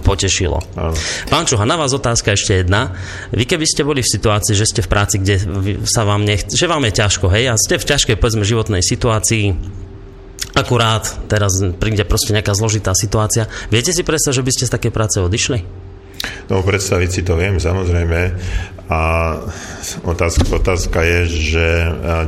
[0.00, 0.64] potešilo.
[0.80, 0.96] Áno.
[1.28, 2.96] Pán Čuha, na vás otázka ešte jedna.
[3.36, 5.36] Vy keby ste boli v situácii, že ste v práci, kde
[5.84, 9.52] sa vám nech, že vám je ťažko, hej, a ste v ťažkej, povedzme, životnej situácii,
[10.54, 13.50] akurát teraz príde proste nejaká zložitá situácia.
[13.68, 15.89] Viete si predstaviť, že by ste z také práce odišli?
[16.50, 18.20] No, predstaviť si to viem, samozrejme.
[18.90, 19.02] A
[20.02, 21.20] otázka, otázka je,
[21.54, 21.66] že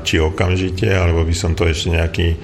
[0.06, 2.38] či okamžite, alebo by som to ešte nejaký,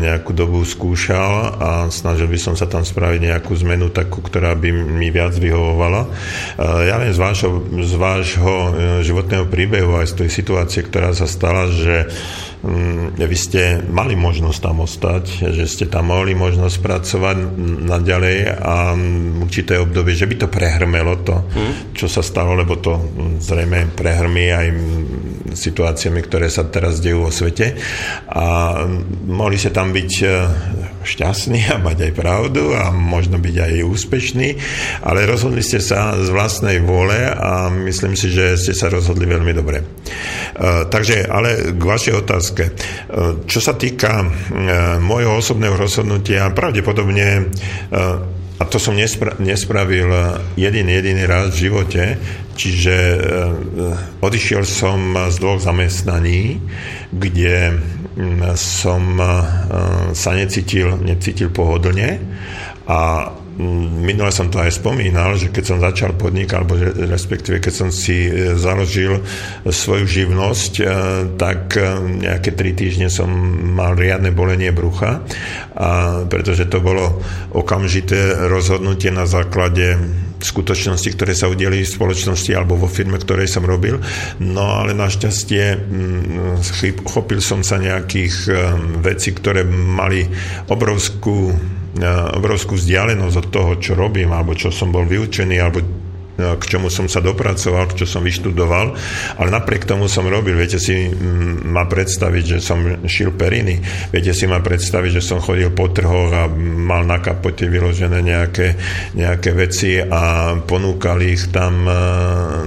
[0.00, 4.72] nejakú dobu skúšal a snažil by som sa tam spraviť nejakú zmenu takú, ktorá by
[4.72, 6.08] mi viac vyhovovala.
[6.88, 8.70] Ja viem z vášho, z vášho e,
[9.04, 12.08] životného príbehu aj z tej situácie, ktorá sa stala, že
[12.66, 17.36] Mm, vy ste mali možnosť tam ostať, že ste tam mohli možnosť pracovať
[17.86, 18.96] naďalej a
[19.38, 21.92] určité obdobie, že by to prehrmelo to, hmm.
[21.92, 22.96] čo sa stalo, lebo to
[23.44, 24.66] zrejme prehrmí aj
[25.52, 27.76] situáciami, ktoré sa teraz dejú vo svete
[28.32, 28.80] a
[29.28, 30.26] mohli ste tam byť e,
[31.04, 34.48] šťastní a mať aj pravdu a možno byť aj úspešní,
[35.04, 39.52] ale rozhodli ste sa z vlastnej vôle a myslím si, že ste sa rozhodli veľmi
[39.52, 39.78] dobre.
[40.56, 42.62] Uh, takže, ale k vašej otázke.
[42.72, 44.24] Uh, čo sa týka
[44.98, 47.52] môjho osobného rozhodnutia, pravdepodobne
[48.56, 50.08] a to som nespra- nespravil
[50.56, 52.04] jeden jediný raz v živote,
[52.56, 52.96] čiže
[54.24, 56.56] odišiel som z dvoch zamestnaní,
[57.12, 57.76] kde
[58.56, 59.28] som eh,
[60.16, 62.16] sa necítil, necítil pohodlne
[62.88, 66.76] a Minule som to aj spomínal, že keď som začal podnikať, alebo
[67.08, 69.24] respektíve keď som si eh, založil
[69.64, 70.86] svoju živnosť, eh,
[71.40, 71.80] tak
[72.20, 73.28] nejaké tri týždne som
[73.72, 75.24] mal riadne bolenie brucha,
[75.72, 77.20] a pretože to bolo
[77.56, 79.96] okamžité rozhodnutie na základe
[80.36, 83.96] skutočnosti, ktoré sa udiali v spoločnosti alebo vo firme, ktorej som robil.
[84.40, 85.80] No ale našťastie
[87.08, 88.52] chopil som sa nejakých
[89.00, 90.28] vecí, ktoré mali
[90.68, 91.56] obrovskú
[92.36, 95.80] obrovskú vzdialenosť od toho, čo robím, alebo čo som bol vyučený, alebo
[96.36, 98.92] k čomu som sa dopracoval, čo som vyštudoval,
[99.40, 100.52] ale napriek tomu som robil.
[100.52, 101.08] Viete si
[101.64, 103.80] ma predstaviť, že som šil periny,
[104.12, 108.76] viete si ma predstaviť, že som chodil po trhoch a mal na kapote vyložené nejaké,
[109.16, 111.92] nejaké veci a ponúkal ich tam e,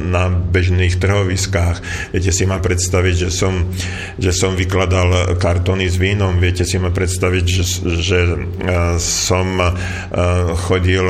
[0.02, 2.10] na bežných trhoviskách.
[2.16, 3.70] Viete si ma predstaviť, že som,
[4.18, 7.64] že som vykladal kartóny s vínom, viete si ma predstaviť, že,
[8.02, 8.36] že e,
[8.98, 9.70] som e,
[10.66, 11.06] chodil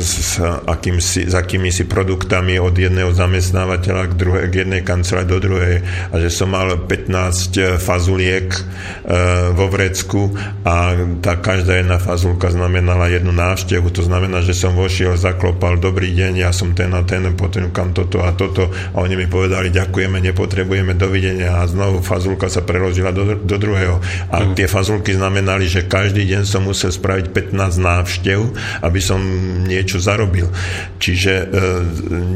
[0.00, 5.38] s akýmsi, s akými si produktami od jedného zamestnávateľa k, druhej, k jednej kancelárii do
[5.42, 8.62] druhej a že som mal 15 fazuliek e,
[9.50, 10.30] vo vrecku
[10.62, 16.14] a tá každá jedna fazulka znamenala jednu návštevu, to znamená, že som vošiel, zaklopal, dobrý
[16.14, 20.22] deň, ja som ten a ten, potrebujem toto a toto a oni mi povedali, ďakujeme,
[20.30, 23.98] nepotrebujeme, dovidenia a znovu fazulka sa preložila do, do druhého.
[24.30, 24.54] A mm.
[24.54, 28.38] tie fazulky znamenali, že každý deň som musel spraviť 15 návštev,
[28.84, 29.18] aby som
[29.64, 30.52] niečo zarobil.
[31.00, 31.44] Čiže e,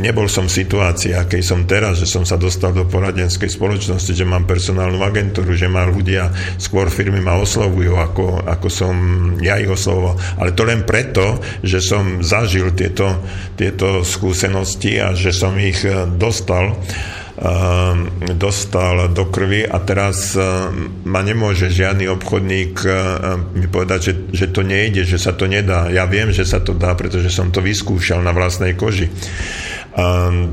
[0.02, 4.26] nebol som v situácii, akej som teraz, že som sa dostal do poradenskej spoločnosti, že
[4.26, 8.94] mám personálnu agentúru, že ma ľudia, skôr firmy ma oslovujú, ako, ako som
[9.40, 10.18] ja ich oslovoval.
[10.40, 13.22] Ale to len preto, že som zažil tieto,
[13.54, 16.78] tieto skúsenosti a že som ich e, dostal
[18.34, 24.46] dostal do krvi a teraz ehm, ma nemôže žiadny obchodník ehm, mi povedať, že, že
[24.50, 25.86] to nejde, že sa to nedá.
[25.86, 29.06] Ja viem, že sa to dá, pretože som to vyskúšal na vlastnej koži.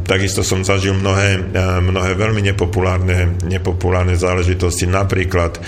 [0.09, 1.37] Takisto som zažil mnohé,
[1.85, 4.89] mnohé veľmi nepopulárne, nepopulárne záležitosti.
[4.89, 5.61] Napríklad,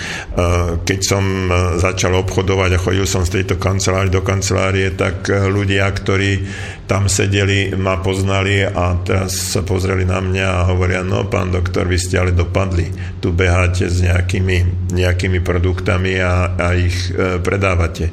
[0.82, 1.22] keď som
[1.78, 6.42] začal obchodovať a chodil som z tejto kancelárie do kancelárie, tak ľudia, ktorí
[6.90, 11.86] tam sedeli, ma poznali a teraz sa pozreli na mňa a hovoria, no pán doktor,
[11.86, 12.90] vy ste ale dopadli.
[13.22, 17.14] Tu beháte s nejakými, nejakými produktami a, a ich
[17.46, 18.10] predávate.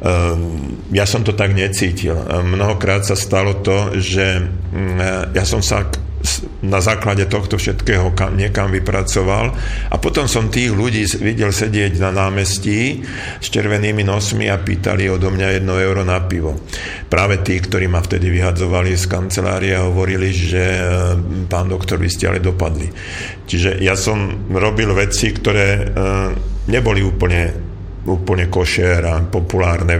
[0.00, 2.16] Ehm, ja som to tak necítil.
[2.16, 5.84] Ehm, mnohokrát sa stalo to, že mm, ja som sa
[6.60, 9.56] na základe tohto všetkého kam, niekam vypracoval
[9.88, 13.00] a potom som tých ľudí videl sedieť na námestí
[13.40, 16.60] s červenými nosmi a pýtali odo mňa jedno euro na pivo.
[17.08, 22.08] Práve tí, ktorí ma vtedy vyhadzovali z kancelárie a hovorili, že ehm, pán doktor, vy
[22.08, 22.88] ste ale dopadli.
[23.48, 25.90] Čiže ja som robil veci, ktoré
[26.70, 27.69] neboli úplne
[28.08, 29.96] úplne košer a populárne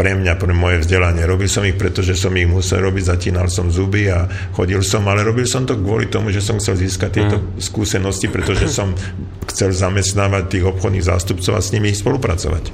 [0.00, 1.28] pre mňa, pre moje vzdelanie.
[1.28, 4.24] Robil som ich, pretože som ich musel robiť, zatínal som zuby a
[4.56, 7.60] chodil som, ale robil som to kvôli tomu, že som chcel získať tieto mm.
[7.60, 8.96] skúsenosti, pretože som
[9.44, 12.72] chcel zamestnávať tých obchodných zástupcov a s nimi spolupracovať.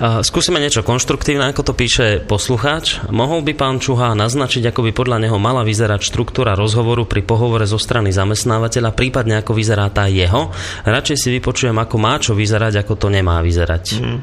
[0.00, 3.04] Skúsime niečo konštruktívne, ako to píše poslucháč.
[3.12, 7.68] Mohol by pán Čuha naznačiť, ako by podľa neho mala vyzerať štruktúra rozhovoru pri pohovore
[7.68, 10.48] zo strany zamestnávateľa, prípadne ako vyzerá tá jeho.
[10.88, 13.84] Radšej si vypočujem, ako má čo vyzerať, ako to nemá vyzerať.
[14.00, 14.18] Mm.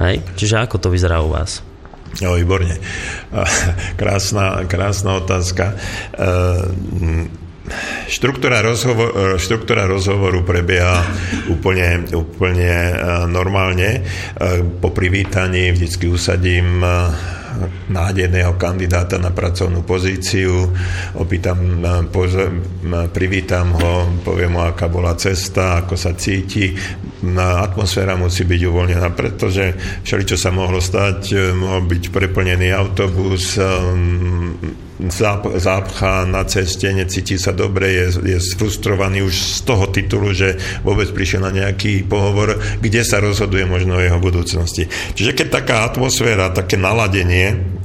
[0.00, 0.14] Hej?
[0.38, 1.60] Čiže ako to vyzerá u vás?
[2.18, 2.74] No, výborne.
[4.00, 5.78] Krásna, krásna otázka.
[6.18, 7.30] Uh,
[8.10, 11.06] Štruktúra, rozhovor, štruktúra rozhovoru prebieha
[11.46, 12.94] úplne, úplne e,
[13.30, 14.02] normálne.
[14.34, 16.90] E, po privítaní vždycky usadím e,
[17.90, 20.70] nádejného kandidáta na pracovnú pozíciu,
[21.18, 21.82] opýtam,
[23.10, 26.70] privítam ho, poviem mu, aká bola cesta, ako sa cíti.
[27.36, 29.74] Atmosféra musí byť uvoľnená, pretože
[30.06, 33.58] všeličo sa mohlo stať, mohol byť preplnený autobus,
[35.56, 41.08] zápcha na ceste, necíti sa dobre, je, je frustrovaný už z toho titulu, že vôbec
[41.14, 44.90] prišiel na nejaký pohovor, kde sa rozhoduje možno o jeho budúcnosti.
[45.16, 47.80] Čiže keď taká atmosféra, také naladenie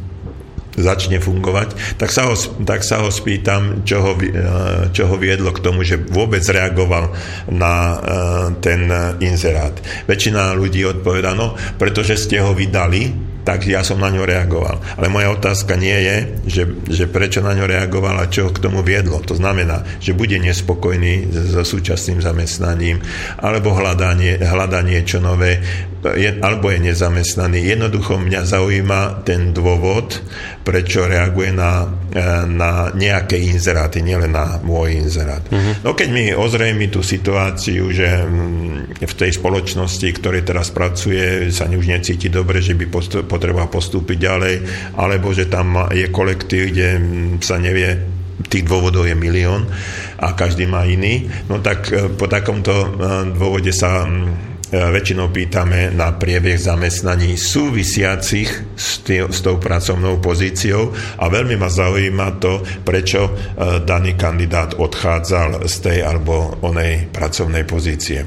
[0.75, 2.35] začne fungovať, tak sa ho,
[2.67, 7.15] tak sa ho spýtam, čo ho, eh, čo ho viedlo k tomu, že vôbec reagoval
[7.47, 7.97] na eh,
[8.59, 8.91] ten
[9.23, 9.75] inzerát.
[10.03, 14.81] Väčšina ľudí odpovedá, no, pretože ste ho vydali, tak ja som na ňo reagoval.
[14.97, 16.15] Ale moja otázka nie je,
[16.49, 19.21] že, že prečo na ňo reagoval a čo k tomu viedlo.
[19.21, 22.99] To znamená, že bude nespokojný so súčasným zamestnaním,
[23.37, 25.61] alebo hľadanie, hľadanie čo nové,
[26.13, 27.65] je, alebo je nezamestnaný.
[27.65, 30.21] Jednoducho mňa zaujíma ten dôvod,
[30.61, 35.41] prečo reaguje na, e, na nejaké inzeráty, nielen na môj inzerát.
[35.49, 35.73] Uh-huh.
[35.81, 41.65] No keď mi ozrejmi tú situáciu, že mm, v tej spoločnosti, ktorej teraz pracuje, sa
[41.65, 42.85] už necíti dobre, že by
[43.25, 44.55] potreba postúpiť ďalej,
[45.01, 49.65] alebo že tam je kolektív, kde mm, sa nevie tých dôvodov je milión
[50.19, 52.87] a každý má iný, no tak e, po takomto e,
[53.35, 60.91] dôvode sa mm, väčšinou pýtame na priebeh zamestnaní súvisiacich s, tý, s tou pracovnou pozíciou
[61.21, 63.31] a veľmi ma zaujíma to, prečo e,
[63.83, 68.25] daný kandidát odchádzal z tej alebo onej pracovnej pozície.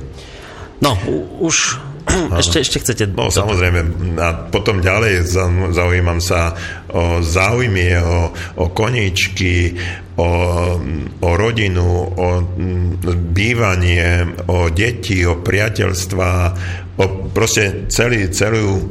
[0.79, 0.95] No,
[1.43, 1.88] už
[2.41, 3.05] ešte, ešte chcete...
[3.13, 3.81] No, samozrejme.
[4.19, 5.29] A potom ďalej
[5.73, 6.57] zaujímam sa
[6.89, 9.77] o záujmy, o, o koničky,
[10.17, 10.31] o,
[11.21, 12.29] o rodinu, o
[13.13, 16.31] bývanie, o deti, o priateľstva,
[16.99, 18.91] o proste celý, celú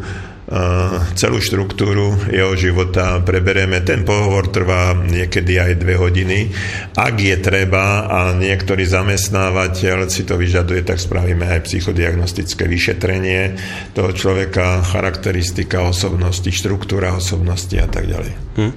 [1.19, 3.83] celú štruktúru jeho života preberieme.
[3.83, 6.47] Ten pohovor trvá niekedy aj dve hodiny.
[6.95, 13.59] Ak je treba a niektorý zamestnávateľ si to vyžaduje, tak spravíme aj psychodiagnostické vyšetrenie
[13.91, 18.31] toho človeka, charakteristika osobnosti, štruktúra osobnosti a tak ďalej.
[18.55, 18.73] Hm.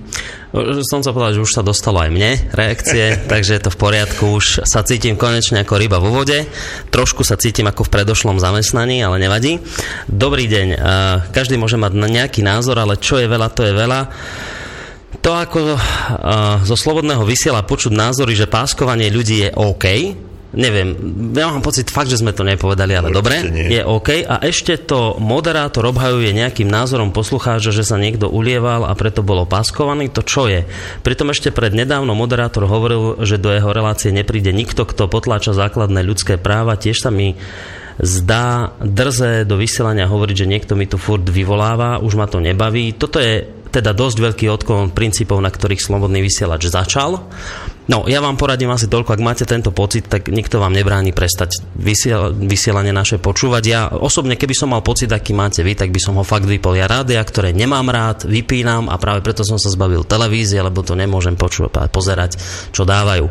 [0.82, 4.24] Som sa povedal, že už sa dostalo aj mne reakcie, takže je to v poriadku.
[4.34, 6.46] Už sa cítim konečne ako ryba vo vode.
[6.90, 9.62] Trošku sa cítim ako v predošlom zamestnaní, ale nevadí.
[10.10, 10.68] Dobrý deň.
[11.30, 14.00] Každý môže mať nejaký názor, ale čo je veľa, to je veľa.
[15.20, 15.78] To ako uh,
[16.64, 19.84] zo slobodného vysiela počuť názory, že páskovanie ľudí je OK,
[20.50, 20.94] neviem,
[21.34, 24.26] ja mám pocit fakt, že sme to nepovedali, ale dobre, je OK.
[24.26, 29.46] A ešte to moderátor obhajuje nejakým názorom poslucháča, že sa niekto ulieval a preto bolo
[29.46, 30.10] páskovaný.
[30.10, 30.66] To čo je?
[31.06, 36.02] Pritom ešte pred nedávno moderátor hovoril, že do jeho relácie nepríde nikto, kto potláča základné
[36.02, 36.74] ľudské práva.
[36.74, 37.38] Tiež sa mi
[38.00, 42.96] zdá drze do vysielania hovoriť, že niekto mi tu furt vyvoláva, už ma to nebaví.
[42.96, 47.22] Toto je teda dosť veľký odklon princípov, na ktorých slobodný vysielač začal.
[47.90, 51.58] No, ja vám poradím asi toľko, ak máte tento pocit, tak nikto vám nebráni prestať
[51.74, 53.62] vysiel, vysielanie naše počúvať.
[53.66, 56.78] Ja osobne, keby som mal pocit, aký máte vy, tak by som ho fakt vypol.
[56.78, 60.94] Ja rádia, ktoré nemám rád, vypínam a práve preto som sa zbavil televízie, lebo to
[60.94, 62.38] nemôžem počúvať, pozerať,
[62.70, 63.26] čo dávajú.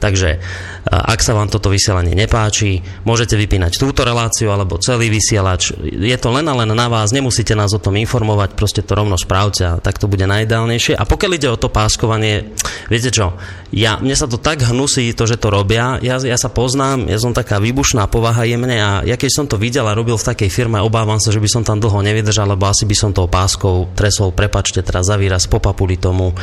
[0.00, 0.40] Takže
[0.88, 5.76] ak sa vám toto vysielanie nepáči, môžete vypínať túto reláciu alebo celý vysielač.
[5.84, 9.20] Je to len a len na vás, nemusíte nás o tom informovať, proste to rovno
[9.20, 10.96] správte a tak to bude najideálnejšie.
[10.96, 12.56] A pokiaľ ide o to páskovanie,
[12.88, 13.36] viete čo,
[13.68, 15.98] ja mne sa to tak hnusí, to, že to robia.
[16.00, 19.60] Ja, ja sa poznám, ja som taká výbušná povaha jemne a ja keď som to
[19.60, 22.66] videl a robil v takej firme, obávam sa, že by som tam dlho nevydržal, lebo
[22.66, 26.34] asi by som tou páskou tresol, prepačte teraz za výraz, popapuli tomu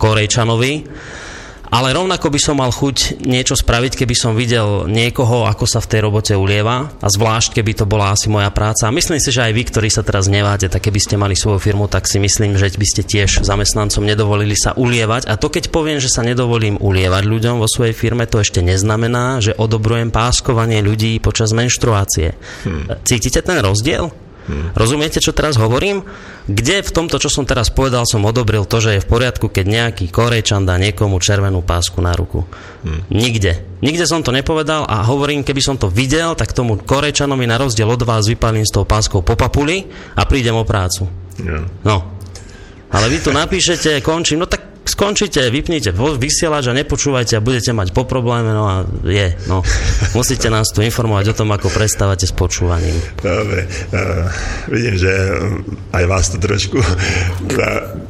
[0.00, 0.72] Korejčanovi
[1.74, 5.90] ale rovnako by som mal chuť niečo spraviť, keby som videl niekoho, ako sa v
[5.90, 8.86] tej robote ulieva a zvlášť, keby to bola asi moja práca.
[8.86, 11.58] A myslím si, že aj vy, ktorí sa teraz neváte, tak keby ste mali svoju
[11.58, 15.26] firmu, tak si myslím, že by ste tiež zamestnancom nedovolili sa ulievať.
[15.26, 19.42] A to keď poviem, že sa nedovolím ulievať ľuďom vo svojej firme, to ešte neznamená,
[19.42, 22.38] že odobrujem páskovanie ľudí počas menštruácie.
[22.62, 22.86] Hmm.
[23.02, 24.23] Cítite ten rozdiel?
[24.44, 24.76] Hmm.
[24.76, 26.04] Rozumiete, čo teraz hovorím?
[26.44, 29.64] Kde v tomto, čo som teraz povedal, som odobril to, že je v poriadku, keď
[29.64, 32.44] nejaký Korejčan dá niekomu červenú pásku na ruku?
[32.84, 33.08] Hmm.
[33.08, 33.80] Nikde.
[33.80, 37.88] Nikde som to nepovedal a hovorím, keby som to videl, tak tomu Korejčanovi na rozdiel
[37.88, 41.08] od vás vypalím s tou páskou po papuli a prídem o prácu.
[41.40, 41.64] Yeah.
[41.80, 41.96] No.
[42.92, 47.96] Ale vy tu napíšete, končím, no tak skončíte, vypnite vysielač a nepočúvajte a budete mať
[47.96, 49.64] po probléme, no a je, no.
[50.18, 52.94] Musíte nás tu informovať o tom, ako prestávate s počúvaním.
[53.22, 53.64] Dobre,
[53.94, 54.28] uh,
[54.68, 55.12] vidím, že
[55.94, 56.78] aj vás to trošku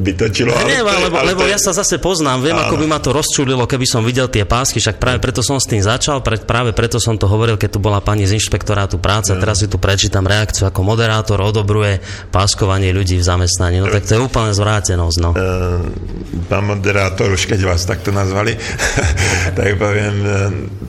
[0.02, 0.50] vytočilo.
[0.66, 2.70] Nie, ale, lebo, ale lebo ja sa zase poznám, viem, áno.
[2.70, 5.66] ako by ma to rozčulilo, keby som videl tie pásky, však práve preto som s
[5.66, 9.38] tým začal, práve preto som to hovoril, keď tu bola pani z inšpektorátu práce, ja.
[9.42, 11.98] teraz si tu prečítam reakciu, ako moderátor odobruje
[12.30, 13.82] páskovanie ľudí v zamestnaní.
[13.82, 15.30] No tak to je úplne zvrátenosť, no.
[15.34, 15.82] Uh,
[16.64, 18.56] moderátor, už keď vás takto nazvali,
[19.58, 20.28] tak poviem e,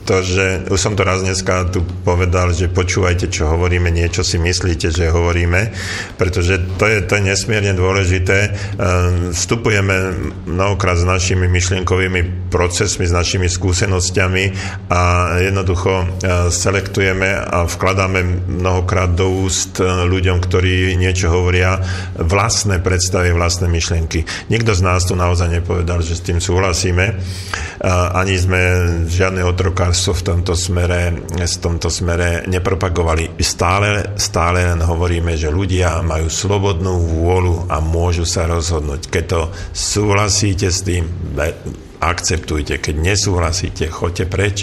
[0.08, 4.40] to, že už som to raz dneska tu povedal, že počúvajte, čo hovoríme, niečo si
[4.40, 5.70] myslíte, že hovoríme,
[6.16, 8.38] pretože to je, to je nesmierne dôležité.
[8.38, 8.50] E,
[9.36, 9.94] vstupujeme
[10.48, 14.44] mnohokrát s našimi myšlienkovými procesmi, s našimi skúsenosťami
[14.88, 15.00] a
[15.44, 16.06] jednoducho e,
[16.48, 21.82] selektujeme a vkladáme mnohokrát do úst ľuďom, ktorí niečo hovoria,
[22.16, 24.24] vlastné predstavy, vlastné myšlienky.
[24.48, 27.18] Nikto z nás tu naozaj povedal, že s tým súhlasíme.
[28.14, 28.60] Ani sme
[29.10, 33.36] žiadne otrokárstvo v tomto smere, v tomto smere nepropagovali.
[33.42, 39.10] Stále, stále len hovoríme, že ľudia majú slobodnú vôľu a môžu sa rozhodnúť.
[39.10, 39.40] Keď to
[39.74, 41.04] súhlasíte s tým,
[42.00, 42.78] akceptujte.
[42.78, 44.56] Keď nesúhlasíte, choďte preč.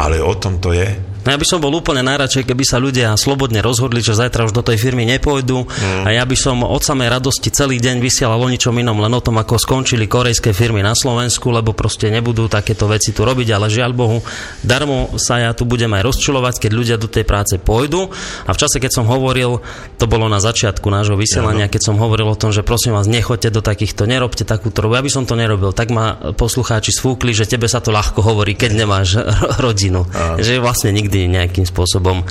[0.00, 1.15] Ale o tom to je.
[1.26, 4.54] No ja by som bol úplne najradšej, keby sa ľudia slobodne rozhodli, že zajtra už
[4.54, 6.06] do tej firmy nepôjdu mm.
[6.06, 9.18] a ja by som od samej radosti celý deň vysielal o ničom inom, len o
[9.18, 13.66] tom, ako skončili korejské firmy na Slovensku, lebo proste nebudú takéto veci tu robiť, ale
[13.66, 14.22] žiaľ Bohu,
[14.62, 18.06] darmo sa ja tu budem aj rozčulovať, keď ľudia do tej práce pôjdu.
[18.46, 19.58] A v čase, keď som hovoril,
[19.98, 23.50] to bolo na začiatku nášho vysielania, keď som hovoril o tom, že prosím vás, nechoďte
[23.50, 27.50] do takýchto, nerobte takúto robu, ja by som to nerobil, tak ma poslucháči sfúkli, že
[27.50, 29.18] tebe sa to ľahko hovorí, keď nemáš
[29.64, 30.06] rodinu.
[30.14, 30.38] A.
[30.38, 32.28] Že vlastne nikdy vždy nejakým spôsobom uh,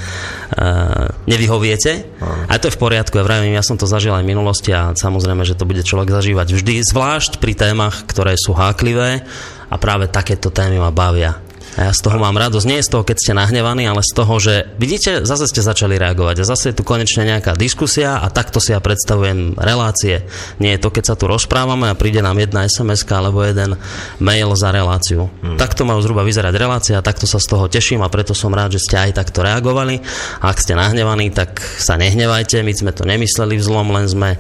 [1.26, 2.06] nevyhoviete.
[2.22, 3.18] A to je v poriadku.
[3.18, 6.14] Ja vravím, ja som to zažil aj v minulosti a samozrejme, že to bude človek
[6.14, 9.26] zažívať vždy, zvlášť pri témach, ktoré sú háklivé
[9.74, 11.45] a práve takéto témy ma bavia.
[11.76, 12.66] A ja z toho mám radosť.
[12.68, 16.40] Nie z toho, keď ste nahnevaní, ale z toho, že vidíte, zase ste začali reagovať
[16.40, 20.24] a zase je tu konečne nejaká diskusia a takto si ja predstavujem relácie.
[20.64, 23.76] Nie je to, keď sa tu rozprávame a príde nám jedna sms alebo jeden
[24.24, 25.28] mail za reláciu.
[25.44, 25.60] Hmm.
[25.60, 28.80] Takto majú zhruba vyzerať relácia a takto sa z toho teším a preto som rád,
[28.80, 30.00] že ste aj takto reagovali.
[30.40, 34.40] A ak ste nahnevaní, tak sa nehnevajte, my sme to nemysleli vzlom, len sme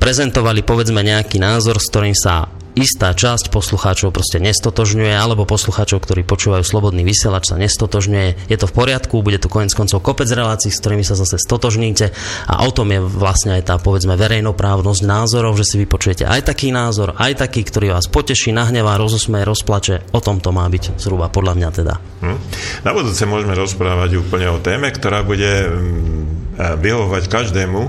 [0.00, 6.28] prezentovali povedzme nejaký názor, s ktorým sa istá časť poslucháčov proste nestotožňuje, alebo poslucháčov, ktorí
[6.28, 8.52] počúvajú slobodný vysielač sa nestotožňuje.
[8.52, 12.12] Je to v poriadku, bude to konec koncov kopec relácií, s ktorými sa zase stotožníte
[12.46, 16.68] a o tom je vlastne aj tá povedzme verejnoprávnosť názorov, že si vypočujete aj taký
[16.70, 20.12] názor, aj taký, ktorý vás poteší, nahnevá, rozosmeje, rozplače.
[20.12, 21.94] O tom to má byť zhruba podľa mňa teda.
[22.20, 22.38] Hm.
[22.84, 27.80] Na budúce môžeme rozprávať úplne o téme, ktorá bude mm, vyhovovať každému.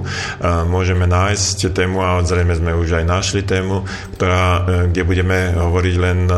[0.68, 3.88] Môžeme nájsť tému a zrejme sme už aj našli tému,
[4.20, 6.36] ktorá, e, kde budeme hovoriť len e,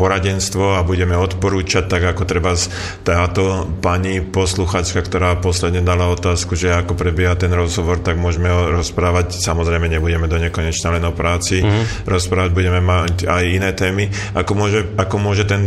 [0.00, 2.56] poradenstvo a budeme odporúčať, tak ako treba
[3.04, 8.80] táto pani posluchačka, ktorá posledne dala otázku, že ako prebieha ten rozhovor, tak môžeme ho
[8.80, 9.36] rozprávať.
[9.36, 12.08] Samozrejme, nebudeme do nekonečna len o práci mm.
[12.08, 14.08] rozprávať, budeme mať aj iné témy.
[14.32, 15.60] Ako môže, ako môže ten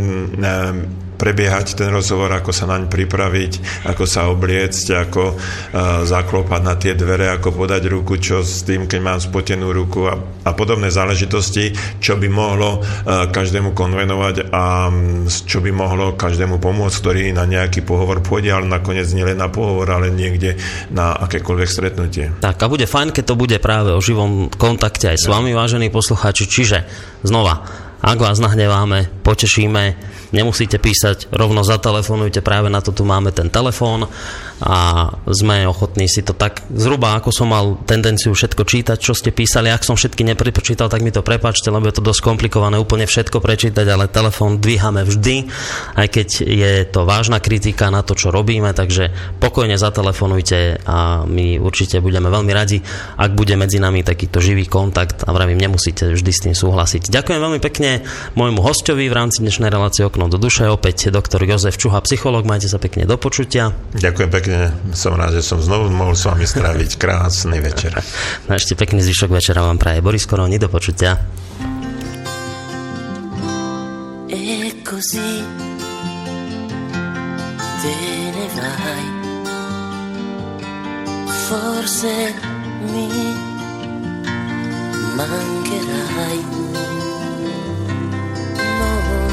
[1.15, 5.37] prebiehať ten rozhovor, ako sa naň pripraviť, ako sa obliecť, ako uh,
[6.03, 10.17] zaklopať na tie dvere, ako podať ruku, čo s tým, keď mám spotenú ruku a,
[10.19, 16.59] a podobné záležitosti, čo by mohlo uh, každému konvenovať a um, čo by mohlo každému
[16.59, 20.57] pomôcť, ktorý na nejaký pohovor pôjde, ale nakoniec nie len na pohovor, ale niekde
[20.91, 22.25] na akékoľvek stretnutie.
[22.41, 25.87] Tak a bude fajn, keď to bude práve o živom kontakte aj s vami, vážení
[25.93, 26.49] poslucháči.
[26.49, 26.77] Čiže
[27.23, 27.63] znova,
[28.03, 29.95] ak vás nahneváme, potešíme,
[30.35, 34.11] nemusíte písať, rovno zatelefonujte, práve na to tu máme ten telefón
[34.59, 39.31] a sme ochotní si to tak zhruba, ako som mal tendenciu všetko čítať, čo ste
[39.31, 43.07] písali, ak som všetky neprepočítal, tak mi to prepačte, lebo je to dosť komplikované úplne
[43.07, 45.47] všetko prečítať, ale telefón dvíhame vždy,
[45.95, 51.55] aj keď je to vážna kritika na to, čo robíme, takže pokojne zatelefonujte a my
[51.59, 52.83] určite budeme veľmi radi,
[53.15, 57.07] ak bude medzi nami takýto živý kontakt a vravím, nemusíte vždy s tým súhlasiť.
[57.07, 57.92] Ďakujem veľmi pekne
[58.37, 62.69] môjmu hostovi v rámci dnešnej relácie Okno do duše, opäť doktor Jozef Čuha, psychológ, majte
[62.69, 63.75] sa pekne do počutia.
[63.97, 64.75] Ďakujem pekne pekne.
[64.91, 67.95] Som rád, že som znovu mohol s vami stráviť krásny večer.
[68.43, 70.59] No ešte pekný zvyšok večera vám praje Boris Koroni.
[70.59, 71.15] Do počutia.
[74.27, 75.47] E così
[77.81, 77.95] te
[78.35, 79.05] ne vai
[81.47, 82.17] Forse
[82.91, 83.07] mi
[85.15, 86.39] mancherai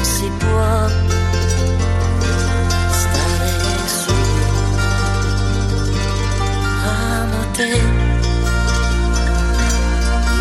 [0.01, 0.87] Non si può
[7.53, 7.81] te.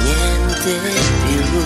[0.02, 0.72] Niente
[1.26, 1.64] più.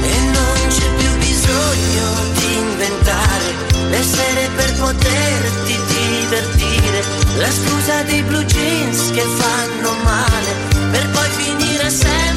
[0.00, 3.48] E non c'è più bisogno di inventare
[3.90, 7.04] le sere per poterti divertire
[7.36, 10.52] la scusa dei blue jeans che fanno male
[10.92, 12.27] per poi finire sempre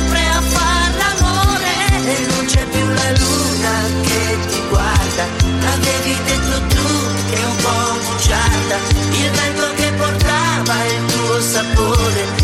[12.13, 12.40] holding